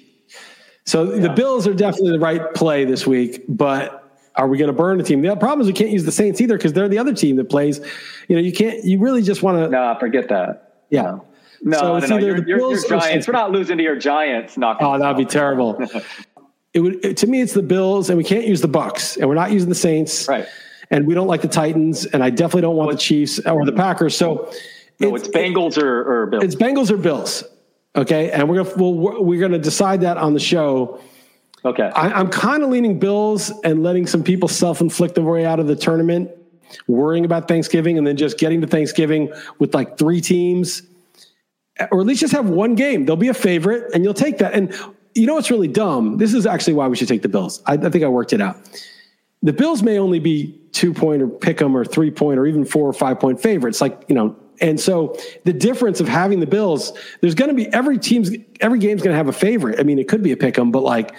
So 0.86 1.14
yeah. 1.14 1.22
the 1.22 1.30
Bills 1.30 1.68
are 1.68 1.74
definitely 1.74 2.12
the 2.12 2.20
right 2.20 2.54
play 2.54 2.86
this 2.86 3.08
week, 3.08 3.44
but 3.48 3.96
are 4.36 4.48
we 4.48 4.58
going 4.58 4.68
to 4.68 4.74
burn 4.74 4.98
the 4.98 5.04
team? 5.04 5.22
The 5.22 5.36
problem 5.36 5.62
is 5.62 5.68
we 5.68 5.74
can't 5.74 5.90
use 5.90 6.06
the 6.06 6.12
Saints 6.12 6.40
either 6.40 6.56
because 6.56 6.74
they're 6.74 6.88
the 6.88 7.00
other 7.00 7.14
team 7.14 7.36
that 7.38 7.50
plays. 7.50 7.80
You 8.28 8.36
know, 8.36 8.42
you 8.42 8.54
can't. 8.54 8.84
You 8.86 9.00
really 9.00 9.22
just 9.22 9.44
want 9.44 9.58
to. 9.58 9.70
No, 9.70 9.98
forget 10.00 10.30
that. 10.30 10.86
Yeah. 10.90 11.20
No, 11.62 11.78
so 11.78 12.00
no, 12.00 12.08
no. 12.08 12.18
You're, 12.18 12.48
you're, 12.48 12.60
you're 12.60 12.88
Giants. 12.88 13.28
We're 13.28 13.34
not 13.34 13.52
losing 13.52 13.78
to 13.78 13.84
your 13.84 13.98
Giants. 13.98 14.58
Not 14.58 14.78
oh, 14.80 14.98
that'd 14.98 15.18
be 15.18 15.26
terrible. 15.26 15.78
it 16.74 16.80
would 16.80 17.04
it, 17.04 17.18
to 17.18 17.28
me. 17.28 17.42
It's 17.42 17.54
the 17.54 17.64
Bills, 17.64 18.10
and 18.10 18.18
we 18.18 18.24
can't 18.24 18.48
use 18.48 18.62
the 18.62 18.70
Bucks, 18.70 19.18
and 19.18 19.28
we're 19.28 19.36
not 19.36 19.52
using 19.52 19.68
the 19.68 19.76
Saints. 19.76 20.28
Right 20.28 20.48
and 20.92 21.06
we 21.06 21.14
don't 21.14 21.28
like 21.28 21.42
the 21.42 21.48
Titans, 21.48 22.06
and 22.06 22.24
I 22.24 22.30
definitely 22.30 22.62
don't 22.62 22.76
want 22.76 22.92
the 22.92 22.98
Chiefs 22.98 23.40
or 23.40 23.66
the 23.66 23.72
Packers. 23.72 24.16
So 24.16 24.52
no, 25.00 25.16
it's, 25.16 25.28
it's 25.28 25.36
Bengals 25.36 25.82
or, 25.82 26.24
or 26.24 26.26
Bills. 26.28 26.44
It's 26.44 26.56
Bengals 26.56 26.92
or 26.92 26.98
Bills. 26.98 27.44
Okay, 27.96 28.32
and 28.32 28.50
we're 28.50 28.64
gonna 28.64 28.76
we'll, 28.76 29.24
we're 29.24 29.40
gonna 29.40 29.60
decide 29.60 30.02
that 30.02 30.18
on 30.18 30.34
the 30.34 30.40
show. 30.40 31.00
Okay, 31.66 31.84
I, 31.84 32.20
am 32.20 32.30
kind 32.30 32.64
of 32.64 32.70
leaning 32.70 33.00
Bills 33.00 33.52
and 33.64 33.84
letting 33.84 34.08
some 34.08 34.24
people 34.24 34.48
self 34.48 34.82
inflict 34.82 35.16
their 35.16 35.24
way 35.24 35.46
out 35.46 35.60
of 35.60 35.68
the 35.68 35.76
tournament, 35.76 36.32
worrying 36.88 37.26
about 37.26 37.48
Thanksgiving, 37.48 37.98
and 37.98 38.06
then 38.06 38.18
just 38.18 38.38
getting 38.38 38.62
to 38.62 38.68
Thanksgiving 38.68 39.32
with 39.60 39.74
like 39.74 39.98
three 39.98 40.22
teams, 40.22 40.84
or 41.92 42.02
at 42.02 42.08
least 42.08 42.22
just 42.22 42.34
have 42.34 42.50
one 42.50 42.76
game. 42.76 43.06
They'll 43.06 43.16
be 43.16 43.30
a 43.30 43.34
favorite, 43.34 43.92
and 43.94 44.04
you'll 44.04 44.14
take 44.14 44.38
that. 44.40 44.54
And 44.54 44.74
you 45.16 45.26
know 45.26 45.36
what's 45.36 45.52
really 45.52 45.68
dumb? 45.68 46.18
This 46.18 46.34
is 46.34 46.46
actually 46.46 46.74
why 46.74 46.88
we 46.88 46.96
should 46.96 47.08
take 47.08 47.22
the 47.22 47.30
Bills. 47.30 47.62
I, 47.66 47.74
I 47.74 47.90
think 47.90 48.04
I 48.04 48.08
worked 48.08 48.34
it 48.34 48.42
out 48.42 48.58
the 49.42 49.54
Bills 49.54 49.82
may 49.82 49.98
only 49.98 50.20
be 50.20 50.60
two 50.72 50.94
point 50.94 51.22
or 51.22 51.28
pick 51.28 51.58
them 51.58 51.76
or 51.76 51.86
three 51.86 52.12
point 52.12 52.40
or 52.40 52.46
even 52.46 52.66
four 52.66 52.88
or 52.88 52.94
five 52.94 53.20
point 53.20 53.42
favorites. 53.42 53.82
Like, 53.82 54.04
you 54.08 54.16
know, 54.16 54.36
and 54.62 54.80
so 54.80 55.16
the 55.46 55.54
difference 55.54 56.00
of 56.02 56.08
having 56.08 56.40
the 56.40 56.48
Bills, 56.48 56.92
there's 57.22 57.36
going 57.36 57.50
to 57.50 57.56
be 57.56 57.72
every 57.74 57.98
team's, 57.98 58.32
every 58.60 58.80
game's 58.80 59.02
going 59.02 59.14
to 59.14 59.18
have 59.18 59.30
a 59.30 59.34
favorite. 59.34 59.80
I 59.80 59.84
mean, 59.84 60.00
it 60.00 60.08
could 60.08 60.22
be 60.22 60.32
a 60.32 60.38
pick 60.38 60.58
'em, 60.60 60.72
but 60.72 60.84
like, 60.84 61.16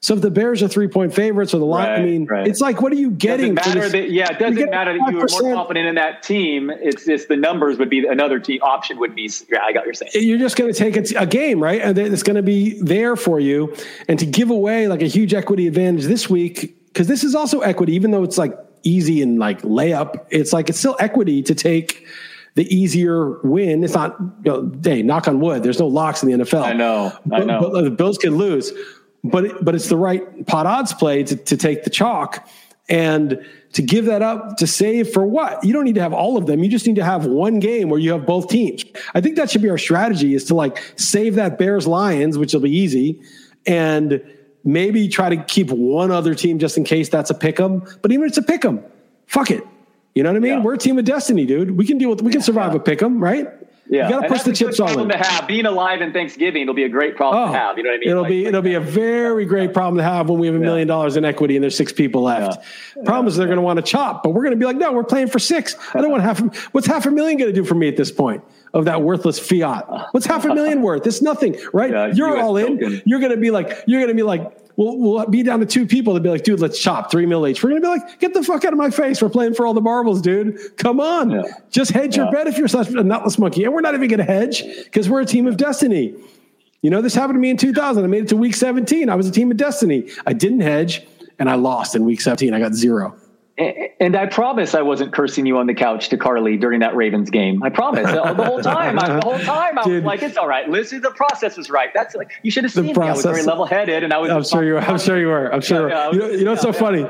so 0.00 0.14
if 0.14 0.20
the 0.20 0.32
Bears 0.32 0.64
are 0.64 0.68
three 0.68 0.88
point 0.88 1.14
favorites 1.14 1.54
or 1.54 1.58
the 1.58 1.64
line, 1.64 1.88
right, 1.88 2.00
I 2.00 2.02
mean, 2.02 2.26
right. 2.26 2.46
it's 2.46 2.60
like, 2.60 2.82
what 2.82 2.90
are 2.92 2.96
you 2.96 3.12
getting? 3.12 3.54
Doesn't 3.54 3.74
matter 3.76 3.88
that, 3.88 4.10
yeah, 4.10 4.32
it 4.32 4.38
doesn't 4.40 4.70
matter 4.70 4.98
that 4.98 5.12
you 5.12 5.16
were 5.16 5.28
more 5.30 5.54
confident 5.54 5.86
in 5.86 5.94
that 5.94 6.24
team. 6.24 6.70
It's 6.70 7.06
just 7.06 7.28
the 7.28 7.36
numbers 7.36 7.78
would 7.78 7.88
be 7.88 8.04
another 8.04 8.40
team 8.40 8.60
option 8.62 8.98
would 8.98 9.14
be. 9.14 9.30
Yeah, 9.48 9.60
I 9.62 9.72
got 9.72 9.80
what 9.80 9.86
you're 9.86 9.94
saying. 9.94 10.10
You're 10.14 10.40
just 10.40 10.56
going 10.56 10.72
to 10.72 10.76
take 10.76 10.96
a, 10.96 11.22
a 11.22 11.26
game, 11.26 11.62
right? 11.62 11.80
And 11.80 11.96
it's 11.96 12.24
going 12.24 12.34
to 12.34 12.42
be 12.42 12.82
there 12.82 13.14
for 13.14 13.38
you. 13.38 13.76
And 14.08 14.18
to 14.18 14.26
give 14.26 14.50
away 14.50 14.88
like 14.88 15.02
a 15.02 15.06
huge 15.06 15.34
equity 15.34 15.68
advantage 15.68 16.06
this 16.06 16.28
week 16.28 16.76
because 16.92 17.06
this 17.06 17.24
is 17.24 17.34
also 17.34 17.60
equity, 17.60 17.94
even 17.94 18.10
though 18.10 18.22
it's 18.22 18.38
like 18.38 18.54
easy 18.82 19.22
and 19.22 19.38
like 19.38 19.62
layup, 19.62 20.26
it's 20.30 20.52
like 20.52 20.68
it's 20.68 20.78
still 20.78 20.96
equity 21.00 21.42
to 21.42 21.54
take 21.54 22.06
the 22.54 22.64
easier 22.74 23.38
win. 23.40 23.82
It's 23.82 23.94
not, 23.94 24.16
you 24.44 24.52
know, 24.52 24.72
hey, 24.82 25.02
knock 25.02 25.26
on 25.26 25.40
wood. 25.40 25.62
There's 25.62 25.78
no 25.78 25.86
locks 25.86 26.22
in 26.22 26.30
the 26.30 26.44
NFL. 26.44 26.64
I 26.64 26.72
know, 26.74 27.12
I 27.32 27.40
know. 27.40 27.60
But, 27.60 27.72
but 27.72 27.84
the 27.84 27.90
Bills 27.90 28.18
can 28.18 28.36
lose, 28.36 28.72
but 29.24 29.46
it, 29.46 29.64
but 29.64 29.74
it's 29.74 29.88
the 29.88 29.96
right 29.96 30.46
pot 30.46 30.66
odds 30.66 30.92
play 30.92 31.22
to, 31.24 31.36
to 31.36 31.56
take 31.56 31.84
the 31.84 31.90
chalk 31.90 32.46
and 32.88 33.42
to 33.72 33.80
give 33.80 34.04
that 34.04 34.20
up 34.20 34.58
to 34.58 34.66
save 34.66 35.10
for 35.10 35.24
what? 35.24 35.64
You 35.64 35.72
don't 35.72 35.84
need 35.84 35.94
to 35.94 36.02
have 36.02 36.12
all 36.12 36.36
of 36.36 36.46
them. 36.46 36.62
You 36.62 36.68
just 36.68 36.86
need 36.86 36.96
to 36.96 37.04
have 37.04 37.24
one 37.24 37.58
game 37.58 37.88
where 37.88 37.98
you 37.98 38.12
have 38.12 38.26
both 38.26 38.48
teams. 38.48 38.84
I 39.14 39.22
think 39.22 39.36
that 39.36 39.50
should 39.50 39.62
be 39.62 39.70
our 39.70 39.78
strategy: 39.78 40.34
is 40.34 40.44
to 40.46 40.54
like 40.54 40.78
save 40.96 41.36
that 41.36 41.58
Bears 41.58 41.86
Lions, 41.86 42.36
which 42.36 42.52
will 42.52 42.60
be 42.60 42.76
easy, 42.76 43.22
and 43.66 44.22
maybe 44.64 45.08
try 45.08 45.28
to 45.28 45.36
keep 45.36 45.70
one 45.70 46.10
other 46.10 46.34
team 46.34 46.58
just 46.58 46.76
in 46.76 46.84
case 46.84 47.08
that's 47.08 47.30
a 47.30 47.34
pick 47.34 47.58
'em. 47.60 47.82
But 48.00 48.12
even 48.12 48.24
if 48.24 48.30
it's 48.30 48.38
a 48.38 48.42
pick 48.42 48.64
'em, 48.64 48.80
fuck 49.26 49.50
it. 49.50 49.64
You 50.14 50.22
know 50.22 50.30
what 50.30 50.36
I 50.36 50.40
mean? 50.40 50.52
Yeah. 50.52 50.62
We're 50.62 50.74
a 50.74 50.78
team 50.78 50.98
of 50.98 51.04
destiny, 51.04 51.46
dude. 51.46 51.76
We 51.76 51.86
can 51.86 51.98
deal 51.98 52.10
with. 52.10 52.22
We 52.22 52.30
can 52.30 52.42
survive 52.42 52.72
yeah. 52.72 52.78
a 52.78 52.80
pick 52.80 53.02
'em, 53.02 53.22
right? 53.22 53.48
Yeah. 53.88 54.08
You 54.08 54.14
got 54.14 54.20
to 54.22 54.28
push 54.28 54.42
the 54.42 54.52
chips 54.52 54.80
on. 54.80 55.08
To 55.08 55.16
have 55.18 55.46
being 55.46 55.66
alive 55.66 56.00
in 56.00 56.14
Thanksgiving, 56.14 56.62
it'll 56.62 56.72
be 56.72 56.84
a 56.84 56.88
great 56.88 57.14
problem 57.14 57.50
oh, 57.50 57.52
to 57.52 57.58
have. 57.58 57.76
You 57.76 57.84
know 57.84 57.90
what 57.90 57.96
I 57.96 57.98
mean? 57.98 58.08
It'll 58.08 58.22
like, 58.22 58.30
be 58.30 58.46
it'll 58.46 58.62
be 58.62 58.74
a 58.74 58.80
very 58.80 59.44
great 59.44 59.74
problem 59.74 59.98
to 59.98 60.02
have 60.02 60.30
when 60.30 60.38
we 60.38 60.46
have 60.46 60.56
a 60.56 60.58
million 60.58 60.88
dollars 60.88 61.16
in 61.16 61.26
equity 61.26 61.56
and 61.56 61.62
there's 61.62 61.76
six 61.76 61.92
people 61.92 62.22
left. 62.22 62.58
Yeah. 62.96 63.02
Problem 63.04 63.26
is 63.26 63.36
they're 63.36 63.46
going 63.46 63.56
to 63.56 63.62
want 63.62 63.78
to 63.78 63.82
chop, 63.82 64.22
but 64.22 64.30
we're 64.30 64.44
going 64.44 64.52
to 64.52 64.56
be 64.56 64.64
like, 64.64 64.76
no, 64.76 64.92
we're 64.92 65.04
playing 65.04 65.28
for 65.28 65.38
six. 65.38 65.76
I 65.94 66.00
don't 66.00 66.10
want 66.12 66.22
half. 66.22 66.40
What's 66.72 66.86
half 66.86 67.04
a 67.04 67.10
million 67.10 67.38
going 67.38 67.52
to 67.52 67.54
do 67.54 67.64
for 67.66 67.74
me 67.74 67.88
at 67.88 67.96
this 67.96 68.10
point? 68.10 68.42
Of 68.74 68.86
that 68.86 69.02
worthless 69.02 69.38
fiat, 69.38 69.86
what's 70.12 70.24
half 70.24 70.46
a 70.46 70.54
million 70.54 70.80
worth? 70.82 71.06
It's 71.06 71.20
nothing, 71.20 71.58
right? 71.74 71.90
Yeah, 71.90 72.06
You're 72.06 72.40
all 72.40 72.56
in. 72.56 72.78
Token. 72.78 73.02
You're 73.04 73.20
going 73.20 73.32
to 73.32 73.36
be 73.36 73.50
like, 73.50 73.84
you're 73.86 74.00
going 74.00 74.08
to 74.08 74.14
be 74.14 74.22
like, 74.22 74.50
we'll, 74.76 74.96
we'll 74.96 75.26
be 75.26 75.42
down 75.42 75.60
to 75.60 75.66
two 75.66 75.86
people 75.86 76.14
to 76.14 76.20
be 76.20 76.28
like, 76.28 76.42
dude, 76.44 76.60
let's 76.60 76.78
chop 76.78 77.10
three 77.10 77.26
mil 77.26 77.46
each. 77.46 77.62
We're 77.62 77.70
going 77.70 77.82
to 77.82 77.86
be 77.86 77.90
like, 77.90 78.18
get 78.18 78.34
the 78.34 78.42
fuck 78.42 78.64
out 78.64 78.72
of 78.72 78.78
my 78.78 78.90
face. 78.90 79.20
We're 79.20 79.28
playing 79.28 79.54
for 79.54 79.66
all 79.66 79.74
the 79.74 79.80
marbles, 79.80 80.22
dude. 80.22 80.76
Come 80.78 81.00
on. 81.00 81.30
Yeah. 81.30 81.42
Just 81.70 81.90
hedge 81.90 82.16
yeah. 82.16 82.24
your 82.24 82.32
bet 82.32 82.46
if 82.46 82.58
you're 82.58 82.68
such 82.68 82.88
a 82.88 83.02
nutless 83.02 83.38
monkey. 83.38 83.64
And 83.64 83.74
we're 83.74 83.80
not 83.82 83.94
even 83.94 84.08
going 84.08 84.18
to 84.18 84.24
hedge 84.24 84.64
because 84.84 85.08
we're 85.08 85.20
a 85.20 85.26
team 85.26 85.46
of 85.46 85.56
destiny. 85.56 86.14
You 86.82 86.90
know, 86.90 87.00
this 87.00 87.14
happened 87.14 87.36
to 87.36 87.40
me 87.40 87.50
in 87.50 87.56
2000. 87.56 88.02
I 88.02 88.06
made 88.06 88.24
it 88.24 88.28
to 88.30 88.36
week 88.36 88.54
17. 88.54 89.08
I 89.08 89.14
was 89.14 89.28
a 89.28 89.30
team 89.30 89.50
of 89.50 89.56
destiny. 89.56 90.08
I 90.26 90.32
didn't 90.32 90.60
hedge 90.60 91.06
and 91.38 91.48
I 91.48 91.54
lost 91.54 91.94
in 91.94 92.04
week 92.04 92.20
17. 92.20 92.52
I 92.54 92.58
got 92.58 92.74
zero. 92.74 93.16
And 93.58 94.16
I 94.16 94.26
promise 94.26 94.74
I 94.74 94.80
wasn't 94.80 95.12
cursing 95.12 95.44
you 95.44 95.58
on 95.58 95.66
the 95.66 95.74
couch 95.74 96.08
to 96.08 96.16
Carly 96.16 96.56
during 96.56 96.80
that 96.80 96.96
Ravens 96.96 97.28
game. 97.28 97.62
I 97.62 97.68
promise. 97.68 98.10
the 98.10 98.34
whole 98.34 98.62
time, 98.62 98.98
I, 98.98 99.16
the 99.16 99.20
whole 99.20 99.38
time, 99.44 99.78
I 99.78 99.86
was 99.86 100.02
like, 100.04 100.22
"It's 100.22 100.38
all 100.38 100.48
right. 100.48 100.66
Listen, 100.68 101.02
the 101.02 101.10
process 101.10 101.58
was 101.58 101.68
right. 101.68 101.90
That's 101.92 102.14
like 102.14 102.32
you 102.42 102.50
should 102.50 102.64
have 102.64 102.72
seen 102.72 102.86
me. 102.86 102.94
I 102.94 103.12
was 103.12 103.22
very 103.22 103.42
level 103.42 103.66
headed, 103.66 104.04
and 104.04 104.12
I 104.12 104.18
was. 104.18 104.30
I'm 104.30 104.44
sure 104.44 104.64
you 104.64 104.74
were. 104.74 104.80
I'm 104.80 104.98
sure 104.98 105.20
you 105.20 105.26
were. 105.26 105.52
I'm 105.52 105.60
sure. 105.60 105.90
Yeah, 105.90 106.06
yeah, 106.06 106.12
you 106.12 106.18
know, 106.18 106.28
you 106.30 106.44
know 106.44 106.50
what's 106.52 106.64
yeah, 106.64 106.72
so 106.72 106.78
funny? 106.78 107.02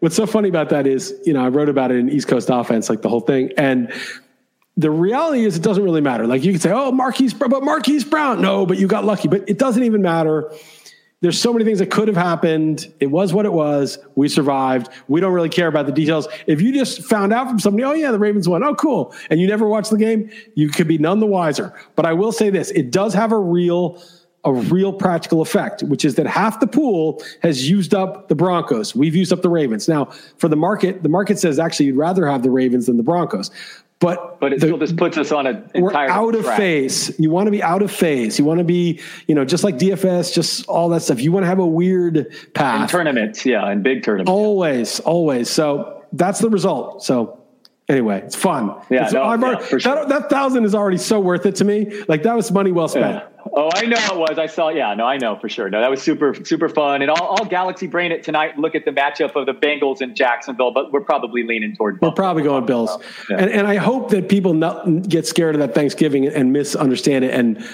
What's 0.00 0.16
so 0.16 0.26
funny 0.26 0.50
about 0.50 0.68
that 0.68 0.86
is, 0.86 1.14
you 1.24 1.32
know, 1.32 1.42
I 1.42 1.48
wrote 1.48 1.70
about 1.70 1.90
it 1.90 1.96
in 1.96 2.10
East 2.10 2.28
Coast 2.28 2.50
offense, 2.52 2.90
like 2.90 3.00
the 3.00 3.08
whole 3.08 3.20
thing, 3.20 3.52
and 3.56 3.90
the 4.76 4.90
reality 4.90 5.46
is, 5.46 5.56
it 5.56 5.62
doesn't 5.62 5.82
really 5.82 6.02
matter. 6.02 6.26
Like 6.26 6.44
you 6.44 6.52
can 6.52 6.60
say, 6.60 6.72
"Oh, 6.72 6.92
Marquise, 6.92 7.32
but 7.32 7.48
Marquise 7.62 8.04
Brown." 8.04 8.42
No, 8.42 8.66
but 8.66 8.76
you 8.76 8.86
got 8.86 9.06
lucky. 9.06 9.28
But 9.28 9.48
it 9.48 9.58
doesn't 9.58 9.82
even 9.82 10.02
matter 10.02 10.52
there's 11.22 11.40
so 11.40 11.52
many 11.52 11.64
things 11.64 11.78
that 11.78 11.90
could 11.90 12.08
have 12.08 12.16
happened. 12.16 12.92
It 13.00 13.06
was 13.06 13.32
what 13.32 13.46
it 13.46 13.52
was. 13.52 13.98
We 14.16 14.28
survived. 14.28 14.90
We 15.08 15.20
don't 15.20 15.32
really 15.32 15.48
care 15.48 15.66
about 15.66 15.86
the 15.86 15.92
details. 15.92 16.28
If 16.46 16.60
you 16.60 16.72
just 16.72 17.04
found 17.04 17.32
out 17.32 17.48
from 17.48 17.58
somebody, 17.58 17.84
oh 17.84 17.92
yeah, 17.92 18.10
the 18.10 18.18
Ravens 18.18 18.48
won. 18.48 18.62
Oh, 18.62 18.74
cool. 18.74 19.14
And 19.30 19.40
you 19.40 19.46
never 19.46 19.66
watched 19.66 19.90
the 19.90 19.96
game, 19.96 20.30
you 20.54 20.68
could 20.68 20.86
be 20.86 20.98
none 20.98 21.20
the 21.20 21.26
wiser. 21.26 21.72
But 21.94 22.04
I 22.04 22.12
will 22.12 22.32
say 22.32 22.50
this, 22.50 22.70
it 22.72 22.90
does 22.90 23.14
have 23.14 23.32
a 23.32 23.38
real 23.38 24.02
a 24.44 24.52
real 24.52 24.92
practical 24.92 25.42
effect, 25.42 25.82
which 25.82 26.04
is 26.04 26.14
that 26.14 26.26
half 26.26 26.60
the 26.60 26.68
pool 26.68 27.20
has 27.42 27.68
used 27.68 27.92
up 27.92 28.28
the 28.28 28.34
Broncos. 28.36 28.94
We've 28.94 29.16
used 29.16 29.32
up 29.32 29.42
the 29.42 29.50
Ravens. 29.50 29.88
Now, 29.88 30.04
for 30.36 30.46
the 30.48 30.54
market, 30.54 31.02
the 31.02 31.08
market 31.08 31.40
says 31.40 31.58
actually 31.58 31.86
you'd 31.86 31.96
rather 31.96 32.28
have 32.28 32.44
the 32.44 32.50
Ravens 32.50 32.86
than 32.86 32.96
the 32.96 33.02
Broncos. 33.02 33.50
But 33.98 34.40
but 34.40 34.52
it 34.52 34.60
the, 34.60 34.66
still 34.66 34.78
just 34.78 34.96
puts 34.96 35.16
us 35.16 35.32
on 35.32 35.46
a 35.46 35.64
we're 35.74 35.94
out 35.94 36.34
of 36.34 36.44
track. 36.44 36.58
phase. 36.58 37.18
You 37.18 37.30
want 37.30 37.46
to 37.46 37.50
be 37.50 37.62
out 37.62 37.80
of 37.80 37.90
phase. 37.90 38.38
You 38.38 38.44
want 38.44 38.58
to 38.58 38.64
be 38.64 39.00
you 39.26 39.34
know 39.34 39.44
just 39.44 39.64
like 39.64 39.78
DFS, 39.78 40.34
just 40.34 40.66
all 40.68 40.90
that 40.90 41.00
stuff. 41.00 41.20
You 41.20 41.32
want 41.32 41.44
to 41.44 41.48
have 41.48 41.58
a 41.58 41.66
weird 41.66 42.26
path 42.52 42.82
in 42.82 42.88
tournaments, 42.88 43.46
yeah, 43.46 43.70
in 43.70 43.82
big 43.82 44.02
tournaments. 44.02 44.30
Always, 44.30 45.00
always. 45.00 45.48
So 45.48 46.04
that's 46.12 46.40
the 46.40 46.50
result. 46.50 47.04
So 47.04 47.40
anyway, 47.88 48.22
it's 48.24 48.36
fun. 48.36 48.74
Yeah, 48.90 49.04
it's, 49.04 49.12
no, 49.12 49.36
yeah 49.36 49.78
sure. 49.78 49.80
that, 49.80 50.08
that 50.08 50.30
thousand 50.30 50.64
is 50.64 50.74
already 50.74 50.98
so 50.98 51.20
worth 51.20 51.46
it 51.46 51.56
to 51.56 51.64
me. 51.64 52.02
Like 52.08 52.22
that 52.24 52.34
was 52.34 52.50
money 52.50 52.72
well 52.72 52.88
spent. 52.88 53.16
Yeah. 53.16 53.28
Oh, 53.52 53.70
I 53.72 53.86
know 53.86 53.96
it 53.96 54.16
was. 54.16 54.38
I 54.38 54.46
saw. 54.46 54.70
Yeah, 54.70 54.92
no, 54.94 55.04
I 55.06 55.18
know 55.18 55.36
for 55.36 55.48
sure. 55.48 55.70
No, 55.70 55.80
that 55.80 55.90
was 55.90 56.02
super, 56.02 56.34
super 56.44 56.68
fun. 56.68 57.02
And 57.02 57.10
I'll, 57.10 57.36
I'll 57.38 57.44
Galaxy 57.44 57.86
brain 57.86 58.10
it 58.10 58.24
tonight. 58.24 58.58
Look 58.58 58.74
at 58.74 58.84
the 58.84 58.90
matchup 58.90 59.36
of 59.36 59.46
the 59.46 59.54
Bengals 59.54 60.00
and 60.00 60.16
Jacksonville, 60.16 60.72
but 60.72 60.92
we're 60.92 61.00
probably 61.00 61.44
leaning 61.44 61.76
toward. 61.76 62.00
We're 62.00 62.10
probably 62.10 62.42
going 62.42 62.66
Bills, 62.66 62.98
yeah. 63.30 63.36
and 63.38 63.50
and 63.50 63.66
I 63.66 63.76
hope 63.76 64.10
that 64.10 64.28
people 64.28 64.52
not 64.52 65.08
get 65.08 65.26
scared 65.26 65.54
of 65.54 65.60
that 65.60 65.74
Thanksgiving 65.74 66.26
and 66.26 66.52
misunderstand 66.52 67.24
it 67.24 67.32
and 67.32 67.64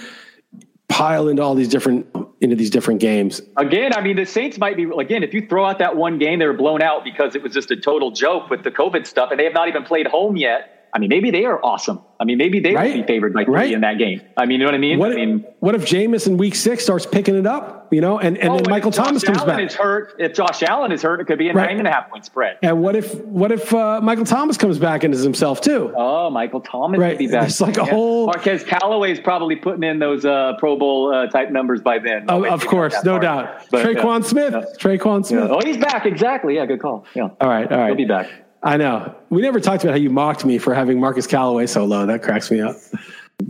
pile 0.92 1.28
into 1.28 1.42
all 1.42 1.54
these 1.54 1.68
different 1.68 2.06
into 2.42 2.54
these 2.54 2.70
different 2.70 3.00
games. 3.00 3.40
Again, 3.56 3.94
I 3.94 4.02
mean, 4.02 4.16
the 4.16 4.26
Saints 4.26 4.58
might 4.58 4.76
be 4.76 4.84
again. 4.98 5.22
If 5.22 5.32
you 5.32 5.46
throw 5.46 5.64
out 5.64 5.78
that 5.78 5.96
one 5.96 6.18
game, 6.18 6.38
they 6.38 6.46
were 6.46 6.52
blown 6.52 6.82
out 6.82 7.02
because 7.02 7.34
it 7.34 7.42
was 7.42 7.52
just 7.52 7.70
a 7.70 7.76
total 7.76 8.10
joke 8.10 8.50
with 8.50 8.62
the 8.62 8.70
COVID 8.70 9.06
stuff, 9.06 9.30
and 9.30 9.40
they 9.40 9.44
have 9.44 9.54
not 9.54 9.68
even 9.68 9.84
played 9.84 10.06
home 10.06 10.36
yet. 10.36 10.81
I 10.94 10.98
mean, 10.98 11.08
maybe 11.08 11.30
they 11.30 11.46
are 11.46 11.58
awesome. 11.64 12.00
I 12.20 12.24
mean, 12.24 12.36
maybe 12.36 12.60
they 12.60 12.74
right? 12.74 12.94
would 12.94 13.06
be 13.06 13.12
favored 13.12 13.32
by 13.32 13.44
three 13.44 13.54
right? 13.54 13.72
in 13.72 13.80
that 13.80 13.96
game. 13.96 14.20
I 14.36 14.44
mean, 14.44 14.60
you 14.60 14.66
know 14.66 14.66
what 14.66 14.74
I 14.74 14.78
mean? 14.78 14.98
What, 14.98 15.12
I 15.12 15.14
mean, 15.14 15.46
what 15.60 15.74
if 15.74 15.86
Jameis 15.86 16.26
in 16.26 16.36
week 16.36 16.54
six 16.54 16.84
starts 16.84 17.06
picking 17.06 17.34
it 17.34 17.46
up, 17.46 17.88
you 17.90 18.02
know, 18.02 18.18
and, 18.18 18.36
and 18.36 18.50
oh, 18.50 18.56
then 18.58 18.70
Michael 18.70 18.90
Thomas 18.90 19.24
comes 19.24 19.38
Allen 19.38 19.48
back? 19.48 19.60
Is 19.60 19.74
hurt. 19.74 20.14
If 20.18 20.34
Josh 20.34 20.62
Allen 20.62 20.92
is 20.92 21.02
hurt, 21.02 21.20
it 21.20 21.24
could 21.24 21.38
be 21.38 21.48
a 21.48 21.54
right. 21.54 21.70
nine 21.70 21.78
and 21.78 21.88
a 21.88 21.90
half 21.90 22.10
point 22.10 22.26
spread. 22.26 22.58
And 22.62 22.82
what 22.82 22.94
if 22.94 23.14
what 23.24 23.50
if 23.50 23.72
uh, 23.72 24.00
Michael 24.02 24.26
Thomas 24.26 24.58
comes 24.58 24.78
back 24.78 25.02
and 25.02 25.14
is 25.14 25.22
himself 25.22 25.62
too? 25.62 25.92
Oh, 25.96 26.28
Michael 26.28 26.60
Thomas 26.60 27.00
right. 27.00 27.18
be 27.18 27.26
back. 27.26 27.48
It's 27.48 27.60
like 27.60 27.78
a 27.78 27.80
yeah. 27.80 27.90
whole. 27.90 28.26
Marquez 28.26 28.62
Callaway 28.62 29.12
is 29.12 29.18
probably 29.18 29.56
putting 29.56 29.82
in 29.82 29.98
those 29.98 30.26
uh, 30.26 30.52
Pro 30.58 30.76
Bowl 30.76 31.12
uh, 31.12 31.26
type 31.28 31.50
numbers 31.50 31.80
by 31.80 31.98
then. 31.98 32.26
Oh, 32.28 32.44
of 32.44 32.66
course, 32.66 33.02
no 33.02 33.18
doubt. 33.18 33.66
But, 33.70 33.84
Tre'Quan 33.84 34.24
Smith. 34.24 34.52
Yeah. 34.52 34.64
Tre'Quan 34.78 35.24
Smith. 35.24 35.48
Yeah. 35.48 35.56
Oh, 35.56 35.60
he's 35.64 35.78
back. 35.78 36.04
Exactly. 36.04 36.56
Yeah, 36.56 36.66
good 36.66 36.80
call. 36.80 37.06
Yeah. 37.14 37.30
All 37.40 37.48
right. 37.48 37.70
All 37.72 37.78
right. 37.78 37.86
He'll 37.86 37.96
be 37.96 38.04
back. 38.04 38.30
I 38.62 38.76
know. 38.76 39.14
We 39.30 39.42
never 39.42 39.60
talked 39.60 39.82
about 39.82 39.94
how 39.94 39.98
you 39.98 40.10
mocked 40.10 40.44
me 40.44 40.58
for 40.58 40.72
having 40.74 41.00
Marquez 41.00 41.26
Callaway 41.26 41.66
so 41.66 41.84
low. 41.84 42.06
That 42.06 42.22
cracks 42.22 42.50
me 42.50 42.60
up. 42.60 42.76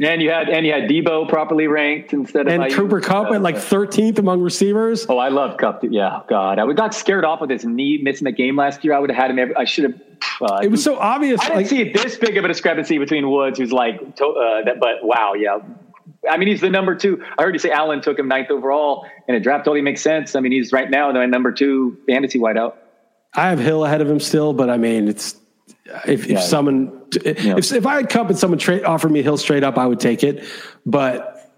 And 0.01 0.23
you 0.23 0.31
had 0.31 0.49
and 0.49 0.65
you 0.65 0.73
had 0.73 0.89
Deebo 0.89 1.29
properly 1.29 1.67
ranked 1.67 2.15
instead 2.15 2.47
of 2.47 2.53
and 2.53 2.73
Cooper 2.73 3.01
Kupp 3.01 3.31
uh, 3.31 3.35
at 3.35 3.43
like 3.43 3.57
13th 3.57 4.19
among 4.19 4.41
receivers. 4.41 5.05
Oh, 5.09 5.19
I 5.19 5.29
love 5.29 5.59
Kupp. 5.59 5.85
Yeah, 5.85 6.21
God, 6.29 6.59
I 6.59 6.73
got 6.73 6.95
scared 6.95 7.27
off 7.27 7.43
with 7.43 7.51
his 7.51 7.65
knee 7.65 7.99
missing 8.03 8.25
the 8.25 8.33
game 8.33 8.57
last 8.57 8.83
year. 8.85 8.95
I 8.95 8.99
would 8.99 9.11
have 9.11 9.19
had 9.19 9.31
him. 9.31 9.39
Every, 9.39 9.55
I 9.55 9.65
should 9.65 9.85
have. 9.85 10.01
Uh, 10.41 10.61
it 10.63 10.71
was 10.71 10.83
so 10.83 10.99
obvious. 10.99 11.41
I 11.43 11.45
didn't 11.45 11.57
like, 11.57 11.67
see 11.67 11.93
this 11.93 12.17
big 12.17 12.39
of 12.39 12.45
a 12.45 12.49
discrepancy 12.49 12.97
between 12.97 13.31
Woods, 13.31 13.59
who's 13.59 13.73
like, 13.73 14.01
uh, 14.01 14.65
that, 14.65 14.77
but 14.81 15.03
wow, 15.03 15.35
yeah. 15.35 15.59
I 16.31 16.39
mean, 16.39 16.49
he's 16.49 16.61
the 16.61 16.71
number 16.71 16.95
two. 16.95 17.23
I 17.39 17.43
heard 17.43 17.55
you 17.55 17.59
say 17.59 17.71
Allen 17.71 18.01
took 18.01 18.19
him 18.19 18.29
ninth 18.29 18.51
overall, 18.51 19.07
and 19.29 19.37
a 19.37 19.41
draft 19.41 19.65
totally 19.65 19.83
makes 19.83 20.01
sense. 20.01 20.35
I 20.35 20.41
mean, 20.41 20.53
he's 20.53 20.73
right 20.73 20.89
now 20.89 21.13
the 21.13 21.27
number 21.27 21.53
two 21.53 21.99
fantasy 22.07 22.39
wideout. 22.39 22.77
I 23.35 23.49
have 23.49 23.59
Hill 23.59 23.85
ahead 23.85 24.01
of 24.01 24.11
him 24.11 24.21
still, 24.21 24.53
but 24.53 24.69
I 24.69 24.77
mean, 24.77 25.09
it's 25.09 25.37
if, 26.07 26.27
yeah. 26.27 26.39
if 26.39 26.45
someone, 26.45 26.93
yeah. 27.25 27.57
if, 27.57 27.73
if 27.73 27.87
I 27.87 27.97
had 27.97 28.09
Kupp 28.09 28.29
and 28.29 28.39
someone 28.39 28.59
trade, 28.59 28.85
offered 28.85 29.11
me 29.11 29.23
Hill 29.23 29.37
straight 29.37 29.65
up, 29.65 29.79
I 29.79 29.87
would 29.87 30.01
take 30.01 30.23
it. 30.23 30.45
But, 30.85 31.53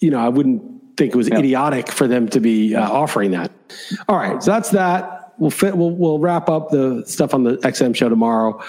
you 0.00 0.10
know, 0.10 0.18
I 0.18 0.28
wouldn't 0.28 0.96
think 0.96 1.14
it 1.14 1.16
was 1.16 1.28
yeah. 1.28 1.38
idiotic 1.38 1.90
for 1.90 2.06
them 2.06 2.28
to 2.28 2.40
be 2.40 2.74
uh, 2.74 2.90
offering 2.90 3.32
that. 3.32 3.52
All 4.08 4.16
right. 4.16 4.42
So 4.42 4.50
that's 4.50 4.70
that. 4.70 5.34
We'll 5.38 5.50
fit, 5.50 5.76
we'll, 5.76 5.90
we'll 5.90 6.18
wrap 6.18 6.48
up 6.48 6.70
the 6.70 7.04
stuff 7.06 7.34
on 7.34 7.44
the 7.44 7.56
XM 7.58 7.96
show 7.96 8.08
tomorrow. 8.08 8.62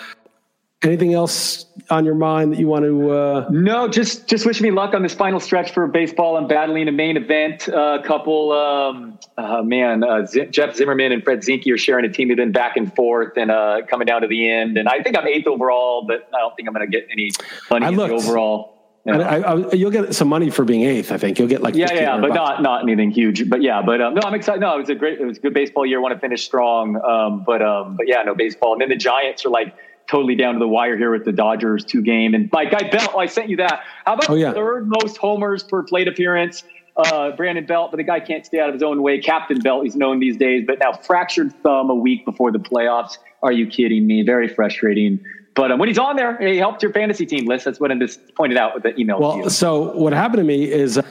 Anything 0.84 1.14
else 1.14 1.66
on 1.90 2.04
your 2.04 2.16
mind 2.16 2.52
that 2.52 2.60
you 2.60 2.68
want 2.68 2.84
to? 2.84 3.12
Uh... 3.12 3.48
No, 3.50 3.88
just 3.88 4.28
just 4.28 4.46
wish 4.46 4.60
me 4.60 4.70
luck 4.70 4.94
on 4.94 5.02
this 5.02 5.14
final 5.14 5.40
stretch 5.40 5.72
for 5.74 5.88
baseball. 5.88 6.36
I'm 6.36 6.48
battling 6.48 6.90
a 6.90 6.92
main 6.92 7.16
event. 7.16 7.70
A 7.70 7.78
uh, 7.78 8.02
couple, 8.02 8.52
um, 8.52 9.18
uh, 9.38 9.64
man, 9.64 10.04
uh, 10.04 10.26
Z- 10.26 10.48
Jeff 10.48 10.76
Zimmerman 10.76 11.14
and 11.14 11.24
Fred 11.24 11.40
Zinkie 11.40 11.74
are 11.74 11.78
sharing 11.78 12.04
a 12.04 12.10
team. 12.12 12.28
They've 12.28 12.36
been 12.36 12.52
back 12.52 12.76
and 12.76 12.94
forth 12.94 13.38
and 13.38 13.50
uh, 13.50 13.82
coming 13.90 14.06
down 14.06 14.22
to 14.22 14.28
the 14.28 14.50
end. 14.50 14.78
And 14.78 14.90
I 14.90 15.02
think 15.02 15.18
I'm 15.18 15.26
eighth 15.26 15.48
overall, 15.48 16.06
but 16.06 16.28
I 16.34 16.40
don't 16.40 16.54
think 16.56 16.68
I'm 16.68 16.74
going 16.74 16.90
to 16.90 16.92
get 16.92 17.08
any 17.10 17.32
money 17.72 17.88
in 17.88 17.96
the 17.96 18.04
overall. 18.04 18.74
Yeah. 19.06 19.18
I, 19.18 19.38
I, 19.40 19.74
you'll 19.74 19.92
get 19.92 20.16
some 20.16 20.30
money 20.30 20.50
for 20.50 20.64
being 20.64 20.84
eighth. 20.84 21.12
I 21.12 21.18
think 21.18 21.38
you'll 21.38 21.50
get 21.50 21.62
like 21.62 21.76
yeah, 21.76 21.94
yeah, 21.94 22.18
but 22.22 22.30
bucks. 22.30 22.36
not 22.36 22.62
not 22.62 22.84
anything 22.84 23.12
huge. 23.12 23.50
But 23.50 23.62
yeah, 23.62 23.82
but 23.82 24.02
um, 24.02 24.14
no, 24.14 24.22
I'm 24.24 24.34
excited. 24.34 24.62
No, 24.62 24.76
it 24.76 24.80
was 24.80 24.90
a 24.90 24.96
great, 24.96 25.20
it 25.20 25.26
was 25.26 25.38
a 25.38 25.42
good 25.42 25.54
baseball 25.54 25.86
year. 25.86 26.00
Want 26.00 26.14
to 26.14 26.20
finish 26.20 26.46
strong. 26.46 26.96
Um, 27.04 27.44
but 27.46 27.62
um, 27.62 27.98
but 27.98 28.08
yeah, 28.08 28.24
no 28.24 28.34
baseball. 28.34 28.72
And 28.74 28.82
then 28.82 28.90
the 28.90 28.96
Giants 28.96 29.46
are 29.46 29.50
like 29.50 29.76
totally 30.14 30.36
down 30.36 30.54
to 30.54 30.60
the 30.60 30.68
wire 30.68 30.96
here 30.96 31.12
with 31.12 31.26
the 31.26 31.32
Dodgers 31.32 31.84
two 31.84 32.04
game. 32.04 32.36
And 32.36 32.48
my 32.52 32.66
guy 32.66 32.88
Belt, 32.88 33.12
oh, 33.16 33.18
I 33.18 33.26
sent 33.26 33.50
you 33.50 33.58
that. 33.58 33.82
How 34.06 34.14
about 34.14 34.30
oh, 34.30 34.36
yeah. 34.36 34.54
third 34.54 34.88
most 34.88 35.18
homers 35.18 35.64
per 35.64 35.82
plate 35.82 36.08
appearance? 36.08 36.64
Uh, 36.96 37.32
Brandon 37.32 37.66
Belt, 37.66 37.90
but 37.90 37.98
the 37.98 38.04
guy 38.04 38.20
can't 38.20 38.46
stay 38.46 38.60
out 38.60 38.70
of 38.70 38.76
his 38.76 38.84
own 38.84 39.02
way. 39.02 39.20
Captain 39.20 39.58
Belt, 39.58 39.84
he's 39.84 39.96
known 39.96 40.20
these 40.20 40.38
days, 40.38 40.64
but 40.68 40.78
now 40.78 40.94
fractured 40.94 41.52
thumb 41.64 41.90
a 41.90 41.96
week 41.96 42.24
before 42.26 42.52
the 42.52 42.60
playoffs. 42.60 43.18
Are 43.42 43.52
you 43.52 43.66
kidding 43.66 44.06
me? 44.06 44.22
Very 44.22 44.48
frustrating. 44.48 45.20
But 45.56 45.72
um, 45.72 45.80
when 45.80 45.90
he's 45.90 45.98
on 45.98 46.16
there, 46.16 46.38
he 46.38 46.58
helped 46.58 46.84
your 46.84 46.94
fantasy 46.94 47.26
team 47.26 47.48
list. 47.48 47.66
That's 47.66 47.80
what 47.80 47.92
I 47.92 47.96
just 47.96 48.36
pointed 48.36 48.60
out 48.60 48.76
with 48.76 48.84
the 48.84 48.96
email. 49.00 49.20
Well, 49.20 49.50
so 49.50 49.98
what 49.98 50.14
happened 50.14 50.42
to 50.42 50.44
me 50.44 50.72
is. 50.72 51.02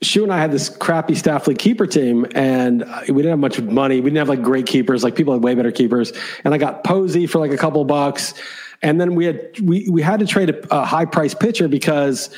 Uh, 0.00 0.04
Shu 0.04 0.22
and 0.22 0.32
I 0.32 0.38
had 0.38 0.52
this 0.52 0.68
crappy 0.68 1.14
staff 1.14 1.46
league 1.46 1.58
keeper 1.58 1.86
team, 1.86 2.26
and 2.34 2.84
we 3.08 3.22
didn't 3.22 3.30
have 3.30 3.38
much 3.38 3.60
money. 3.60 4.00
We 4.00 4.10
didn't 4.10 4.18
have 4.18 4.28
like 4.28 4.42
great 4.42 4.66
keepers. 4.66 5.02
Like 5.02 5.14
people 5.14 5.32
had 5.34 5.42
way 5.42 5.54
better 5.54 5.72
keepers. 5.72 6.12
And 6.44 6.54
I 6.54 6.58
got 6.58 6.84
Posey 6.84 7.26
for 7.26 7.38
like 7.38 7.52
a 7.52 7.56
couple 7.56 7.84
bucks, 7.84 8.34
and 8.82 9.00
then 9.00 9.14
we 9.14 9.24
had 9.26 9.60
we 9.60 9.88
we 9.90 10.02
had 10.02 10.20
to 10.20 10.26
trade 10.26 10.50
a, 10.50 10.74
a 10.74 10.84
high 10.84 11.06
price 11.06 11.34
pitcher 11.34 11.68
because 11.68 12.30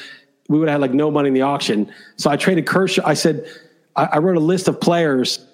we 0.49 0.59
would 0.59 0.69
have 0.69 0.77
had 0.77 0.81
like 0.81 0.95
no 0.95 1.11
money 1.11 1.29
in 1.29 1.35
the 1.35 1.43
auction. 1.43 1.93
So 2.17 2.31
I 2.31 2.37
traded 2.37 2.67
Kershaw. 2.67 3.03
I 3.05 3.15
said 3.15 3.47
I, 3.97 4.05
I 4.05 4.19
wrote 4.19 4.37
a 4.37 4.41
list 4.41 4.69
of 4.69 4.81
players, 4.81 5.45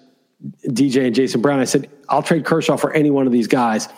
DJ 0.67 1.07
and 1.07 1.15
Jason 1.15 1.41
Brown. 1.41 1.61
I 1.61 1.65
said 1.65 1.91
I'll 2.09 2.23
trade 2.23 2.45
Kershaw 2.45 2.77
for 2.77 2.93
any 2.93 3.11
one 3.11 3.27
of 3.27 3.33
these 3.33 3.49
guys 3.49 3.89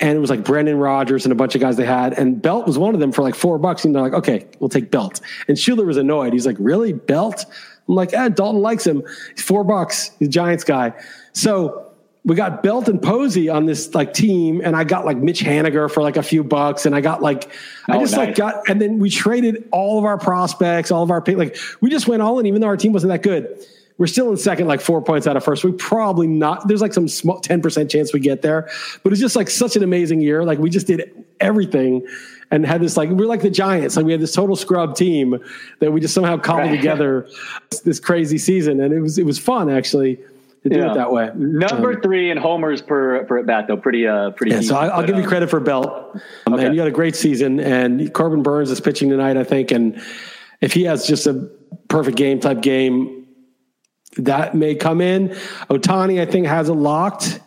and 0.00 0.16
it 0.16 0.20
was 0.20 0.30
like 0.30 0.44
Brendan 0.44 0.78
Rodgers 0.78 1.24
and 1.24 1.32
a 1.32 1.36
bunch 1.36 1.54
of 1.54 1.60
guys 1.60 1.76
they 1.76 1.86
had, 1.86 2.18
and 2.18 2.42
Belt 2.42 2.66
was 2.66 2.78
one 2.78 2.94
of 2.94 3.00
them 3.00 3.12
for 3.12 3.22
like 3.22 3.34
four 3.34 3.58
bucks. 3.58 3.84
And 3.84 3.94
they're 3.94 4.02
like, 4.02 4.12
okay, 4.12 4.46
we'll 4.58 4.68
take 4.68 4.90
Belt. 4.90 5.20
And 5.46 5.58
Schuler 5.58 5.84
was 5.84 5.96
annoyed. 5.96 6.32
He's 6.32 6.46
like, 6.46 6.56
really, 6.58 6.92
Belt? 6.92 7.44
I'm 7.88 7.94
like, 7.94 8.12
eh, 8.12 8.28
Dalton 8.30 8.60
likes 8.62 8.86
him. 8.86 9.02
He's 9.34 9.44
four 9.44 9.62
bucks. 9.62 10.10
He's 10.18 10.28
a 10.28 10.30
Giants 10.30 10.64
guy. 10.64 10.92
So 11.32 11.92
we 12.24 12.34
got 12.34 12.62
Belt 12.62 12.88
and 12.88 13.00
Posey 13.00 13.48
on 13.50 13.66
this 13.66 13.94
like 13.94 14.14
team, 14.14 14.62
and 14.64 14.74
I 14.74 14.84
got 14.84 15.04
like 15.04 15.18
Mitch 15.18 15.40
Haniger 15.42 15.90
for 15.90 16.02
like 16.02 16.16
a 16.16 16.22
few 16.22 16.42
bucks, 16.42 16.86
and 16.86 16.94
I 16.94 17.00
got 17.00 17.22
like 17.22 17.52
I 17.88 17.96
Oh, 17.96 18.00
just 18.00 18.16
like 18.16 18.34
got, 18.34 18.68
and 18.68 18.80
then 18.80 18.98
we 18.98 19.10
traded 19.10 19.68
all 19.70 19.98
of 19.98 20.04
our 20.04 20.18
prospects, 20.18 20.90
all 20.90 21.02
of 21.02 21.10
our 21.10 21.22
like 21.26 21.56
we 21.80 21.90
just 21.90 22.08
went 22.08 22.22
all 22.22 22.38
in, 22.38 22.46
even 22.46 22.60
though 22.60 22.66
our 22.66 22.76
team 22.76 22.92
wasn't 22.92 23.10
that 23.12 23.22
good. 23.22 23.64
We're 23.96 24.08
still 24.08 24.30
in 24.30 24.36
second, 24.36 24.66
like 24.66 24.80
four 24.80 25.00
points 25.02 25.26
out 25.28 25.36
of 25.36 25.44
first. 25.44 25.62
We 25.62 25.70
probably 25.72 26.26
not. 26.26 26.66
There's 26.66 26.80
like 26.80 26.92
some 26.92 27.06
small 27.06 27.38
ten 27.40 27.62
percent 27.62 27.90
chance 27.90 28.12
we 28.12 28.18
get 28.20 28.42
there, 28.42 28.68
but 29.02 29.12
it's 29.12 29.20
just 29.20 29.36
like 29.36 29.48
such 29.48 29.76
an 29.76 29.84
amazing 29.84 30.20
year. 30.20 30.44
Like 30.44 30.58
we 30.58 30.68
just 30.68 30.86
did 30.86 31.24
everything. 31.40 32.06
And 32.50 32.66
had 32.66 32.80
this 32.82 32.96
like 32.96 33.08
we're 33.10 33.26
like 33.26 33.40
the 33.42 33.50
Giants, 33.50 33.96
like 33.96 34.04
we 34.04 34.12
had 34.12 34.20
this 34.20 34.32
total 34.34 34.54
scrub 34.56 34.94
team 34.96 35.38
that 35.80 35.92
we 35.92 36.00
just 36.00 36.12
somehow 36.14 36.36
cobbled 36.38 36.70
Right. 36.70 36.76
together 36.76 37.26
this 37.84 37.98
crazy 37.98 38.38
season, 38.38 38.80
and 38.80 38.92
it 38.92 39.00
was 39.00 39.16
it 39.18 39.26
was 39.26 39.38
fun 39.38 39.70
actually 39.70 40.16
to 40.62 40.68
do 40.68 40.82
it 40.82 40.94
that 40.94 41.10
way. 41.10 41.30
Number 41.34 42.00
three 42.00 42.30
in 42.30 42.36
homers 42.36 42.82
per 42.82 43.24
per 43.24 43.38
at 43.38 43.46
bat 43.46 43.66
though, 43.66 43.76
pretty 43.76 44.06
uh 44.06 44.30
pretty. 44.32 44.52
Yeah, 44.52 44.60
so 44.60 44.76
I, 44.76 44.88
I'll 44.88 45.00
but, 45.00 45.06
give 45.06 45.16
you 45.16 45.24
uh, 45.24 45.28
credit 45.28 45.50
for 45.50 45.58
Belt. 45.60 45.88
Um, 46.46 46.54
Okay. 46.54 46.66
And 46.66 46.74
you 46.74 46.80
had 46.80 46.88
a 46.88 46.92
great 46.94 47.16
season. 47.16 47.58
And 47.60 48.12
Corbin 48.12 48.42
Burnes 48.42 48.70
is 48.70 48.80
pitching 48.80 49.08
tonight, 49.08 49.36
I 49.36 49.44
think. 49.44 49.70
And 49.72 50.00
if 50.60 50.72
he 50.72 50.84
has 50.84 51.06
just 51.06 51.26
a 51.26 51.34
perfect 51.88 52.16
game 52.16 52.38
type 52.40 52.60
game, 52.60 53.23
that 54.18 54.54
may 54.54 54.74
come 54.74 55.00
in. 55.00 55.30
Ohtani, 55.70 56.20
I 56.20 56.26
think, 56.26 56.46
has 56.46 56.68
it 56.68 56.74
locked. 56.74 57.40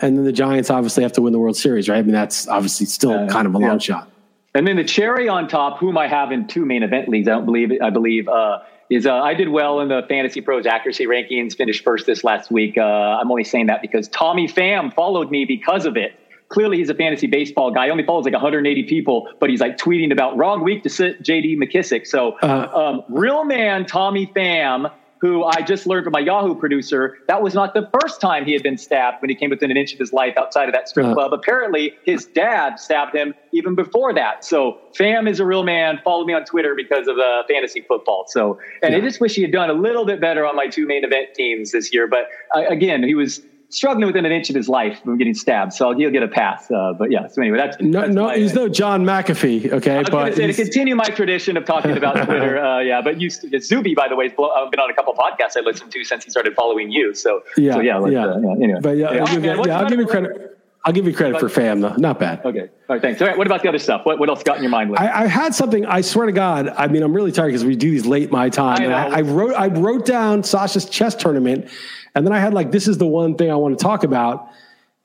And 0.00 0.16
then 0.16 0.24
the 0.24 0.32
Giants 0.32 0.70
obviously 0.70 1.02
have 1.02 1.12
to 1.12 1.22
win 1.22 1.32
the 1.32 1.38
World 1.38 1.56
Series, 1.56 1.88
right? 1.88 1.98
I 1.98 2.02
mean, 2.02 2.12
that's 2.12 2.48
obviously 2.48 2.86
still 2.86 3.12
Uh, 3.12 3.28
kind 3.28 3.46
of 3.46 3.54
a 3.54 3.58
yeah. 3.60 3.68
long 3.68 3.78
shot. 3.78 4.08
And 4.54 4.66
then 4.66 4.76
the 4.76 4.84
cherry 4.84 5.28
on 5.28 5.48
top, 5.48 5.78
whom 5.78 5.96
I 5.96 6.08
have 6.08 6.32
in 6.32 6.46
two 6.46 6.64
main 6.66 6.82
event 6.82 7.08
leagues, 7.08 7.28
I 7.28 7.32
don't 7.32 7.44
believe 7.46 7.70
I 7.82 7.90
believe 7.90 8.28
uh, 8.28 8.58
is 8.90 9.06
uh, 9.06 9.14
I 9.14 9.32
did 9.34 9.48
well 9.48 9.80
in 9.80 9.88
the 9.88 10.02
Fantasy 10.08 10.40
Pros 10.42 10.66
accuracy 10.66 11.06
rankings, 11.06 11.56
finished 11.56 11.82
first 11.84 12.04
this 12.04 12.22
last 12.24 12.50
week. 12.50 12.76
Uh, 12.76 12.82
I'm 12.82 13.30
only 13.30 13.44
saying 13.44 13.66
that 13.68 13.80
because 13.80 14.08
Tommy 14.08 14.46
Pham 14.48 14.92
followed 14.92 15.30
me 15.30 15.44
because 15.46 15.86
of 15.86 15.96
it. 15.96 16.12
Clearly, 16.48 16.76
he's 16.76 16.90
a 16.90 16.94
fantasy 16.94 17.26
baseball 17.28 17.70
guy. 17.70 17.86
He 17.86 17.90
only 17.90 18.04
follows 18.04 18.24
like 18.26 18.34
180 18.34 18.82
people, 18.82 19.26
but 19.40 19.48
he's 19.48 19.60
like 19.60 19.78
tweeting 19.78 20.12
about 20.12 20.36
wrong 20.36 20.62
week 20.62 20.82
to 20.82 20.90
sit 20.90 21.22
JD 21.22 21.56
McKissic. 21.56 22.06
So, 22.06 22.32
Uh. 22.42 22.68
um, 22.74 23.04
real 23.08 23.44
man 23.44 23.86
Tommy 23.86 24.26
Pham, 24.26 24.90
who 25.22 25.44
I 25.44 25.62
just 25.62 25.86
learned 25.86 26.02
from 26.02 26.10
my 26.12 26.18
Yahoo 26.18 26.56
producer, 26.56 27.14
that 27.28 27.40
was 27.42 27.54
not 27.54 27.74
the 27.74 27.88
first 28.00 28.20
time 28.20 28.44
he 28.44 28.52
had 28.52 28.62
been 28.62 28.76
stabbed 28.76 29.18
when 29.20 29.30
he 29.30 29.36
came 29.36 29.50
within 29.50 29.70
an 29.70 29.76
inch 29.76 29.92
of 29.94 30.00
his 30.00 30.12
life 30.12 30.34
outside 30.36 30.68
of 30.68 30.74
that 30.74 30.88
strip 30.88 31.06
Uh. 31.06 31.14
club. 31.14 31.32
Apparently, 31.32 31.94
his 32.04 32.26
dad 32.34 32.78
stabbed 32.80 33.14
him 33.14 33.32
even 33.52 33.76
before 33.76 34.12
that. 34.12 34.44
So, 34.44 34.80
Pham 34.98 35.30
is 35.30 35.38
a 35.38 35.46
real 35.46 35.62
man. 35.62 36.00
Follow 36.04 36.24
me 36.24 36.34
on 36.34 36.44
Twitter 36.44 36.74
because 36.76 37.06
of 37.06 37.14
the 37.16 37.44
fantasy 37.48 37.84
football. 37.88 38.24
So, 38.26 38.58
and 38.82 38.96
I 38.96 39.00
just 39.00 39.20
wish 39.20 39.34
he 39.36 39.42
had 39.42 39.52
done 39.52 39.70
a 39.70 39.74
little 39.74 40.04
bit 40.04 40.20
better 40.20 40.44
on 40.44 40.56
my 40.56 40.66
two 40.66 40.86
main 40.86 41.04
event 41.04 41.28
teams 41.36 41.70
this 41.70 41.94
year. 41.94 42.08
But 42.08 42.26
uh, 42.54 42.64
again, 42.68 43.04
he 43.04 43.14
was 43.14 43.40
struggling 43.72 44.06
within 44.06 44.26
an 44.26 44.32
inch 44.32 44.50
of 44.50 44.56
his 44.56 44.68
life 44.68 45.00
from 45.02 45.16
getting 45.18 45.34
stabbed. 45.34 45.72
So 45.72 45.92
he'll 45.94 46.10
get 46.10 46.22
a 46.22 46.28
pass. 46.28 46.70
Uh, 46.70 46.92
but 46.92 47.10
yeah, 47.10 47.26
so 47.26 47.40
anyway, 47.42 47.56
that's 47.58 47.80
No, 47.80 48.02
that's 48.02 48.14
no, 48.14 48.24
my- 48.24 48.36
he's 48.36 48.54
no 48.54 48.68
John 48.68 49.04
McAfee, 49.04 49.72
okay? 49.72 49.96
I 49.96 49.98
was 50.00 50.10
but 50.10 50.30
to 50.30 50.36
say 50.36 50.46
to 50.46 50.52
continue 50.54 50.94
my 50.94 51.06
tradition 51.06 51.56
of 51.56 51.64
talking 51.64 51.96
about 51.96 52.14
Twitter. 52.26 52.58
Uh, 52.62 52.80
yeah, 52.80 53.00
but 53.02 53.20
you, 53.20 53.30
Zuby, 53.30 53.94
by 53.94 54.08
the 54.08 54.16
way, 54.16 54.28
blow, 54.28 54.48
uh, 54.48 54.68
been 54.70 54.80
on 54.80 54.90
a 54.90 54.94
couple 54.94 55.14
podcasts 55.14 55.56
I 55.56 55.60
listened 55.60 55.90
to 55.92 56.04
since 56.04 56.24
he 56.24 56.30
started 56.30 56.54
following 56.54 56.90
you. 56.90 57.14
So 57.14 57.42
yeah, 57.56 57.72
so 57.74 57.80
yeah, 57.80 58.06
yeah. 58.06 58.24
Uh, 58.26 58.38
yeah. 58.38 58.50
Anyway, 58.62 58.80
But 58.82 58.96
yeah, 58.96 59.06
All 59.08 59.18
I'll, 59.20 59.26
give, 59.26 59.44
yeah, 59.44 59.78
I'll 59.78 59.88
give 59.88 59.98
you 59.98 60.06
credit. 60.06 60.58
I'll 60.84 60.92
give 60.92 61.06
you 61.06 61.14
credit 61.14 61.38
for 61.38 61.48
Pham, 61.48 61.80
though. 61.80 61.94
Not 61.94 62.18
bad. 62.18 62.44
Okay, 62.44 62.60
all 62.62 62.68
right, 62.88 63.00
thanks. 63.00 63.20
All 63.22 63.28
right, 63.28 63.38
what 63.38 63.46
about 63.46 63.62
the 63.62 63.68
other 63.68 63.78
stuff? 63.78 64.04
What 64.04 64.18
what 64.18 64.28
else 64.28 64.42
got 64.42 64.56
in 64.56 64.62
your 64.64 64.70
mind? 64.70 64.90
With? 64.90 64.98
I, 65.00 65.22
I 65.22 65.26
had 65.28 65.54
something. 65.54 65.86
I 65.86 66.00
swear 66.00 66.26
to 66.26 66.32
God. 66.32 66.68
I 66.68 66.88
mean, 66.88 67.02
I'm 67.04 67.14
really 67.14 67.30
tired 67.30 67.48
because 67.48 67.64
we 67.64 67.76
do 67.76 67.90
these 67.90 68.04
late 68.04 68.32
my 68.32 68.48
time. 68.48 68.80
I 68.80 68.84
and 68.84 68.94
I. 68.94 69.18
I 69.18 69.20
wrote. 69.20 69.54
I 69.54 69.68
wrote 69.68 70.04
down 70.06 70.42
Sasha's 70.42 70.84
chess 70.86 71.14
tournament, 71.14 71.68
and 72.16 72.26
then 72.26 72.32
I 72.32 72.40
had 72.40 72.52
like, 72.52 72.72
this 72.72 72.88
is 72.88 72.98
the 72.98 73.06
one 73.06 73.36
thing 73.36 73.50
I 73.50 73.54
want 73.54 73.78
to 73.78 73.82
talk 73.82 74.02
about, 74.02 74.48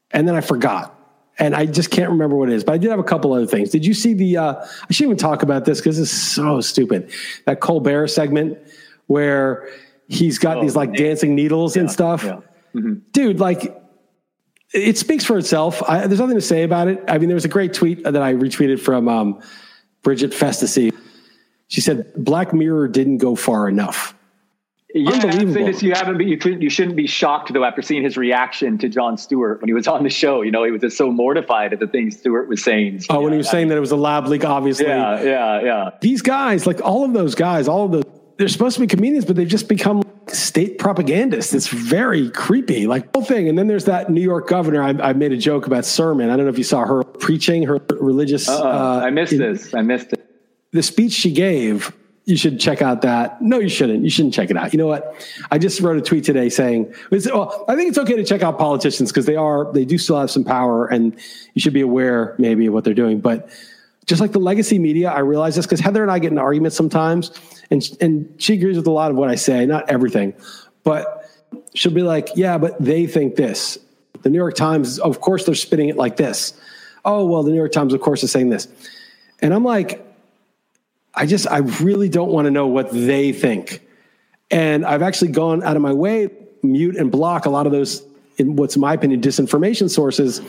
and 0.09 0.27
then 0.27 0.33
I 0.35 0.41
forgot, 0.41 0.99
and 1.37 1.55
I 1.55 1.67
just 1.67 1.91
can't 1.91 2.09
remember 2.09 2.35
what 2.35 2.49
it 2.49 2.55
is. 2.55 2.63
But 2.63 2.73
I 2.73 2.77
did 2.79 2.89
have 2.89 2.99
a 2.99 3.03
couple 3.03 3.31
other 3.33 3.45
things. 3.45 3.69
Did 3.69 3.85
you 3.85 3.93
see 3.93 4.15
the? 4.15 4.37
Uh, 4.37 4.53
I 4.55 4.93
shouldn't 4.93 5.11
even 5.11 5.17
talk 5.17 5.43
about 5.43 5.65
this 5.65 5.79
because 5.79 5.99
it's 5.99 6.09
so 6.09 6.59
stupid. 6.59 7.11
That 7.45 7.59
Colbert 7.59 8.07
segment 8.07 8.57
where 9.05 9.69
he's 10.07 10.39
got 10.39 10.57
Oh, 10.57 10.61
these 10.63 10.75
like 10.75 10.89
man. 10.89 11.01
dancing 11.01 11.35
needles 11.35 11.77
and 11.77 11.91
stuff, 11.91 12.23
yeah. 12.23 12.39
dude. 13.11 13.39
Like 13.39 13.79
it 14.73 14.97
speaks 14.97 15.23
for 15.23 15.37
itself. 15.37 15.81
I, 15.87 16.07
there's 16.07 16.19
nothing 16.19 16.35
to 16.35 16.41
say 16.41 16.63
about 16.63 16.87
it. 16.87 17.03
I 17.07 17.17
mean, 17.17 17.29
there 17.29 17.35
was 17.35 17.45
a 17.45 17.49
great 17.49 17.73
tweet 17.73 18.03
that 18.03 18.21
I 18.21 18.33
retweeted 18.33 18.79
from 18.79 19.07
um, 19.07 19.41
Bridget 20.03 20.31
Phetasy. 20.31 20.93
She 21.67 21.81
said 21.81 22.11
Black 22.15 22.53
Mirror 22.53 22.89
didn't 22.89 23.17
go 23.17 23.35
far 23.35 23.67
enough. 23.67 24.13
Yeah, 24.93 25.11
Unbelievable. 25.11 25.65
this, 25.65 25.83
you 25.83 25.91
haven't. 25.91 26.17
Been, 26.17 26.29
you. 26.29 26.37
You 26.59 26.69
shouldn't 26.69 26.95
be 26.95 27.07
shocked 27.07 27.51
though 27.51 27.65
after 27.65 27.81
seeing 27.81 28.03
his 28.03 28.15
reaction 28.17 28.77
to 28.77 28.87
Jon 28.87 29.17
Stewart 29.17 29.59
when 29.61 29.67
he 29.67 29.73
was 29.73 29.85
on 29.85 30.03
the 30.03 30.09
show. 30.09 30.41
You 30.41 30.49
know, 30.51 30.63
he 30.63 30.71
was 30.71 30.81
just 30.81 30.97
so 30.97 31.11
mortified 31.11 31.73
at 31.73 31.79
the 31.79 31.87
things 31.87 32.17
Stewart 32.17 32.47
was 32.47 32.63
saying. 32.63 33.01
So, 33.01 33.17
Oh, 33.17 33.21
when 33.21 33.33
he 33.33 33.37
was 33.37 33.49
saying 33.49 33.67
that 33.67 33.77
it 33.77 33.81
was 33.81 33.91
a 33.91 33.97
lab 33.97 34.27
leak, 34.27 34.45
obviously. 34.45 34.85
Yeah, 34.85 35.21
yeah, 35.21 35.61
yeah. 35.61 35.89
These 35.99 36.21
guys, 36.21 36.65
like 36.65 36.81
all 36.81 37.03
of 37.03 37.11
those 37.13 37.35
guys, 37.35 37.67
all 37.67 37.85
of 37.85 37.91
the, 37.91 38.03
they're 38.37 38.47
supposed 38.47 38.75
to 38.75 38.79
be 38.81 38.87
comedians, 38.87 39.25
but 39.25 39.35
they've 39.35 39.47
just 39.47 39.67
become 39.67 40.03
state 40.31 40.77
propagandist. 40.77 41.53
It's 41.53 41.67
very 41.67 42.29
creepy, 42.29 42.87
like 42.87 43.13
whole 43.13 43.23
thing. 43.23 43.49
And 43.49 43.57
then 43.57 43.67
there's 43.67 43.85
that 43.85 44.09
New 44.09 44.21
York 44.21 44.47
governor. 44.47 44.81
I, 44.83 44.89
I 44.89 45.13
made 45.13 45.31
a 45.31 45.37
joke 45.37 45.67
about 45.67 45.85
Sermon. 45.85 46.29
I 46.29 46.35
don't 46.35 46.45
know 46.45 46.51
if 46.51 46.57
you 46.57 46.63
saw 46.63 46.85
her 46.85 47.03
preaching 47.03 47.63
her 47.63 47.79
religious. 47.99 48.47
Uh, 48.47 48.61
uh, 48.61 49.01
I 49.03 49.09
missed 49.09 49.33
in- 49.33 49.39
this. 49.39 49.73
I 49.73 49.81
missed 49.81 50.13
it. 50.13 50.23
the 50.71 50.83
speech 50.83 51.13
she 51.13 51.31
gave, 51.31 51.93
you 52.25 52.35
should 52.35 52.59
check 52.59 52.81
out 52.81 53.03
that. 53.03 53.41
No, 53.41 53.59
you 53.59 53.69
shouldn't. 53.69 54.03
You 54.03 54.09
shouldn't 54.09 54.33
check 54.33 54.49
it 54.49 54.57
out. 54.57 54.73
You 54.73 54.79
know 54.79 54.87
what? 54.87 55.15
I 55.49 55.57
just 55.57 55.79
wrote 55.79 55.97
a 55.97 56.01
tweet 56.01 56.25
today 56.25 56.49
saying, 56.49 56.93
well, 57.09 57.65
I 57.69 57.75
think 57.75 57.87
it's 57.89 57.97
okay 57.97 58.17
to 58.17 58.23
check 58.25 58.43
out 58.43 58.59
politicians 58.59 59.11
because 59.11 59.25
they 59.25 59.37
are, 59.37 59.71
they 59.71 59.85
do 59.85 59.97
still 59.97 60.19
have 60.19 60.29
some 60.29 60.43
power 60.43 60.87
and 60.87 61.15
you 61.53 61.61
should 61.61 61.73
be 61.73 61.79
aware 61.81 62.35
maybe 62.37 62.65
of 62.65 62.73
what 62.73 62.83
they're 62.83 62.93
doing. 62.93 63.21
But 63.21 63.49
just 64.07 64.21
like 64.21 64.31
the 64.31 64.39
legacy 64.39 64.79
media, 64.79 65.11
I 65.11 65.19
realize 65.19 65.55
this 65.55 65.65
because 65.65 65.81
Heather 65.81 66.01
and 66.01 66.09
I 66.09 66.17
get 66.17 66.31
in 66.31 66.37
arguments 66.37 66.75
sometimes 66.75 67.31
and, 67.69 67.87
and 67.99 68.33
she 68.37 68.53
agrees 68.53 68.77
with 68.77 68.87
a 68.87 68.91
lot 68.91 69.11
of 69.11 69.17
what 69.17 69.29
I 69.29 69.35
say, 69.35 69.65
not 69.65 69.89
everything, 69.89 70.33
but 70.83 71.29
she'll 71.73 71.93
be 71.93 72.01
like, 72.01 72.29
yeah, 72.35 72.57
but 72.57 72.81
they 72.81 73.05
think 73.05 73.35
this. 73.35 73.77
The 74.21 74.29
New 74.29 74.37
York 74.37 74.55
Times, 74.55 74.97
of 74.99 75.21
course, 75.21 75.45
they're 75.45 75.55
spinning 75.55 75.89
it 75.89 75.97
like 75.97 76.17
this. 76.17 76.53
Oh, 77.05 77.25
well, 77.25 77.43
the 77.43 77.51
New 77.51 77.57
York 77.57 77.73
Times, 77.73 77.93
of 77.93 78.01
course, 78.01 78.23
is 78.23 78.31
saying 78.31 78.49
this. 78.49 78.67
And 79.41 79.53
I'm 79.53 79.63
like, 79.63 80.03
I 81.13 81.25
just, 81.25 81.47
I 81.47 81.59
really 81.59 82.09
don't 82.09 82.31
want 82.31 82.45
to 82.45 82.51
know 82.51 82.67
what 82.67 82.91
they 82.91 83.33
think. 83.33 83.81
And 84.49 84.85
I've 84.85 85.01
actually 85.01 85.31
gone 85.31 85.63
out 85.63 85.75
of 85.75 85.81
my 85.81 85.93
way, 85.93 86.29
mute 86.63 86.95
and 86.95 87.11
block 87.11 87.45
a 87.45 87.49
lot 87.49 87.65
of 87.65 87.73
those, 87.73 88.03
in 88.37 88.55
what's 88.55 88.77
my 88.77 88.93
opinion, 88.93 89.21
disinformation 89.21 89.89
sources 89.89 90.41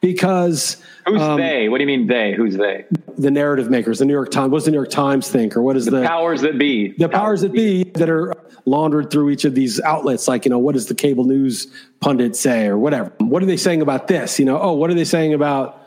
because 0.00 0.82
Who's 1.06 1.20
um, 1.22 1.38
they? 1.38 1.68
What 1.68 1.78
do 1.78 1.82
you 1.82 1.86
mean 1.86 2.06
they? 2.06 2.32
Who's 2.34 2.56
they? 2.56 2.84
the 3.18 3.30
narrative 3.30 3.68
makers, 3.70 3.98
the 3.98 4.04
New 4.06 4.14
York 4.14 4.30
Times, 4.30 4.50
what 4.50 4.58
does 4.58 4.64
the 4.64 4.70
New 4.70 4.78
York 4.78 4.88
Times 4.90 5.28
think? 5.28 5.54
Or 5.56 5.60
what 5.62 5.76
is 5.76 5.84
the, 5.84 6.02
Powers 6.02 6.40
that 6.40 6.56
be. 6.58 6.92
the 6.96 7.08
powers 7.08 7.42
that 7.42 7.52
be 7.52 7.84
that 7.94 8.08
are 8.08 8.32
laundered 8.64 9.10
through 9.10 9.28
each 9.30 9.44
of 9.44 9.54
these 9.54 9.78
outlets? 9.80 10.26
Like, 10.26 10.46
you 10.46 10.50
know, 10.50 10.58
what 10.58 10.72
does 10.72 10.86
the 10.86 10.94
cable 10.94 11.24
news 11.24 11.66
pundit 12.00 12.34
say 12.34 12.66
or 12.66 12.78
whatever? 12.78 13.12
What 13.18 13.42
are 13.42 13.46
they 13.46 13.58
saying 13.58 13.82
about 13.82 14.06
this? 14.08 14.38
You 14.38 14.46
know, 14.46 14.58
oh, 14.60 14.72
what 14.72 14.88
are 14.90 14.94
they 14.94 15.04
saying 15.04 15.34
about 15.34 15.86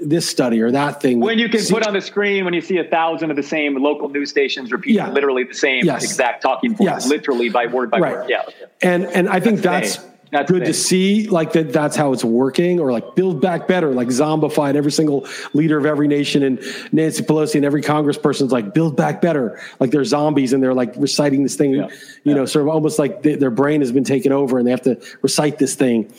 this 0.00 0.26
study 0.26 0.62
or 0.62 0.70
that 0.70 1.02
thing? 1.02 1.20
When 1.20 1.38
you 1.38 1.50
can 1.50 1.60
See- 1.60 1.74
put 1.74 1.86
on 1.86 1.92
the 1.92 2.00
screen 2.00 2.46
when 2.46 2.54
you 2.54 2.62
see 2.62 2.78
a 2.78 2.84
thousand 2.84 3.30
of 3.30 3.36
the 3.36 3.42
same 3.42 3.76
local 3.76 4.08
news 4.08 4.30
stations 4.30 4.72
repeating 4.72 4.96
Yeah. 4.96 5.10
literally 5.10 5.44
the 5.44 5.52
same 5.54 5.84
Yes. 5.84 6.02
exact 6.04 6.40
talking 6.42 6.70
points, 6.74 7.04
Yes. 7.04 7.08
literally 7.08 7.50
by 7.50 7.66
word 7.66 7.90
by 7.90 7.98
Right. 7.98 8.12
word. 8.14 8.26
Yeah. 8.30 8.42
And 8.80 9.04
and 9.06 9.28
I 9.28 9.40
think 9.40 9.60
That's. 9.60 9.98
That's 10.30 10.50
good 10.50 10.64
to 10.64 10.72
see, 10.72 11.28
like 11.28 11.52
that 11.54 11.72
that's 11.72 11.96
how 11.96 12.12
it's 12.12 12.24
working, 12.24 12.78
or 12.78 12.92
like 12.92 13.16
build 13.16 13.40
back 13.40 13.66
better, 13.66 13.92
like 13.92 14.08
zombified 14.08 14.76
every 14.76 14.92
single 14.92 15.26
leader 15.54 15.76
of 15.76 15.86
every 15.86 16.06
nation 16.06 16.42
and 16.44 16.60
Nancy 16.92 17.22
Pelosi 17.22 17.56
and 17.56 17.64
every 17.64 17.82
congressperson's 17.82 18.52
like 18.52 18.72
build 18.72 18.96
back 18.96 19.20
better, 19.20 19.60
like 19.80 19.90
they're 19.90 20.04
zombies 20.04 20.52
and 20.52 20.62
they're 20.62 20.74
like 20.74 20.94
reciting 20.96 21.42
this 21.42 21.56
thing, 21.56 21.74
Yeah. 21.74 21.88
you 22.22 22.34
know, 22.34 22.46
sort 22.46 22.62
of 22.62 22.68
almost 22.68 22.98
like 22.98 23.22
th- 23.24 23.40
their 23.40 23.50
brain 23.50 23.80
has 23.80 23.90
been 23.90 24.04
taken 24.04 24.30
over 24.30 24.58
and 24.58 24.66
they 24.66 24.70
have 24.70 24.82
to 24.82 25.00
recite 25.22 25.58
this 25.58 25.74
thing. 25.74 26.12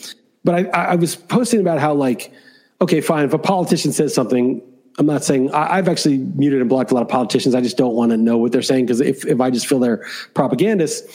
But 0.44 0.54
I, 0.74 0.80
I 0.92 0.94
was 0.96 1.16
posting 1.16 1.60
about 1.60 1.78
how 1.78 1.94
like, 1.94 2.32
okay, 2.80 3.00
fine, 3.00 3.24
if 3.24 3.32
a 3.32 3.38
politician 3.38 3.92
says 3.92 4.14
something. 4.14 4.60
I'm 4.98 5.06
not 5.06 5.24
saying 5.24 5.50
I, 5.54 5.78
I've 5.78 5.88
actually 5.88 6.18
muted 6.18 6.60
and 6.60 6.68
blocked 6.68 6.90
a 6.90 6.94
lot 6.94 7.00
of 7.00 7.08
politicians. 7.08 7.54
I 7.54 7.62
just 7.62 7.78
don't 7.78 7.94
want 7.94 8.10
to 8.10 8.18
know 8.18 8.36
what 8.36 8.52
they're 8.52 8.60
saying 8.60 8.84
because 8.84 9.00
if, 9.00 9.24
if 9.24 9.40
I 9.40 9.48
just 9.48 9.66
feel 9.66 9.78
they're 9.78 10.04
propagandists, 10.34 11.10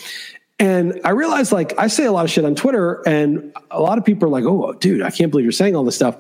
and 0.60 1.00
I 1.04 1.12
realized 1.12 1.52
like 1.52 1.78
I 1.78 1.88
say 1.88 2.06
a 2.06 2.12
lot 2.12 2.26
of 2.26 2.32
shit 2.32 2.46
on 2.46 2.56
Twitter, 2.56 3.04
and 3.08 3.54
a 3.70 3.80
lot 3.80 3.98
of 3.98 4.06
people 4.06 4.28
are 4.28 4.32
like, 4.32 4.46
"Oh, 4.46 4.74
dude, 4.74 5.02
I 5.02 5.12
can't 5.12 5.30
believe 5.30 5.46
you're 5.46 5.52
saying 5.52 5.76
all 5.76 5.84
this 5.84 5.96
stuff." 5.96 6.18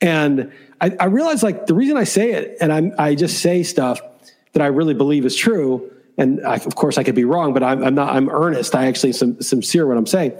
And 0.00 0.52
I, 0.80 0.96
I 0.98 1.04
realized 1.06 1.42
like 1.42 1.66
the 1.66 1.74
reason 1.74 1.96
I 1.96 2.04
say 2.04 2.32
it, 2.32 2.56
and 2.60 2.72
I'm, 2.72 2.94
I 2.98 3.14
just 3.14 3.40
say 3.40 3.62
stuff 3.62 4.00
that 4.52 4.62
I 4.62 4.66
really 4.66 4.94
believe 4.94 5.24
is 5.26 5.36
true. 5.36 5.90
And 6.18 6.44
I, 6.46 6.54
of 6.54 6.74
course, 6.74 6.96
I 6.96 7.04
could 7.04 7.14
be 7.14 7.26
wrong, 7.26 7.52
but 7.52 7.62
I'm, 7.62 7.84
I'm 7.84 7.94
not. 7.94 8.14
I'm 8.14 8.30
earnest. 8.30 8.74
I 8.74 8.86
actually 8.86 9.12
am 9.20 9.40
sincere 9.42 9.86
what 9.86 9.98
I'm 9.98 10.06
saying. 10.06 10.32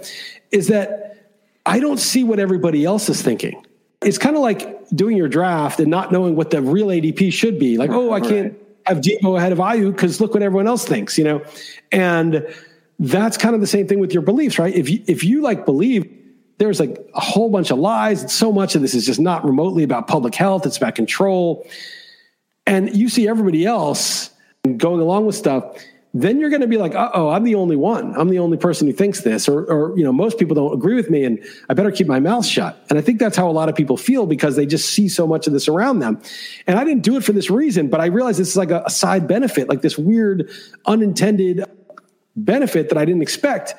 Is 0.51 0.67
that 0.69 1.27
I 1.67 1.79
don't 1.79 1.99
see 1.99 2.23
what 2.23 2.39
everybody 2.39 2.85
else 2.85 3.09
is 3.09 3.21
thinking. 3.21 3.63
It's 4.01 4.17
kind 4.17 4.35
of 4.35 4.41
like 4.41 4.89
doing 4.89 5.17
your 5.17 5.27
draft 5.27 5.79
and 5.79 5.91
not 5.91 6.11
knowing 6.11 6.35
what 6.35 6.49
the 6.49 6.61
real 6.61 6.87
ADP 6.87 7.31
should 7.33 7.59
be. 7.59 7.77
Like, 7.77 7.91
oh, 7.91 8.13
I 8.13 8.21
can't 8.21 8.57
have 8.85 8.97
Deebo 8.99 9.37
ahead 9.37 9.51
of 9.51 9.57
Aiyuk 9.57 9.91
because 9.91 10.21
look 10.21 10.33
what 10.33 10.41
everyone 10.41 10.67
else 10.67 10.85
thinks, 10.85 11.17
you 11.17 11.23
know? 11.23 11.43
And 11.91 12.47
that's 12.99 13.37
kind 13.37 13.55
of 13.55 13.61
the 13.61 13.67
same 13.67 13.87
thing 13.87 13.99
with 13.99 14.13
your 14.13 14.23
beliefs, 14.23 14.57
right? 14.57 14.73
If 14.73 14.89
you, 14.89 15.03
if 15.07 15.23
you 15.23 15.41
like 15.41 15.65
believe 15.65 16.11
there's 16.57 16.79
like 16.79 16.97
a 17.13 17.19
whole 17.19 17.49
bunch 17.49 17.69
of 17.69 17.77
lies. 17.77 18.33
So 18.33 18.51
much 18.51 18.75
of 18.75 18.81
this 18.81 18.95
is 18.95 19.05
just 19.05 19.19
not 19.19 19.45
remotely 19.45 19.83
about 19.83 20.07
public 20.07 20.33
health. 20.33 20.65
It's 20.65 20.77
about 20.77 20.95
control. 20.95 21.67
And 22.65 22.95
you 22.95 23.09
see 23.09 23.27
everybody 23.27 23.65
else 23.65 24.31
going 24.77 24.99
along 24.99 25.27
with 25.27 25.35
stuff 25.35 25.77
then 26.13 26.39
you're 26.39 26.49
going 26.49 26.61
to 26.61 26.67
be 26.67 26.77
like, 26.77 26.93
oh, 26.95 27.29
I'm 27.29 27.43
the 27.43 27.55
only 27.55 27.75
one. 27.75 28.15
I'm 28.15 28.29
the 28.29 28.39
only 28.39 28.57
person 28.57 28.87
who 28.87 28.93
thinks 28.93 29.21
this, 29.21 29.47
or, 29.47 29.65
or, 29.65 29.97
you 29.97 30.03
know, 30.03 30.11
most 30.11 30.39
people 30.39 30.55
don't 30.55 30.73
agree 30.73 30.95
with 30.95 31.09
me, 31.09 31.23
and 31.23 31.43
I 31.69 31.73
better 31.73 31.91
keep 31.91 32.07
my 32.07 32.19
mouth 32.19 32.45
shut. 32.45 32.83
And 32.89 32.97
I 32.97 33.01
think 33.01 33.19
that's 33.19 33.37
how 33.37 33.49
a 33.49 33.51
lot 33.51 33.69
of 33.69 33.75
people 33.75 33.97
feel 33.97 34.25
because 34.25 34.55
they 34.55 34.65
just 34.65 34.89
see 34.89 35.09
so 35.09 35.27
much 35.27 35.47
of 35.47 35.53
this 35.53 35.67
around 35.67 35.99
them. 35.99 36.19
And 36.65 36.79
I 36.79 36.83
didn't 36.83 37.03
do 37.03 37.17
it 37.17 37.23
for 37.23 37.33
this 37.33 37.49
reason, 37.49 37.89
but 37.89 37.99
I 37.99 38.07
realized 38.07 38.39
this 38.39 38.49
is 38.49 38.57
like 38.57 38.71
a, 38.71 38.83
a 38.85 38.89
side 38.89 39.27
benefit, 39.27 39.69
like 39.69 39.81
this 39.81 39.97
weird 39.97 40.49
unintended 40.85 41.63
benefit 42.37 42.89
that 42.89 42.97
I 42.97 43.05
didn't 43.05 43.21
expect. 43.21 43.75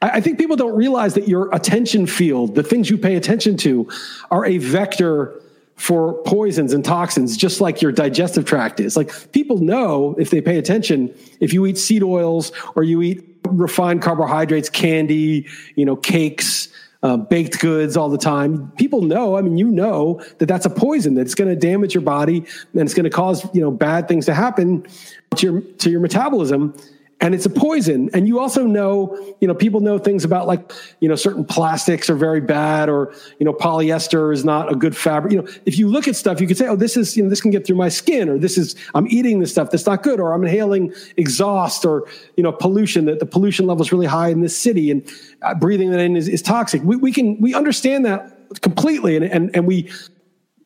I, 0.00 0.10
I 0.10 0.20
think 0.20 0.38
people 0.38 0.56
don't 0.56 0.74
realize 0.74 1.14
that 1.14 1.28
your 1.28 1.54
attention 1.54 2.06
field, 2.06 2.54
the 2.54 2.62
things 2.62 2.90
you 2.90 2.98
pay 2.98 3.14
attention 3.14 3.56
to, 3.58 3.88
are 4.30 4.44
a 4.44 4.58
vector 4.58 5.38
for 5.76 6.14
poisons 6.22 6.72
and 6.72 6.84
toxins, 6.84 7.36
just 7.36 7.60
like 7.60 7.82
your 7.82 7.92
digestive 7.92 8.44
tract 8.44 8.78
is. 8.78 8.96
Like 8.96 9.32
people 9.32 9.58
know 9.58 10.14
if 10.18 10.30
they 10.30 10.40
pay 10.40 10.58
attention, 10.58 11.12
if 11.40 11.52
you 11.52 11.66
eat 11.66 11.78
seed 11.78 12.02
oils 12.02 12.52
or 12.76 12.82
you 12.82 13.02
eat 13.02 13.24
refined 13.48 14.02
carbohydrates, 14.02 14.70
candy, 14.70 15.46
you 15.74 15.84
know, 15.84 15.96
cakes, 15.96 16.68
uh, 17.02 17.16
baked 17.16 17.58
goods 17.58 17.96
all 17.96 18.08
the 18.08 18.18
time. 18.18 18.70
People 18.76 19.02
know, 19.02 19.36
I 19.36 19.42
mean, 19.42 19.58
you 19.58 19.68
know 19.68 20.22
that 20.38 20.46
that's 20.46 20.66
a 20.66 20.70
poison 20.70 21.14
that's 21.14 21.34
going 21.34 21.50
to 21.50 21.56
damage 21.56 21.94
your 21.94 22.02
body 22.02 22.46
and 22.72 22.82
it's 22.82 22.94
going 22.94 23.04
to 23.04 23.10
cause, 23.10 23.44
you 23.52 23.60
know, 23.60 23.72
bad 23.72 24.06
things 24.06 24.26
to 24.26 24.34
happen 24.34 24.86
to 25.34 25.46
your, 25.46 25.60
to 25.60 25.90
your 25.90 26.00
metabolism 26.00 26.74
and 27.22 27.36
it's 27.36 27.46
a 27.46 27.50
poison. 27.50 28.10
And 28.12 28.26
you 28.26 28.40
also 28.40 28.66
know, 28.66 29.16
you 29.40 29.46
know, 29.46 29.54
people 29.54 29.80
know 29.80 29.96
things 29.96 30.24
about 30.24 30.48
like, 30.48 30.72
you 30.98 31.08
know, 31.08 31.14
certain 31.14 31.44
plastics 31.44 32.10
are 32.10 32.16
very 32.16 32.40
bad 32.40 32.88
or, 32.88 33.14
you 33.38 33.46
know, 33.46 33.52
polyester 33.52 34.34
is 34.34 34.44
not 34.44 34.70
a 34.70 34.74
good 34.74 34.96
fabric. 34.96 35.32
You 35.32 35.42
know, 35.42 35.48
if 35.64 35.78
you 35.78 35.88
look 35.88 36.08
at 36.08 36.16
stuff, 36.16 36.40
you 36.40 36.48
could 36.48 36.58
say, 36.58 36.66
oh, 36.66 36.74
this 36.74 36.96
is, 36.96 37.16
you 37.16 37.22
know, 37.22 37.30
this 37.30 37.40
can 37.40 37.52
get 37.52 37.64
through 37.64 37.76
my 37.76 37.88
skin 37.88 38.28
or 38.28 38.38
this 38.38 38.58
is, 38.58 38.74
I'm 38.96 39.06
eating 39.06 39.38
this 39.38 39.52
stuff 39.52 39.70
that's 39.70 39.86
not 39.86 40.02
good 40.02 40.18
or 40.18 40.32
I'm 40.34 40.42
inhaling 40.42 40.92
exhaust 41.16 41.84
or, 41.84 42.08
you 42.36 42.42
know, 42.42 42.50
pollution 42.50 43.04
that 43.04 43.20
the 43.20 43.26
pollution 43.26 43.66
level 43.66 43.82
is 43.82 43.92
really 43.92 44.06
high 44.06 44.28
in 44.28 44.40
this 44.40 44.56
city 44.56 44.90
and 44.90 45.08
uh, 45.42 45.54
breathing 45.54 45.92
that 45.92 46.00
in 46.00 46.16
is, 46.16 46.26
is 46.26 46.42
toxic. 46.42 46.82
We, 46.82 46.96
we 46.96 47.12
can, 47.12 47.40
we 47.40 47.54
understand 47.54 48.04
that 48.04 48.36
completely 48.62 49.14
and, 49.14 49.24
and, 49.24 49.54
and 49.54 49.64
we 49.64 49.90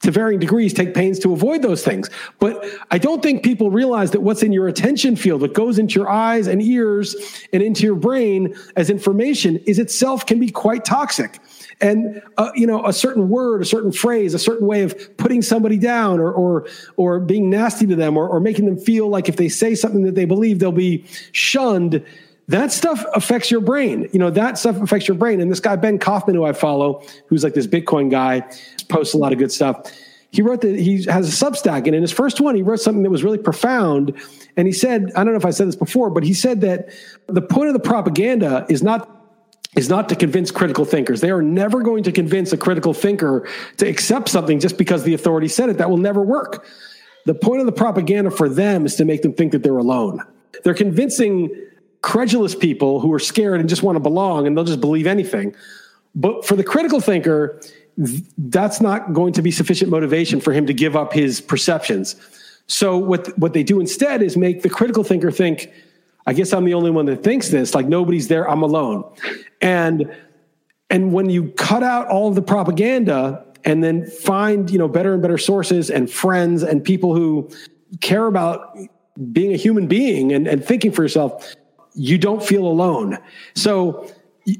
to 0.07 0.13
varying 0.13 0.39
degrees 0.39 0.73
take 0.73 0.95
pains 0.95 1.19
to 1.19 1.33
avoid 1.33 1.63
those 1.63 1.85
things. 1.85 2.09
But 2.39 2.65
I 2.93 2.99
don't 2.99 3.23
think 3.25 3.43
people 3.43 3.73
realize 3.73 4.13
that 4.13 4.21
what's 4.21 4.43
in 4.43 4.53
your 4.53 4.69
attention 4.69 5.17
field, 5.17 5.41
what 5.41 5.53
goes 5.53 5.81
into 5.81 5.99
your 5.99 6.09
eyes 6.09 6.47
and 6.47 6.63
ears 6.63 7.17
and 7.53 7.61
into 7.61 7.83
your 7.83 7.97
brain 7.97 8.55
as 8.77 8.89
information 8.89 9.57
is 9.67 9.81
itself 9.81 10.25
can 10.25 10.39
be 10.39 10.49
quite 10.49 10.85
toxic. 10.85 11.41
And 11.81 12.23
uh, 12.39 12.53
you 12.55 12.69
know, 12.69 12.87
a 12.87 12.93
certain 12.93 13.29
word, 13.29 13.63
a 13.63 13.65
certain 13.65 13.91
phrase, 13.91 14.33
a 14.33 14.39
certain 14.39 14.69
way 14.69 14.83
of 14.83 15.17
putting 15.17 15.43
somebody 15.43 15.77
down 15.77 16.21
or 16.21 16.33
or 16.33 16.69
or 16.97 17.19
being 17.19 17.51
nasty 17.51 17.87
to 17.89 17.97
them 17.97 18.17
or, 18.17 18.29
or 18.29 18.39
making 18.39 18.67
them 18.67 18.79
feel 18.79 19.09
like 19.09 19.29
if 19.29 19.37
they 19.37 19.49
say 19.49 19.75
something 19.75 20.05
that 20.05 20.15
they 20.15 20.25
believe 20.25 20.61
they'll 20.61 20.73
be 20.73 21.05
shunned 21.33 22.03
that 22.49 22.70
stuff 22.72 23.05
affects 23.14 23.51
your 23.51 23.61
brain. 23.61 24.09
You 24.12 24.18
know, 24.18 24.30
that 24.30 24.59
stuff 24.59 24.80
affects 24.80 25.09
your 25.09 25.16
brain. 25.16 25.40
And 25.40 25.51
this 25.51 25.61
guy, 25.61 25.76
Ben 25.76 25.99
Kaufman, 25.99 26.36
who 26.36 26.44
I 26.44 26.53
follow, 26.53 27.03
who's 27.26 27.42
like 27.42 27.55
this 27.55 27.66
Bitcoin 27.66 28.11
guy, 28.11 28.42
posts 28.88 29.14
a 29.14 29.18
lot 29.18 29.32
of 29.32 29.38
good 29.38 29.51
stuff. 29.51 29.92
He 30.30 30.42
wrote 30.42 30.61
that 30.61 30.78
he 30.78 31.05
has 31.05 31.42
a 31.42 31.44
Substack, 31.44 31.86
and 31.86 31.94
in 31.94 32.03
his 32.03 32.12
first 32.12 32.40
one, 32.40 32.55
he 32.55 32.62
wrote 32.62 32.80
something 32.80 33.03
that 33.03 33.11
was 33.11 33.24
really 33.24 33.38
profound. 33.38 34.12
And 34.57 34.66
he 34.66 34.72
said, 34.72 35.11
I 35.16 35.24
don't 35.24 35.32
know 35.32 35.38
if 35.38 35.47
I 35.47 35.51
said 35.51 35.68
this 35.68 35.76
before, 35.76 36.11
but 36.11 36.24
he 36.24 36.34
said 36.34 36.61
that 36.61 36.90
the 37.26 37.42
point 37.42 37.68
of 37.68 37.72
the 37.72 37.80
propaganda 37.80 38.66
is 38.68 38.82
not 38.82 39.12
is 39.76 39.90
not 39.90 40.09
to 40.09 40.16
convince 40.16 40.51
critical 40.51 40.86
thinkers. 40.86 41.20
They 41.20 41.30
are 41.30 41.42
never 41.42 41.82
going 41.82 42.03
to 42.05 42.12
convince 42.12 42.53
a 42.53 42.57
critical 42.57 42.94
thinker 42.94 43.47
to 43.76 43.86
accept 43.86 44.30
something 44.30 44.59
just 44.59 44.78
because 44.78 45.05
the 45.05 45.12
authority 45.12 45.49
said 45.49 45.68
it. 45.68 45.78
That 45.78 45.90
will 45.90 45.99
never 45.99 46.22
work. 46.22 46.66
The 47.26 47.34
point 47.34 47.61
of 47.61 47.66
the 47.66 47.72
propaganda 47.72 48.30
for 48.30 48.49
them 48.49 48.86
is 48.86 48.94
to 48.97 49.05
make 49.05 49.20
them 49.20 49.34
think 49.34 49.53
that 49.53 49.62
they're 49.62 49.76
alone. 49.76 50.22
They're 50.64 50.74
convincing 50.74 51.51
credulous 52.07 52.55
people 52.55 53.01
who 53.01 53.13
are 53.13 53.19
scared 53.19 53.59
and 53.59 53.69
just 53.69 53.83
want 53.83 53.97
to 53.97 54.01
belong 54.01 54.47
and 54.47 54.57
they'll 54.57 54.63
just 54.63 54.81
believe 54.81 55.09
anything. 55.09 55.53
But 56.15 56.47
for 56.47 56.55
the 56.55 56.63
critical 56.63 57.01
thinker, 57.01 57.61
that's 58.39 58.81
not 58.81 59.13
going 59.13 59.33
to 59.33 59.43
be 59.43 59.51
sufficient 59.51 59.91
motivation 59.91 60.41
for 60.41 60.53
him 60.53 60.67
to 60.67 60.73
give 60.73 60.95
up 60.95 61.13
his 61.13 61.41
perceptions. 61.41 62.15
So 62.69 62.97
what 62.97 63.37
what 63.37 63.55
they 63.55 63.65
do 63.65 63.81
instead 63.81 64.23
is 64.23 64.37
make 64.37 64.63
the 64.63 64.69
critical 64.69 65.03
thinker 65.03 65.33
think, 65.33 65.73
I 66.29 66.33
guess 66.33 66.53
I'm 66.53 66.65
the 66.65 66.75
only 66.75 66.93
one 66.93 67.07
that 67.07 67.25
thinks 67.25 67.49
this, 67.49 67.75
like 67.75 67.87
nobody's 67.87 68.29
there, 68.29 68.49
I'm 68.49 68.63
alone. 68.63 69.05
And 69.61 70.09
and 70.91 71.13
when 71.13 71.29
you 71.29 71.51
cut 71.57 71.83
out 71.83 72.07
all 72.07 72.29
of 72.29 72.37
the 72.37 72.43
propaganda 72.43 73.45
and 73.65 73.83
then 73.83 74.07
find, 74.07 74.71
you 74.71 74.79
know, 74.79 74.87
better 74.87 75.13
and 75.13 75.21
better 75.21 75.39
sources 75.39 75.91
and 75.91 76.09
friends 76.09 76.63
and 76.63 76.85
people 76.85 77.17
who 77.17 77.51
care 78.01 78.27
about 78.27 78.79
being 79.33 79.53
a 79.53 79.57
human 79.57 79.89
being 79.89 80.33
and, 80.33 80.47
and 80.47 80.65
thinking 80.65 80.93
for 80.93 81.03
yourself, 81.03 81.57
you 81.97 82.18
don't 82.18 82.42
feel 82.42 82.66
alone. 82.66 83.18
So 83.55 84.09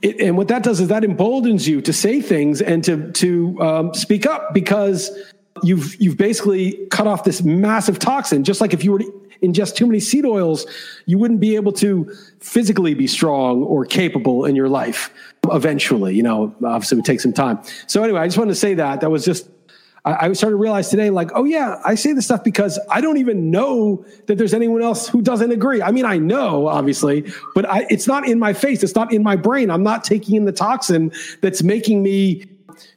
and 0.03 0.37
what 0.37 0.49
that 0.49 0.65
does 0.65 0.81
is 0.81 0.89
that 0.89 1.05
emboldens 1.05 1.69
you 1.69 1.81
to 1.81 1.93
say 1.93 2.21
things 2.21 2.61
and 2.61 2.83
to 2.85 3.13
to 3.13 3.61
um, 3.63 3.95
speak 3.95 4.27
up 4.27 4.53
because 4.53 5.11
you've 5.63 5.95
you've 6.01 6.17
basically 6.17 6.87
cut 6.91 7.07
off 7.07 7.23
this 7.23 7.43
massive 7.43 7.99
toxin. 7.99 8.43
Just 8.43 8.61
like 8.61 8.75
if 8.75 8.83
you 8.83 8.93
were 8.93 8.99
to 8.99 9.29
ingest 9.43 9.77
too 9.77 9.87
many 9.87 10.01
seed 10.01 10.25
oils, 10.25 10.67
you 11.05 11.19
wouldn't 11.19 11.41
be 11.41 11.55
able 11.55 11.73
to 11.73 12.11
physically 12.41 12.95
be 12.95 13.07
strong 13.07 13.63
or 13.63 13.85
capable 13.85 14.45
in 14.45 14.57
your 14.57 14.69
life. 14.69 15.13
Eventually, 15.53 16.15
you 16.17 16.23
know, 16.23 16.55
obviously 16.65 16.97
it 16.97 16.99
would 16.99 17.05
take 17.05 17.21
some 17.21 17.33
time. 17.33 17.61
So 17.87 18.03
anyway, 18.03 18.21
I 18.21 18.27
just 18.27 18.39
wanted 18.39 18.53
to 18.53 18.57
say 18.57 18.75
that 18.75 19.03
that 19.03 19.11
was 19.11 19.25
just 19.25 19.49
I, 20.07 20.27
I 20.27 20.33
started 20.33 20.55
to 20.55 20.63
realize 20.63 20.89
today, 20.89 21.11
like, 21.11 21.31
oh 21.35 21.45
yeah, 21.45 21.81
I 21.85 21.97
say 21.97 22.13
this 22.13 22.25
stuff 22.25 22.43
because 22.43 22.79
I 22.91 23.01
don't 23.01 23.19
even 23.19 23.51
know 23.51 24.05
that 24.27 24.39
there's 24.39 24.55
anyone 24.55 24.81
else 24.81 25.09
who 25.09 25.21
doesn't 25.21 25.51
agree. 25.51 25.83
I 25.83 25.91
mean, 25.91 26.07
I 26.07 26.17
know 26.17 26.69
obviously, 26.69 27.31
but 27.55 27.69
I, 27.69 27.87
it's 27.91 28.07
not 28.07 28.27
in 28.27 28.39
my 28.39 28.53
face. 28.53 28.83
It's 28.83 28.95
not 28.95 29.13
in 29.13 29.23
my 29.23 29.37
brain. 29.37 29.71
I'm 29.71 29.83
not 29.83 30.05
taking 30.05 30.37
in 30.37 30.45
the 30.45 30.53
toxin 30.53 31.13
that's 31.43 31.63
making 31.63 32.03
me 32.03 32.45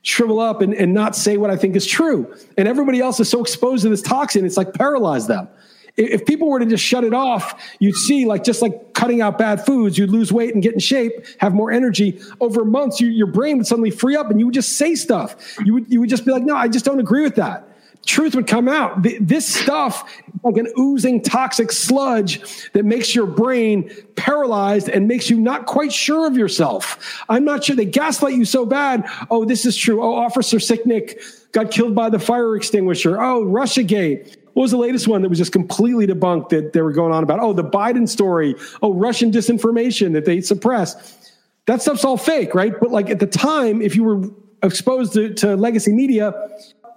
shrivel 0.03 0.39
up 0.39 0.61
and, 0.61 0.73
and 0.73 0.93
not 0.93 1.15
say 1.15 1.37
what 1.37 1.49
I 1.49 1.57
think 1.57 1.75
is 1.75 1.85
true. 1.85 2.33
And 2.57 2.67
everybody 2.67 2.99
else 2.99 3.19
is 3.19 3.29
so 3.29 3.41
exposed 3.41 3.83
to 3.83 3.89
this 3.89 4.01
toxin, 4.01 4.45
it's 4.45 4.57
like 4.57 4.73
paralyzed 4.73 5.27
them 5.27 5.49
if 5.97 6.25
people 6.25 6.49
were 6.49 6.59
to 6.59 6.65
just 6.65 6.83
shut 6.83 7.03
it 7.03 7.13
off, 7.13 7.61
you'd 7.79 7.95
see 7.95 8.25
like 8.25 8.43
just 8.43 8.61
like 8.61 8.93
cutting 8.93 9.21
out 9.21 9.37
bad 9.37 9.65
foods, 9.65 9.97
you'd 9.97 10.09
lose 10.09 10.31
weight 10.31 10.53
and 10.53 10.63
get 10.63 10.73
in 10.73 10.79
shape, 10.79 11.13
have 11.39 11.53
more 11.53 11.71
energy. 11.71 12.19
Over 12.39 12.65
months, 12.65 12.99
you, 12.99 13.07
your 13.07 13.27
brain 13.27 13.57
would 13.57 13.67
suddenly 13.67 13.91
free 13.91 14.15
up, 14.15 14.29
and 14.29 14.39
you 14.39 14.45
would 14.45 14.55
just 14.55 14.77
say 14.77 14.95
stuff. 14.95 15.57
You 15.63 15.73
would 15.75 15.91
you 15.91 15.99
would 15.99 16.09
just 16.09 16.25
be 16.25 16.31
like, 16.31 16.43
no, 16.43 16.55
I 16.55 16.67
just 16.67 16.85
don't 16.85 16.99
agree 16.99 17.23
with 17.23 17.35
that. 17.35 17.65
Truth 18.05 18.33
would 18.35 18.47
come 18.47 18.69
out. 18.69 19.03
This 19.19 19.45
stuff, 19.45 20.09
like 20.43 20.55
an 20.57 20.71
oozing 20.79 21.21
toxic 21.21 21.71
sludge 21.71 22.71
that 22.71 22.85
makes 22.85 23.13
your 23.13 23.27
brain 23.27 23.91
paralyzed 24.15 24.87
and 24.87 25.07
makes 25.07 25.29
you 25.29 25.39
not 25.39 25.65
quite 25.65 25.91
sure 25.91 26.25
of 26.25 26.37
yourself. 26.37 27.23
I'm 27.27 27.43
not 27.43 27.65
sure. 27.65 27.75
They 27.75 27.85
gaslight 27.85 28.35
you 28.35 28.45
so 28.45 28.65
bad. 28.65 29.03
Oh, 29.29 29.43
this 29.43 29.65
is 29.65 29.75
true. 29.75 30.01
Oh, 30.01 30.15
Officer 30.15 30.57
Sicknick 30.57 31.51
got 31.51 31.71
killed 31.71 31.93
by 31.93 32.09
the 32.09 32.19
fire 32.19 32.55
extinguisher. 32.55 33.21
Oh, 33.21 33.43
Russiagate. 33.43 34.37
What 34.53 34.63
was 34.63 34.71
the 34.71 34.77
latest 34.77 35.07
one 35.07 35.21
that 35.21 35.29
was 35.29 35.37
just 35.37 35.51
completely 35.51 36.07
debunked 36.07 36.49
that 36.49 36.73
they 36.73 36.81
were 36.81 36.91
going 36.91 37.13
on 37.13 37.23
about? 37.23 37.39
Oh, 37.39 37.53
the 37.53 37.63
Biden 37.63 38.07
story. 38.07 38.55
Oh, 38.81 38.93
Russian 38.93 39.31
disinformation 39.31 40.13
that 40.13 40.25
they 40.25 40.41
suppressed. 40.41 41.17
That 41.65 41.81
stuff's 41.81 42.03
all 42.03 42.17
fake, 42.17 42.55
right? 42.55 42.73
But 42.79 42.91
like 42.91 43.09
at 43.09 43.19
the 43.19 43.27
time, 43.27 43.81
if 43.81 43.95
you 43.95 44.03
were 44.03 44.29
exposed 44.63 45.13
to, 45.13 45.33
to 45.35 45.55
legacy 45.55 45.93
media, 45.93 46.33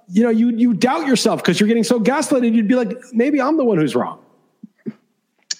you 0.09 0.23
know, 0.23 0.31
you 0.31 0.51
you 0.51 0.75
doubt 0.75 1.07
yourself 1.07 1.43
because 1.43 1.61
you're 1.61 1.69
getting 1.69 1.85
so 1.85 2.01
gaslighted. 2.01 2.55
You'd 2.55 2.69
be 2.69 2.75
like, 2.75 2.97
maybe 3.13 3.41
I'm 3.41 3.57
the 3.57 3.65
one 3.65 3.79
who's 3.79 3.95
wrong. 3.95 4.19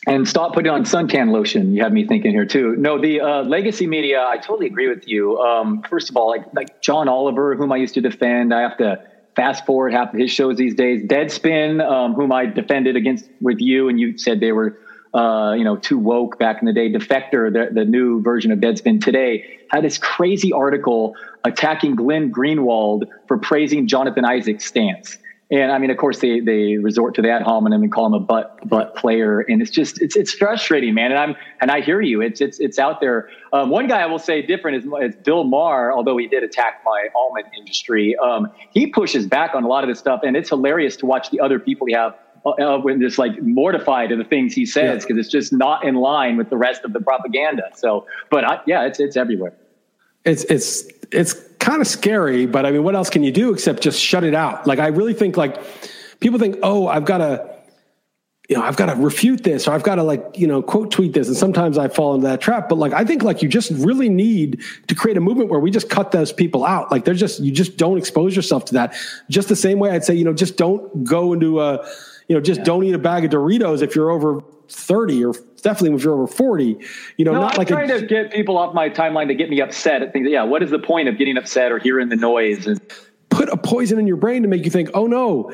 And 0.07 0.27
stop 0.27 0.53
putting 0.53 0.73
on 0.73 0.83
suntan 0.83 1.31
lotion. 1.31 1.73
You 1.75 1.83
have 1.85 1.93
me 1.93 2.07
thinking 2.07 2.33
here 2.33 2.45
too. 2.45 2.75
No, 2.77 3.01
the 3.01 3.21
uh, 3.21 3.43
legacy 3.45 3.87
media. 3.87 4.25
I 4.27 4.37
totally 4.37 4.67
agree 4.67 4.89
with 4.89 5.07
you. 5.07 5.39
Um, 5.39 5.83
first 5.89 6.11
of 6.11 6.17
all, 6.17 6.29
like 6.29 6.53
like 6.55 6.83
John 6.83 7.09
Oliver, 7.09 7.55
whom 7.55 7.71
I 7.71 7.77
used 7.77 7.95
to 7.95 8.01
defend, 8.01 8.53
I 8.53 8.63
have 8.63 8.77
to 8.79 9.01
fast 9.35 9.65
forward 9.67 9.93
half 9.93 10.13
of 10.13 10.21
his 10.21 10.31
shows 10.31 10.57
these 10.57 10.75
days. 10.75 11.03
Deadspin, 11.05 11.85
um, 11.85 12.15
whom 12.15 12.33
I 12.33 12.47
defended 12.47 12.97
against 12.97 13.29
with 13.41 13.61
you, 13.61 13.89
and 13.89 13.99
you 13.99 14.19
said 14.19 14.41
they 14.41 14.53
were, 14.53 14.79
uh, 15.15 15.55
you 15.57 15.65
know, 15.65 15.77
too 15.77 15.99
woke 15.99 16.39
back 16.39 16.61
in 16.61 16.67
the 16.67 16.73
day. 16.73 16.93
Defector, 16.93 17.53
the, 17.53 17.69
the 17.73 17.85
new 17.85 18.23
version 18.23 18.53
of 18.53 18.59
Deadspin 18.59 19.03
today, 19.03 19.59
had 19.69 19.85
this 19.85 19.99
crazy 19.99 20.53
article 20.53 21.15
attacking 21.45 21.97
Glenn 21.97 22.33
Greenwald 22.33 23.05
for 23.27 23.39
praising 23.39 23.87
Jonathan 23.87 24.25
Isaac's 24.25 24.67
stance. 24.67 25.19
And 25.53 25.71
I 25.71 25.77
mean, 25.77 25.91
of 25.91 25.99
course, 25.99 26.21
they 26.21 26.41
they 26.41 26.79
resort 26.79 27.15
to 27.17 27.23
that 27.23 27.43
homonym 27.43 27.83
and 27.83 27.93
call 27.93 28.07
him 28.07 28.15
a 28.15 28.21
butt 28.21 28.59
butt 28.67 28.97
player, 28.97 29.41
and 29.41 29.61
it's 29.61 29.71
just 29.71 30.01
it's 30.01 30.17
it's 30.17 30.33
frustrating, 30.33 30.95
man. 30.95 31.11
And 31.11 31.21
I'm 31.21 31.37
and 31.61 31.71
I 31.71 31.83
hear 31.83 32.01
you. 32.01 32.23
It's 32.23 32.41
it's 32.41 32.59
it's 32.59 32.79
out 32.79 33.03
there. 33.03 33.29
Um, 33.53 33.69
one 33.69 33.87
guy 33.87 34.01
I 34.01 34.07
will 34.07 34.19
say 34.19 34.41
different 34.41 34.79
is, 34.79 34.91
is, 35.03 35.15
Bill 35.23 35.45
Maher, 35.45 35.93
although 35.93 36.17
he 36.17 36.27
did 36.27 36.43
attack 36.43 36.81
my 36.87 37.09
almond 37.15 37.49
industry. 37.55 38.17
Um, 38.17 38.51
he 38.71 38.87
pushes 38.87 39.27
back 39.27 39.55
on 39.55 39.63
a 39.63 39.69
lot 39.69 39.85
of 39.85 39.89
this 39.89 39.99
stuff, 39.99 40.23
and 40.25 40.39
it's 40.39 40.49
hilarious 40.49 40.97
to 40.97 41.07
watch 41.07 41.29
the 41.29 41.41
other 41.41 41.59
people 41.59 41.87
he 41.87 41.93
have 41.93 42.17
uh, 42.47 42.51
uh 42.53 42.79
when 42.79 42.99
just 43.03 43.19
like 43.19 43.33
mortified 43.43 44.11
of 44.11 44.17
the 44.17 44.25
things 44.25 44.55
he 44.55 44.65
says 44.65 45.03
because 45.03 45.17
yeah. 45.17 45.21
it's 45.21 45.31
just 45.31 45.53
not 45.53 45.85
in 45.85 45.97
line 45.97 46.39
with 46.39 46.49
the 46.49 46.57
rest 46.57 46.83
of 46.83 46.95
the 46.95 47.01
propaganda. 47.01 47.65
So, 47.75 48.07
but 48.31 48.45
I, 48.45 48.61
yeah, 48.67 48.87
it's 48.87 48.99
it's 48.99 49.19
everywhere. 49.19 49.53
It's 50.25 50.45
it's 50.45 50.89
it's 51.11 51.35
kind 51.63 51.81
of 51.81 51.87
scary, 51.87 52.45
but 52.45 52.67
I 52.67 52.73
mean, 52.73 52.83
what 52.83 52.97
else 52.97 53.09
can 53.09 53.23
you 53.23 53.31
do 53.31 53.53
except 53.53 53.83
just 53.83 54.01
shut 54.01 54.25
it 54.25 54.35
out? 54.35 54.67
Like, 54.67 54.81
I 54.81 54.89
really 54.89 55.15
think 55.15 55.37
like 55.37 55.63
people 56.19 56.39
think, 56.39 56.59
oh, 56.63 56.89
I've 56.89 57.05
got 57.05 57.19
to, 57.19 57.49
you 58.49 58.57
know, 58.57 58.63
I've 58.63 58.77
got 58.77 58.87
to 58.87 58.97
refute 58.97 59.45
this 59.45 59.69
or 59.69 59.73
I've 59.73 59.85
got 59.85 59.95
to 59.95 60.03
like, 60.03 60.25
you 60.35 60.49
know, 60.49 60.61
quote 60.61 60.91
tweet 60.91 61.13
this. 61.13 61.29
And 61.29 61.37
sometimes 61.37 61.79
I 61.79 61.87
fall 61.87 62.15
into 62.15 62.27
that 62.27 62.41
trap. 62.41 62.69
But 62.69 62.79
like, 62.79 62.93
I 62.93 63.05
think 63.05 63.23
like 63.23 63.43
you 63.43 63.49
just 63.49 63.71
really 63.71 64.09
need 64.09 64.61
to 64.89 64.95
create 64.97 65.17
a 65.17 65.21
movement 65.21 65.51
where 65.51 65.61
we 65.61 65.71
just 65.71 65.89
cut 65.89 66.11
those 66.11 66.33
people 66.33 66.65
out. 66.65 66.91
Like, 66.91 67.05
they're 67.05 67.15
just, 67.15 67.39
you 67.39 67.53
just 67.53 67.77
don't 67.77 67.97
expose 67.97 68.35
yourself 68.35 68.65
to 68.67 68.75
that. 68.75 68.95
Just 69.31 69.49
the 69.49 69.57
same 69.57 69.79
way 69.79 69.91
I'd 69.91 70.05
say, 70.05 70.15
you 70.15 70.25
know, 70.25 70.35
just 70.35 70.57
don't 70.57 71.05
go 71.05 71.33
into 71.33 71.61
a, 71.61 71.87
you 72.27 72.35
know, 72.35 72.41
just 72.41 72.59
yeah. 72.59 72.65
don't 72.65 72.83
eat 72.83 72.95
a 72.95 72.99
bag 72.99 73.25
of 73.25 73.31
Doritos 73.31 73.83
if 73.83 73.95
you're 73.95 74.11
over 74.11 74.43
30 74.69 75.25
or 75.25 75.35
definitely 75.63 75.97
if 75.97 76.05
you're 76.05 76.15
over 76.15 76.27
40 76.27 76.79
you 77.17 77.25
know 77.25 77.33
no, 77.33 77.41
not 77.41 77.53
I'm 77.53 77.59
like 77.59 77.69
trying 77.69 77.91
a, 77.91 78.01
to 78.01 78.07
get 78.07 78.33
people 78.33 78.59
off 78.59 78.75
my 78.75 78.91
timeline 78.91 79.29
to 79.29 79.35
get 79.35 79.49
me 79.49 79.61
upset 79.61 80.03
at 80.03 80.13
things. 80.13 80.29
Yeah 80.29 80.45
what 80.45 80.63
is 80.63 80.71
the 80.71 80.79
point 80.79 81.09
of 81.09 81.19
getting 81.19 81.37
upset 81.37 81.73
or 81.73 81.79
hearing 81.79 82.09
the 82.09 82.17
noise 82.17 82.67
and 82.67 82.81
put 83.31 83.49
a 83.49 83.57
poison 83.57 83.99
in 83.99 84.07
your 84.07 84.17
brain 84.17 84.43
to 84.43 84.49
make 84.49 84.65
you 84.65 84.71
think 84.71 84.91
oh 84.95 85.07
no 85.07 85.51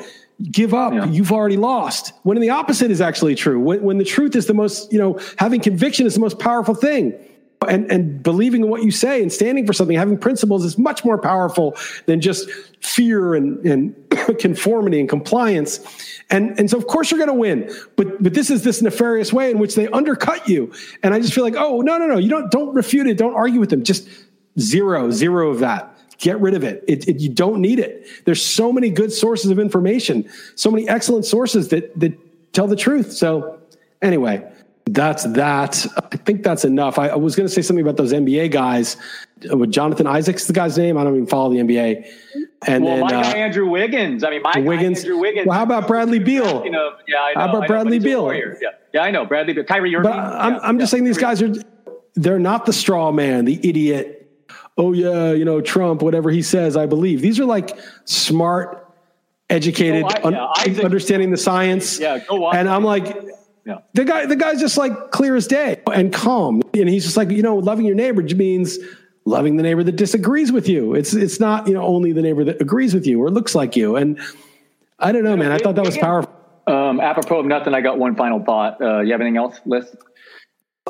give 0.51 0.73
up. 0.73 0.93
Yeah. 0.93 1.05
you've 1.05 1.31
already 1.31 1.57
lost. 1.57 2.13
When 2.23 2.39
the 2.39 2.49
opposite 2.49 2.91
is 2.91 3.01
actually 3.01 3.35
true. 3.35 3.59
When, 3.59 3.81
when 3.81 3.97
the 3.97 4.05
truth 4.05 4.35
is 4.35 4.45
the 4.45 4.53
most 4.53 4.91
you 4.91 4.99
know 4.99 5.19
having 5.37 5.61
conviction 5.61 6.05
is 6.05 6.13
the 6.13 6.19
most 6.19 6.39
powerful 6.39 6.75
thing 6.75 7.13
and, 7.67 7.91
and 7.91 8.23
believing 8.23 8.63
in 8.63 8.69
what 8.69 8.83
you 8.83 8.91
say 8.91 9.21
and 9.21 9.31
standing 9.31 9.67
for 9.67 9.73
something, 9.73 9.97
having 9.97 10.17
principles 10.17 10.63
is 10.63 10.77
much 10.77 11.03
more 11.03 11.17
powerful 11.17 11.75
than 12.05 12.21
just 12.21 12.49
fear 12.81 13.35
and, 13.35 13.65
and 13.65 13.95
conformity 14.39 14.99
and 14.99 15.09
compliance. 15.09 15.79
And, 16.29 16.57
and 16.57 16.69
so 16.69 16.77
of 16.77 16.87
course 16.87 17.11
you're 17.11 17.17
going 17.17 17.27
to 17.27 17.33
win, 17.33 17.73
but, 17.97 18.21
but 18.23 18.33
this 18.33 18.49
is 18.49 18.63
this 18.63 18.81
nefarious 18.81 19.33
way 19.33 19.51
in 19.51 19.59
which 19.59 19.75
they 19.75 19.87
undercut 19.89 20.47
you. 20.47 20.71
And 21.03 21.13
I 21.13 21.19
just 21.19 21.33
feel 21.33 21.43
like, 21.43 21.55
oh, 21.57 21.81
no, 21.81 21.97
no, 21.97 22.07
no, 22.07 22.17
you 22.17 22.29
don't, 22.29 22.49
don't 22.49 22.73
refute 22.73 23.07
it. 23.07 23.17
Don't 23.17 23.35
argue 23.35 23.59
with 23.59 23.69
them. 23.69 23.83
Just 23.83 24.07
zero, 24.57 25.11
zero 25.11 25.49
of 25.49 25.59
that. 25.59 25.97
Get 26.17 26.39
rid 26.39 26.53
of 26.53 26.63
it. 26.63 26.83
It, 26.87 27.07
it. 27.07 27.19
You 27.19 27.29
don't 27.29 27.61
need 27.61 27.79
it. 27.79 28.05
There's 28.25 28.45
so 28.45 28.73
many 28.73 28.89
good 28.89 29.11
sources 29.11 29.51
of 29.51 29.59
information, 29.59 30.29
so 30.55 30.69
many 30.69 30.87
excellent 30.87 31.25
sources 31.25 31.69
that, 31.69 31.97
that 31.99 32.17
tell 32.53 32.67
the 32.67 32.75
truth. 32.75 33.13
So 33.13 33.59
anyway, 34.01 34.45
that's 34.93 35.23
that. 35.23 35.85
I 35.97 36.17
think 36.17 36.43
that's 36.43 36.65
enough. 36.65 36.97
I, 36.97 37.09
I 37.09 37.15
was 37.15 37.35
going 37.35 37.47
to 37.47 37.53
say 37.53 37.61
something 37.61 37.83
about 37.83 37.97
those 37.97 38.13
NBA 38.13 38.51
guys. 38.51 38.97
With 39.51 39.71
Jonathan 39.71 40.05
Isaac's 40.05 40.47
the 40.47 40.53
guy's 40.53 40.77
name. 40.77 40.97
I 40.97 41.03
don't 41.03 41.15
even 41.15 41.27
follow 41.27 41.49
the 41.49 41.59
NBA. 41.59 42.05
And 42.67 42.83
well, 42.83 42.95
then 42.95 43.05
my 43.05 43.15
uh, 43.15 43.23
guy 43.23 43.37
Andrew 43.37 43.69
Wiggins. 43.69 44.23
I 44.23 44.31
mean, 44.31 44.41
my 44.41 44.59
Wiggins. 44.59 44.99
Andrew 44.99 45.17
Wiggins. 45.17 45.47
Well, 45.47 45.57
how 45.57 45.63
about 45.63 45.87
Bradley 45.87 46.19
Beal? 46.19 46.63
You 46.65 46.71
know, 46.71 46.91
yeah, 47.07 47.21
I 47.21 47.33
know. 47.33 47.39
How 47.39 47.49
about 47.49 47.67
Bradley 47.67 47.99
Beal? 47.99 48.33
Yeah. 48.33 48.69
yeah, 48.93 49.01
I 49.01 49.11
know 49.11 49.25
Bradley 49.25 49.53
Beal. 49.53 49.63
Kyrie 49.63 49.95
Irving. 49.95 50.11
But 50.11 50.19
I'm, 50.19 50.53
yeah, 50.53 50.59
I'm 50.61 50.79
just 50.79 50.91
saying 50.91 51.05
these 51.05 51.17
guys 51.17 51.41
are. 51.41 51.53
They're 52.15 52.39
not 52.39 52.65
the 52.65 52.73
straw 52.73 53.11
man, 53.11 53.45
the 53.45 53.59
idiot. 53.67 54.19
Oh 54.77 54.91
yeah, 54.91 55.31
you 55.31 55.45
know 55.45 55.61
Trump, 55.61 56.01
whatever 56.01 56.29
he 56.29 56.41
says, 56.41 56.75
I 56.75 56.85
believe. 56.85 57.21
These 57.21 57.39
are 57.39 57.45
like 57.45 57.77
smart, 58.03 58.93
educated, 59.49 60.03
oh, 60.03 60.29
I, 60.29 60.65
un- 60.65 60.81
understanding 60.83 61.31
the 61.31 61.37
science. 61.37 61.99
Yeah, 61.99 62.19
go 62.27 62.45
on. 62.45 62.57
And 62.57 62.67
I'm 62.67 62.83
like, 62.83 63.15
yeah. 63.69 63.77
The 63.93 64.03
guy, 64.03 64.25
the 64.25 64.35
guy's 64.35 64.59
just 64.59 64.77
like 64.77 65.11
clear 65.11 65.35
as 65.35 65.45
day 65.45 65.79
and 65.93 66.11
calm, 66.11 66.63
and 66.73 66.89
he's 66.89 67.03
just 67.03 67.15
like, 67.15 67.29
you 67.29 67.43
know, 67.43 67.55
loving 67.57 67.85
your 67.85 67.93
neighbor 67.93 68.23
means 68.23 68.79
loving 69.25 69.57
the 69.57 69.63
neighbor 69.63 69.83
that 69.83 69.95
disagrees 69.95 70.51
with 70.51 70.67
you. 70.67 70.95
It's 70.95 71.13
it's 71.13 71.39
not 71.39 71.67
you 71.67 71.75
know 71.75 71.83
only 71.83 72.11
the 72.11 72.23
neighbor 72.23 72.43
that 72.45 72.59
agrees 72.59 72.95
with 72.95 73.05
you 73.05 73.21
or 73.21 73.29
looks 73.29 73.53
like 73.53 73.75
you. 73.75 73.95
And 73.95 74.19
I 74.97 75.11
don't 75.11 75.23
know, 75.23 75.37
man. 75.37 75.51
I 75.51 75.59
thought 75.59 75.75
that 75.75 75.85
was 75.85 75.99
powerful. 75.99 76.33
Um, 76.65 76.99
apropos 76.99 77.41
of 77.41 77.45
nothing, 77.45 77.75
I 77.75 77.81
got 77.81 77.99
one 77.99 78.15
final 78.15 78.43
thought. 78.43 78.81
Uh, 78.81 79.01
you 79.01 79.11
have 79.11 79.21
anything 79.21 79.37
else, 79.37 79.59
Liss? 79.65 79.95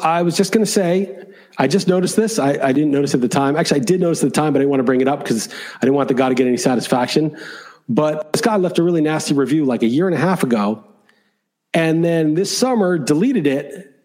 I 0.01 0.21
was 0.21 0.38
just 0.38 0.53
going 0.53 0.65
to 0.65 0.71
say, 0.71 1.25
I 1.57 1.67
just 1.67 1.89
noticed 1.89 2.15
this. 2.15 2.39
I, 2.39 2.51
I, 2.51 2.71
didn't 2.71 2.91
notice 2.91 3.13
at 3.13 3.21
the 3.21 3.27
time. 3.27 3.57
Actually, 3.57 3.82
I 3.82 3.84
did 3.84 3.99
notice 3.99 4.23
at 4.23 4.34
the 4.34 4.36
time, 4.36 4.53
but 4.53 4.59
I 4.59 4.61
didn't 4.61 4.69
want 4.69 4.80
to 4.80 4.86
bring 4.86 5.01
it 5.01 5.09
up 5.09 5.19
because 5.19 5.49
I 5.75 5.80
didn't 5.82 5.95
want 5.95 6.07
the 6.07 6.13
guy 6.13 6.30
to 6.30 6.36
get 6.36 6.47
any 6.47 6.57
satisfaction. 6.57 7.38
But 7.89 8.32
this 8.32 8.41
guy 8.41 8.55
left 8.55 8.77
a 8.80 8.84
really 8.84 9.01
nasty 9.01 9.34
review 9.34 9.65
like 9.65 9.84
a 9.84 9.88
year 9.88 10.07
and 10.07 10.15
a 10.15 10.19
half 10.19 10.43
ago 10.43 10.84
and 11.74 12.03
then 12.03 12.34
this 12.34 12.55
summer 12.55 12.97
deleted 12.97 13.47
it 13.47 13.95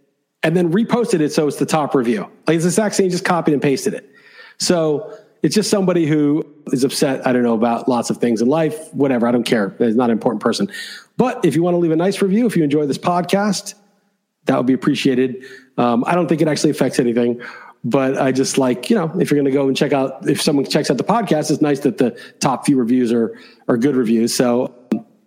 and 0.43 0.57
then 0.57 0.73
reposted 0.73 1.21
it 1.21 1.33
so 1.33 1.49
it's 1.49 1.57
the 1.57 1.67
top 1.67 1.95
review. 1.95 2.31
Like 2.47 2.57
it's 2.57 2.65
the 2.65 2.69
exact 2.69 2.95
same, 2.95 3.11
just 3.11 3.25
copied 3.25 3.55
and 3.55 3.63
pasted 3.63 3.95
it. 3.95 4.11
So 4.59 5.17
it's 5.43 5.55
just 5.55 5.71
somebody 5.71 6.07
who 6.07 6.47
is 6.73 6.85
upset, 6.85 7.27
I 7.27 7.33
don't 7.33 7.43
know, 7.43 7.55
about 7.55 7.89
lots 7.89 8.11
of 8.11 8.19
things 8.19 8.43
in 8.43 8.49
life, 8.49 8.93
whatever. 8.95 9.27
I 9.27 9.33
don't 9.33 9.45
care. 9.45 9.75
It's 9.79 9.97
not 9.97 10.05
an 10.05 10.13
important 10.13 10.43
person. 10.43 10.71
But 11.17 11.45
if 11.45 11.55
you 11.55 11.63
want 11.63 11.75
to 11.75 11.79
leave 11.79 11.91
a 11.91 11.97
nice 11.97 12.21
review, 12.21 12.47
if 12.47 12.57
you 12.57 12.65
enjoy 12.65 12.87
this 12.87 12.99
podcast, 12.99 13.75
that 14.45 14.57
would 14.57 14.67
be 14.67 14.73
appreciated. 14.75 15.45
Um, 15.79 16.05
I 16.07 16.15
don't 16.15 16.29
think 16.29 16.43
it 16.43 16.49
actually 16.49 16.71
affects 16.71 16.99
anything, 16.99 17.41
but 17.85 18.19
I 18.19 18.33
just 18.33 18.59
like, 18.59 18.91
you 18.91 18.97
know, 18.97 19.13
if 19.19 19.31
you're 19.31 19.41
going 19.41 19.51
to 19.51 19.51
go 19.51 19.69
and 19.69 19.77
check 19.77 19.93
out, 19.93 20.29
if 20.29 20.41
someone 20.41 20.67
checks 20.67 20.91
out 20.91 20.99
the 20.99 21.05
podcast, 21.05 21.51
it's 21.51 21.63
nice 21.63 21.81
that 21.81 21.99
the 21.99 22.19
top 22.41 22.67
few 22.67 22.77
reviews 22.77 23.13
are, 23.13 23.39
are 23.69 23.77
good 23.77 23.97
reviews. 23.97 24.35
So 24.35 24.75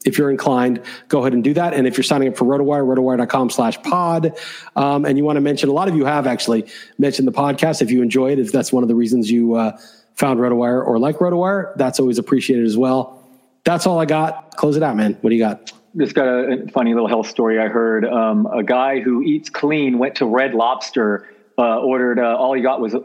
if 0.07 0.17
you're 0.17 0.31
inclined, 0.31 0.81
go 1.09 1.19
ahead 1.19 1.33
and 1.33 1.43
do 1.43 1.53
that. 1.53 1.73
And 1.73 1.85
if 1.85 1.97
you're 1.97 2.03
signing 2.03 2.29
up 2.29 2.37
for 2.37 2.45
RotoWire, 2.45 2.85
rotowire.com 2.85 3.49
slash 3.49 3.81
pod, 3.83 4.33
um, 4.75 5.05
and 5.05 5.17
you 5.17 5.23
want 5.23 5.37
to 5.37 5.41
mention, 5.41 5.69
a 5.69 5.73
lot 5.73 5.87
of 5.87 5.95
you 5.95 6.05
have 6.05 6.25
actually 6.25 6.65
mentioned 6.97 7.27
the 7.27 7.31
podcast. 7.33 7.81
If 7.81 7.91
you 7.91 8.01
enjoy 8.01 8.31
it, 8.31 8.39
if 8.39 8.51
that's 8.51 8.71
one 8.71 8.83
of 8.83 8.89
the 8.89 8.95
reasons 8.95 9.29
you 9.29 9.55
uh, 9.55 9.77
found 10.15 10.39
RotoWire 10.39 10.85
or 10.85 10.97
like 10.97 11.17
RotoWire, 11.17 11.75
that's 11.75 11.99
always 11.99 12.17
appreciated 12.17 12.65
as 12.65 12.77
well. 12.77 13.23
That's 13.65 13.85
all 13.85 13.99
I 13.99 14.05
got. 14.05 14.55
Close 14.55 14.77
it 14.77 14.83
out, 14.83 14.95
man. 14.95 15.17
What 15.21 15.29
do 15.29 15.35
you 15.35 15.43
got? 15.43 15.73
Just 15.97 16.15
got 16.15 16.27
a 16.27 16.67
funny 16.71 16.93
little 16.93 17.09
health 17.09 17.27
story 17.27 17.59
I 17.59 17.67
heard. 17.67 18.05
Um, 18.05 18.45
a 18.45 18.63
guy 18.63 19.01
who 19.01 19.21
eats 19.23 19.49
clean 19.49 19.99
went 19.99 20.15
to 20.15 20.25
Red 20.25 20.53
Lobster 20.53 21.27
uh, 21.57 21.79
ordered 21.79 22.19
uh, 22.19 22.37
all 22.37 22.53
he 22.53 22.61
got 22.61 22.79
was 22.79 22.93
uh, 22.93 22.99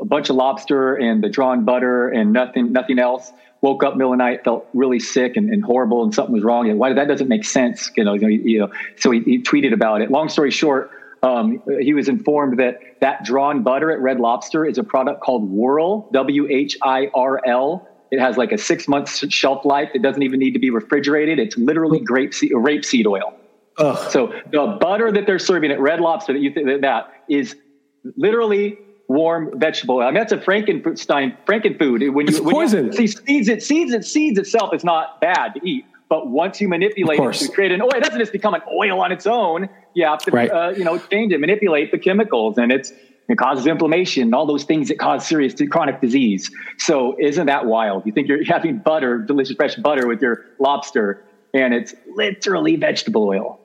a 0.00 0.04
bunch 0.04 0.28
of 0.28 0.36
lobster 0.36 0.96
and 0.96 1.22
the 1.22 1.28
drawn 1.28 1.64
butter 1.64 2.08
and 2.08 2.32
nothing 2.32 2.72
nothing 2.72 2.98
else 2.98 3.32
woke 3.66 3.82
up 3.82 3.96
middle 3.96 4.12
of 4.12 4.18
the 4.18 4.24
night, 4.24 4.44
felt 4.44 4.68
really 4.74 5.00
sick 5.00 5.36
and, 5.36 5.50
and 5.50 5.64
horrible, 5.64 6.04
and 6.04 6.14
something 6.14 6.32
was 6.32 6.44
wrong. 6.44 6.70
And 6.70 6.78
why 6.78 6.92
that 6.92 7.08
doesn't 7.08 7.28
make 7.28 7.44
sense, 7.44 7.90
you 7.96 8.04
know? 8.04 8.14
You 8.14 8.58
know, 8.60 8.70
so 8.96 9.10
he, 9.10 9.20
he 9.20 9.42
tweeted 9.42 9.72
about 9.72 10.02
it. 10.02 10.10
Long 10.10 10.28
story 10.28 10.52
short, 10.52 10.90
um, 11.24 11.60
he 11.80 11.92
was 11.92 12.08
informed 12.08 12.60
that 12.60 12.78
that 13.00 13.24
drawn 13.24 13.64
butter 13.64 13.90
at 13.90 13.98
Red 14.00 14.20
Lobster 14.20 14.64
is 14.64 14.78
a 14.78 14.84
product 14.84 15.20
called 15.20 15.50
Whirl, 15.50 16.08
W 16.12 16.46
H 16.48 16.78
I 16.82 17.08
R 17.12 17.40
L. 17.44 17.88
It 18.12 18.20
has 18.20 18.36
like 18.36 18.52
a 18.52 18.58
six 18.58 18.86
month 18.86 19.08
shelf 19.32 19.64
life. 19.64 19.90
It 19.92 20.02
doesn't 20.02 20.22
even 20.22 20.38
need 20.38 20.52
to 20.52 20.60
be 20.60 20.70
refrigerated. 20.70 21.40
It's 21.40 21.56
literally 21.56 21.98
grape 21.98 22.32
seed, 22.34 22.52
rapeseed 22.52 23.06
oil. 23.06 23.34
Ugh. 23.78 24.10
So 24.12 24.32
the 24.52 24.78
butter 24.80 25.10
that 25.10 25.26
they're 25.26 25.40
serving 25.40 25.72
at 25.72 25.80
Red 25.80 26.00
Lobster 26.00 26.32
that 26.32 26.40
you 26.40 26.52
think 26.52 26.82
that 26.82 27.12
is 27.28 27.56
literally 28.16 28.78
warm 29.08 29.58
vegetable. 29.58 30.00
I 30.00 30.06
mean, 30.06 30.14
that's 30.14 30.32
a 30.32 30.40
Frankenstein 30.40 31.36
Frankenfood. 31.46 32.12
When 32.12 32.26
you, 32.26 32.32
it's 32.32 32.40
when 32.40 32.54
poison. 32.54 32.86
You 32.86 32.92
see 32.92 33.06
seeds, 33.06 33.48
it 33.48 33.62
seeds, 33.62 33.92
it 33.92 34.04
seeds 34.04 34.38
itself 34.38 34.74
is 34.74 34.84
not 34.84 35.20
bad 35.20 35.54
to 35.54 35.66
eat. 35.66 35.84
But 36.08 36.28
once 36.28 36.60
you 36.60 36.68
manipulate 36.68 37.18
it 37.18 37.32
to 37.32 37.48
create 37.48 37.72
an 37.72 37.82
oil, 37.82 37.90
it 37.94 38.04
doesn't 38.04 38.20
just 38.20 38.32
become 38.32 38.54
an 38.54 38.62
oil 38.72 39.00
on 39.00 39.10
its 39.10 39.26
own. 39.26 39.68
You 39.94 40.06
have 40.06 40.20
to, 40.20 40.30
right. 40.30 40.50
uh, 40.50 40.72
you 40.76 40.84
know, 40.84 40.98
change 40.98 41.32
it, 41.32 41.40
manipulate 41.40 41.90
the 41.90 41.98
chemicals, 41.98 42.58
and 42.58 42.70
it's 42.70 42.92
it 43.28 43.38
causes 43.38 43.66
inflammation, 43.66 44.22
and 44.24 44.34
all 44.34 44.46
those 44.46 44.62
things 44.62 44.86
that 44.86 45.00
cause 45.00 45.26
serious 45.26 45.54
chronic 45.68 46.00
disease. 46.00 46.48
So 46.78 47.16
isn't 47.18 47.46
that 47.46 47.66
wild? 47.66 48.06
You 48.06 48.12
think 48.12 48.28
you're 48.28 48.44
having 48.46 48.78
butter, 48.78 49.18
delicious 49.18 49.56
fresh 49.56 49.74
butter 49.74 50.06
with 50.06 50.22
your 50.22 50.44
lobster, 50.60 51.24
and 51.52 51.74
it's 51.74 51.92
literally 52.14 52.76
vegetable 52.76 53.24
oil. 53.24 53.60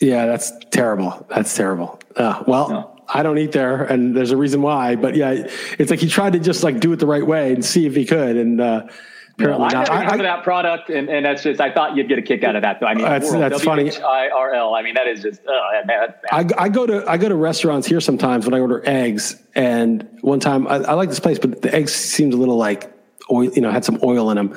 Yeah, 0.00 0.26
that's 0.26 0.52
terrible. 0.70 1.26
That's 1.30 1.54
terrible. 1.56 2.00
Uh, 2.14 2.44
well, 2.46 2.68
no. 2.68 3.01
I 3.12 3.22
don't 3.22 3.38
eat 3.38 3.52
there, 3.52 3.84
and 3.84 4.16
there's 4.16 4.30
a 4.30 4.36
reason 4.36 4.62
why. 4.62 4.96
But 4.96 5.14
yeah, 5.14 5.46
it's 5.78 5.90
like 5.90 6.00
he 6.00 6.08
tried 6.08 6.32
to 6.32 6.38
just 6.38 6.62
like 6.62 6.80
do 6.80 6.92
it 6.92 6.96
the 6.96 7.06
right 7.06 7.26
way 7.26 7.52
and 7.52 7.64
see 7.64 7.86
if 7.86 7.94
he 7.94 8.04
could, 8.06 8.36
and 8.36 8.60
uh, 8.60 8.86
apparently 9.34 9.68
yeah, 9.70 9.78
not. 9.78 9.90
I 9.90 10.04
never 10.06 10.22
that 10.22 10.44
product, 10.44 10.88
and, 10.88 11.08
and 11.08 11.26
that's 11.26 11.42
just 11.42 11.60
I 11.60 11.72
thought 11.72 11.96
you'd 11.96 12.08
get 12.08 12.18
a 12.18 12.22
kick 12.22 12.42
out 12.42 12.56
of 12.56 12.62
that. 12.62 12.80
Though 12.80 12.86
I 12.86 12.94
mean, 12.94 13.04
that's, 13.04 13.30
that's 13.30 13.62
funny. 13.62 13.90
I-R-L. 13.90 14.74
I 14.74 14.82
mean, 14.82 14.94
that 14.94 15.06
is 15.06 15.22
just. 15.22 15.40
I, 15.46 16.46
I 16.56 16.68
go 16.68 16.86
to 16.86 17.04
I 17.08 17.16
go 17.18 17.28
to 17.28 17.36
restaurants 17.36 17.86
here 17.86 18.00
sometimes 18.00 18.46
when 18.46 18.54
I 18.54 18.60
order 18.60 18.82
eggs, 18.86 19.42
and 19.54 20.08
one 20.22 20.40
time 20.40 20.66
I, 20.66 20.76
I 20.76 20.94
like 20.94 21.08
this 21.08 21.20
place, 21.20 21.38
but 21.38 21.62
the 21.62 21.74
eggs 21.74 21.94
seemed 21.94 22.32
a 22.32 22.36
little 22.36 22.56
like 22.56 22.92
oil, 23.30 23.44
you 23.52 23.60
know, 23.60 23.70
had 23.70 23.84
some 23.84 23.98
oil 24.02 24.30
in 24.30 24.36
them, 24.36 24.56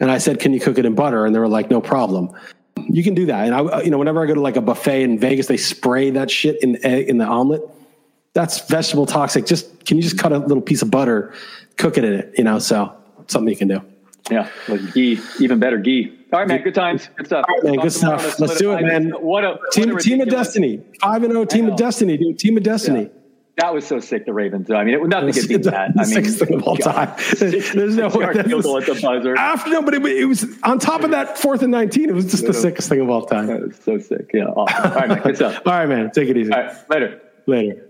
and 0.00 0.10
I 0.10 0.18
said, 0.18 0.40
"Can 0.40 0.52
you 0.52 0.60
cook 0.60 0.78
it 0.78 0.84
in 0.84 0.94
butter?" 0.94 1.26
And 1.26 1.34
they 1.34 1.38
were 1.38 1.48
like, 1.48 1.70
"No 1.70 1.80
problem." 1.80 2.34
You 2.88 3.04
can 3.04 3.14
do 3.14 3.26
that, 3.26 3.46
and 3.46 3.54
I, 3.54 3.82
you 3.82 3.90
know, 3.90 3.98
whenever 3.98 4.22
I 4.22 4.26
go 4.26 4.34
to 4.34 4.40
like 4.40 4.56
a 4.56 4.60
buffet 4.60 5.04
in 5.04 5.18
Vegas, 5.18 5.46
they 5.46 5.56
spray 5.56 6.10
that 6.10 6.30
shit 6.30 6.60
in 6.62 6.72
the 6.72 6.84
egg, 6.84 7.08
in 7.08 7.18
the 7.18 7.24
omelet 7.24 7.62
that's 8.34 8.68
vegetable 8.68 9.06
toxic. 9.06 9.46
Just 9.46 9.84
can 9.86 9.96
you 9.96 10.02
just 10.02 10.18
cut 10.18 10.32
a 10.32 10.38
little 10.38 10.60
piece 10.60 10.82
of 10.82 10.90
butter, 10.90 11.32
cook 11.76 11.96
it 11.96 12.04
in 12.04 12.12
it, 12.12 12.34
you 12.36 12.44
know? 12.44 12.58
So 12.58 12.94
something 13.28 13.48
you 13.48 13.56
can 13.56 13.68
do. 13.68 13.80
Yeah, 14.30 14.48
like 14.68 14.92
ghee, 14.92 15.20
even 15.40 15.58
better 15.58 15.78
ghee. 15.78 16.18
All 16.32 16.40
right, 16.40 16.48
man. 16.48 16.62
Good 16.62 16.74
times. 16.74 17.08
Good 17.14 17.26
stuff. 17.26 17.44
All 17.48 17.54
right, 17.56 17.64
man. 17.64 17.76
Good 17.76 17.92
stuff. 17.92 18.40
Let's 18.40 18.58
do 18.58 18.72
it, 18.72 18.82
man. 18.82 19.10
What 19.10 19.44
a 19.44 19.58
team, 19.70 19.90
what 19.90 20.00
a 20.00 20.04
team 20.04 20.20
of 20.20 20.28
destiny. 20.28 20.80
Five 21.00 21.22
and 21.22 21.32
zero. 21.32 21.42
Oh, 21.42 21.44
team 21.44 21.68
of 21.68 21.76
destiny, 21.76 22.16
dude. 22.16 22.38
Team 22.38 22.56
of 22.56 22.62
destiny. 22.62 23.02
Yeah. 23.02 23.20
That 23.58 23.72
was 23.72 23.86
so 23.86 24.00
sick. 24.00 24.26
The 24.26 24.32
Ravens. 24.32 24.68
I 24.68 24.82
mean, 24.82 24.94
it, 24.94 25.06
nothing 25.06 25.32
could 25.32 25.48
beat 25.48 25.62
that. 25.64 25.90
I 25.90 25.94
mean, 25.94 26.06
sickest 26.06 26.40
thing 26.40 26.54
of 26.54 26.64
all 26.64 26.76
time. 26.76 27.14
There's 27.38 27.96
no 27.96 28.08
way. 28.08 28.32
That 28.32 28.48
was, 28.48 28.66
at 28.66 28.86
the 28.86 29.00
buzzer. 29.00 29.36
After 29.36 29.70
no, 29.70 29.82
but 29.82 29.94
it, 29.94 30.04
it, 30.04 30.24
was 30.24 30.44
on 30.64 30.80
top 30.80 31.04
of 31.04 31.10
that 31.12 31.38
fourth 31.38 31.62
and 31.62 31.70
nineteen. 31.70 32.08
It 32.08 32.14
was 32.14 32.28
just 32.30 32.46
the 32.46 32.54
sickest 32.54 32.88
thing 32.88 33.00
of 33.00 33.10
all 33.10 33.26
time. 33.26 33.46
That 33.46 33.60
was 33.60 33.76
so 33.76 33.98
sick. 33.98 34.30
Yeah. 34.34 34.46
Awesome. 34.46 34.90
All 34.90 34.98
right, 34.98 35.08
man. 35.08 35.22
Good 35.22 35.36
stuff. 35.36 35.62
all 35.66 35.72
right, 35.72 35.88
man. 35.88 36.10
Take 36.10 36.30
it 36.30 36.36
easy. 36.36 36.52
All 36.52 36.64
right. 36.64 36.90
Later. 36.90 37.20
Later. 37.46 37.83